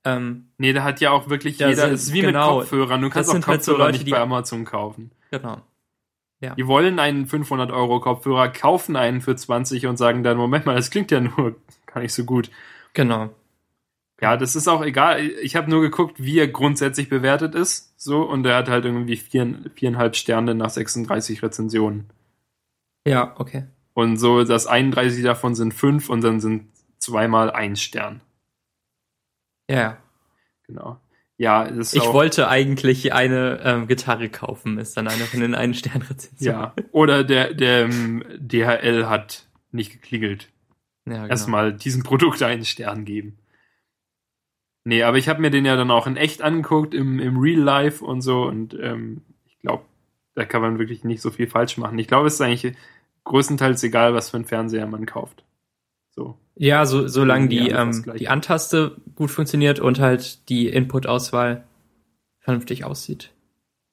Ähm, 0.04 0.46
Nee, 0.58 0.72
da 0.72 0.84
hat 0.84 1.00
ja 1.00 1.10
auch 1.10 1.28
wirklich 1.28 1.58
jeder, 1.58 1.74
sind- 1.74 1.92
das 1.92 2.02
ist 2.04 2.12
wie 2.12 2.20
genau. 2.20 2.58
mit 2.58 2.68
Kopfhörern. 2.68 3.02
Du 3.02 3.10
kannst 3.10 3.28
auch 3.30 3.34
sind 3.34 3.46
halt 3.46 3.62
so 3.64 3.72
Kopfhörer 3.72 3.88
Leute, 3.88 3.98
nicht 3.98 4.06
die- 4.06 4.12
bei 4.12 4.20
Amazon 4.20 4.64
kaufen. 4.64 5.10
genau. 5.30 5.62
Die 6.56 6.66
wollen 6.66 6.98
einen 7.00 7.26
500 7.26 7.72
Euro 7.72 7.98
Kopfhörer, 7.98 8.48
kaufen 8.50 8.94
einen 8.94 9.20
für 9.22 9.34
20 9.34 9.86
und 9.86 9.96
sagen 9.96 10.22
dann, 10.22 10.36
Moment 10.36 10.64
mal, 10.66 10.76
das 10.76 10.90
klingt 10.90 11.10
ja 11.10 11.18
nur 11.20 11.56
gar 11.86 12.00
nicht 12.02 12.12
so 12.12 12.24
gut. 12.24 12.50
Genau. 12.92 13.30
Ja, 14.20 14.36
das 14.36 14.54
ist 14.54 14.68
auch 14.68 14.82
egal. 14.84 15.20
Ich 15.42 15.56
habe 15.56 15.68
nur 15.70 15.80
geguckt, 15.80 16.22
wie 16.22 16.38
er 16.38 16.46
grundsätzlich 16.48 17.08
bewertet 17.08 17.54
ist. 17.54 17.94
So, 18.00 18.22
und 18.22 18.46
er 18.46 18.56
hat 18.56 18.68
halt 18.68 18.84
irgendwie 18.84 19.16
vier, 19.16 19.58
viereinhalb 19.74 20.14
Sterne 20.14 20.54
nach 20.54 20.70
36 20.70 21.42
Rezensionen. 21.42 22.08
Ja, 23.06 23.34
okay. 23.38 23.64
Und 23.96 24.18
so, 24.18 24.44
das 24.44 24.66
31 24.66 25.24
davon 25.24 25.54
sind 25.54 25.72
fünf 25.72 26.10
und 26.10 26.20
dann 26.20 26.38
sind 26.38 26.68
zweimal 26.98 27.50
ein 27.50 27.76
Stern. 27.76 28.20
Ja. 29.70 29.96
Genau. 30.66 31.00
Ja, 31.38 31.64
das 31.64 31.94
Ich 31.94 32.04
wollte 32.04 32.46
eigentlich 32.48 33.14
eine 33.14 33.58
ähm, 33.64 33.86
Gitarre 33.86 34.28
kaufen, 34.28 34.76
ist 34.76 34.98
dann 34.98 35.08
eine 35.08 35.24
von 35.24 35.40
den 35.40 35.54
einen 35.54 35.72
Stern 35.72 36.04
Ja. 36.38 36.74
Oder 36.92 37.24
der, 37.24 37.54
der 37.54 37.86
ähm, 37.86 38.22
DHL 38.36 39.06
hat 39.08 39.46
nicht 39.72 39.92
geklingelt. 39.92 40.50
ja 41.06 41.14
genau. 41.14 41.28
Erstmal 41.28 41.72
diesem 41.72 42.02
Produkt 42.02 42.42
einen 42.42 42.66
Stern 42.66 43.06
geben. 43.06 43.38
Nee, 44.84 45.04
aber 45.04 45.16
ich 45.16 45.30
habe 45.30 45.40
mir 45.40 45.50
den 45.50 45.64
ja 45.64 45.74
dann 45.74 45.90
auch 45.90 46.06
in 46.06 46.18
echt 46.18 46.42
angeguckt, 46.42 46.92
im, 46.92 47.18
im 47.18 47.38
Real 47.38 47.62
Life 47.62 48.04
und 48.04 48.20
so. 48.20 48.42
Und 48.42 48.74
ähm, 48.78 49.22
ich 49.46 49.58
glaube, 49.60 49.84
da 50.34 50.44
kann 50.44 50.60
man 50.60 50.78
wirklich 50.78 51.02
nicht 51.02 51.22
so 51.22 51.30
viel 51.30 51.46
falsch 51.46 51.78
machen. 51.78 51.98
Ich 51.98 52.08
glaube, 52.08 52.26
es 52.26 52.34
ist 52.34 52.42
eigentlich 52.42 52.76
größtenteils 53.26 53.82
egal, 53.82 54.14
was 54.14 54.30
für 54.30 54.38
einen 54.38 54.46
Fernseher 54.46 54.86
man 54.86 55.04
kauft. 55.04 55.44
So. 56.10 56.38
Ja, 56.54 56.86
so, 56.86 57.06
solange 57.06 57.48
die, 57.48 57.72
alles 57.72 57.98
das 57.98 58.06
ähm, 58.06 58.16
die 58.18 58.28
Antaste 58.28 58.96
gut 59.14 59.30
funktioniert 59.30 59.78
und 59.78 60.00
halt 60.00 60.48
die 60.48 60.68
Input-Auswahl 60.68 61.64
vernünftig 62.40 62.84
aussieht. 62.84 63.32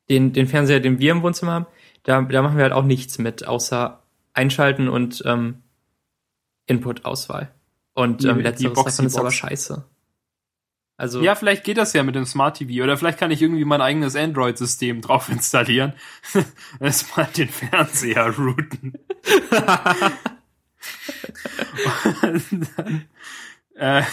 Den, 0.10 0.32
den 0.32 0.48
Fernseher, 0.48 0.80
den 0.80 1.00
wir 1.00 1.12
im 1.12 1.22
Wohnzimmer 1.24 1.52
haben, 1.52 1.66
da, 2.04 2.22
da 2.22 2.42
machen 2.42 2.56
wir 2.58 2.64
halt 2.64 2.74
auch 2.74 2.84
nichts 2.86 3.18
mit, 3.18 3.46
außer 3.48 4.02
einschalten 4.34 4.88
und 4.88 5.22
ähm, 5.26 5.64
Input-Auswahl. 6.68 7.52
Und 7.94 8.24
Die- 8.24 8.28
ähm, 8.28 8.38
die 8.38 8.44
letzteres 8.44 8.74
davon 8.76 9.06
ist 9.06 9.18
aber 9.18 9.32
scheiße. 9.32 9.86
Also, 11.04 11.22
Ja, 11.22 11.36
vielleicht 11.36 11.66
geht 11.66 11.78
das 11.78 11.92
ja 11.92 12.02
mit 12.02 12.16
dem 12.16 12.26
Smart 12.26 12.56
TV. 12.58 12.82
Oder 12.82 12.96
vielleicht 12.96 13.20
kann 13.20 13.30
ich 13.30 13.42
irgendwie 13.42 13.66
mein 13.66 13.82
eigenes 13.82 14.16
Android-System 14.16 15.02
drauf 15.02 15.28
installieren. 15.28 15.92
Erstmal 16.80 17.26
den 17.26 17.50
Fernseher 17.50 18.34
routen. 18.38 18.94
Dann, 22.78 23.06
äh, 23.76 24.04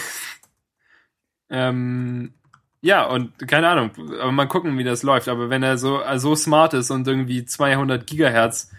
ähm, 1.49 2.33
ja, 2.81 3.05
und 3.05 3.37
keine 3.47 3.69
Ahnung, 3.69 3.91
aber 4.19 4.33
mal 4.33 4.47
gucken, 4.47 4.77
wie 4.77 4.83
das 4.83 5.01
läuft. 5.03 5.29
Aber 5.29 5.49
wenn 5.49 5.63
er 5.63 5.77
so, 5.77 6.01
äh, 6.01 6.19
so 6.19 6.35
smart 6.35 6.73
ist 6.73 6.91
und 6.91 7.07
irgendwie 7.07 7.45
200 7.45 8.05
Gigahertz 8.05 8.69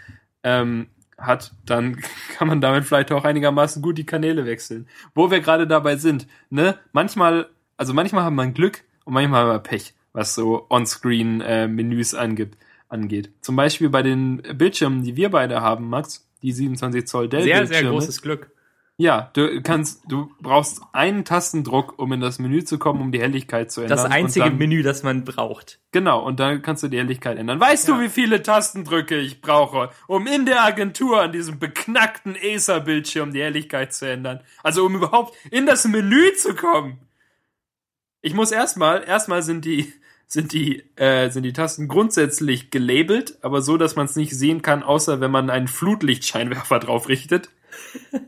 ähm, 0.43 0.89
hat, 1.17 1.53
dann 1.65 1.97
kann 2.37 2.49
man 2.49 2.61
damit 2.61 2.85
vielleicht 2.85 3.11
auch 3.11 3.25
einigermaßen 3.25 3.81
gut 3.81 3.97
die 3.97 4.05
Kanäle 4.05 4.45
wechseln. 4.45 4.87
Wo 5.15 5.31
wir 5.31 5.41
gerade 5.41 5.67
dabei 5.67 5.97
sind, 5.97 6.27
ne? 6.51 6.79
Manchmal, 6.93 7.49
also 7.83 7.95
manchmal 7.95 8.23
hat 8.23 8.33
man 8.33 8.55
Glück 8.55 8.85
und 9.05 9.13
manchmal 9.15 9.41
hat 9.43 9.49
man 9.49 9.63
Pech, 9.65 9.93
was 10.13 10.37
so 10.37 10.67
On-Screen-Menüs 10.71 12.15
angibt, 12.15 12.57
angeht. 12.89 13.33
Zum 13.41 13.57
Beispiel 13.57 13.89
bei 13.89 14.03
den 14.03 14.41
Bildschirmen, 14.55 15.03
die 15.03 15.17
wir 15.17 15.31
beide 15.31 15.63
haben, 15.63 15.91
Max, 15.91 16.25
die 16.43 16.53
27 16.53 17.09
Zoll 17.09 17.29
Dell 17.29 17.43
sehr, 17.43 17.67
sehr 17.67 17.83
großes 17.83 18.23
Glück. 18.23 18.53
Ja, 18.99 19.31
du 19.33 19.61
kannst, 19.63 20.03
du 20.07 20.31
brauchst 20.41 20.81
einen 20.93 21.25
Tastendruck, 21.25 21.99
um 21.99 22.13
in 22.13 22.21
das 22.21 22.39
Menü 22.39 22.63
zu 22.63 22.79
kommen, 22.79 23.01
um 23.01 23.11
die 23.11 23.21
Helligkeit 23.21 23.73
zu 23.73 23.81
ändern. 23.81 23.99
Das 23.99 24.05
einzige 24.05 24.45
dann, 24.45 24.59
Menü, 24.59 24.85
das 24.85 25.03
man 25.03 25.25
braucht. 25.25 25.81
Genau, 25.91 26.23
und 26.25 26.39
dann 26.39 26.63
kannst 26.63 26.85
du 26.85 26.89
die 26.89 26.99
Helligkeit 26.99 27.37
ändern. 27.37 27.59
Weißt 27.59 27.89
Ja. 27.89 27.97
du, 27.97 28.01
wie 28.01 28.09
viele 28.09 28.45
Tastendrücke 28.45 29.19
ich 29.19 29.41
brauche, 29.41 29.89
um 30.07 30.29
in 30.29 30.47
der 30.47 30.63
Agentur 30.63 31.21
an 31.21 31.33
diesem 31.33 31.59
beknackten 31.59 32.37
Acer-Bildschirm 32.41 33.33
die 33.33 33.43
Helligkeit 33.43 33.93
zu 33.93 34.09
ändern? 34.09 34.39
Also 34.63 34.87
um 34.87 34.95
überhaupt 34.95 35.37
in 35.51 35.67
das 35.67 35.85
Menü 35.89 36.35
zu 36.35 36.55
kommen. 36.55 37.01
Ich 38.23 38.35
muss 38.35 38.53
erstmal, 38.53 39.05
erstmal 39.05 39.43
sind 39.43 39.65
die, 39.65 39.93
sind 40.27 40.53
die, 40.53 40.83
äh, 40.97 41.29
sind 41.31 41.43
die 41.43 41.53
Tasten 41.53 41.89
grundsätzlich 41.89 42.71
gelabelt, 42.71 43.37
aber 43.43 43.61
so, 43.61 43.77
dass 43.77 43.97
man 43.97 44.07
es 44.07 44.17
nicht 44.17 44.33
sehen 44.37 44.63
kann, 44.63 44.83
außer 44.83 45.21
wenn 45.21 45.31
man 45.31 45.51
einen 45.51 45.69
Flutlichtscheinwerfer 45.69 46.79
drauf 46.79 47.09
richtet. 47.09 47.51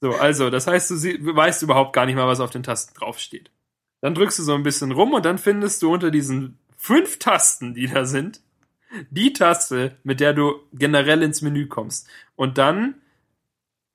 So, 0.00 0.12
also, 0.12 0.48
das 0.48 0.68
heißt, 0.68 0.90
du 0.92 0.96
sie- 0.96 1.18
du 1.18 1.34
weißt 1.34 1.62
überhaupt 1.64 1.92
gar 1.92 2.06
nicht 2.06 2.14
mal, 2.14 2.28
was 2.28 2.38
auf 2.38 2.50
den 2.50 2.62
Tasten 2.62 2.94
draufsteht. 2.94 3.50
Dann 4.00 4.14
drückst 4.14 4.38
du 4.38 4.44
so 4.44 4.54
ein 4.54 4.62
bisschen 4.62 4.92
rum 4.92 5.12
und 5.12 5.24
dann 5.26 5.38
findest 5.38 5.82
du 5.82 5.92
unter 5.92 6.12
diesen 6.12 6.56
fünf 6.76 7.18
Tasten, 7.18 7.74
die 7.74 7.88
da 7.88 8.04
sind, 8.04 8.40
die 9.10 9.32
Taste, 9.32 9.96
mit 10.04 10.20
der 10.20 10.34
du 10.34 10.60
generell 10.72 11.22
ins 11.24 11.42
Menü 11.42 11.66
kommst. 11.66 12.06
Und 12.36 12.58
dann, 12.58 12.94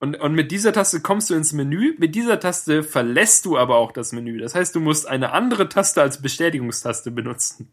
und, 0.03 0.19
und 0.19 0.35
mit 0.35 0.51
dieser 0.51 0.73
Taste 0.73 0.99
kommst 0.99 1.29
du 1.29 1.33
ins 1.33 1.53
Menü, 1.53 1.95
mit 1.97 2.13
dieser 2.13 2.37
Taste 2.37 2.83
verlässt 2.83 3.45
du 3.45 3.57
aber 3.57 3.77
auch 3.77 3.93
das 3.93 4.11
Menü. 4.11 4.37
Das 4.37 4.53
heißt, 4.53 4.75
du 4.75 4.81
musst 4.81 5.07
eine 5.07 5.31
andere 5.31 5.69
Taste 5.69 6.01
als 6.01 6.21
Bestätigungstaste 6.21 7.09
benutzen. 7.09 7.71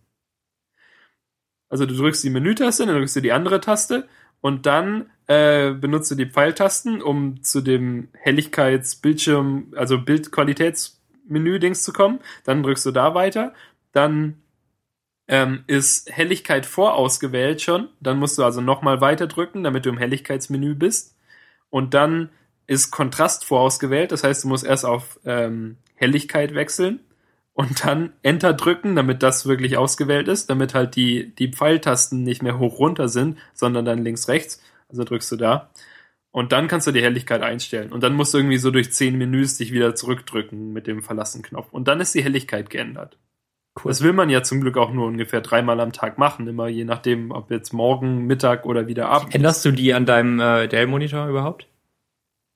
Also 1.69 1.87
du 1.87 1.95
drückst 1.97 2.23
die 2.23 2.31
Menütaste, 2.31 2.87
dann 2.87 2.95
drückst 2.95 3.17
du 3.17 3.21
die 3.21 3.33
andere 3.33 3.61
Taste 3.61 4.07
und 4.41 4.65
dann 4.67 5.11
äh, 5.27 5.73
benutzt 5.73 6.09
du 6.13 6.15
die 6.15 6.31
Pfeiltasten, 6.31 7.03
um 7.03 7.43
zu 7.43 7.63
dem 7.63 8.11
Helligkeitsbildschirm, 8.13 9.75
also 9.75 9.99
Bildqualitätsmenü-Dings 9.99 11.83
zu 11.83 11.93
kommen. 11.93 12.21
Dann 12.45 12.63
drückst 12.63 12.87
du 12.87 12.93
da 12.93 13.17
weiter. 13.17 13.55
Dann 13.91 14.41
ähm, 15.27 15.65
ist 15.67 16.09
Helligkeit 16.13 16.65
vorausgewählt 16.65 17.61
schon. 17.61 17.89
Dann 17.99 18.21
musst 18.21 18.39
du 18.39 18.45
also 18.45 18.61
nochmal 18.61 19.01
weiter 19.01 19.27
drücken, 19.27 19.65
damit 19.65 19.85
du 19.85 19.91
im 19.91 19.99
Helligkeitsmenü 19.99 20.77
bist. 20.77 21.17
Und 21.71 21.95
dann 21.95 22.31
ist 22.67 22.91
Kontrast 22.91 23.45
vorausgewählt. 23.45 24.13
Das 24.13 24.23
heißt, 24.23 24.45
du 24.45 24.49
musst 24.49 24.65
erst 24.65 24.85
auf 24.85 25.19
ähm, 25.25 25.77
Helligkeit 25.97 26.55
wechseln 26.55 27.01
und 27.53 27.85
dann 27.85 28.13
Enter 28.23 28.53
drücken, 28.53 28.97
damit 28.97 29.23
das 29.23 29.47
wirklich 29.47 29.77
ausgewählt 29.77 30.29
ist, 30.29 30.51
damit 30.51 30.75
halt 30.75 30.97
die, 30.97 31.35
die 31.35 31.53
Pfeiltasten 31.53 32.23
nicht 32.23 32.43
mehr 32.43 32.59
hoch 32.59 32.79
runter 32.79 33.09
sind, 33.09 33.39
sondern 33.55 33.85
dann 33.85 34.05
links 34.05 34.29
rechts. 34.29 34.63
Also 34.89 35.05
drückst 35.05 35.33
du 35.33 35.37
da. 35.37 35.71
Und 36.33 36.53
dann 36.53 36.69
kannst 36.69 36.87
du 36.87 36.93
die 36.93 37.03
Helligkeit 37.03 37.43
einstellen. 37.43 37.93
Und 37.93 38.03
dann 38.03 38.15
musst 38.15 38.35
du 38.35 38.39
irgendwie 38.39 38.59
so 38.59 38.71
durch 38.71 38.93
zehn 38.93 39.19
Menüs 39.19 39.57
dich 39.57 39.73
wieder 39.73 39.95
zurückdrücken 39.95 40.73
mit 40.73 40.87
dem 40.87 41.03
Verlassen-Knopf. 41.03 41.73
Und 41.73 41.89
dann 41.89 42.01
ist 42.01 42.15
die 42.15 42.23
Helligkeit 42.23 42.71
geändert. 42.71 43.19
Cool. 43.77 43.91
Das 43.91 44.03
will 44.03 44.13
man 44.13 44.29
ja 44.31 44.43
zum 44.43 44.61
Glück 44.61 44.77
auch 44.77 44.93
nur 44.93 45.07
ungefähr 45.07 45.41
dreimal 45.41 45.79
am 45.81 45.93
Tag 45.93 46.19
machen, 46.19 46.47
immer 46.49 46.67
je 46.69 46.85
nachdem, 46.85 47.31
ob 47.31 47.51
jetzt 47.51 47.73
morgen, 47.73 48.27
Mittag 48.27 48.67
oder 48.67 48.87
wieder 48.89 49.09
Abend. 49.09 49.35
Änderst 49.35 49.65
du 49.65 49.71
die 49.71 49.95
an 49.95 50.07
deinem 50.07 50.41
äh, 50.41 50.67
Dell-Monitor 50.69 51.29
überhaupt? 51.29 51.67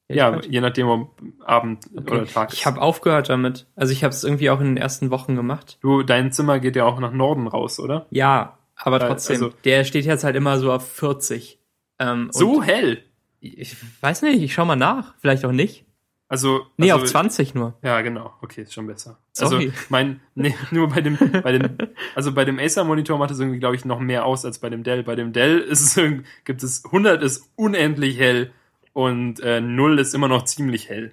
Ja, 0.09 0.39
je 0.43 0.61
nachdem, 0.61 0.89
ob 0.89 1.23
Abend 1.45 1.87
Okay. 1.97 2.11
oder 2.15 2.27
Tag 2.27 2.53
ist. 2.53 2.59
Ich 2.59 2.67
habe 2.67 2.81
aufgehört 2.83 3.29
damit. 3.31 3.67
Also 3.75 3.93
ich 3.93 4.05
habe 4.05 4.13
es 4.13 4.23
irgendwie 4.23 4.51
auch 4.51 4.61
in 4.61 4.67
den 4.67 4.77
ersten 4.77 5.11
Wochen 5.11 5.35
gemacht. 5.35 5.79
du, 5.81 6.03
dein 6.03 6.31
Zimmer 6.31 6.59
geht 6.61 6.77
ja 6.77 6.85
auch 6.85 7.01
nach 7.01 7.13
Norden 7.13 7.47
raus, 7.47 7.81
oder? 7.81 8.07
Ja, 8.11 8.59
aber 8.77 8.99
trotzdem. 8.99 9.37
also- 9.37 9.53
der 9.65 9.85
steht 9.85 10.05
jetzt 10.05 10.25
halt 10.25 10.37
immer 10.37 10.59
so 10.59 10.73
auf 10.73 10.87
40. 10.93 11.59
Ähm, 12.01 12.29
So 12.33 12.63
hell. 12.63 13.03
Ich 13.41 13.77
weiß 14.03 14.23
nicht, 14.23 14.43
ich 14.43 14.53
schau 14.53 14.65
mal 14.65 14.77
nach. 14.77 15.15
Vielleicht 15.21 15.45
auch 15.45 15.53
nicht. 15.53 15.84
Also, 16.29 16.67
Nee, 16.79 16.91
also, 16.91 17.05
auf 17.05 17.11
20 17.11 17.55
nur. 17.55 17.75
Ja, 17.83 18.01
genau. 18.01 18.33
Okay, 18.41 18.63
ist 18.63 18.73
schon 18.73 18.87
besser. 18.87 19.19
Sorry. 19.33 19.67
Also 19.67 19.79
mein, 19.91 20.21
nee, 20.35 20.55
nur 20.71 20.89
bei 20.89 21.01
dem, 21.01 21.19
bei 21.19 21.53
dem, 21.53 21.77
also 22.15 22.33
bei 22.33 22.45
dem 22.45 22.59
Acer 22.59 22.85
Monitor 22.85 23.19
macht 23.19 23.31
es 23.31 23.39
irgendwie, 23.39 23.59
glaube 23.61 23.77
ich, 23.77 23.85
noch 23.85 24.01
mehr 24.01 24.25
aus 24.25 24.45
als 24.45 24.59
bei 24.59 24.71
dem 24.71 24.83
Dell. 24.83 25.03
Bei 25.03 25.15
dem 25.17 25.33
Dell 25.33 25.59
ist 25.59 25.97
es 25.97 26.13
gibt 26.45 26.63
es 26.63 26.85
100 26.87 27.23
ist 27.23 27.51
unendlich 27.57 28.19
hell 28.19 28.53
und 28.95 29.41
äh, 29.41 29.61
0 29.61 29.99
ist 29.99 30.15
immer 30.15 30.29
noch 30.29 30.45
ziemlich 30.45 30.89
hell. 30.89 31.13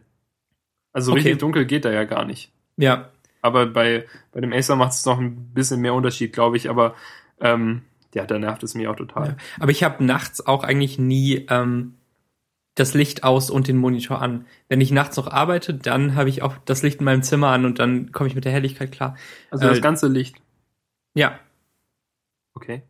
Also 0.93 1.11
Okay. 1.11 1.21
richtig 1.21 1.39
dunkel 1.39 1.65
geht 1.65 1.85
da 1.85 1.91
ja 1.91 2.03
gar 2.05 2.25
nicht. 2.25 2.51
Ja. 2.77 3.09
Aber 3.41 3.65
bei, 3.65 4.05
bei 4.31 4.39
dem 4.41 4.53
Acer 4.53 4.75
macht 4.75 4.91
es 4.93 5.05
noch 5.05 5.19
ein 5.19 5.53
bisschen 5.53 5.81
mehr 5.81 5.93
Unterschied, 5.93 6.31
glaube 6.33 6.57
ich. 6.57 6.69
Aber 6.69 6.95
ähm, 7.39 7.81
ja, 8.13 8.25
da 8.25 8.37
nervt 8.39 8.63
es 8.63 8.75
mich 8.75 8.87
auch 8.87 8.95
total. 8.95 9.27
ja. 9.29 9.35
Aber 9.59 9.71
ich 9.71 9.83
habe 9.83 10.03
nachts 10.03 10.45
auch 10.45 10.63
eigentlich 10.63 10.99
nie 10.99 11.45
ähm, 11.49 11.95
das 12.81 12.95
Licht 12.95 13.23
aus 13.23 13.49
und 13.51 13.67
den 13.67 13.77
Monitor 13.77 14.21
an. 14.21 14.45
Wenn 14.67 14.81
ich 14.81 14.91
nachts 14.91 15.15
noch 15.15 15.27
arbeite, 15.27 15.73
dann 15.73 16.15
habe 16.15 16.29
ich 16.29 16.41
auch 16.41 16.55
das 16.65 16.81
Licht 16.81 16.99
in 16.99 17.05
meinem 17.05 17.21
Zimmer 17.21 17.49
an 17.49 17.63
und 17.65 17.77
dann 17.77 18.11
komme 18.11 18.27
ich 18.27 18.35
mit 18.35 18.43
der 18.43 18.51
Helligkeit 18.51 18.91
klar. 18.91 19.15
Also 19.51 19.65
Äh, 19.65 19.69
das 19.69 19.81
ganze 19.81 20.07
Licht. 20.07 20.41
Ja. 21.13 21.39
Okay. 22.55 22.81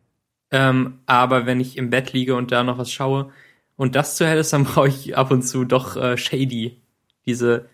Ähm, 0.50 1.00
aber 1.04 1.44
wenn 1.44 1.60
ich 1.60 1.76
im 1.76 1.90
Bett 1.90 2.12
liege 2.12 2.34
und 2.34 2.52
da 2.52 2.62
noch 2.62 2.78
was 2.78 2.90
schaue 2.90 3.32
und 3.76 3.94
das 3.94 4.16
zu 4.16 4.26
hell 4.26 4.38
ist, 4.38 4.52
dann 4.52 4.64
brauche 4.64 4.88
ich 4.88 5.16
ab 5.16 5.30
und 5.30 5.42
zu 5.42 5.64
doch 5.64 5.96
äh, 5.96 6.16
Shady. 6.16 6.80
Diese 7.26 7.68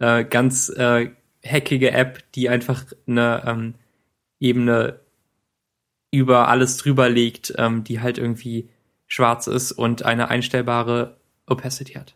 äh, 0.00 0.24
ganz 0.24 0.68
äh, 0.68 1.10
hackige 1.44 1.92
App, 1.92 2.22
die 2.34 2.50
einfach 2.50 2.84
eine 3.06 3.42
ähm, 3.46 3.74
Ebene 4.38 5.00
über 6.10 6.48
alles 6.48 6.76
drüber 6.76 7.08
legt, 7.08 7.54
ähm, 7.56 7.84
die 7.84 8.00
halt 8.00 8.18
irgendwie 8.18 8.68
schwarz 9.06 9.46
ist 9.46 9.72
und 9.72 10.04
eine 10.04 10.28
einstellbare 10.28 11.16
Opacity 11.46 11.92
hat. 11.94 12.14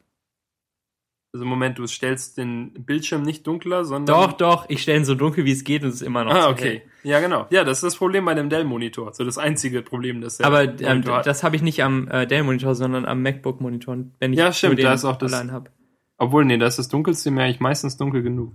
Also 1.35 1.45
Moment, 1.45 1.79
du 1.79 1.87
stellst 1.87 2.39
den 2.39 2.73
Bildschirm 2.73 3.23
nicht 3.23 3.47
dunkler, 3.47 3.85
sondern. 3.85 4.07
Doch, 4.17 4.33
doch, 4.33 4.65
ich 4.71 4.81
stelle 4.83 5.01
ihn 5.01 5.05
so 5.05 5.15
dunkel, 5.15 5.45
wie 5.45 5.53
es 5.53 5.63
geht 5.63 5.83
und 5.83 5.91
es 5.91 5.97
ist 5.97 6.03
immer 6.03 6.25
noch 6.25 6.33
Ah, 6.35 6.49
okay. 6.49 6.81
hell. 6.81 6.83
Ja, 7.11 7.21
genau. 7.21 7.47
Ja, 7.51 7.65
das 7.65 7.79
ist 7.79 7.85
das 7.85 7.97
Problem 7.97 8.25
bei 8.25 8.33
dem 8.35 8.49
Dell-Monitor. 8.49 9.13
So 9.13 9.25
das 9.25 9.37
einzige 9.37 9.83
Problem, 9.83 10.23
das 10.23 10.39
der 10.39 10.47
Aber 10.47 10.63
ähm, 10.81 11.03
das 11.03 11.43
habe 11.45 11.55
ich 11.57 11.63
nicht 11.63 11.83
am 11.85 12.09
äh, 12.09 12.27
Dell-Monitor, 12.27 12.75
sondern 12.75 13.05
am 13.05 13.23
MacBook-Monitor, 13.23 13.99
wenn 14.19 14.33
ich 14.33 14.39
Ja, 14.39 14.53
stimmt, 14.53 14.83
da 14.83 14.95
ist 14.95 15.05
auch 15.05 15.17
das- 15.17 15.33
allein 15.35 15.53
habe. 15.53 15.71
Obwohl, 16.17 16.45
nee, 16.47 16.57
das 16.59 16.75
ist 16.75 16.79
das 16.79 16.89
dunkelste 16.89 17.31
mir 17.31 17.43
eigentlich 17.45 17.61
meistens 17.61 17.97
dunkel 17.99 18.23
genug. 18.23 18.53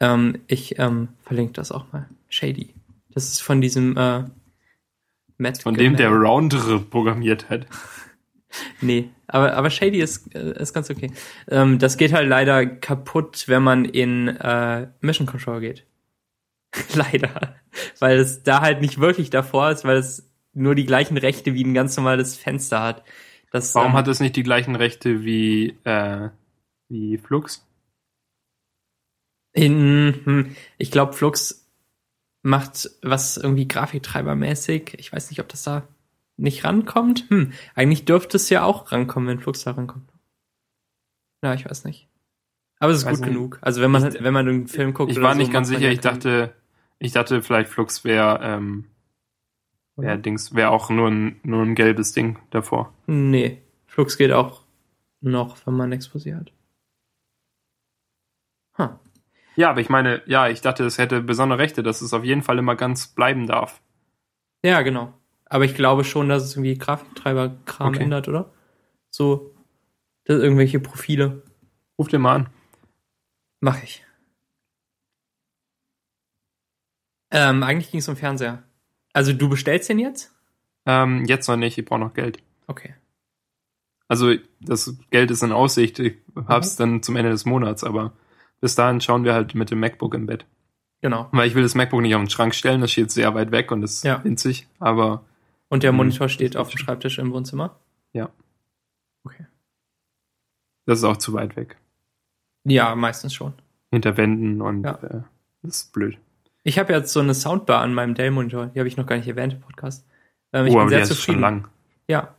Ähm, 0.00 0.40
ich 0.48 0.78
ähm, 0.78 1.08
verlinke 1.22 1.52
das 1.54 1.72
auch 1.72 1.90
mal. 1.92 2.06
Shady. 2.28 2.74
Das 3.10 3.24
ist 3.32 3.40
von 3.40 3.60
diesem 3.62 3.96
äh, 3.96 4.24
Matt. 5.38 5.62
Von 5.62 5.74
dem 5.74 5.96
der. 5.96 6.10
Roundere 6.10 6.80
programmiert 6.80 7.48
hat. 7.48 7.66
Nee, 8.80 9.10
aber, 9.26 9.54
aber 9.54 9.70
Shady 9.70 10.00
ist, 10.00 10.34
äh, 10.34 10.60
ist 10.60 10.72
ganz 10.72 10.90
okay. 10.90 11.10
Ähm, 11.48 11.78
das 11.78 11.96
geht 11.96 12.12
halt 12.12 12.28
leider 12.28 12.64
kaputt, 12.64 13.44
wenn 13.48 13.62
man 13.62 13.84
in 13.84 14.28
äh, 14.28 14.88
Mission 15.00 15.26
Control 15.26 15.60
geht. 15.60 15.84
leider. 16.94 17.56
Weil 17.98 18.18
es 18.18 18.42
da 18.42 18.60
halt 18.60 18.80
nicht 18.80 19.00
wirklich 19.00 19.30
davor 19.30 19.70
ist, 19.70 19.84
weil 19.84 19.98
es 19.98 20.30
nur 20.52 20.74
die 20.74 20.86
gleichen 20.86 21.16
Rechte 21.16 21.54
wie 21.54 21.64
ein 21.64 21.74
ganz 21.74 21.96
normales 21.96 22.36
Fenster 22.36 22.82
hat. 22.82 23.04
Das, 23.50 23.74
Warum 23.74 23.92
ähm, 23.92 23.96
hat 23.98 24.08
es 24.08 24.20
nicht 24.20 24.36
die 24.36 24.42
gleichen 24.42 24.74
Rechte 24.74 25.24
wie, 25.24 25.76
äh, 25.84 26.30
wie 26.88 27.18
Flux? 27.18 27.66
In, 29.52 30.20
hm, 30.24 30.56
ich 30.78 30.90
glaube, 30.90 31.14
Flux 31.14 31.66
macht 32.42 32.90
was 33.02 33.36
irgendwie 33.36 33.68
Grafiktreibermäßig. 33.68 34.94
Ich 34.98 35.12
weiß 35.12 35.30
nicht, 35.30 35.40
ob 35.40 35.48
das 35.48 35.62
da 35.62 35.88
nicht 36.36 36.64
rankommt. 36.64 37.28
Hm, 37.30 37.52
eigentlich 37.74 38.04
dürfte 38.04 38.36
es 38.36 38.48
ja 38.50 38.64
auch 38.64 38.92
rankommen, 38.92 39.28
wenn 39.28 39.40
Flux 39.40 39.62
da 39.64 39.72
rankommt. 39.72 40.10
Ja, 41.42 41.54
ich 41.54 41.64
weiß 41.64 41.84
nicht. 41.84 42.08
Aber 42.78 42.92
es 42.92 42.98
ist 42.98 43.06
Weiß 43.06 43.18
gut 43.18 43.26
nicht. 43.26 43.34
genug. 43.34 43.58
Also 43.62 43.80
wenn 43.80 43.90
man 43.90 44.06
Ich- 44.08 44.22
wenn 44.22 44.34
man 44.34 44.48
einen 44.48 44.66
Film 44.68 44.92
guckt, 44.94 45.10
Ich 45.12 45.20
war 45.20 45.32
so, 45.32 45.38
nicht 45.38 45.52
ganz 45.52 45.68
sicher, 45.68 45.90
ich 45.90 46.00
dachte, 46.00 46.54
ich 46.98 47.12
dachte 47.12 47.42
vielleicht 47.42 47.70
Flux 47.70 48.04
wäre, 48.04 48.40
ähm, 48.42 48.86
wäre 49.96 50.18
Dings, 50.18 50.54
wäre 50.54 50.70
auch 50.70 50.90
nur 50.90 51.08
ein, 51.08 51.40
nur 51.42 51.62
ein 51.62 51.74
gelbes 51.74 52.12
Ding 52.12 52.38
davor. 52.50 52.92
Nee, 53.06 53.62
Flux 53.86 54.18
geht 54.18 54.32
auch 54.32 54.62
noch, 55.22 55.56
wenn 55.66 55.74
man 55.74 55.92
Exposé 55.94 56.36
hat. 56.36 56.52
Huh. 58.78 58.90
Ja, 59.56 59.70
aber 59.70 59.80
ich 59.80 59.88
meine, 59.88 60.22
ja, 60.26 60.48
ich 60.48 60.60
dachte, 60.60 60.84
es 60.84 60.98
hätte 60.98 61.22
besondere 61.22 61.58
Rechte, 61.58 61.82
dass 61.82 62.02
es 62.02 62.12
auf 62.12 62.24
jeden 62.24 62.42
Fall 62.42 62.58
immer 62.58 62.76
ganz 62.76 63.06
bleiben 63.08 63.46
darf. 63.46 63.80
Ja, 64.62 64.82
genau. 64.82 65.14
Aber 65.48 65.64
ich 65.64 65.74
glaube 65.74 66.04
schon, 66.04 66.28
dass 66.28 66.42
es 66.44 66.54
irgendwie 66.54 66.76
Grafiktreiber-Kram 66.76 67.88
Okay. 67.94 68.02
ändert, 68.02 68.28
oder? 68.28 68.52
So, 69.10 69.54
das 70.24 70.42
irgendwelche 70.42 70.80
Profile. 70.80 71.42
Ruf 71.98 72.08
dir 72.08 72.18
mal 72.18 72.34
an. 72.34 72.48
Mach 73.60 73.82
ich. 73.82 74.04
Ähm, 77.30 77.62
eigentlich 77.62 77.90
ging 77.90 78.00
es 78.00 78.08
um 78.08 78.16
Fernseher. 78.16 78.62
Also 79.12 79.32
du 79.32 79.48
bestellst 79.48 79.88
den 79.88 79.98
jetzt? 79.98 80.34
Ähm, 80.84 81.24
jetzt 81.26 81.48
noch 81.48 81.56
nicht, 81.56 81.78
ich 81.78 81.84
brauche 81.84 82.00
noch 82.00 82.14
Geld. 82.14 82.38
Okay. 82.66 82.94
Also 84.08 84.34
das 84.60 84.96
Geld 85.10 85.30
ist 85.30 85.42
in 85.42 85.52
Aussicht, 85.52 85.98
ich 85.98 86.16
hab's 86.46 86.74
Mhm. 86.78 86.82
dann 86.82 87.02
zum 87.02 87.16
Ende 87.16 87.30
des 87.30 87.44
Monats, 87.44 87.82
aber 87.82 88.12
bis 88.60 88.76
dahin 88.76 89.00
schauen 89.00 89.24
wir 89.24 89.34
halt 89.34 89.54
mit 89.54 89.70
dem 89.70 89.80
MacBook 89.80 90.14
im 90.14 90.26
Bett. 90.26 90.46
Genau. 91.02 91.28
Weil 91.32 91.48
ich 91.48 91.54
will 91.54 91.62
das 91.62 91.74
MacBook 91.74 92.00
nicht 92.02 92.14
auf 92.14 92.22
den 92.22 92.30
Schrank 92.30 92.54
stellen, 92.54 92.80
das 92.80 92.92
steht 92.92 93.10
sehr 93.10 93.34
weit 93.34 93.50
weg 93.50 93.72
und 93.72 93.82
ist 93.82 94.04
Ja. 94.04 94.22
winzig, 94.22 94.68
aber 94.78 95.24
Und 95.76 95.82
der 95.82 95.90
Hm, 95.90 95.98
Monitor 95.98 96.30
steht 96.30 96.56
auf 96.56 96.70
dem 96.70 96.78
Schreibtisch 96.78 97.18
im 97.18 97.32
Wohnzimmer? 97.34 97.78
Ja. 98.14 98.30
Okay. 99.24 99.44
das 100.86 101.00
ist 101.00 101.04
auch 101.04 101.18
zu 101.18 101.34
weit 101.34 101.54
weg. 101.54 101.76
Ja, 102.64 102.94
meistens 102.94 103.34
schon. 103.34 103.52
Hinter 103.90 104.16
Wänden 104.16 104.62
und 104.62 104.84
Ja. 104.84 104.94
äh, 105.02 105.20
das 105.60 105.82
ist 105.82 105.92
blöd. 105.92 106.16
Ich 106.62 106.78
habe 106.78 106.94
jetzt 106.94 107.12
so 107.12 107.20
eine 107.20 107.34
Soundbar 107.34 107.82
an 107.82 107.92
meinem 107.92 108.14
Dell-Monitor. 108.14 108.68
Die 108.68 108.78
habe 108.78 108.88
ich 108.88 108.96
noch 108.96 109.04
gar 109.04 109.16
nicht 109.18 109.28
erwähnt 109.28 109.52
im 109.52 109.60
Podcast. 109.60 110.06
Ähm, 110.54 110.64
ich 110.64 110.72
oh, 110.72 110.76
bin 110.76 110.80
aber 110.80 110.88
sehr 110.88 110.98
der 111.00 111.02
ist 111.02 111.08
schon 111.10 111.16
zufrieden. 111.18 111.40
lang. 111.42 111.68
Ja. 112.08 112.34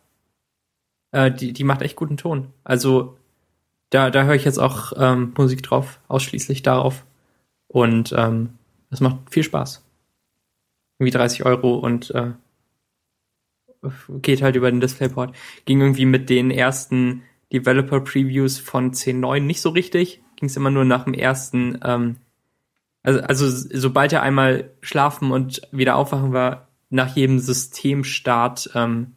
Äh, 1.11 1.31
die, 1.31 1.53
die 1.53 1.63
macht 1.63 1.83
echt 1.83 1.95
guten 1.95 2.17
Ton. 2.17 2.51
Also 2.63 3.19
da, 3.91 4.09
da 4.09 4.23
höre 4.23 4.33
ich 4.33 4.45
jetzt 4.45 4.57
auch 4.57 4.93
ähm, 4.97 5.35
Musik 5.37 5.61
drauf, 5.61 5.99
ausschließlich 6.07 6.63
darauf. 6.63 7.05
Und 7.67 8.15
ähm, 8.17 8.57
das 8.89 8.99
macht 8.99 9.17
viel 9.29 9.43
Spaß. 9.43 9.85
Irgendwie 10.97 11.15
30 11.15 11.45
Euro 11.45 11.75
und 11.75 12.09
äh, 12.15 12.31
geht 14.21 14.41
halt 14.41 14.55
über 14.55 14.71
den 14.71 14.81
DisplayPort. 14.81 15.35
Ging 15.65 15.81
irgendwie 15.81 16.05
mit 16.05 16.29
den 16.29 16.51
ersten 16.51 17.23
Developer-Previews 17.53 18.59
von 18.59 18.91
10.9 18.91 19.39
nicht 19.41 19.61
so 19.61 19.69
richtig. 19.69 20.21
Ging 20.35 20.49
es 20.49 20.57
immer 20.57 20.71
nur 20.71 20.85
nach 20.85 21.05
dem 21.05 21.13
ersten, 21.13 21.79
ähm, 21.83 22.17
also, 23.03 23.21
also 23.21 23.47
sobald 23.47 24.13
er 24.13 24.21
einmal 24.21 24.71
schlafen 24.81 25.31
und 25.31 25.61
wieder 25.71 25.95
aufwachen 25.95 26.33
war, 26.33 26.67
nach 26.89 27.15
jedem 27.15 27.39
Systemstart 27.39 28.71
ähm, 28.75 29.15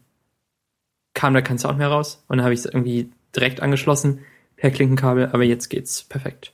kam 1.14 1.34
da 1.34 1.42
kein 1.42 1.58
Sound 1.58 1.78
mehr 1.78 1.88
raus. 1.88 2.24
Und 2.28 2.38
dann 2.38 2.44
habe 2.44 2.54
ich 2.54 2.60
es 2.60 2.66
irgendwie 2.66 3.12
direkt 3.34 3.60
angeschlossen 3.60 4.20
per 4.56 4.70
Klinkenkabel, 4.70 5.30
aber 5.32 5.44
jetzt 5.44 5.68
geht's 5.68 6.02
perfekt. 6.04 6.52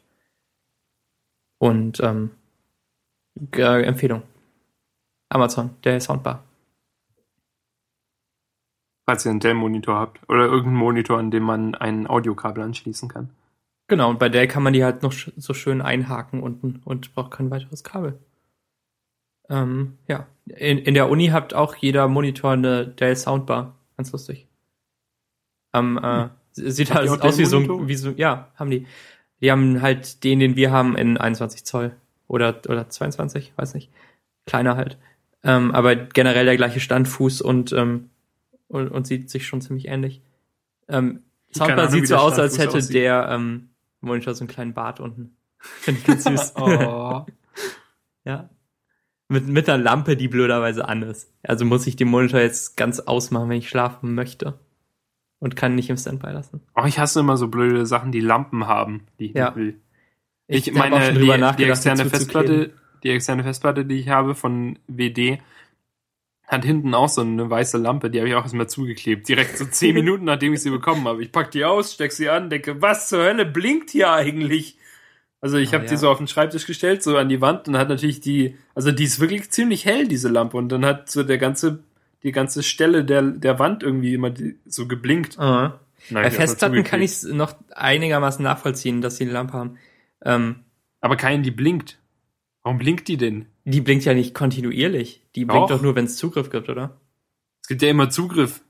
Und 1.59 2.01
ähm, 2.01 2.31
äh, 3.55 3.83
Empfehlung. 3.83 4.23
Amazon, 5.29 5.71
der 5.85 6.01
Soundbar. 6.01 6.45
Falls 9.07 9.25
ihr 9.25 9.31
einen 9.31 9.41
Dell-Monitor 9.41 9.97
habt 9.97 10.29
oder 10.29 10.47
irgendeinen 10.47 10.77
Monitor, 10.77 11.19
an 11.19 11.31
dem 11.31 11.45
man 11.45 11.75
ein 11.77 12.07
Audiokabel 12.07 12.63
anschließen 12.63 13.09
kann. 13.09 13.31
Genau, 13.89 14.11
und 14.11 14.19
bei 14.19 14.29
der 14.29 14.49
kann 14.49 14.65
man 14.65 14.73
die 14.73 14.83
halt 14.83 15.05
noch 15.05 15.13
so 15.13 15.55
schön 15.55 15.81
einhaken 15.81 16.43
unten 16.43 16.81
und 16.85 17.15
braucht 17.15 17.31
kein 17.31 17.51
weiteres 17.51 17.85
Kabel. 17.85 18.19
Ähm, 19.49 19.97
ja. 20.09 20.27
In, 20.47 20.79
in 20.79 20.95
der 20.95 21.09
Uni 21.09 21.29
habt 21.29 21.55
auch 21.55 21.77
jeder 21.77 22.09
Monitor 22.09 22.53
eine 22.53 22.87
Dell 22.87 23.15
Soundbar. 23.15 23.77
Ganz 23.97 24.11
lustig. 24.11 24.49
Ähm, 25.73 25.99
äh, 26.03 26.29
Sieht 26.57 26.93
Habt 26.95 27.09
halt 27.09 27.23
aus 27.23 27.39
wie 27.39 27.45
so, 27.45 27.87
wie 27.87 27.95
so, 27.95 28.11
ja, 28.11 28.51
haben 28.57 28.71
die. 28.71 28.87
Die 29.43 29.53
haben 29.53 29.83
halt 29.83 30.25
den, 30.25 30.41
den 30.41 30.57
wir 30.57 30.73
haben, 30.73 30.97
in 30.97 31.19
21 31.19 31.65
Zoll. 31.65 31.95
Oder, 32.27 32.61
oder 32.69 32.89
22, 32.89 33.53
weiß 33.57 33.75
nicht. 33.75 33.93
Kleiner 34.47 34.77
halt. 34.77 34.97
Ähm, 35.45 35.73
aber 35.73 35.95
generell 35.95 36.47
der 36.47 36.57
gleiche 36.57 36.81
Standfuß 36.81 37.43
und, 37.43 37.73
ähm, 37.73 38.09
und, 38.69 38.89
und 38.89 39.07
sieht 39.07 39.31
sich 39.31 39.47
schon 39.47 39.61
ziemlich 39.61 39.89
ähnlich. 39.89 40.23
Ähm, 40.89 41.23
Soundbar 41.55 41.91
sieht 41.91 42.09
so 42.09 42.17
aus, 42.17 42.39
als 42.39 42.59
hätte 42.59 42.79
aussieht. 42.79 42.95
der 42.97 43.29
ähm, 43.31 43.71
Monitor 44.01 44.35
so 44.35 44.41
einen 44.43 44.49
kleinen 44.49 44.75
Bart 44.75 45.01
unten. 45.01 45.37
Finde 45.59 46.01
ich 46.01 46.07
ganz 46.07 46.25
süß. 46.25 46.53
oh. 46.57 47.25
ja. 48.25 48.51
Mit, 49.29 49.49
mit 49.49 49.69
einer 49.69 49.83
Lampe, 49.83 50.17
die 50.17 50.29
blöderweise 50.29 50.87
an 50.89 51.03
ist. 51.03 51.33
Also 51.43 51.65
muss 51.65 51.87
ich 51.87 51.97
den 51.97 52.09
Monitor 52.09 52.41
jetzt 52.41 52.77
ganz 52.77 53.01
ausmachen, 53.01 53.49
wenn 53.49 53.59
ich 53.59 53.69
schlafen 53.69 54.15
möchte. 54.15 54.59
und 55.41 55.57
kann 55.57 55.75
nicht 55.75 55.91
im 55.91 55.97
Standby 55.97 56.29
lassen. 56.31 56.61
Oh, 56.77 56.85
ich 56.87 56.99
hasse 56.99 57.21
immer 57.21 57.37
so 57.37 57.49
blöde 57.49 57.87
Sachen, 57.87 58.13
die 58.13 58.21
Lampen 58.21 58.67
haben, 58.67 59.07
die 59.19 59.27
ich 59.27 59.35
Ja. 59.35 59.47
nicht 59.47 59.57
will. 59.57 59.81
Ich, 60.47 60.69
Ich, 60.69 60.75
meine, 60.75 61.13
die, 61.13 61.21
die 61.57 61.65
externe. 61.65 62.05
Festplatte, 62.07 62.73
die 63.03 63.11
externe 63.11 63.43
Festplatte, 63.43 63.85
die 63.85 63.97
ich 63.97 64.09
habe 64.09 64.35
von 64.37 64.79
WD, 64.87 65.39
hat 66.47 66.65
hinten 66.65 66.95
auch 66.95 67.09
so 67.09 67.23
eine 67.23 67.49
weiße 67.51 67.77
Lampe, 67.79 68.09
die 68.11 68.19
habe 68.21 68.29
ich 68.29 68.35
auch 68.35 68.43
erstmal 68.43 68.69
zugeklebt. 68.69 69.29
Direkt 69.29 69.59
so 69.59 69.65
zehn 69.65 69.95
Minuten, 69.95 70.25
nachdem 70.25 70.53
ich 70.55 70.63
sie 70.63 70.71
bekommen 70.71 71.07
habe. 71.09 71.23
Ich 71.23 71.33
pack 71.33 71.51
die 71.51 71.65
aus, 71.65 71.95
steck 71.95 72.13
sie 72.13 72.29
an, 72.29 72.51
denke, 72.51 72.81
was 72.81 73.09
zur 73.09 73.25
Hölle 73.25 73.45
blinkt 73.47 73.91
hier 73.91 74.13
eigentlich? 74.13 74.79
Also 75.41 75.59
ich 75.59 75.71
Ah, 75.71 75.73
habe 75.75 75.85
ja. 75.85 75.91
die 75.91 75.97
so 75.97 76.09
auf 76.09 76.19
den 76.19 76.29
Schreibtisch 76.29 76.67
gestellt, 76.67 77.03
so 77.03 77.17
an 77.17 77.29
die 77.29 77.41
Wand 77.41 77.69
und 77.69 77.77
hat 77.77 77.89
natürlich 77.89 78.21
die, 78.21 78.57
also 78.75 78.91
die 78.93 79.05
ist 79.05 79.21
wirklich 79.21 79.51
ziemlich 79.51 79.85
hell, 79.85 80.09
diese 80.09 80.29
Lampe. 80.29 80.57
Und 80.57 80.71
dann 80.71 80.85
hat 80.85 81.11
so 81.11 81.23
der 81.23 81.39
ganze, 81.39 81.81
die 82.23 82.33
ganze 82.33 82.63
Stelle 82.63 83.05
der, 83.05 83.23
der 83.23 83.59
Wand 83.59 83.83
irgendwie 83.83 84.15
immer 84.15 84.31
die, 84.31 84.57
so 84.67 84.87
geblinkt. 84.89 85.39
Ah. 85.39 85.79
Nein, 86.11 86.23
Bei 86.23 86.31
Festplatten 86.31 86.85
kann 86.85 87.03
ich 87.03 87.11
es 87.11 87.23
noch 87.25 87.55
einigermaßen 87.75 88.43
nachvollziehen, 88.43 89.01
dass 89.03 89.17
sie 89.17 89.25
eine 89.25 89.33
Lampe 89.33 89.53
haben. 89.55 89.79
Ähm, 90.25 90.65
Aber 91.01 91.17
keinen, 91.17 91.43
die 91.43 91.51
blinkt. 91.51 91.99
Warum 92.63 92.79
blinkt 92.79 93.09
die 93.09 93.17
denn? 93.17 93.47
Die 93.67 93.81
blinkt 93.81 94.05
ja 94.05 94.15
nicht 94.15 94.33
kontinuierlich. 94.33 95.23
Die 95.35 95.45
blinkt 95.45 95.71
Doch. 95.71 95.77
doch 95.77 95.83
nur, 95.83 95.97
wenn 95.97 96.05
es 96.05 96.17
Zugriff 96.17 96.51
gibt, 96.51 96.69
oder? 96.69 97.01
Es 97.63 97.69
gibt 97.69 97.83
ja 97.83 97.89
immer 97.89 98.11
Zugriff. 98.11 98.63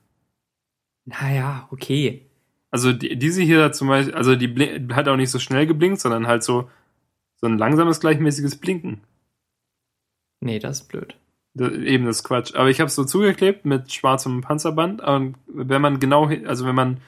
Naja, 1.05 1.67
okay. 1.71 2.25
Also 2.71 2.91
die, 2.91 3.15
diese 3.15 3.43
hier 3.43 3.71
zum 3.71 3.89
Beispiel, 3.89 4.15
also 4.15 4.35
die 4.35 4.87
hat 4.91 5.07
auch 5.07 5.15
nicht 5.15 5.29
so 5.29 5.37
schnell 5.37 5.67
geblinkt, 5.67 6.01
sondern 6.01 6.25
halt 6.27 6.43
so, 6.43 6.69
so 7.35 7.47
ein 7.47 7.59
langsames, 7.59 7.99
gleichmäßiges 7.99 8.57
Blinken. 8.57 9.01
Nee, 10.39 10.57
das 10.57 10.81
ist 10.81 10.87
blöd. 10.87 11.15
Da, 11.53 11.69
eben 11.69 12.05
das 12.05 12.17
ist 12.17 12.23
Quatsch. 12.23 12.55
Aber 12.55 12.69
ich 12.69 12.79
habe 12.79 12.87
es 12.87 12.95
so 12.95 13.05
zugeklebt 13.05 13.65
mit 13.65 13.93
schwarzem 13.93 14.41
Panzerband. 14.41 15.01
Und 15.01 15.35
wenn 15.45 15.81
man 15.81 15.99
genau, 15.99 16.25
also 16.25 16.65
wenn 16.65 16.75
man 16.75 17.01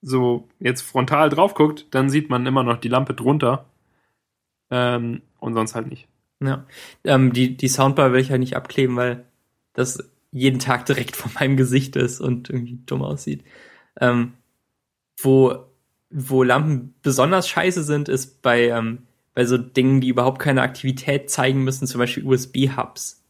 so 0.00 0.48
jetzt 0.58 0.82
frontal 0.82 1.28
drauf 1.28 1.54
guckt, 1.54 1.86
dann 1.92 2.10
sieht 2.10 2.30
man 2.30 2.46
immer 2.46 2.64
noch 2.64 2.78
die 2.78 2.88
Lampe 2.88 3.14
drunter. 3.14 3.66
Ähm, 4.70 5.22
und 5.38 5.54
sonst 5.54 5.76
halt 5.76 5.86
nicht. 5.86 6.08
Ja. 6.44 6.66
Ähm, 7.04 7.32
die, 7.32 7.56
die 7.56 7.68
Soundbar 7.68 8.12
will 8.12 8.20
ich 8.20 8.30
halt 8.30 8.40
nicht 8.40 8.56
abkleben, 8.56 8.96
weil 8.96 9.24
das 9.74 10.10
jeden 10.30 10.58
Tag 10.58 10.86
direkt 10.86 11.14
vor 11.16 11.30
meinem 11.34 11.56
Gesicht 11.56 11.94
ist 11.96 12.20
und 12.20 12.50
irgendwie 12.50 12.78
dumm 12.86 13.02
aussieht. 13.02 13.44
Ähm, 14.00 14.32
wo, 15.20 15.66
wo 16.10 16.42
Lampen 16.42 16.94
besonders 17.02 17.48
scheiße 17.48 17.82
sind, 17.84 18.08
ist 18.08 18.42
bei, 18.42 18.68
ähm, 18.68 19.06
bei 19.34 19.44
so 19.46 19.56
Dingen, 19.58 20.00
die 20.00 20.08
überhaupt 20.08 20.40
keine 20.40 20.62
Aktivität 20.62 21.30
zeigen 21.30 21.62
müssen, 21.64 21.86
zum 21.86 21.98
Beispiel 21.98 22.24
USB-Hubs. 22.24 23.22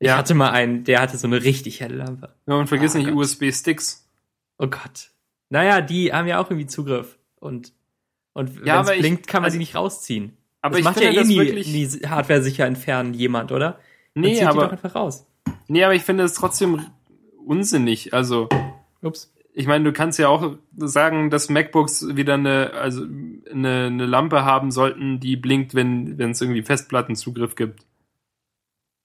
Ich 0.00 0.08
Ja. 0.08 0.16
hatte 0.18 0.34
mal 0.34 0.50
einen, 0.50 0.84
der 0.84 1.00
hatte 1.00 1.16
so 1.16 1.26
eine 1.26 1.42
richtig 1.44 1.80
helle 1.80 1.96
Lampe. 1.96 2.34
Ja, 2.46 2.54
und 2.54 2.66
vergiss 2.66 2.94
Ah, 2.94 2.98
nicht. 2.98 3.12
USB-Sticks. 3.12 4.08
Oh 4.58 4.66
Gott. 4.66 5.10
Naja, 5.50 5.80
die 5.80 6.12
haben 6.12 6.26
ja 6.26 6.40
auch 6.40 6.50
irgendwie 6.50 6.66
Zugriff. 6.66 7.18
Und, 7.38 7.72
und 8.32 8.56
wenn 8.60 8.66
Ja, 8.66 8.80
es 8.80 8.86
aber 8.88 8.94
ich- 8.96 9.00
blinkt, 9.00 9.26
kann 9.28 9.42
man 9.42 9.46
also- 9.46 9.54
sie 9.54 9.58
nicht 9.60 9.74
rausziehen. 9.74 10.36
Aber 10.64 10.70
das 10.72 10.78
ich 10.78 10.84
macht 10.84 10.94
finde 10.94 11.08
ja 11.10 11.12
eh 11.14 11.18
das 11.18 11.28
nie, 11.28 11.36
wirklich. 11.38 11.66
nie 11.68 11.86
Hardware 12.08 12.42
sicher 12.42 12.64
entfernen 12.64 13.12
jemand, 13.12 13.52
oder? 13.52 13.78
Dann 14.14 14.22
nee, 14.22 14.32
zieht 14.32 14.40
die 14.40 14.44
doch 14.46 14.50
aber, 14.52 14.70
einfach 14.72 14.94
raus. 14.94 15.26
nee, 15.68 15.84
aber 15.84 15.94
ich 15.94 16.02
finde 16.02 16.24
es 16.24 16.32
trotzdem 16.32 16.80
unsinnig. 17.44 18.14
Also, 18.14 18.48
Ups. 19.02 19.30
ich 19.52 19.66
meine, 19.66 19.84
du 19.84 19.92
kannst 19.92 20.18
ja 20.18 20.28
auch 20.28 20.56
sagen, 20.78 21.28
dass 21.28 21.50
MacBooks 21.50 22.16
wieder 22.16 22.34
eine, 22.34 22.72
also 22.72 23.02
eine, 23.04 23.86
eine 23.88 24.06
Lampe 24.06 24.44
haben 24.46 24.70
sollten, 24.70 25.20
die 25.20 25.36
blinkt, 25.36 25.74
wenn 25.74 26.16
wenn 26.16 26.30
es 26.30 26.40
irgendwie 26.40 26.62
Festplattenzugriff 26.62 27.56
gibt. 27.56 27.84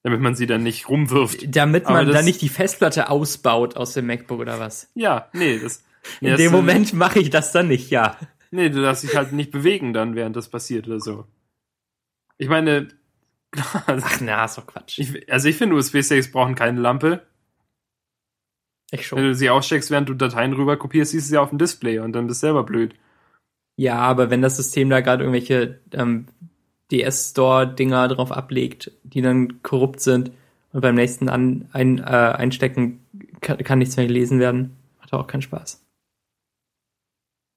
Damit 0.02 0.22
man 0.22 0.34
sie 0.34 0.46
dann 0.46 0.62
nicht 0.62 0.88
rumwirft. 0.88 1.54
Damit 1.54 1.84
Aber 1.84 1.96
man 1.98 2.06
das- 2.06 2.16
dann 2.16 2.24
nicht 2.24 2.40
die 2.40 2.48
Festplatte 2.48 3.10
ausbaut 3.10 3.76
aus 3.76 3.92
dem 3.92 4.06
MacBook 4.06 4.40
oder 4.40 4.58
was? 4.58 4.88
Ja, 4.94 5.28
nee, 5.34 5.58
das. 5.58 5.84
Nee, 6.22 6.28
In 6.28 6.32
das, 6.32 6.40
dem 6.40 6.52
Moment 6.52 6.94
mache 6.94 7.18
ich 7.18 7.28
das 7.28 7.52
dann 7.52 7.68
nicht, 7.68 7.90
ja. 7.90 8.16
Nee, 8.50 8.70
du 8.70 8.80
darfst 8.80 9.02
dich 9.04 9.14
halt 9.14 9.32
nicht 9.32 9.50
bewegen 9.50 9.92
dann, 9.92 10.14
während 10.14 10.34
das 10.36 10.48
passiert 10.48 10.86
oder 10.88 11.00
so. 11.00 11.26
Ich 12.40 12.48
meine, 12.48 12.88
Ach 13.54 14.20
na, 14.20 14.44
ist 14.44 14.56
doch 14.56 14.66
Quatsch. 14.66 14.98
ich, 14.98 15.30
also 15.30 15.48
ich 15.48 15.56
finde, 15.56 15.76
USB-Sticks 15.76 16.32
brauchen 16.32 16.54
keine 16.54 16.80
Lampe. 16.80 17.26
Ich 18.92 19.00
Wenn 19.00 19.04
schon. 19.04 19.22
du 19.24 19.34
sie 19.34 19.50
aussteckst, 19.50 19.90
während 19.90 20.08
du 20.08 20.14
Dateien 20.14 20.52
rüber 20.54 20.76
kopierst, 20.78 21.12
siehst 21.12 21.26
du 21.26 21.30
sie 21.30 21.38
auf 21.38 21.50
dem 21.50 21.58
Display 21.58 21.98
und 21.98 22.12
dann 22.12 22.26
bist 22.26 22.42
du 22.42 22.46
selber 22.46 22.64
blöd. 22.64 22.94
Ja, 23.76 23.98
aber 23.98 24.30
wenn 24.30 24.40
das 24.42 24.56
System 24.56 24.88
da 24.88 25.00
gerade 25.00 25.24
irgendwelche 25.24 25.80
ähm, 25.92 26.26
DS-Store-Dinger 26.90 28.08
drauf 28.08 28.32
ablegt, 28.32 28.90
die 29.02 29.20
dann 29.22 29.62
korrupt 29.62 30.00
sind 30.00 30.32
und 30.72 30.80
beim 30.80 30.94
nächsten 30.94 31.28
an, 31.28 31.68
ein, 31.72 31.98
äh, 31.98 32.02
Einstecken 32.02 33.04
kann, 33.40 33.58
kann 33.58 33.78
nichts 33.78 33.96
mehr 33.96 34.06
gelesen 34.06 34.38
werden, 34.38 34.76
macht 34.98 35.12
auch 35.12 35.26
keinen 35.26 35.42
Spaß. 35.42 35.84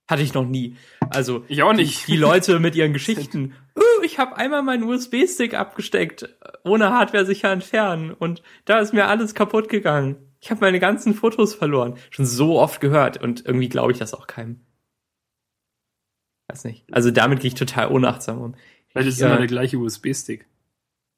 Hatte 0.10 0.22
ich 0.24 0.34
noch 0.34 0.46
nie. 0.46 0.76
Also 1.10 1.46
Ich 1.48 1.64
auch 1.64 1.74
nicht. 1.74 2.08
die 2.08 2.18
Leute 2.18 2.60
mit 2.60 2.76
ihren 2.76 2.92
Geschichten. 2.94 3.54
Ich 4.04 4.20
habe 4.20 4.36
einmal 4.36 4.64
meinen 4.64 4.84
USB-Stick 4.84 5.54
abgesteckt, 5.54 6.30
ohne 6.64 6.92
Hardware 6.92 7.26
sicher 7.26 7.52
entfernen 7.52 8.12
und 8.12 8.44
da 8.66 8.80
ist 8.80 8.94
mir 8.94 9.08
alles 9.08 9.34
kaputt 9.34 9.70
gegangen. 9.70 10.18
Ich 10.42 10.52
habe 10.52 10.62
meine 10.62 10.80
ganzen 10.80 11.14
Fotos 11.14 11.56
verloren. 11.56 11.98
Schon 12.10 12.26
so 12.26 12.60
oft 12.60 12.82
gehört 12.82 13.22
und 13.22 13.46
irgendwie 13.46 13.70
glaube 13.70 13.94
ich 13.94 13.98
das 13.98 14.14
auch 14.14 14.28
keinem. 14.28 14.60
Weiß 16.50 16.66
nicht. 16.66 16.86
Also 16.92 17.12
damit 17.12 17.40
gehe 17.40 17.48
ich 17.48 17.56
total 17.56 17.88
unachtsam 17.88 18.42
um. 18.42 18.56
Vielleicht 18.90 19.08
ist 19.08 19.16
es 19.16 19.22
immer 19.22 19.38
der 19.38 19.48
gleiche 19.48 19.78
USB-Stick. 19.78 20.46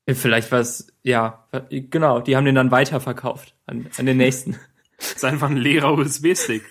Vielleicht 0.08 0.52
was, 0.52 0.94
ja, 1.02 1.48
genau, 1.70 2.20
die 2.20 2.38
haben 2.38 2.46
den 2.46 2.54
dann 2.54 2.70
weiterverkauft 2.70 3.56
an, 3.66 3.90
an 3.98 4.06
den 4.06 4.18
nächsten. 4.18 4.58
Das 4.98 5.12
ist 5.12 5.26
einfach 5.26 5.50
ein 5.50 5.58
leerer 5.58 5.92
USB-Stick. 5.92 6.64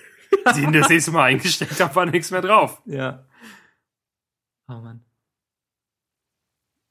Sie 0.54 0.62
ihn 0.62 0.72
das 0.72 0.88
nächste 0.88 1.10
Mal 1.10 1.24
eingesteckt 1.24 1.78
haben, 1.78 1.94
war 1.94 2.06
nichts 2.06 2.30
mehr 2.30 2.40
drauf. 2.40 2.80
ja. 2.86 3.26
Oh 4.66 4.80
Mann. 4.80 5.04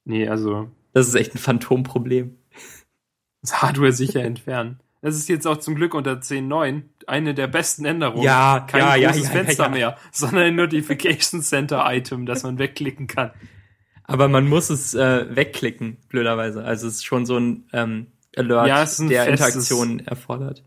Nee, 0.04 0.28
also 0.28 0.70
Das 0.92 1.08
ist 1.08 1.14
echt 1.14 1.34
ein 1.34 1.38
Phantomproblem. 1.38 2.36
das 3.42 3.62
Hardware 3.62 3.92
sicher 3.92 4.22
entfernen. 4.22 4.80
Das 5.02 5.16
ist 5.16 5.28
jetzt 5.28 5.46
auch 5.46 5.58
zum 5.58 5.74
Glück 5.74 5.92
unter 5.94 6.12
10.9 6.14 6.82
eine 7.06 7.34
der 7.34 7.46
besten 7.46 7.84
Änderungen. 7.84 8.22
Ja, 8.22 8.60
Kein 8.66 8.80
ja, 8.80 8.94
ja, 8.96 9.10
großes 9.10 9.24
ja, 9.26 9.30
Fenster 9.30 9.62
ja, 9.64 9.68
ja. 9.68 9.74
mehr, 9.74 9.98
sondern 10.12 10.44
ein 10.44 10.56
Notification 10.56 11.42
Center 11.42 11.84
Item, 11.86 12.24
das 12.24 12.42
man 12.42 12.58
wegklicken 12.58 13.06
kann. 13.06 13.30
Aber 14.04 14.28
man 14.28 14.48
muss 14.48 14.70
es 14.70 14.94
äh, 14.94 15.34
wegklicken, 15.34 15.98
blöderweise. 16.08 16.64
Also 16.64 16.86
es 16.86 16.94
ist 16.96 17.04
schon 17.04 17.26
so 17.26 17.36
ein 17.38 17.64
ähm, 17.74 18.06
Alert, 18.36 18.98
ein 19.00 19.08
der 19.08 19.24
festes- 19.24 19.30
Interaktion 19.30 20.00
erfordert. 20.00 20.64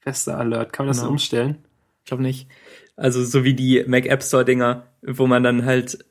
Fester 0.00 0.38
Alert. 0.38 0.72
Kann 0.74 0.84
man 0.86 0.90
das 0.90 0.98
Genau. 1.00 1.10
umstellen? 1.12 1.58
Ich 2.00 2.08
glaube 2.08 2.22
nicht. 2.22 2.48
Also 2.96 3.24
so 3.24 3.44
wie 3.44 3.54
die 3.54 3.82
Mac 3.86 4.04
App 4.06 4.22
Store 4.22 4.44
Dinger, 4.44 4.86
wo 5.02 5.26
man 5.26 5.42
dann 5.42 5.64
halt 5.64 6.04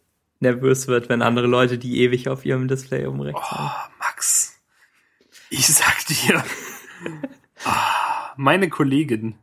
nervös 0.43 0.87
wird, 0.87 1.09
wenn 1.09 1.23
andere 1.23 1.47
Leute 1.47 1.79
die 1.79 2.01
ewig 2.01 2.29
auf 2.29 2.45
ihrem 2.45 2.67
Display 2.67 3.07
umrechts 3.07 3.41
Oh. 3.51 3.69
Max. 3.99 4.61
Ich 5.49 5.67
sag 5.67 6.05
dir. 6.05 6.43
Ah, 7.65 8.33
meine 8.37 8.69
Kollegin, 8.69 9.35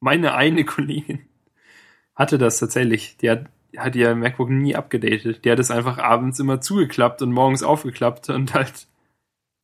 meine 0.00 0.34
eine 0.34 0.64
Kollegin, 0.64 1.20
hatte 2.14 2.38
das 2.38 2.58
tatsächlich. 2.58 3.16
Die 3.18 3.30
hat, 3.30 3.46
hat 3.76 3.96
ihr 3.96 4.14
MacBook 4.14 4.50
nie 4.50 4.74
abgedatet. 4.76 5.44
Die 5.44 5.50
hat 5.50 5.58
es 5.58 5.70
einfach 5.70 5.98
abends 5.98 6.38
immer 6.38 6.60
zugeklappt 6.60 7.22
und 7.22 7.32
morgens 7.32 7.62
aufgeklappt 7.62 8.28
und 8.30 8.54
halt. 8.54 8.86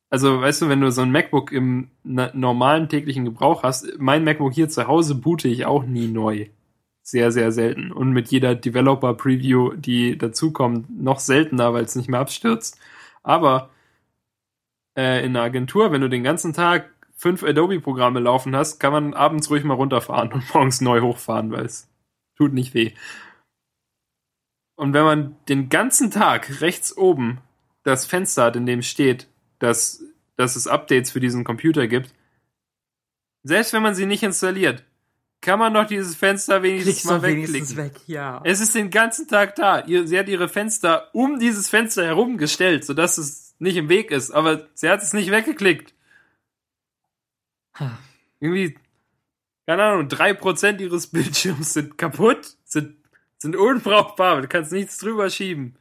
Also, 0.08 0.40
weißt 0.40 0.62
du, 0.62 0.68
wenn 0.68 0.80
du 0.80 0.92
so 0.92 1.02
ein 1.02 1.10
MacBook 1.10 1.50
im 1.50 1.90
normalen 2.04 2.88
täglichen 2.88 3.24
Gebrauch 3.24 3.64
hast, 3.64 3.86
mein 3.98 4.22
MacBook 4.22 4.52
hier 4.52 4.68
zu 4.68 4.86
Hause 4.86 5.16
boote 5.16 5.48
ich 5.48 5.66
auch 5.66 5.84
nie 5.84 6.06
neu. 6.06 6.46
Sehr, 7.08 7.30
sehr 7.30 7.52
selten. 7.52 7.92
Und 7.92 8.10
mit 8.10 8.32
jeder 8.32 8.56
Developer-Preview, 8.56 9.74
die 9.74 10.18
dazukommt, 10.18 10.90
noch 10.90 11.20
seltener, 11.20 11.72
weil 11.72 11.84
es 11.84 11.94
nicht 11.94 12.08
mehr 12.08 12.18
abstürzt. 12.18 12.80
Aber 13.22 13.70
äh, 14.96 15.24
in 15.24 15.36
einer 15.36 15.44
Agentur, 15.44 15.92
wenn 15.92 16.00
du 16.00 16.08
den 16.08 16.24
ganzen 16.24 16.52
Tag 16.52 16.90
fünf 17.14 17.44
Adobe-Programme 17.44 18.18
laufen 18.18 18.56
hast, 18.56 18.80
kann 18.80 18.92
man 18.92 19.14
abends 19.14 19.48
ruhig 19.50 19.62
mal 19.62 19.74
runterfahren 19.74 20.32
und 20.32 20.42
morgens 20.54 20.80
neu 20.80 21.00
hochfahren, 21.00 21.52
weil 21.52 21.66
es 21.66 21.88
tut 22.36 22.52
nicht 22.52 22.74
weh. 22.74 22.92
Und 24.74 24.92
wenn 24.92 25.04
man 25.04 25.36
den 25.48 25.68
ganzen 25.68 26.10
Tag 26.10 26.60
rechts 26.60 26.96
oben 26.96 27.40
das 27.84 28.04
Fenster 28.04 28.46
hat, 28.46 28.56
in 28.56 28.66
dem 28.66 28.82
steht, 28.82 29.28
dass, 29.60 30.02
dass 30.34 30.56
es 30.56 30.66
Updates 30.66 31.12
für 31.12 31.20
diesen 31.20 31.44
Computer 31.44 31.86
gibt, 31.86 32.12
selbst 33.44 33.72
wenn 33.72 33.82
man 33.84 33.94
sie 33.94 34.06
nicht 34.06 34.24
installiert, 34.24 34.82
kann 35.40 35.58
man 35.58 35.74
doch 35.74 35.86
dieses 35.86 36.16
Fenster 36.16 36.62
wenigstens 36.62 36.94
Klickst 36.94 37.06
mal 37.06 37.22
wenigstens 37.22 37.76
wegklicken. 37.76 38.00
weg, 38.00 38.08
ja. 38.08 38.40
Es 38.44 38.60
ist 38.60 38.74
den 38.74 38.90
ganzen 38.90 39.28
Tag 39.28 39.54
da. 39.54 39.84
Sie 39.86 40.18
hat 40.18 40.28
ihre 40.28 40.48
Fenster 40.48 41.10
um 41.14 41.38
dieses 41.38 41.68
Fenster 41.68 42.04
herum 42.04 42.36
gestellt, 42.38 42.84
sodass 42.84 43.18
es 43.18 43.54
nicht 43.58 43.76
im 43.76 43.88
Weg 43.88 44.10
ist, 44.10 44.30
aber 44.30 44.68
sie 44.74 44.88
hat 44.88 45.02
es 45.02 45.12
nicht 45.12 45.30
weggeklickt. 45.30 45.94
Ha. 47.78 47.98
Irgendwie, 48.40 48.76
keine 49.66 49.84
Ahnung, 49.84 50.08
drei 50.08 50.34
Prozent 50.34 50.80
ihres 50.80 51.06
Bildschirms 51.12 51.74
sind 51.74 51.96
kaputt, 51.96 52.56
sind, 52.64 52.96
sind 53.38 53.56
unbrauchbar, 53.56 54.40
du 54.42 54.48
kannst 54.48 54.72
nichts 54.72 54.98
drüber 54.98 55.30
schieben. 55.30 55.76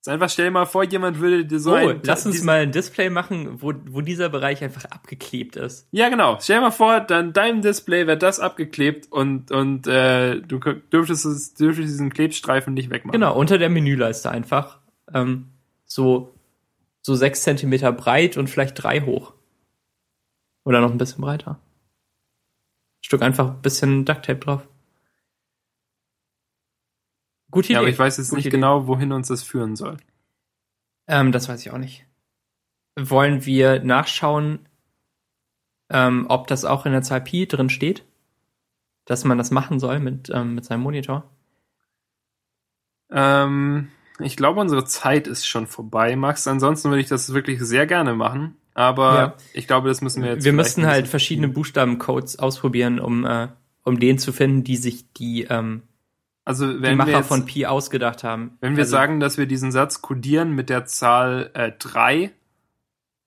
Ist 0.00 0.08
einfach, 0.08 0.30
stell 0.30 0.46
dir 0.46 0.50
mal 0.50 0.64
vor, 0.64 0.84
jemand 0.84 1.20
würde 1.20 1.44
dir 1.44 1.60
so 1.60 1.72
oh, 1.72 1.74
ein, 1.74 2.00
lass 2.04 2.24
uns 2.24 2.42
mal 2.42 2.60
ein 2.60 2.72
Display 2.72 3.10
machen, 3.10 3.60
wo, 3.60 3.74
wo 3.86 4.00
dieser 4.00 4.30
Bereich 4.30 4.64
einfach 4.64 4.86
abgeklebt 4.86 5.56
ist. 5.56 5.86
Ja, 5.92 6.08
genau. 6.08 6.38
Stell 6.40 6.56
dir 6.56 6.62
mal 6.62 6.70
vor, 6.70 7.00
dann 7.00 7.34
deinem 7.34 7.60
Display 7.60 8.06
wird 8.06 8.22
das 8.22 8.40
abgeklebt 8.40 9.12
und, 9.12 9.50
und 9.50 9.86
äh, 9.86 10.40
du 10.40 10.58
dürftest, 10.58 11.26
es, 11.26 11.52
dürftest 11.52 11.88
diesen 11.90 12.10
Klebstreifen 12.10 12.72
nicht 12.72 12.88
wegmachen. 12.88 13.12
Genau, 13.12 13.36
unter 13.36 13.58
der 13.58 13.68
Menüleiste 13.68 14.30
einfach. 14.30 14.78
Ähm, 15.12 15.48
so, 15.84 16.32
so 17.02 17.14
sechs 17.14 17.42
Zentimeter 17.42 17.92
breit 17.92 18.38
und 18.38 18.48
vielleicht 18.48 18.82
drei 18.82 19.02
hoch. 19.02 19.34
Oder 20.64 20.80
noch 20.80 20.92
ein 20.92 20.98
bisschen 20.98 21.20
breiter. 21.20 21.58
Stück 23.02 23.20
einfach 23.20 23.48
ein 23.48 23.62
bisschen 23.62 24.06
Ducktape 24.06 24.38
drauf. 24.38 24.68
Gute 27.50 27.66
Idee. 27.66 27.72
Ja, 27.74 27.78
aber 27.80 27.88
ich 27.88 27.98
weiß 27.98 28.16
jetzt 28.18 28.28
Gute 28.30 28.36
nicht 28.38 28.46
Idee. 28.46 28.56
genau, 28.56 28.86
wohin 28.86 29.12
uns 29.12 29.28
das 29.28 29.42
führen 29.42 29.76
soll. 29.76 29.96
Ähm, 31.08 31.32
das 31.32 31.48
weiß 31.48 31.60
ich 31.64 31.72
auch 31.72 31.78
nicht. 31.78 32.06
Wollen 32.98 33.44
wir 33.46 33.82
nachschauen, 33.82 34.60
ähm, 35.90 36.26
ob 36.28 36.46
das 36.46 36.64
auch 36.64 36.86
in 36.86 36.92
der 36.92 37.02
Zahl 37.02 37.20
Pi 37.20 37.46
drin 37.46 37.70
steht? 37.70 38.04
Dass 39.06 39.24
man 39.24 39.38
das 39.38 39.50
machen 39.50 39.80
soll 39.80 39.98
mit, 39.98 40.30
ähm, 40.32 40.54
mit 40.54 40.64
seinem 40.64 40.82
Monitor? 40.82 41.24
Ähm, 43.10 43.88
ich 44.20 44.36
glaube, 44.36 44.60
unsere 44.60 44.84
Zeit 44.84 45.26
ist 45.26 45.46
schon 45.46 45.66
vorbei, 45.66 46.14
Max. 46.16 46.46
Ansonsten 46.46 46.90
würde 46.90 47.00
ich 47.00 47.08
das 47.08 47.32
wirklich 47.32 47.60
sehr 47.60 47.86
gerne 47.86 48.14
machen. 48.14 48.56
Aber 48.74 49.14
Ja. 49.14 49.34
ich 49.52 49.66
glaube, 49.66 49.88
das 49.88 50.00
müssen 50.00 50.22
wir 50.22 50.34
jetzt. 50.34 50.44
wir 50.44 50.52
müssten 50.52 50.86
halt 50.86 51.08
verschiedene 51.08 51.48
Buchstabencodes 51.48 52.38
ausprobieren, 52.38 53.00
um, 53.00 53.24
äh, 53.26 53.48
um 53.82 53.98
den 53.98 54.18
zu 54.18 54.32
finden, 54.32 54.62
die 54.62 54.76
sich 54.76 55.12
die, 55.14 55.44
ähm, 55.44 55.82
Also 56.44 56.66
die 56.66 56.82
wenn 56.82 56.92
wir 56.92 57.04
Macher 57.04 57.18
jetzt, 57.18 57.28
von 57.28 57.44
Pi 57.44 57.66
ausgedacht 57.66 58.24
haben. 58.24 58.56
wenn 58.60 58.76
wir 58.76 58.82
also, 58.82 58.90
sagen, 58.90 59.20
dass 59.20 59.38
wir 59.38 59.46
diesen 59.46 59.72
Satz 59.72 60.02
kodieren 60.02 60.52
mit 60.52 60.68
der 60.70 60.84
Zahl 60.86 61.50
äh, 61.54 61.72
3, 61.78 62.32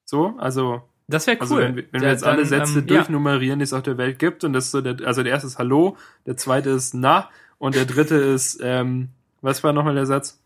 so, 0.06 0.36
also 0.38 0.84
das 1.08 1.28
wäre 1.28 1.38
cool. 1.38 1.42
Also 1.44 1.58
wenn 1.58 1.76
wir, 1.76 1.84
wenn 1.92 2.02
wir 2.02 2.08
Da- 2.08 2.14
jetzt 2.14 2.24
alle 2.24 2.38
dann, 2.38 2.46
Sätze 2.48 2.80
ähm, 2.80 2.88
ja. 2.88 2.96
durchnummerieren, 2.96 3.60
die 3.60 3.64
es 3.64 3.74
auf 3.74 3.84
der 3.84 3.98
Welt 3.98 4.20
gibt, 4.20 4.44
und 4.44 4.54
das 4.54 4.66
ist 4.66 4.72
so 4.72 4.82
der, 4.82 5.06
also 5.08 5.22
der 5.24 5.32
erste 5.32 5.48
ist 5.48 5.58
Hallo, 5.60 5.98
der 6.26 6.38
zweite 6.38 6.70
ist 6.72 6.94
Na 6.94 7.30
und 7.58 7.76
der 7.76 7.86
dritte 7.86 8.16
ist, 8.16 8.60
ähm, 8.64 9.10
was 9.42 9.64
war 9.64 9.74
nochmal 9.74 9.96
der 9.96 10.06
Satz? 10.06 10.42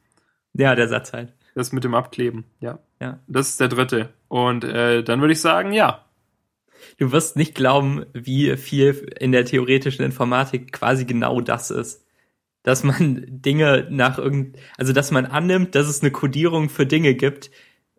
Ja, 0.53 0.75
der 0.75 0.87
Satz 0.87 1.13
halt. 1.13 1.33
Das 1.55 1.71
mit 1.71 1.83
dem 1.83 1.95
Abkleben, 1.95 2.45
ja. 2.59 2.79
Ja. 2.99 3.19
Das 3.27 3.49
ist 3.49 3.59
der 3.59 3.67
dritte. 3.67 4.09
Und 4.27 4.63
äh, 4.63 5.03
dann 5.03 5.21
würde 5.21 5.33
ich 5.33 5.41
sagen, 5.41 5.71
ja. 5.71 6.03
Du 6.99 7.11
wirst 7.11 7.35
nicht 7.35 7.53
glauben, 7.55 8.05
wie 8.13 8.55
viel 8.57 9.11
in 9.19 9.31
der 9.31 9.45
theoretischen 9.45 10.03
Informatik 10.05 10.71
quasi 10.73 11.05
genau 11.05 11.41
das 11.41 11.69
ist. 11.71 12.03
Dass 12.67 12.83
man 12.83 13.23
Dinge 13.29 13.87
nach 13.89 14.17
irgend, 14.17 14.57
also 14.77 14.91
dass 14.91 15.09
man 15.09 15.25
annimmt, 15.25 15.73
dass 15.73 15.87
es 15.87 16.01
eine 16.01 16.11
Kodierung 16.11 16.67
für 16.67 16.85
Dinge 16.85 17.15
gibt, 17.15 17.49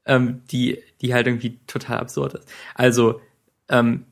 ähm, 0.05 0.43
die, 0.51 0.83
die 1.01 1.15
halt 1.15 1.27
irgendwie 1.27 1.59
total 1.67 1.97
absurd 1.97 2.35
ist. 2.35 2.53
Also, 2.75 3.23
ähm, 3.71 4.05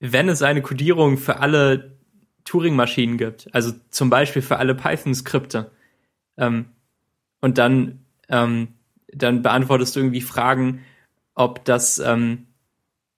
wenn 0.00 0.30
es 0.30 0.40
eine 0.40 0.62
Kodierung 0.62 1.18
für 1.18 1.40
alle 1.40 1.98
Turing-Maschinen 2.44 3.18
gibt, 3.18 3.54
also 3.54 3.72
zum 3.90 4.08
Beispiel 4.08 4.40
für 4.40 4.56
alle 4.56 4.74
Python-Skripte, 4.74 5.70
ähm, 6.38 6.64
und 7.42 7.58
dann, 7.58 8.06
ähm, 8.30 8.68
dann 9.08 9.42
beantwortest 9.42 9.96
du 9.96 10.00
irgendwie 10.00 10.22
Fragen, 10.22 10.80
ob 11.34 11.62
das, 11.66 11.98
ähm, 11.98 12.46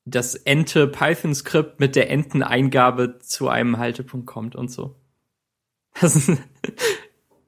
das 0.05 0.35
Ente 0.35 0.89
Python-Skript 0.89 1.79
mit 1.79 1.95
der 1.95 2.11
Enteneingabe 2.11 3.21
zu 3.21 3.49
einem 3.49 3.79
Haltepunkt 3.79 4.27
kommt 4.27 4.57
und 4.57 4.69
so. 4.69 4.97
Das 6.01 6.15
ist 6.15 6.31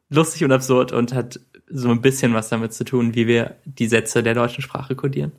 lustig 0.09 0.43
und 0.45 0.53
absurd 0.53 0.93
und 0.93 1.12
hat 1.12 1.39
so 1.69 1.91
ein 1.91 2.01
bisschen 2.01 2.33
was 2.33 2.49
damit 2.49 2.73
zu 2.73 2.85
tun, 2.85 3.15
wie 3.15 3.27
wir 3.27 3.57
die 3.65 3.87
Sätze 3.87 4.23
der 4.23 4.35
deutschen 4.35 4.62
Sprache 4.62 4.97
kodieren. 4.97 5.33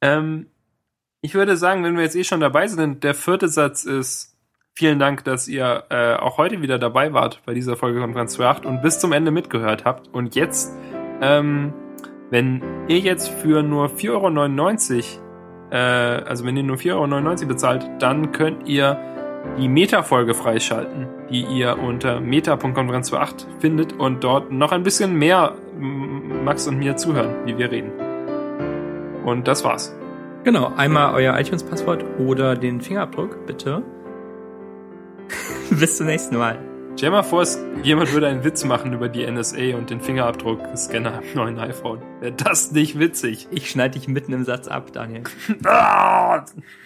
Ähm, 0.00 0.46
ich 1.20 1.34
würde 1.34 1.56
sagen, 1.56 1.84
wenn 1.84 1.96
wir 1.96 2.02
jetzt 2.02 2.16
eh 2.16 2.24
schon 2.24 2.40
dabei 2.40 2.66
sind, 2.66 3.04
der 3.04 3.14
vierte 3.14 3.48
Satz 3.48 3.84
ist, 3.84 4.36
vielen 4.74 4.98
Dank, 4.98 5.24
dass 5.24 5.48
ihr 5.48 5.84
äh, 5.90 6.14
auch 6.14 6.38
heute 6.38 6.62
wieder 6.62 6.78
dabei 6.78 7.12
wart 7.12 7.42
bei 7.44 7.54
dieser 7.54 7.76
Folge 7.76 8.00
Konferenz 8.00 8.38
2.8 8.38 8.66
und 8.66 8.82
bis 8.82 8.98
zum 8.98 9.12
Ende 9.12 9.30
mitgehört 9.30 9.84
habt. 9.84 10.08
Und 10.08 10.34
jetzt, 10.34 10.74
ähm, 11.20 11.72
wenn 12.30 12.62
ihr 12.88 12.98
jetzt 12.98 13.28
für 13.28 13.62
nur 13.62 13.90
4,99 13.90 15.18
Euro, 15.18 15.70
äh, 15.70 16.24
also 16.24 16.44
wenn 16.44 16.56
ihr 16.56 16.64
nur 16.64 16.76
4,99 16.76 17.26
Euro 17.40 17.46
bezahlt, 17.46 17.90
dann 18.00 18.32
könnt 18.32 18.66
ihr 18.68 19.11
die 19.58 19.68
Meta-Folge 19.68 20.34
freischalten, 20.34 21.06
die 21.30 21.42
ihr 21.42 21.78
unter 21.78 22.20
meta.konferenz28 22.20 23.46
findet 23.60 23.92
und 23.92 24.24
dort 24.24 24.50
noch 24.50 24.72
ein 24.72 24.82
bisschen 24.82 25.14
mehr 25.14 25.56
Max 25.78 26.66
und 26.66 26.78
mir 26.78 26.96
zuhören, 26.96 27.46
wie 27.46 27.58
wir 27.58 27.70
reden. 27.70 27.92
Und 29.24 29.46
das 29.46 29.64
war's. 29.64 29.94
Genau, 30.44 30.72
einmal 30.76 31.14
euer 31.14 31.38
iTunes-Passwort 31.38 32.04
oder 32.18 32.56
den 32.56 32.80
Fingerabdruck, 32.80 33.46
bitte. 33.46 33.82
Bis 35.70 35.96
zum 35.96 36.06
nächsten 36.06 36.36
Mal. 36.36 36.58
Stell 36.96 37.10
mal 37.10 37.22
vor, 37.22 37.42
es, 37.42 37.58
jemand 37.82 38.12
würde 38.12 38.28
einen 38.28 38.44
Witz 38.44 38.64
machen 38.64 38.92
über 38.92 39.08
die 39.08 39.26
NSA 39.26 39.76
und 39.76 39.90
den 39.90 40.00
Fingerabdruck-Scanner 40.00 41.22
im 41.22 41.36
neuen 41.36 41.58
iPhone. 41.58 42.02
Wäre 42.20 42.32
das 42.32 42.72
nicht 42.72 42.98
witzig? 42.98 43.48
Ich 43.50 43.70
schneide 43.70 43.98
dich 43.98 44.08
mitten 44.08 44.32
im 44.32 44.44
Satz 44.44 44.68
ab, 44.68 44.92
Daniel. 44.92 45.22